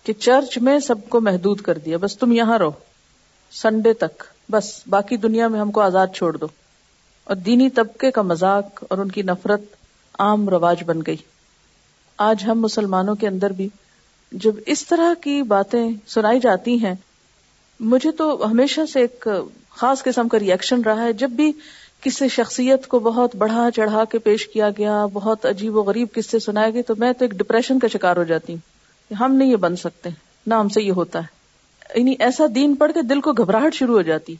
کہ 0.03 0.13
چرچ 0.27 0.57
میں 0.67 0.77
سب 0.87 1.07
کو 1.09 1.19
محدود 1.27 1.61
کر 1.67 1.77
دیا 1.85 1.97
بس 2.05 2.17
تم 2.17 2.31
یہاں 2.31 2.57
رہو 2.59 2.71
سنڈے 3.61 3.93
تک 4.05 4.23
بس 4.51 4.71
باقی 4.95 5.17
دنیا 5.27 5.47
میں 5.55 5.59
ہم 5.59 5.71
کو 5.77 5.81
آزاد 5.81 6.15
چھوڑ 6.15 6.35
دو 6.37 6.47
اور 7.27 7.35
دینی 7.49 7.69
طبقے 7.81 8.11
کا 8.17 8.21
مذاق 8.31 8.83
اور 8.89 8.97
ان 9.03 9.11
کی 9.17 9.21
نفرت 9.31 9.73
عام 10.27 10.49
رواج 10.55 10.83
بن 10.87 11.01
گئی 11.07 11.17
آج 12.31 12.45
ہم 12.51 12.61
مسلمانوں 12.61 13.15
کے 13.23 13.27
اندر 13.27 13.51
بھی 13.61 13.67
جب 14.45 14.55
اس 14.75 14.85
طرح 14.87 15.13
کی 15.23 15.41
باتیں 15.55 15.87
سنائی 16.17 16.39
جاتی 16.49 16.77
ہیں 16.85 16.93
مجھے 17.93 18.11
تو 18.19 18.31
ہمیشہ 18.51 18.85
سے 18.91 18.99
ایک 19.01 19.27
خاص 19.79 20.01
قسم 20.03 20.27
کا 20.27 20.39
ریئیکشن 20.39 20.81
رہا 20.85 21.03
ہے 21.03 21.11
جب 21.23 21.29
بھی 21.39 21.51
کسی 22.01 22.27
شخصیت 22.35 22.85
کو 22.87 22.99
بہت 23.07 23.35
بڑھا 23.43 23.67
چڑھا 23.75 24.03
کے 24.11 24.17
پیش 24.27 24.47
کیا 24.53 24.69
گیا 24.77 25.05
بہت 25.13 25.45
عجیب 25.45 25.75
و 25.77 25.81
غریب 25.89 26.07
کس 26.13 26.29
سے 26.31 26.39
سنایا 26.47 26.81
تو 26.87 26.93
میں 27.03 27.11
تو 27.19 27.25
ایک 27.25 27.31
ڈپریشن 27.41 27.79
کا 27.79 27.87
شکار 27.93 28.17
ہو 28.17 28.23
جاتی 28.31 28.53
ہوں 28.53 29.15
ہم 29.19 29.35
نہیں 29.35 29.51
یہ 29.51 29.55
بن 29.65 29.75
سکتے 29.83 30.09
نہ 30.47 30.53
ہم 30.53 30.69
سے 30.77 30.81
یہ 30.83 30.91
ہوتا 31.01 31.19
ہے 31.23 31.99
یعنی 31.99 32.15
ایسا 32.27 32.43
دین 32.55 32.75
پڑھ 32.75 32.91
کے 32.93 33.01
دل 33.09 33.21
کو 33.27 33.31
گھبراہٹ 33.43 33.73
شروع 33.75 33.95
ہو 33.95 34.01
جاتی 34.09 34.35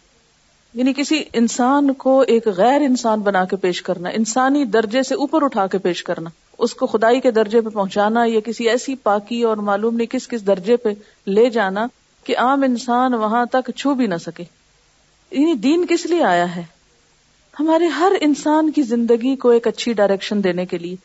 یعنی 0.80 0.94
کسی 0.96 1.22
انسان 1.42 1.94
کو 2.06 2.20
ایک 2.34 2.48
غیر 2.58 2.82
انسان 2.88 3.20
بنا 3.28 3.44
کے 3.52 3.56
پیش 3.68 3.82
کرنا 3.90 4.10
انسانی 4.22 4.66
درجے 4.78 5.04
سے 5.10 5.16
اوپر 5.26 5.44
اٹھا 5.44 5.68
کے 5.72 5.78
پیش 5.86 6.04
کرنا 6.10 6.30
اس 6.66 6.74
کو 6.82 6.88
خدائی 6.96 7.22
کے 7.22 7.32
درجے 7.38 7.62
پہ 7.62 7.70
پہنچانا 7.70 8.24
یا 8.28 8.40
کسی 8.46 8.70
ایسی 8.70 8.96
پاکی 9.04 9.42
اور 9.52 9.58
معلوم 9.70 9.96
نہیں 9.96 10.12
کس 10.12 10.28
کس 10.28 10.46
درجے 10.48 10.78
پہ 10.88 10.94
لے 11.40 11.50
جانا 11.60 11.88
کہ 12.26 12.36
عام 12.48 12.64
انسان 12.68 13.14
وہاں 13.26 13.46
تک 13.52 13.70
چھو 13.76 13.94
بھی 14.02 14.08
نہ 14.08 14.18
سکے 14.26 14.44
یعنی 15.32 15.54
دین 15.64 15.86
کس 15.90 16.06
لیے 16.06 16.24
آیا 16.24 16.56
ہے 16.56 16.64
ہمارے 17.60 17.86
ہر 17.98 18.12
انسان 18.22 18.72
کی 18.72 18.82
زندگی 18.92 19.36
کو 19.44 19.50
ایک 19.50 19.68
اچھی 19.68 19.94
ڈائریکشن 20.00 20.44
دینے 20.44 20.66
کے 20.66 20.78
لیے 20.78 20.96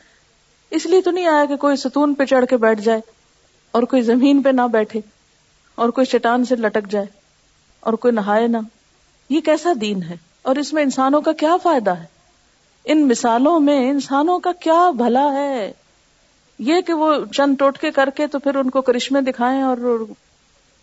اس 0.76 0.86
لیے 0.86 1.00
تو 1.04 1.10
نہیں 1.10 1.26
آیا 1.26 1.44
کہ 1.48 1.56
کوئی 1.64 1.76
ستون 1.76 2.14
پہ 2.14 2.24
چڑھ 2.30 2.44
کے 2.50 2.56
بیٹھ 2.56 2.80
جائے 2.80 3.00
اور 3.72 3.82
کوئی 3.94 4.02
زمین 4.02 4.42
پہ 4.42 4.48
نہ 4.54 4.66
بیٹھے 4.72 5.00
اور 5.84 5.88
کوئی 5.98 6.06
چٹان 6.06 6.44
سے 6.44 6.56
لٹک 6.56 6.90
جائے 6.90 7.06
اور 7.80 7.92
کوئی 8.04 8.14
نہائے 8.14 8.46
نہ 8.48 8.56
یہ 9.30 9.40
کیسا 9.44 9.72
دین 9.80 10.02
ہے 10.08 10.16
اور 10.50 10.56
اس 10.62 10.72
میں 10.72 10.82
انسانوں 10.82 11.20
کا 11.22 11.32
کیا 11.42 11.56
فائدہ 11.62 11.96
ہے 11.98 12.06
ان 12.92 13.06
مثالوں 13.08 13.58
میں 13.60 13.78
انسانوں 13.90 14.38
کا 14.46 14.52
کیا 14.60 14.82
بھلا 14.96 15.30
ہے 15.32 15.70
یہ 16.70 16.80
کہ 16.86 16.92
وہ 16.94 17.12
چند 17.32 17.56
ٹوٹکے 17.58 17.90
کر 17.98 18.10
کے 18.16 18.26
تو 18.32 18.38
پھر 18.38 18.54
ان 18.56 18.70
کو 18.70 18.80
کرشمے 18.88 19.20
دکھائیں 19.30 19.60
اور 19.62 19.76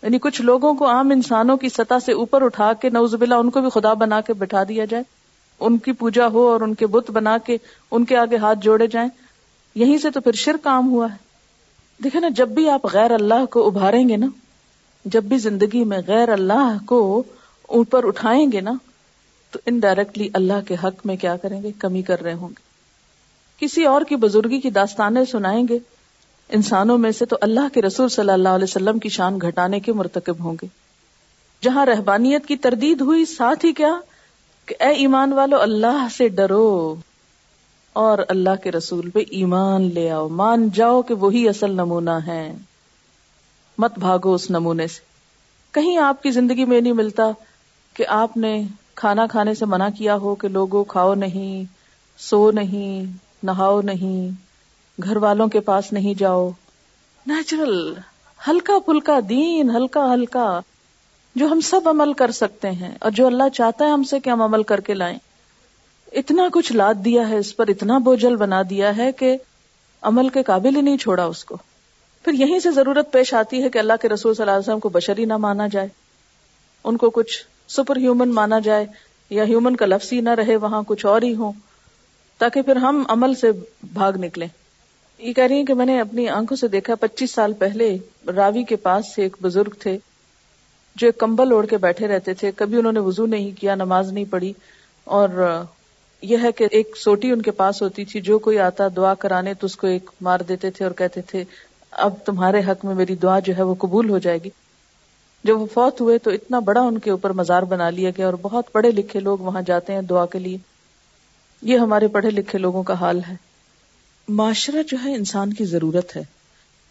یعنی 0.02 0.18
کچھ 0.22 0.40
لوگوں 0.42 0.72
کو 0.74 0.86
عام 0.88 1.10
انسانوں 1.10 1.56
کی 1.62 1.68
سطح 1.68 1.98
سے 2.04 2.12
اوپر 2.20 2.42
اٹھا 2.42 2.72
کے 2.80 2.90
نوز 2.90 3.14
باللہ 3.20 3.34
ان 3.44 3.50
کو 3.56 3.60
بھی 3.60 3.70
خدا 3.74 3.92
بنا 4.02 4.20
کے 4.26 4.32
بٹھا 4.42 4.62
دیا 4.68 4.84
جائے 4.92 5.02
ان 5.68 5.76
کی 5.86 5.92
پوجا 6.02 6.26
ہو 6.32 6.46
اور 6.50 6.60
ان 6.66 6.74
کے 6.82 6.86
بت 6.94 7.10
بنا 7.16 7.36
کے 7.46 7.56
ان 7.96 8.04
کے 8.12 8.16
آگے 8.16 8.36
ہاتھ 8.44 8.58
جوڑے 8.62 8.86
جائیں 8.92 9.08
یہیں 9.80 9.98
سے 10.04 10.10
تو 10.10 10.20
پھر 10.20 10.32
شر 10.44 10.56
کام 10.62 10.88
ہوا 10.90 11.10
ہے 11.12 11.16
دیکھیں 12.04 12.20
نا 12.20 12.28
جب 12.36 12.48
بھی 12.54 12.68
آپ 12.70 12.86
غیر 12.92 13.10
اللہ 13.12 13.44
کو 13.50 13.66
ابھاریں 13.66 14.08
گے 14.08 14.16
نا 14.16 14.26
جب 15.16 15.24
بھی 15.24 15.36
زندگی 15.38 15.84
میں 15.92 15.98
غیر 16.06 16.28
اللہ 16.32 16.76
کو 16.86 16.98
اوپر 17.78 18.06
اٹھائیں 18.06 18.46
گے 18.52 18.60
نا 18.60 18.72
تو 19.52 19.58
انڈائریکٹلی 19.70 20.28
اللہ 20.40 20.66
کے 20.68 20.74
حق 20.84 21.06
میں 21.06 21.16
کیا 21.20 21.36
کریں 21.42 21.62
گے 21.62 21.70
کمی 21.78 22.02
کر 22.10 22.22
رہے 22.22 22.32
ہوں 22.40 22.48
گے 22.58 22.68
کسی 23.64 23.84
اور 23.86 24.02
کی 24.08 24.16
بزرگی 24.16 24.60
کی 24.60 24.70
داستانیں 24.80 25.24
سنائیں 25.32 25.64
گے 25.68 25.78
انسانوں 26.56 26.96
میں 26.98 27.10
سے 27.18 27.24
تو 27.32 27.36
اللہ 27.46 27.68
کے 27.74 27.82
رسول 27.82 28.08
صلی 28.16 28.32
اللہ 28.32 28.56
علیہ 28.58 28.64
وسلم 28.70 28.98
کی 29.02 29.08
شان 29.16 29.38
گھٹانے 29.48 29.80
کے 29.86 29.92
مرتکب 30.00 30.40
ہوں 30.44 30.54
گے 30.62 30.66
جہاں 31.64 31.84
رہبانیت 31.86 32.46
کی 32.46 32.56
تردید 32.66 33.00
ہوئی 33.10 33.24
ساتھ 33.34 33.64
ہی 33.64 33.72
کیا 33.80 33.92
کہ 34.66 34.74
اے 34.84 34.88
ایمان 35.02 35.32
والو 35.38 35.60
اللہ 35.60 36.06
سے 36.16 36.28
ڈرو 36.40 36.64
اور 38.02 38.18
اللہ 38.34 38.62
کے 38.62 38.70
رسول 38.72 39.10
پہ 39.10 39.20
ایمان 39.38 39.90
لے 39.94 40.10
آؤ 40.16 40.28
مان 40.40 40.68
جاؤ 40.74 41.00
کہ 41.10 41.14
وہی 41.24 41.48
اصل 41.48 41.72
نمونہ 41.82 42.16
ہے 42.26 42.42
مت 43.84 43.98
بھاگو 43.98 44.34
اس 44.34 44.50
نمونے 44.50 44.86
سے 44.96 45.08
کہیں 45.78 45.96
آپ 46.10 46.22
کی 46.22 46.30
زندگی 46.40 46.64
میں 46.74 46.80
نہیں 46.80 46.92
ملتا 47.02 47.30
کہ 47.96 48.04
آپ 48.16 48.36
نے 48.44 48.52
کھانا 49.02 49.26
کھانے 49.30 49.54
سے 49.54 49.64
منع 49.74 49.88
کیا 49.98 50.16
ہو 50.24 50.34
کہ 50.42 50.48
لوگوں 50.58 50.84
کھاؤ 50.94 51.14
نہیں 51.24 51.64
سو 52.28 52.50
نہیں 52.60 53.04
نہاؤ 53.50 53.80
نہیں 53.90 54.28
گھر 55.04 55.16
والوں 55.26 55.48
کے 55.48 55.60
پاس 55.68 55.92
نہیں 55.92 56.14
جاؤ 56.18 56.48
نیچرل 57.26 57.74
ہلکا 58.48 58.78
پھلکا 58.86 59.18
دین 59.28 59.70
ہلکا 59.70 60.04
ہلکا 60.12 60.44
جو 61.40 61.46
ہم 61.50 61.60
سب 61.70 61.88
عمل 61.88 62.12
کر 62.22 62.30
سکتے 62.38 62.70
ہیں 62.80 62.90
اور 63.00 63.10
جو 63.16 63.26
اللہ 63.26 63.48
چاہتا 63.54 63.84
ہے 63.84 63.90
ہم 63.90 64.02
سے 64.10 64.20
کہ 64.20 64.30
ہم 64.30 64.42
عمل 64.42 64.62
کر 64.70 64.80
کے 64.88 64.94
لائیں 64.94 65.16
اتنا 66.20 66.42
کچھ 66.52 66.72
لاد 66.72 67.04
دیا 67.04 67.28
ہے 67.28 67.38
اس 67.38 67.56
پر 67.56 67.68
اتنا 67.74 67.98
بوجھل 68.04 68.36
بنا 68.36 68.60
دیا 68.70 68.96
ہے 68.96 69.10
کہ 69.18 69.36
عمل 70.10 70.28
کے 70.36 70.42
قابل 70.42 70.76
ہی 70.76 70.80
نہیں 70.80 70.96
چھوڑا 71.06 71.24
اس 71.34 71.44
کو 71.44 71.56
پھر 72.24 72.34
یہیں 72.38 72.58
سے 72.60 72.70
ضرورت 72.78 73.12
پیش 73.12 73.32
آتی 73.34 73.62
ہے 73.62 73.68
کہ 73.74 73.78
اللہ 73.78 74.00
کے 74.02 74.08
رسول 74.08 74.34
صلی 74.34 74.42
اللہ 74.44 74.56
علیہ 74.56 74.68
وسلم 74.68 74.80
کو 74.80 74.88
بشری 74.96 75.24
نہ 75.32 75.36
مانا 75.46 75.66
جائے 75.72 75.88
ان 76.88 76.96
کو 76.96 77.10
کچھ 77.18 77.42
سپر 77.76 77.96
ہیومن 77.98 78.32
مانا 78.34 78.58
جائے 78.64 78.86
یا 79.38 79.44
ہیومن 79.48 79.76
کا 79.82 79.86
لفظ 79.86 80.12
ہی 80.12 80.20
نہ 80.28 80.34
رہے 80.42 80.56
وہاں 80.66 80.82
کچھ 80.86 81.04
اور 81.06 81.22
ہی 81.22 81.34
ہوں 81.42 81.52
تاکہ 82.38 82.62
پھر 82.68 82.76
ہم 82.86 83.02
عمل 83.16 83.34
سے 83.44 83.52
بھاگ 83.92 84.12
نکلیں 84.24 84.48
یہ 85.22 85.32
کہہ 85.36 85.44
رہی 85.48 85.56
ہیں 85.56 85.64
کہ 85.66 85.74
میں 85.74 85.84
نے 85.86 86.00
اپنی 86.00 86.28
آنکھوں 86.34 86.56
سے 86.56 86.68
دیکھا 86.68 86.94
پچیس 87.00 87.30
سال 87.34 87.52
پہلے 87.58 87.96
راوی 88.36 88.62
کے 88.68 88.76
پاس 88.84 89.14
سے 89.14 89.22
ایک 89.22 89.36
بزرگ 89.42 89.70
تھے 89.80 89.96
جو 91.00 91.06
ایک 91.08 91.18
کمبل 91.18 91.50
اوڑھ 91.52 91.66
کے 91.70 91.76
بیٹھے 91.78 92.08
رہتے 92.08 92.34
تھے 92.42 92.50
کبھی 92.56 92.78
انہوں 92.78 92.92
نے 92.92 93.00
وضو 93.08 93.26
نہیں 93.32 93.50
کیا 93.60 93.74
نماز 93.74 94.12
نہیں 94.12 94.24
پڑھی 94.30 94.52
اور 95.18 95.28
یہ 96.30 96.38
ہے 96.42 96.52
کہ 96.52 96.66
ایک 96.78 96.96
سوٹی 97.02 97.30
ان 97.32 97.42
کے 97.42 97.50
پاس 97.58 97.80
ہوتی 97.82 98.04
تھی 98.12 98.20
جو 98.30 98.38
کوئی 98.46 98.58
آتا 98.68 98.86
دعا 98.96 99.12
کرانے 99.24 99.54
تو 99.60 99.66
اس 99.66 99.76
کو 99.82 99.86
ایک 99.86 100.10
مار 100.28 100.40
دیتے 100.48 100.70
تھے 100.78 100.84
اور 100.84 100.92
کہتے 101.00 101.22
تھے 101.30 101.44
اب 102.06 102.14
تمہارے 102.26 102.60
حق 102.70 102.84
میں 102.84 102.94
میری 102.94 103.14
دعا 103.26 103.38
جو 103.50 103.56
ہے 103.56 103.62
وہ 103.70 103.74
قبول 103.84 104.10
ہو 104.10 104.18
جائے 104.26 104.38
گی 104.44 104.50
جب 105.48 105.60
وہ 105.60 105.66
فوت 105.74 106.00
ہوئے 106.00 106.18
تو 106.24 106.30
اتنا 106.30 106.58
بڑا 106.70 106.80
ان 106.86 106.98
کے 107.06 107.10
اوپر 107.10 107.32
مزار 107.42 107.62
بنا 107.74 107.90
لیا 108.00 108.10
گیا 108.18 108.26
اور 108.26 108.34
بہت 108.42 108.72
پڑھے 108.72 108.90
لکھے 108.90 109.20
لوگ 109.20 109.38
وہاں 109.48 109.62
جاتے 109.66 109.92
ہیں 109.92 110.02
دعا 110.12 110.26
کے 110.32 110.38
لیے 110.46 110.56
یہ 111.72 111.78
ہمارے 111.78 112.08
پڑھے 112.18 112.30
لکھے 112.30 112.58
لوگوں 112.58 112.82
کا 112.90 112.94
حال 113.00 113.20
ہے 113.28 113.34
معاشرہ 114.38 114.82
جو 114.88 114.96
ہے 115.04 115.14
انسان 115.16 115.52
کی 115.58 115.64
ضرورت 115.66 116.14
ہے 116.16 116.22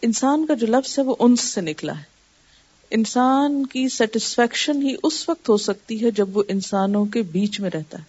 انسان 0.07 0.45
کا 0.45 0.53
جو 0.63 0.67
لفظ 0.67 0.97
ہے 0.99 1.03
وہ 1.03 1.15
انس 1.25 1.41
سے 1.53 1.61
نکلا 1.61 1.97
ہے 1.97 2.97
انسان 2.97 3.65
کی 3.73 3.87
سیٹسفیکشن 3.97 4.81
ہی 4.81 4.93
اس 5.09 5.17
وقت 5.29 5.49
ہو 5.49 5.57
سکتی 5.65 6.03
ہے 6.03 6.11
جب 6.19 6.37
وہ 6.37 6.43
انسانوں 6.55 7.03
کے 7.15 7.21
بیچ 7.35 7.59
میں 7.61 7.69
رہتا 7.73 7.97
ہے 7.99 8.03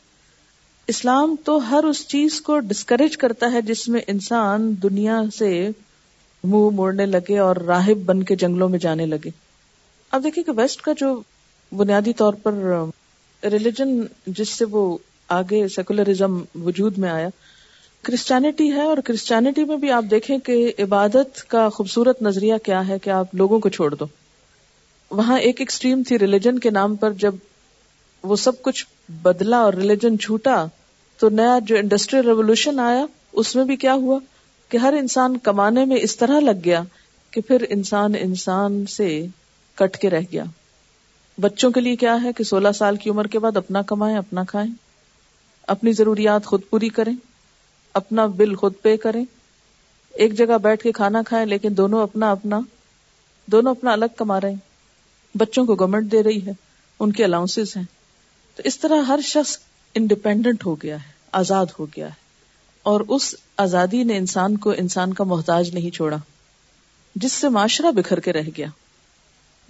اسلام 0.95 1.35
تو 1.45 1.57
ہر 1.71 1.85
اس 1.89 2.07
چیز 2.09 2.41
کو 2.47 2.59
ڈسکریج 2.71 3.17
کرتا 3.25 3.51
ہے 3.53 3.63
جس 3.69 3.89
میں 3.95 4.01
انسان 4.15 4.73
دنیا 4.83 5.21
سے 5.39 5.49
منہ 6.53 6.69
موڑنے 6.77 7.07
لگے 7.07 7.39
اور 7.39 7.57
راہب 7.67 8.05
بن 8.07 8.23
کے 8.31 8.37
جنگلوں 8.43 8.69
میں 8.69 8.79
جانے 8.87 9.07
لگے 9.07 9.31
اب 10.19 10.25
دیکھیں 10.25 10.43
کہ 10.45 10.53
ویسٹ 10.57 10.81
کا 10.83 10.93
جو 11.01 11.21
بنیادی 11.83 12.13
طور 12.23 12.33
پر 12.43 12.53
ریلیجن 13.51 13.97
um, 14.01 14.07
جس 14.27 14.49
سے 14.59 14.65
وہ 14.71 14.85
آگے 15.39 15.67
سیکولرزم 15.77 16.43
وجود 16.65 16.99
میں 16.99 17.11
آیا 17.11 17.29
کرسچینٹی 18.07 18.71
ہے 18.73 18.83
اور 18.83 18.97
کرسچینٹی 19.05 19.65
میں 19.69 19.77
بھی 19.77 19.91
آپ 19.93 20.05
دیکھیں 20.11 20.37
کہ 20.45 20.55
عبادت 20.83 21.43
کا 21.49 21.69
خوبصورت 21.79 22.23
نظریہ 22.23 22.55
کیا 22.65 22.87
ہے 22.89 22.99
کہ 23.03 23.11
آپ 23.17 23.35
لوگوں 23.41 23.59
کو 23.61 23.69
چھوڑ 23.77 23.95
دو 23.95 24.05
وہاں 25.17 25.39
ایک 25.41 25.61
ایکسٹریم 25.61 26.03
تھی 26.09 26.19
ریلیجن 26.19 26.59
کے 26.67 26.71
نام 26.71 26.95
پر 26.97 27.13
جب 27.25 27.35
وہ 28.31 28.37
سب 28.45 28.63
کچھ 28.63 28.85
بدلا 29.23 29.59
اور 29.63 29.73
ریلیجن 29.75 30.19
چھوٹا 30.27 30.65
تو 31.19 31.29
نیا 31.39 31.59
جو 31.67 31.77
انڈسٹریل 31.77 32.25
ریولوشن 32.27 32.79
آیا 32.81 33.05
اس 33.43 33.55
میں 33.57 33.65
بھی 33.65 33.77
کیا 33.85 33.95
ہوا 34.03 34.19
کہ 34.69 34.77
ہر 34.87 34.95
انسان 34.99 35.37
کمانے 35.49 35.85
میں 35.93 35.97
اس 36.03 36.17
طرح 36.17 36.41
لگ 36.41 36.65
گیا 36.65 36.83
کہ 37.31 37.41
پھر 37.47 37.65
انسان 37.77 38.15
انسان 38.21 38.85
سے 38.97 39.11
کٹ 39.79 39.97
کے 40.01 40.11
رہ 40.11 40.21
گیا 40.33 40.45
بچوں 41.41 41.71
کے 41.71 41.81
لیے 41.81 41.97
کیا 41.97 42.17
ہے 42.23 42.33
کہ 42.37 42.45
سولہ 42.45 42.69
سال 42.79 42.97
کی 43.03 43.11
عمر 43.11 43.27
کے 43.35 43.39
بعد 43.45 43.57
اپنا 43.57 43.83
کمائیں 43.93 44.17
اپنا 44.17 44.45
کھائیں 44.49 44.71
اپنی 45.75 45.93
ضروریات 45.99 46.45
خود 46.47 46.63
پوری 46.71 46.89
کریں 46.99 47.13
اپنا 47.99 48.27
بل 48.37 48.55
خود 48.55 48.73
پے 48.83 48.97
کریں 49.03 49.25
ایک 50.25 50.35
جگہ 50.39 50.59
بیٹھ 50.63 50.83
کے 50.83 50.93
کھانا 50.93 51.23
کھائیں 51.27 51.45
لیکن 51.47 51.77
دونوں 51.77 52.03
اپنا 52.03 52.31
اپنا 52.31 52.61
دونوں 53.53 53.71
اپنا 53.77 53.93
الگ 53.93 54.17
کما 54.17 54.41
رہے 54.41 54.51
ہیں 54.51 55.39
بچوں 55.39 55.65
کو 55.67 55.75
گورنمنٹ 55.81 56.11
دے 56.13 56.23
رہی 56.23 56.45
ہے 56.47 56.53
ان 57.05 57.13
کے 57.13 57.25
الاؤنس 57.25 57.77
ہیں 57.77 57.83
تو 58.57 58.63
اس 58.69 58.79
طرح 58.81 59.01
ہر 59.09 59.21
شخص 59.25 59.57
انڈیپینڈنٹ 60.01 60.67
ہو 60.67 60.75
گیا 60.83 60.97
ہے 61.03 61.09
آزاد 61.41 61.67
ہو 61.79 61.87
گیا 61.97 62.07
ہے 62.07 62.29
اور 62.91 63.01
اس 63.17 63.35
آزادی 63.65 64.03
نے 64.05 64.17
انسان 64.17 64.57
کو 64.67 64.71
انسان 64.79 65.13
کا 65.15 65.25
محتاج 65.33 65.71
نہیں 65.75 65.91
چھوڑا 65.95 66.17
جس 67.25 67.33
سے 67.33 67.49
معاشرہ 67.57 67.91
بکھر 67.97 68.21
کے 68.21 68.33
رہ 68.33 68.49
گیا 68.57 68.67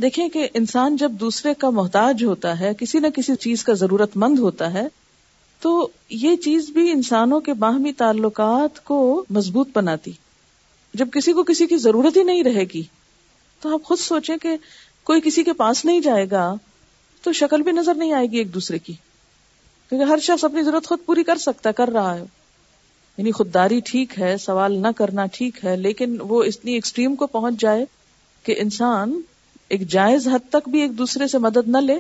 دیکھیں 0.03 0.29
کہ 0.35 0.47
انسان 0.55 0.97
جب 0.97 1.13
دوسرے 1.21 1.55
کا 1.63 1.71
محتاج 1.79 2.25
ہوتا 2.25 2.59
ہے 2.61 2.73
کسی 2.79 2.99
نہ 2.99 3.07
کسی 3.17 3.35
چیز 3.41 3.65
کا 3.65 3.73
ضرورت 3.85 4.17
مند 4.25 4.39
ہوتا 4.39 4.73
ہے 4.75 4.87
تو 5.61 5.71
یہ 6.11 6.37
چیز 6.45 6.69
بھی 6.75 6.91
انسانوں 6.91 7.41
کے 7.47 7.53
باہمی 7.63 7.93
تعلقات 7.97 8.83
کو 8.85 8.99
مضبوط 9.39 9.69
بناتی 9.75 10.11
جب 11.01 11.09
کسی 11.15 11.33
کو 11.33 11.43
کسی 11.51 11.67
کی 11.67 11.77
ضرورت 11.79 12.17
ہی 12.17 12.23
نہیں 12.31 12.43
رہے 12.45 12.65
گی 12.75 12.83
تو 13.61 13.73
آپ 13.75 13.83
خود 13.89 13.99
سوچیں 13.99 14.37
کہ 14.43 14.57
کوئی 15.11 15.21
کسی 15.25 15.45
کے 15.45 15.53
پاس 15.61 15.85
نہیں 15.85 16.01
جائے 16.01 16.25
گا 16.31 16.53
تو 17.23 17.33
شکل 17.41 17.63
بھی 17.63 17.73
نظر 17.73 17.95
نہیں 17.95 18.13
آئے 18.13 18.27
گی 18.33 18.39
ایک 18.39 18.55
دوسرے 18.55 18.79
کی 18.79 18.93
کیونکہ 19.89 20.05
ہر 20.11 20.19
شخص 20.23 20.45
اپنی 20.45 20.63
ضرورت 20.63 20.87
خود 20.89 20.99
پوری 21.07 21.25
کر 21.25 21.39
سکتا 21.39 21.73
کر 21.81 21.91
رہا 21.95 22.15
ہے 22.19 22.25
یعنی 23.19 23.33
خودداری 23.39 23.81
ٹھیک 23.87 24.19
ہے 24.19 24.37
سوال 24.41 24.77
نہ 24.83 24.89
کرنا 24.97 25.27
ٹھیک 25.33 25.65
ہے 25.65 25.77
لیکن 25.77 26.17
وہ 26.29 26.43
اتنی 26.45 26.73
ایکسٹریم 26.75 27.17
کو 27.23 27.27
پہنچ 27.37 27.61
جائے 27.61 27.85
کہ 28.45 28.55
انسان 28.59 29.21
ایک 29.75 29.87
جائز 29.97 30.27
حد 30.33 30.49
تک 30.51 30.69
بھی 30.69 30.81
ایک 30.81 30.97
دوسرے 30.99 31.27
سے 31.29 31.39
مدد 31.49 31.69
نہ 31.75 31.79
لے 31.87 31.99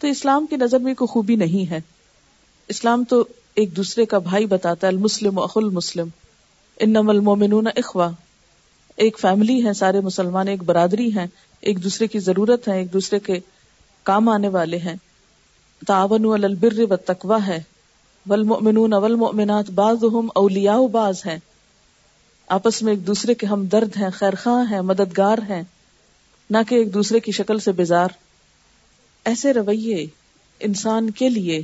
تو 0.00 0.06
اسلام 0.06 0.46
کی 0.50 0.56
نظر 0.60 0.78
میں 0.88 0.94
کوئی 1.02 1.08
خوبی 1.12 1.36
نہیں 1.44 1.70
ہے 1.70 1.80
اسلام 2.72 3.02
تو 3.08 3.22
ایک 3.62 3.74
دوسرے 3.76 4.04
کا 4.12 4.18
بھائی 4.28 4.46
بتاتا 4.52 4.86
ہے 4.86 4.92
المسلم 4.92 5.38
و 5.38 6.12
المومنون 7.10 7.66
اخوا 7.76 8.08
ایک 9.04 9.18
فیملی 9.18 9.64
ہے 9.66 9.72
سارے 9.80 10.00
مسلمان 10.04 10.48
ایک 10.48 10.62
برادری 10.66 11.08
ہیں 11.16 11.26
ایک 11.68 11.82
دوسرے 11.84 12.06
کی 12.08 12.18
ضرورت 12.28 12.68
ہے 12.68 12.76
ایک 12.78 12.92
دوسرے 12.92 13.18
کے 13.26 13.38
کام 14.10 14.28
آنے 14.28 14.48
والے 14.56 14.78
ہیں 14.84 14.94
تعاون 15.86 16.32
البر 16.42 16.78
و 16.90 16.96
تقوا 17.10 17.38
ہے 17.46 17.60
والمؤمنون 18.32 18.92
والمؤمنات 19.04 19.70
بعضهم 19.80 20.28
اولیاء 20.42 20.78
بعض 20.96 21.20
و 21.24 21.28
ہیں 21.28 21.38
آپس 22.58 22.82
میں 22.82 22.92
ایک 22.92 23.06
دوسرے 23.06 23.34
کے 23.42 23.46
ہمدرد 23.46 23.96
ہیں 23.96 24.10
خیر 24.20 24.34
خواہ 24.42 24.70
ہیں 24.70 24.80
مددگار 24.92 25.38
ہیں 25.50 25.62
نہ 26.56 26.58
کہ 26.68 26.74
ایک 26.74 26.94
دوسرے 26.94 27.20
کی 27.26 27.32
شکل 27.40 27.58
سے 27.66 27.72
بیزار 27.82 28.16
ایسے 29.30 29.52
رویے 29.54 30.06
انسان 30.68 31.10
کے 31.20 31.28
لیے 31.28 31.62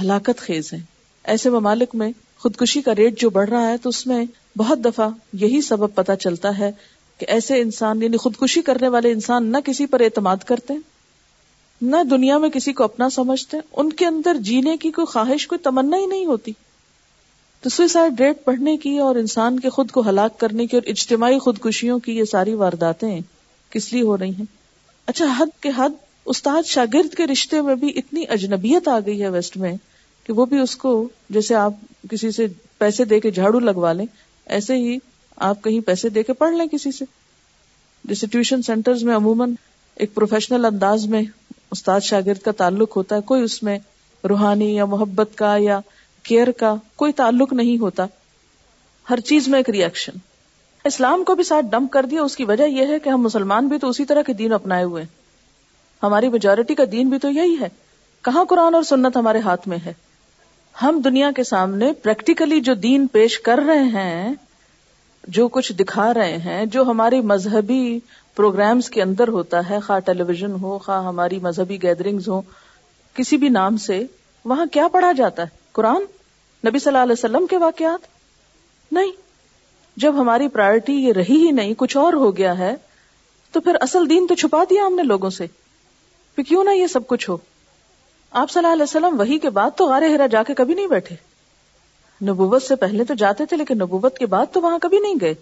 ہلاکت 0.00 0.38
خیز 0.40 0.72
ہیں 0.72 0.80
ایسے 1.32 1.50
ممالک 1.50 1.94
میں 2.02 2.10
خودکشی 2.42 2.80
کا 2.82 2.94
ریٹ 2.98 3.18
جو 3.20 3.30
بڑھ 3.30 3.48
رہا 3.50 3.68
ہے 3.68 3.76
تو 3.82 3.88
اس 3.88 4.06
میں 4.06 4.24
بہت 4.58 4.84
دفعہ 4.84 5.08
یہی 5.42 5.60
سبب 5.66 6.00
چلتا 6.20 6.56
ہے 6.58 6.70
کہ 7.18 7.26
ایسے 7.34 7.60
انسان 7.60 8.02
یعنی 8.02 8.16
خودکشی 8.16 8.62
کرنے 8.68 8.88
والے 8.94 9.10
انسان 9.12 9.50
نہ 9.52 9.56
کسی 9.64 9.86
پر 9.86 10.00
اعتماد 10.04 10.36
کرتے 10.46 10.74
نہ 11.92 11.96
دنیا 12.10 12.38
میں 12.38 12.48
کسی 12.54 12.72
کو 12.78 12.84
اپنا 12.84 13.08
سمجھتے 13.10 13.56
ان 13.82 13.92
کے 14.00 14.06
اندر 14.06 14.36
جینے 14.46 14.76
کی 14.82 14.90
کوئی 14.98 15.06
خواہش 15.12 15.46
کوئی 15.48 15.58
تمنا 15.64 15.96
ہی 15.98 16.06
نہیں 16.06 16.24
ہوتی 16.26 16.52
تو 17.62 17.68
سوئسائڈ 17.70 18.20
ریٹ 18.20 18.44
پڑھنے 18.44 18.76
کی 18.84 18.96
اور 19.06 19.16
انسان 19.16 19.60
کے 19.60 19.70
خود 19.70 19.90
کو 19.96 20.08
ہلاک 20.08 20.38
کرنے 20.40 20.66
کی 20.66 20.76
اور 20.76 20.88
اجتماعی 20.90 21.38
خودکشیوں 21.44 21.98
کی 22.06 22.16
یہ 22.18 22.24
ساری 22.30 22.54
وارداتیں 22.64 23.18
کس 23.70 23.92
لیے 23.92 24.02
ہو 24.02 24.16
رہی 24.18 24.32
ہیں 24.38 24.44
اچھا 25.12 25.26
حد 25.40 25.60
کے 25.62 25.70
حد 25.76 26.00
استاد 26.30 26.66
شاگرد 26.66 27.14
کے 27.16 27.26
رشتے 27.26 27.60
میں 27.62 27.74
بھی 27.76 27.88
اتنی 27.98 28.24
اجنبیت 28.30 28.88
آ 28.88 28.98
گئی 29.06 29.22
ہے 29.22 29.28
ویسٹ 29.28 29.56
میں 29.56 29.72
کہ 30.24 30.32
وہ 30.32 30.44
بھی 30.46 30.58
اس 30.60 30.76
کو 30.76 30.92
جیسے 31.36 31.54
آپ 31.54 31.72
کسی 32.10 32.30
سے 32.32 32.46
پیسے 32.78 33.04
دے 33.12 33.18
کے 33.20 33.30
جھاڑو 33.30 33.58
لگوا 33.58 33.92
لیں 33.92 34.06
ایسے 34.56 34.74
ہی 34.76 34.96
آپ 35.50 35.62
کہیں 35.64 35.80
پیسے 35.86 36.08
دے 36.08 36.22
کے 36.22 36.32
پڑھ 36.42 36.54
لیں 36.56 36.66
کسی 36.72 36.92
سے 36.92 37.04
جیسے 38.10 38.26
ٹیوشن 38.32 38.62
سینٹر 38.62 39.04
میں 39.04 39.16
عموماً 39.16 39.54
ایک 40.04 40.14
پروفیشنل 40.14 40.64
انداز 40.64 41.06
میں 41.08 41.22
استاد 41.72 42.00
شاگرد 42.04 42.38
کا 42.44 42.52
تعلق 42.56 42.96
ہوتا 42.96 43.16
ہے 43.16 43.20
کوئی 43.26 43.42
اس 43.42 43.62
میں 43.62 43.78
روحانی 44.28 44.74
یا 44.74 44.84
محبت 44.94 45.30
کا 45.38 45.54
یا 45.60 45.78
کیئر 46.28 46.50
کا 46.58 46.74
کوئی 46.96 47.12
تعلق 47.20 47.52
نہیں 47.52 47.78
ہوتا 47.80 48.06
ہر 49.10 49.20
چیز 49.30 49.48
میں 49.48 49.58
ایک 49.58 49.70
ریئیکشن 49.70 50.18
اسلام 50.90 51.24
کو 51.24 51.34
بھی 51.34 51.44
ساتھ 51.44 51.66
ڈمپ 51.70 51.90
کر 51.92 52.06
دیا 52.10 52.22
اس 52.22 52.36
کی 52.36 52.44
وجہ 52.44 52.64
یہ 52.68 52.86
ہے 52.92 52.98
کہ 53.04 53.08
ہم 53.08 53.22
مسلمان 53.22 53.68
بھی 53.68 53.78
تو 53.78 53.88
اسی 53.88 54.04
طرح 54.04 54.22
کے 54.26 54.32
دین 54.42 54.52
اپنائے 54.52 54.84
ہوئے 54.84 55.02
ہیں 55.02 55.20
ہماری 56.02 56.28
میجورٹی 56.28 56.74
کا 56.74 56.82
دین 56.92 57.08
بھی 57.08 57.18
تو 57.24 57.30
یہی 57.30 57.56
ہے 57.60 57.68
کہاں 58.24 58.44
قرآن 58.48 58.74
اور 58.74 58.82
سنت 58.82 59.16
ہمارے 59.16 59.40
ہاتھ 59.40 59.66
میں 59.68 59.78
ہے 59.84 59.92
ہم 60.82 61.00
دنیا 61.04 61.30
کے 61.36 61.44
سامنے 61.44 61.92
پریکٹیکلی 62.02 62.60
جو 62.68 62.74
دین 62.88 63.06
پیش 63.12 63.38
کر 63.48 63.60
رہے 63.66 63.82
ہیں 63.98 64.34
جو 65.36 65.46
کچھ 65.56 65.72
دکھا 65.78 66.12
رہے 66.14 66.36
ہیں 66.44 66.64
جو 66.76 66.82
ہماری 66.90 67.20
مذہبی 67.32 67.98
پروگرامز 68.36 68.88
کے 68.90 69.02
اندر 69.02 69.28
ہوتا 69.36 69.60
ہے 69.68 69.78
خواہ 69.86 69.98
ٹیلی 70.06 70.22
ویژن 70.28 70.52
ہو 70.60 70.78
خواہ 70.84 71.02
ہماری 71.06 71.38
مذہبی 71.42 71.76
گیدرنگز 71.82 72.28
ہو 72.28 72.40
کسی 73.14 73.36
بھی 73.36 73.48
نام 73.58 73.76
سے 73.86 74.02
وہاں 74.52 74.66
کیا 74.72 74.86
پڑھا 74.92 75.12
جاتا 75.16 75.42
ہے 75.42 75.48
قرآن 75.72 76.02
نبی 76.66 76.78
صلی 76.78 76.90
اللہ 76.90 77.02
علیہ 77.02 77.12
وسلم 77.18 77.46
کے 77.50 77.56
واقعات 77.58 78.06
نہیں 78.94 79.10
جب 80.02 80.20
ہماری 80.20 80.48
پرائرٹی 80.56 80.94
یہ 81.06 81.12
رہی 81.12 81.44
ہی 81.46 81.50
نہیں 81.60 81.74
کچھ 81.78 81.96
اور 81.96 82.12
ہو 82.24 82.36
گیا 82.36 82.56
ہے 82.58 82.74
تو 83.52 83.60
پھر 83.60 83.76
اصل 83.80 84.08
دین 84.10 84.26
تو 84.26 84.34
چھپا 84.44 84.62
دیا 84.70 84.86
ہم 84.86 84.94
نے 84.96 85.02
لوگوں 85.02 85.30
سے 85.40 85.46
پھر 86.34 86.42
کیوں 86.48 86.62
نہ 86.64 86.70
یہ 86.76 86.86
سب 86.92 87.06
کچھ 87.06 87.28
ہو 87.30 87.36
آپ 88.40 88.50
صلی 88.50 88.58
اللہ 88.62 88.72
علیہ 88.72 88.82
وسلم 88.82 89.18
وہی 89.20 89.38
کے 89.38 89.50
بعد 89.58 89.76
تو 89.76 90.26
جا 90.30 90.42
کے 90.46 90.54
کبھی 90.60 90.74
نہیں 90.74 90.86
بیٹھے 90.88 91.16
نبوت 92.28 92.62
سے 92.62 92.74
پہلے 92.84 93.04
تو 93.04 93.14
جاتے 93.18 93.44
تھے 93.48 93.56
لیکن 93.56 93.78
نبوت 93.78 94.18
کے 94.18 94.26
بعد 94.34 94.52
تو 94.52 94.60
وہاں 94.62 94.78
کبھی 94.82 94.98
نہیں 95.00 95.14
گئے 95.20 95.34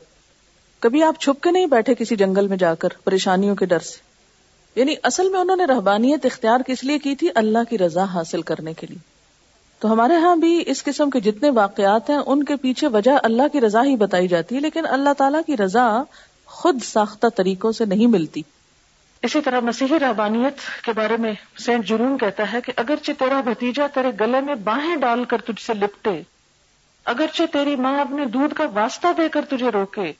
کبھی 0.83 1.03
آپ 1.03 1.21
چھپ 1.21 1.41
کے 1.43 1.51
نہیں 1.51 1.67
بیٹھے 1.77 1.95
کسی 1.95 2.17
جنگل 2.17 2.47
میں 2.49 2.57
جا 2.57 2.75
کر 2.85 2.93
پریشانیوں 3.05 3.55
کے 3.57 3.67
ڈر 3.73 3.79
سے 3.89 4.81
یعنی 4.81 4.95
اصل 5.11 5.29
میں 5.31 5.41
انہوں 5.41 5.57
نے 5.57 5.65
رہبانیت 5.69 6.27
اختیار 6.27 6.61
کس 6.67 6.85
لیے 6.85 6.99
کی 7.07 7.15
تھی 7.23 7.29
اللہ 7.43 7.69
کی 7.71 7.79
رضا 7.79 8.05
حاصل 8.15 8.43
کرنے 8.51 8.73
کے 8.75 8.87
لیے 8.91 8.99
تو 9.81 9.93
ہمارے 9.93 10.17
ہاں 10.23 10.35
بھی 10.37 10.62
اس 10.71 10.83
قسم 10.85 11.11
کے 11.11 11.21
جتنے 11.27 11.51
واقعات 11.55 12.11
ہیں 12.11 12.17
ان 12.27 12.45
کے 12.45 12.57
پیچھے 12.62 12.89
وجہ 12.95 13.12
اللہ 13.29 13.49
کی 13.53 13.61
رضا 13.61 13.85
ہی 13.85 13.95
بتائی 14.01 14.29
جاتی 14.29 14.55
ہے 14.55 14.61
لیکن 14.61 14.87
اللہ 14.99 15.12
تعالیٰ 15.19 15.41
کی 15.47 15.57
رضا 15.57 15.87
خود 16.61 16.83
ساختہ 16.85 17.27
طریقوں 17.37 17.73
سے 17.81 17.85
نہیں 17.95 18.07
ملتی 18.17 18.43
اسی 19.28 19.40
طرح 19.44 19.60
مسیحی 19.60 19.98
رحبانیت 20.01 20.60
کے 20.84 20.92
بارے 20.97 21.16
میں 21.20 21.32
سینٹ 21.64 21.86
جنون 21.86 22.16
کہتا 22.18 22.52
ہے 22.52 22.60
کہ 22.66 22.72
اگرچہ 22.82 23.12
تیرا 23.18 23.40
بھتیجا 23.48 23.86
تیرے 23.94 24.10
گلے 24.20 24.40
میں 24.44 24.55
باہیں 24.64 24.94
ڈال 25.01 25.24
کر 25.28 25.40
تجھ 25.47 25.62
سے 25.64 25.74
لپٹے 25.74 26.20
اگرچہ 27.12 27.42
تیری 27.52 27.74
ماں 27.86 27.98
اپنے 28.01 28.24
دودھ 28.34 28.55
کا 28.55 28.64
واسطہ 28.74 29.09
دے 29.16 29.28
کر 29.32 29.44
تجھے 29.51 29.70
روکے 29.74 30.12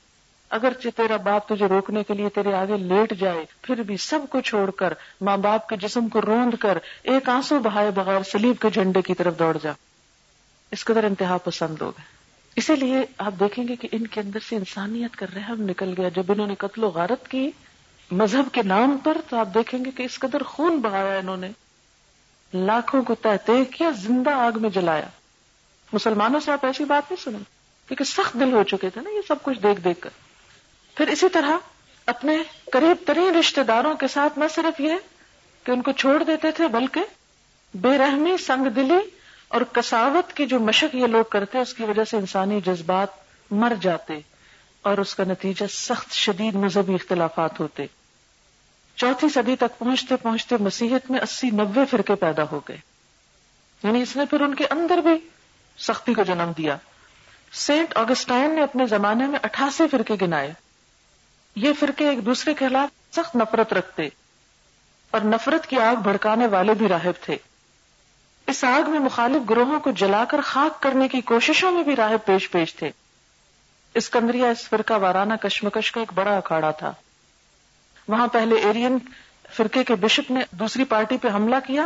اگرچہ 0.57 0.89
تیرا 0.95 1.17
باپ 1.25 1.47
تجھے 1.49 1.65
روکنے 1.69 2.03
کے 2.07 2.13
لیے 2.13 2.29
تیرے 2.35 2.53
آگے 2.55 2.77
لیٹ 2.77 3.13
جائے 3.19 3.43
پھر 3.61 3.81
بھی 3.89 3.97
سب 4.05 4.19
کو 4.31 4.41
چھوڑ 4.49 4.69
کر 4.79 4.93
ماں 5.29 5.35
باپ 5.47 5.67
کے 5.69 5.75
جسم 5.81 6.09
کو 6.15 6.21
روند 6.21 6.55
کر 6.61 6.77
ایک 7.13 7.29
آنسو 7.29 7.59
بہائے 7.69 7.91
بغیر 7.95 8.23
سلیب 8.31 8.59
کے 8.61 8.69
جھنڈے 8.73 9.01
کی 9.09 9.13
طرف 9.21 9.39
دوڑ 9.39 9.55
جا 9.63 9.71
اس 10.77 10.85
قدر 10.85 11.03
انتہا 11.03 11.37
پسند 11.45 11.81
ہو 11.81 11.89
گئے 11.97 12.09
اسی 12.59 12.75
لیے 12.75 13.03
آپ 13.25 13.39
دیکھیں 13.39 13.67
گے 13.67 13.75
کہ 13.81 13.87
ان 13.91 14.07
کے 14.15 14.21
اندر 14.21 14.39
سے 14.49 14.55
انسانیت 14.55 15.15
کا 15.19 15.25
رحم 15.35 15.61
نکل 15.69 15.93
گیا 15.97 16.09
جب 16.15 16.31
انہوں 16.31 16.47
نے 16.47 16.55
قتل 16.59 16.83
و 16.83 16.89
غارت 16.95 17.27
کی 17.31 17.49
مذہب 18.19 18.47
کے 18.53 18.61
نام 18.63 18.95
پر 19.03 19.17
تو 19.29 19.37
آپ 19.39 19.53
دیکھیں 19.53 19.77
گے 19.83 19.91
کہ 19.97 20.03
اس 20.03 20.17
قدر 20.19 20.43
خون 20.47 20.77
بہایا 20.81 21.17
انہوں 21.17 21.37
نے 21.37 21.47
لاکھوں 22.53 23.01
کو 23.07 23.15
تحط 23.23 23.49
کیا 23.73 23.89
زندہ 24.01 24.29
آگ 24.47 24.57
میں 24.61 24.69
جلایا 24.75 25.05
مسلمانوں 25.91 26.39
سے 26.45 26.51
آپ 26.51 26.65
ایسی 26.65 26.85
بات 26.85 27.11
نہیں 27.11 27.21
سنیں 27.23 27.39
کیونکہ 27.87 28.03
سخت 28.05 28.33
دل 28.39 28.51
ہو 28.53 28.63
چکے 28.71 28.89
تھے 28.93 29.01
نا 29.03 29.09
یہ 29.15 29.21
سب 29.27 29.41
کچھ 29.43 29.59
دیکھ 29.63 29.79
دیکھ 29.83 30.01
کر 30.01 30.09
پھر 30.95 31.07
اسی 31.13 31.29
طرح 31.33 31.57
اپنے 32.13 32.35
قریب 32.71 33.03
ترین 33.07 33.35
رشتے 33.35 33.63
داروں 33.71 33.93
کے 33.99 34.07
ساتھ 34.13 34.39
نہ 34.39 34.45
صرف 34.55 34.79
یہ 34.81 34.93
کہ 35.63 35.71
ان 35.71 35.81
کو 35.81 35.91
چھوڑ 36.01 36.21
دیتے 36.23 36.51
تھے 36.57 36.67
بلکہ 36.75 37.01
بے 37.81 37.97
رحمی 37.97 38.35
سنگ 38.45 38.69
دلی 38.75 38.99
اور 39.57 39.61
کساوت 39.73 40.33
کی 40.33 40.45
جو 40.53 40.59
مشق 40.59 40.95
یہ 40.95 41.07
لوگ 41.15 41.23
کرتے 41.31 41.59
اس 41.59 41.73
کی 41.73 41.83
وجہ 41.87 42.03
سے 42.11 42.17
انسانی 42.17 42.59
جذبات 42.65 43.51
مر 43.63 43.73
جاتے 43.81 44.19
اور 44.89 44.97
اس 44.97 45.15
کا 45.15 45.23
نتیجہ 45.27 45.65
سخت 45.77 46.13
شدید 46.21 46.55
مذہبی 46.65 46.93
اختلافات 46.99 47.59
ہوتے 47.59 47.85
چوتھی 48.95 49.27
صدی 49.33 49.55
تک 49.59 49.77
پہنچتے 49.79 50.15
پہنچتے 50.21 50.55
مسیحت 50.59 51.09
میں 51.11 51.19
اسی 51.23 51.49
نبے 51.59 51.85
فرقے 51.91 52.15
پیدا 52.25 52.43
ہو 52.51 52.59
گئے 52.67 52.77
یعنی 53.83 54.01
اس 54.01 54.15
نے 54.15 54.25
پھر 54.29 54.41
ان 54.41 54.55
کے 54.55 54.65
اندر 54.71 54.97
بھی 55.03 55.17
سختی 55.85 56.13
کو 56.13 56.23
جنم 56.23 56.51
دیا 56.57 56.75
سینٹ 57.65 57.91
اگسٹائن 57.97 58.55
نے 58.55 58.61
اپنے 58.63 58.85
زمانے 58.87 59.27
میں 59.27 59.39
اٹھاسی 59.43 59.83
فرقے 59.91 60.15
گنائے 60.21 60.51
یہ 61.65 61.73
فرقے 61.79 62.07
ایک 62.09 62.25
دوسرے 62.25 62.53
کے 62.53 62.67
خلاف 62.67 63.15
سخت 63.15 63.35
نفرت 63.35 63.73
رکھتے 63.73 64.07
اور 65.17 65.21
نفرت 65.25 65.65
کی 65.67 65.79
آگ 65.79 65.95
بھڑکانے 66.03 66.47
والے 66.51 66.73
بھی 66.79 66.87
راہب 66.87 67.21
تھے 67.23 67.37
اس 68.51 68.63
آگ 68.63 68.89
میں 68.91 68.99
مخالف 68.99 69.49
گروہوں 69.49 69.79
کو 69.79 69.91
جلا 70.01 70.23
کر 70.29 70.41
خاک 70.45 70.81
کرنے 70.83 71.07
کی 71.07 71.21
کوششوں 71.31 71.71
میں 71.71 71.83
بھی 71.83 71.95
راہب 71.95 72.25
پیش 72.25 72.49
پیش 72.51 72.73
تھے 72.75 72.91
اسکندریا 74.01 74.49
اس 74.49 74.67
فرقہ 74.69 74.93
وارانہ 75.01 75.33
کشمکش 75.41 75.91
کا 75.91 75.99
ایک 75.99 76.11
بڑا 76.15 76.35
اکھاڑا 76.37 76.71
تھا 76.79 76.93
وہاں 78.11 78.27
پہلے 78.31 78.55
ایرین 78.67 78.97
فرقے 79.57 79.83
کے 79.91 79.95
بشپ 79.99 80.31
نے 80.37 80.41
دوسری 80.59 80.83
پارٹی 80.93 81.17
پہ 81.21 81.27
حملہ 81.35 81.55
کیا 81.67 81.85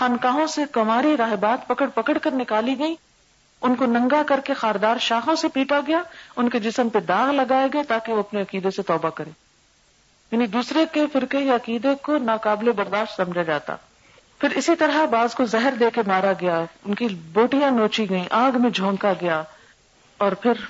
خانقاہوں 0.00 0.46
سے 0.56 0.62
کماری 0.72 1.16
راہبات 1.16 1.66
پکڑ 1.68 1.88
پکڑ 1.94 2.16
کر 2.22 2.32
نکالی 2.40 2.78
گئی 2.78 2.94
ان 3.68 3.74
کو 3.80 3.86
ننگا 3.86 4.22
کر 4.26 4.40
کے 4.44 4.54
خاردار 4.60 4.96
شاخوں 5.08 5.34
سے 5.42 5.48
پیٹا 5.56 5.80
گیا 5.86 6.02
ان 6.36 6.48
کے 6.54 6.60
جسم 6.66 6.88
پہ 6.94 7.00
داغ 7.08 7.30
لگائے 7.34 7.68
گئے 7.72 7.82
تاکہ 7.88 8.12
وہ 8.12 8.18
اپنے 8.26 8.42
عقیدے 8.42 8.70
سے 8.76 8.82
توبہ 8.92 9.10
کرے 9.18 9.30
یعنی 10.32 10.46
دوسرے 10.56 10.84
کے 10.92 11.04
فرقے 11.12 11.40
یا 11.44 11.54
عقیدے 11.62 11.94
کو 12.02 12.16
ناقابل 12.30 12.72
برداشت 12.82 13.16
سمجھا 13.16 13.42
جاتا 13.52 13.76
پھر 14.40 14.56
اسی 14.60 14.74
طرح 14.78 15.04
بعض 15.10 15.34
کو 15.40 15.44
زہر 15.56 15.74
دے 15.80 15.90
کے 15.94 16.02
مارا 16.06 16.32
گیا 16.40 16.58
ان 16.84 16.94
کی 17.02 17.08
بوٹیاں 17.34 17.70
نوچی 17.70 18.08
گئیں 18.10 18.24
آگ 18.44 18.60
میں 18.62 18.70
جھونکا 18.80 19.12
گیا 19.20 19.42
اور 20.26 20.32
پھر 20.46 20.64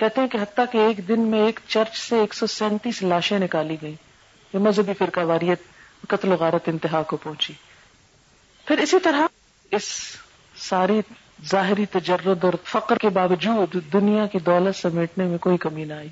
کہتے 0.00 0.20
ہیں 0.20 0.28
کہ 0.32 0.38
حتیٰ 0.38 0.64
کہ 0.72 0.78
ایک 0.88 0.96
دن 1.08 1.20
میں 1.30 1.40
ایک 1.44 1.58
چرچ 1.68 1.96
سے 2.00 2.18
ایک 2.20 2.34
سو 2.34 2.46
سینتیس 2.56 3.02
لاشیں 3.12 3.38
نکالی 3.38 3.76
گئی 3.82 3.94
یہ 4.52 4.58
مذہبی 4.66 4.92
فرقہ 4.98 5.20
واریت 5.30 5.62
قتل 6.08 6.32
و 6.32 6.36
غارت 6.40 6.68
انتہا 6.72 7.00
کو 7.08 7.16
پہنچی 7.22 7.52
پھر 8.66 8.78
اسی 8.84 8.98
طرح 9.04 9.74
اس 9.78 9.84
ساری 10.68 11.00
ظاہری 11.50 11.86
تجرد 11.94 12.44
اور 12.44 12.52
فقر 12.72 12.98
کے 13.00 13.08
باوجود 13.16 13.76
دنیا 13.92 14.26
کی 14.32 14.38
دولت 14.46 14.76
سمیٹنے 14.76 15.24
میں 15.32 15.38
کوئی 15.48 15.56
کمی 15.64 15.84
نہ 15.90 15.94
آئی 15.94 16.08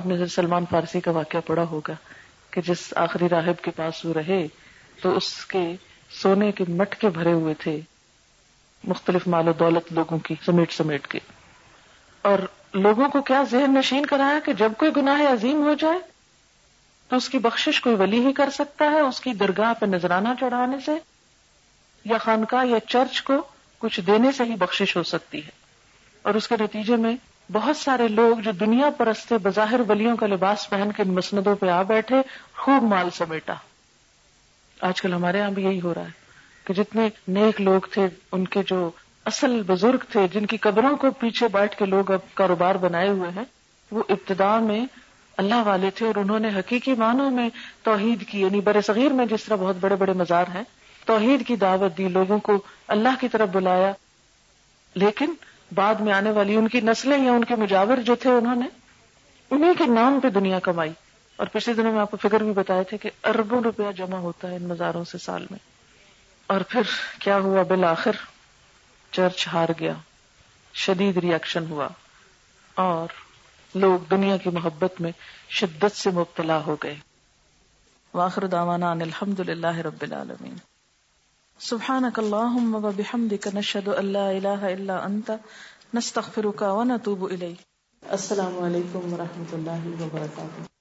آپ 0.00 0.06
نے 0.06 0.26
سلمان 0.34 0.64
فارسی 0.70 1.00
کا 1.06 1.10
واقعہ 1.18 1.40
پڑا 1.46 1.64
ہوگا 1.70 1.94
کہ 2.50 2.60
جس 2.66 2.92
آخری 3.04 3.28
راہب 3.28 3.60
کے 3.64 3.70
پاس 3.76 4.04
وہ 4.04 4.12
رہے 4.20 4.40
تو 5.02 5.16
اس 5.16 5.30
کے 5.52 5.64
سونے 6.22 6.50
کے 6.60 6.64
مٹکے 6.80 7.08
بھرے 7.20 7.32
ہوئے 7.32 7.54
تھے 7.62 7.78
مختلف 8.94 9.26
مال 9.34 9.48
و 9.48 9.52
دولت 9.58 9.92
لوگوں 9.98 10.18
کی 10.28 10.34
سمیٹ 10.46 10.72
سمیٹ 10.72 11.06
کے 11.14 11.18
اور 12.30 12.38
لوگوں 12.74 13.08
کو 13.12 13.20
کیا 13.22 13.42
ذہن 13.50 13.74
نشین 13.74 14.06
کرایا 14.06 14.38
کہ 14.44 14.52
جب 14.58 14.72
کوئی 14.78 14.90
گناہ 14.96 15.20
عظیم 15.32 15.62
ہو 15.68 15.72
جائے 15.80 15.98
تو 17.08 17.16
اس 17.16 17.28
کی 17.28 17.38
بخش 17.46 17.80
کوئی 17.84 17.96
ولی 18.00 18.24
ہی 18.26 18.32
کر 18.32 18.50
سکتا 18.52 18.90
ہے 18.90 19.00
اس 19.00 19.18
کی 19.20 19.32
درگاہ 19.40 19.72
پہ 19.80 19.86
نذرانہ 19.86 20.28
چڑھانے 20.40 20.76
سے 20.84 20.92
یا 22.10 22.18
خانقاہ 22.18 22.64
یا 22.66 22.78
چرچ 22.86 23.20
کو 23.22 23.32
کچھ 23.78 24.00
دینے 24.06 24.32
سے 24.36 24.44
ہی 24.48 24.54
بخش 24.58 24.96
ہو 24.96 25.02
سکتی 25.10 25.44
ہے 25.44 25.50
اور 26.22 26.34
اس 26.34 26.48
کے 26.48 26.54
نتیجے 26.60 26.96
میں 27.04 27.14
بہت 27.52 27.76
سارے 27.76 28.06
لوگ 28.08 28.40
جو 28.44 28.52
دنیا 28.60 28.88
پرست 28.96 29.32
بظاہر 29.42 29.80
ولیوں 29.88 30.16
کا 30.16 30.26
لباس 30.26 30.68
پہن 30.70 30.92
کے 30.96 31.04
مسندوں 31.04 31.54
پہ 31.60 31.68
آ 31.70 31.82
بیٹھے 31.92 32.20
خوب 32.64 32.82
مال 32.92 33.08
سمیٹا 33.16 33.54
آج 34.88 35.02
کل 35.02 35.14
ہمارے 35.14 35.38
یہاں 35.38 35.50
بھی 35.54 35.64
یہی 35.64 35.80
ہو 35.80 35.94
رہا 35.94 36.04
ہے 36.04 36.20
کہ 36.66 36.74
جتنے 36.74 37.08
نیک 37.38 37.60
لوگ 37.60 37.86
تھے 37.92 38.06
ان 38.32 38.46
کے 38.54 38.60
جو 38.66 38.88
اصل 39.30 39.60
بزرگ 39.66 40.04
تھے 40.12 40.26
جن 40.32 40.46
کی 40.52 40.56
قبروں 40.60 40.96
کو 41.00 41.10
پیچھے 41.18 41.48
بیٹھ 41.52 41.76
کے 41.78 41.86
لوگ 41.86 42.10
اب 42.12 42.34
کاروبار 42.34 42.74
بنائے 42.84 43.08
ہوئے 43.08 43.30
ہیں 43.36 43.44
وہ 43.90 44.02
ابتدا 44.08 44.58
میں 44.60 44.84
اللہ 45.42 45.62
والے 45.66 45.90
تھے 45.96 46.06
اور 46.06 46.14
انہوں 46.22 46.38
نے 46.40 46.48
حقیقی 46.58 46.94
معنوں 46.98 47.30
میں 47.30 47.48
توحید 47.82 48.24
کی 48.30 48.40
یعنی 48.40 48.60
بر 48.64 48.80
صغیر 48.86 49.12
میں 49.20 49.26
جس 49.26 49.44
طرح 49.44 49.56
بہت 49.60 49.76
بڑے 49.80 49.96
بڑے 49.96 50.12
مزار 50.22 50.46
ہیں 50.54 50.62
توحید 51.06 51.46
کی 51.46 51.56
دعوت 51.56 51.96
دی 51.98 52.08
لوگوں 52.16 52.38
کو 52.48 52.58
اللہ 52.96 53.20
کی 53.20 53.28
طرف 53.28 53.48
بلایا 53.52 53.92
لیکن 55.02 55.32
بعد 55.74 56.00
میں 56.06 56.12
آنے 56.12 56.30
والی 56.30 56.56
ان 56.56 56.68
کی 56.68 56.80
نسلیں 56.84 57.18
یا 57.24 57.32
ان 57.32 57.44
کے 57.44 57.56
مجاور 57.56 57.98
جو 58.06 58.14
تھے 58.22 58.30
انہوں 58.30 58.54
نے 58.62 58.66
انہیں 59.50 59.74
کے 59.78 59.86
نام 59.92 60.18
پہ 60.22 60.28
دنیا 60.34 60.58
کمائی 60.64 60.90
اور 61.42 61.46
پچھلے 61.52 61.74
دنوں 61.74 61.92
میں 61.92 62.00
آپ 62.00 62.10
کو 62.10 62.16
فکر 62.22 62.42
بھی 62.42 62.52
بتایا 62.56 62.82
تھے 62.88 62.98
کہ 63.02 63.10
اربوں 63.32 63.60
روپیہ 63.64 63.92
جمع 63.96 64.18
ہوتا 64.28 64.50
ہے 64.50 64.56
ان 64.56 64.68
مزاروں 64.68 65.04
سے 65.10 65.18
سال 65.24 65.46
میں 65.50 65.58
اور 66.54 66.60
پھر 66.68 66.90
کیا 67.20 67.38
ہوا 67.44 67.62
بالآخر 67.68 68.16
چرچ 69.16 69.46
ہار 69.52 69.68
گیا 69.78 69.92
شدید 70.82 71.16
ریئیکشن 71.24 71.64
ہوا 71.70 71.88
اور 72.84 73.08
لوگ 73.84 74.06
دنیا 74.10 74.36
کی 74.44 74.50
محبت 74.58 75.00
میں 75.06 75.10
شدت 75.60 75.96
سے 75.96 76.10
مبتلا 76.20 76.60
ہو 76.66 76.76
گئے 76.82 76.94
واخر 78.20 78.46
دعوانا 78.54 78.90
ان 78.90 79.02
الحمد 79.02 79.40
للہ 79.48 79.76
رب 79.86 80.02
العالمین 80.08 80.56
سبحانک 81.68 82.18
اللہم 82.18 82.74
و 82.74 82.90
بحمدک 82.96 83.48
نشہد 83.54 83.88
ان 83.98 84.12
لا 84.18 84.26
الہ 84.30 84.58
الا 84.72 84.98
انت 85.04 85.30
نستغفرک 85.94 86.62
و 86.70 86.82
نتوب 86.94 87.24
الیک 87.30 87.60
السلام 88.18 88.62
علیکم 88.64 89.12
ورحمۃ 89.12 89.54
اللہ 89.60 89.88
وبرکاتہ 90.02 90.71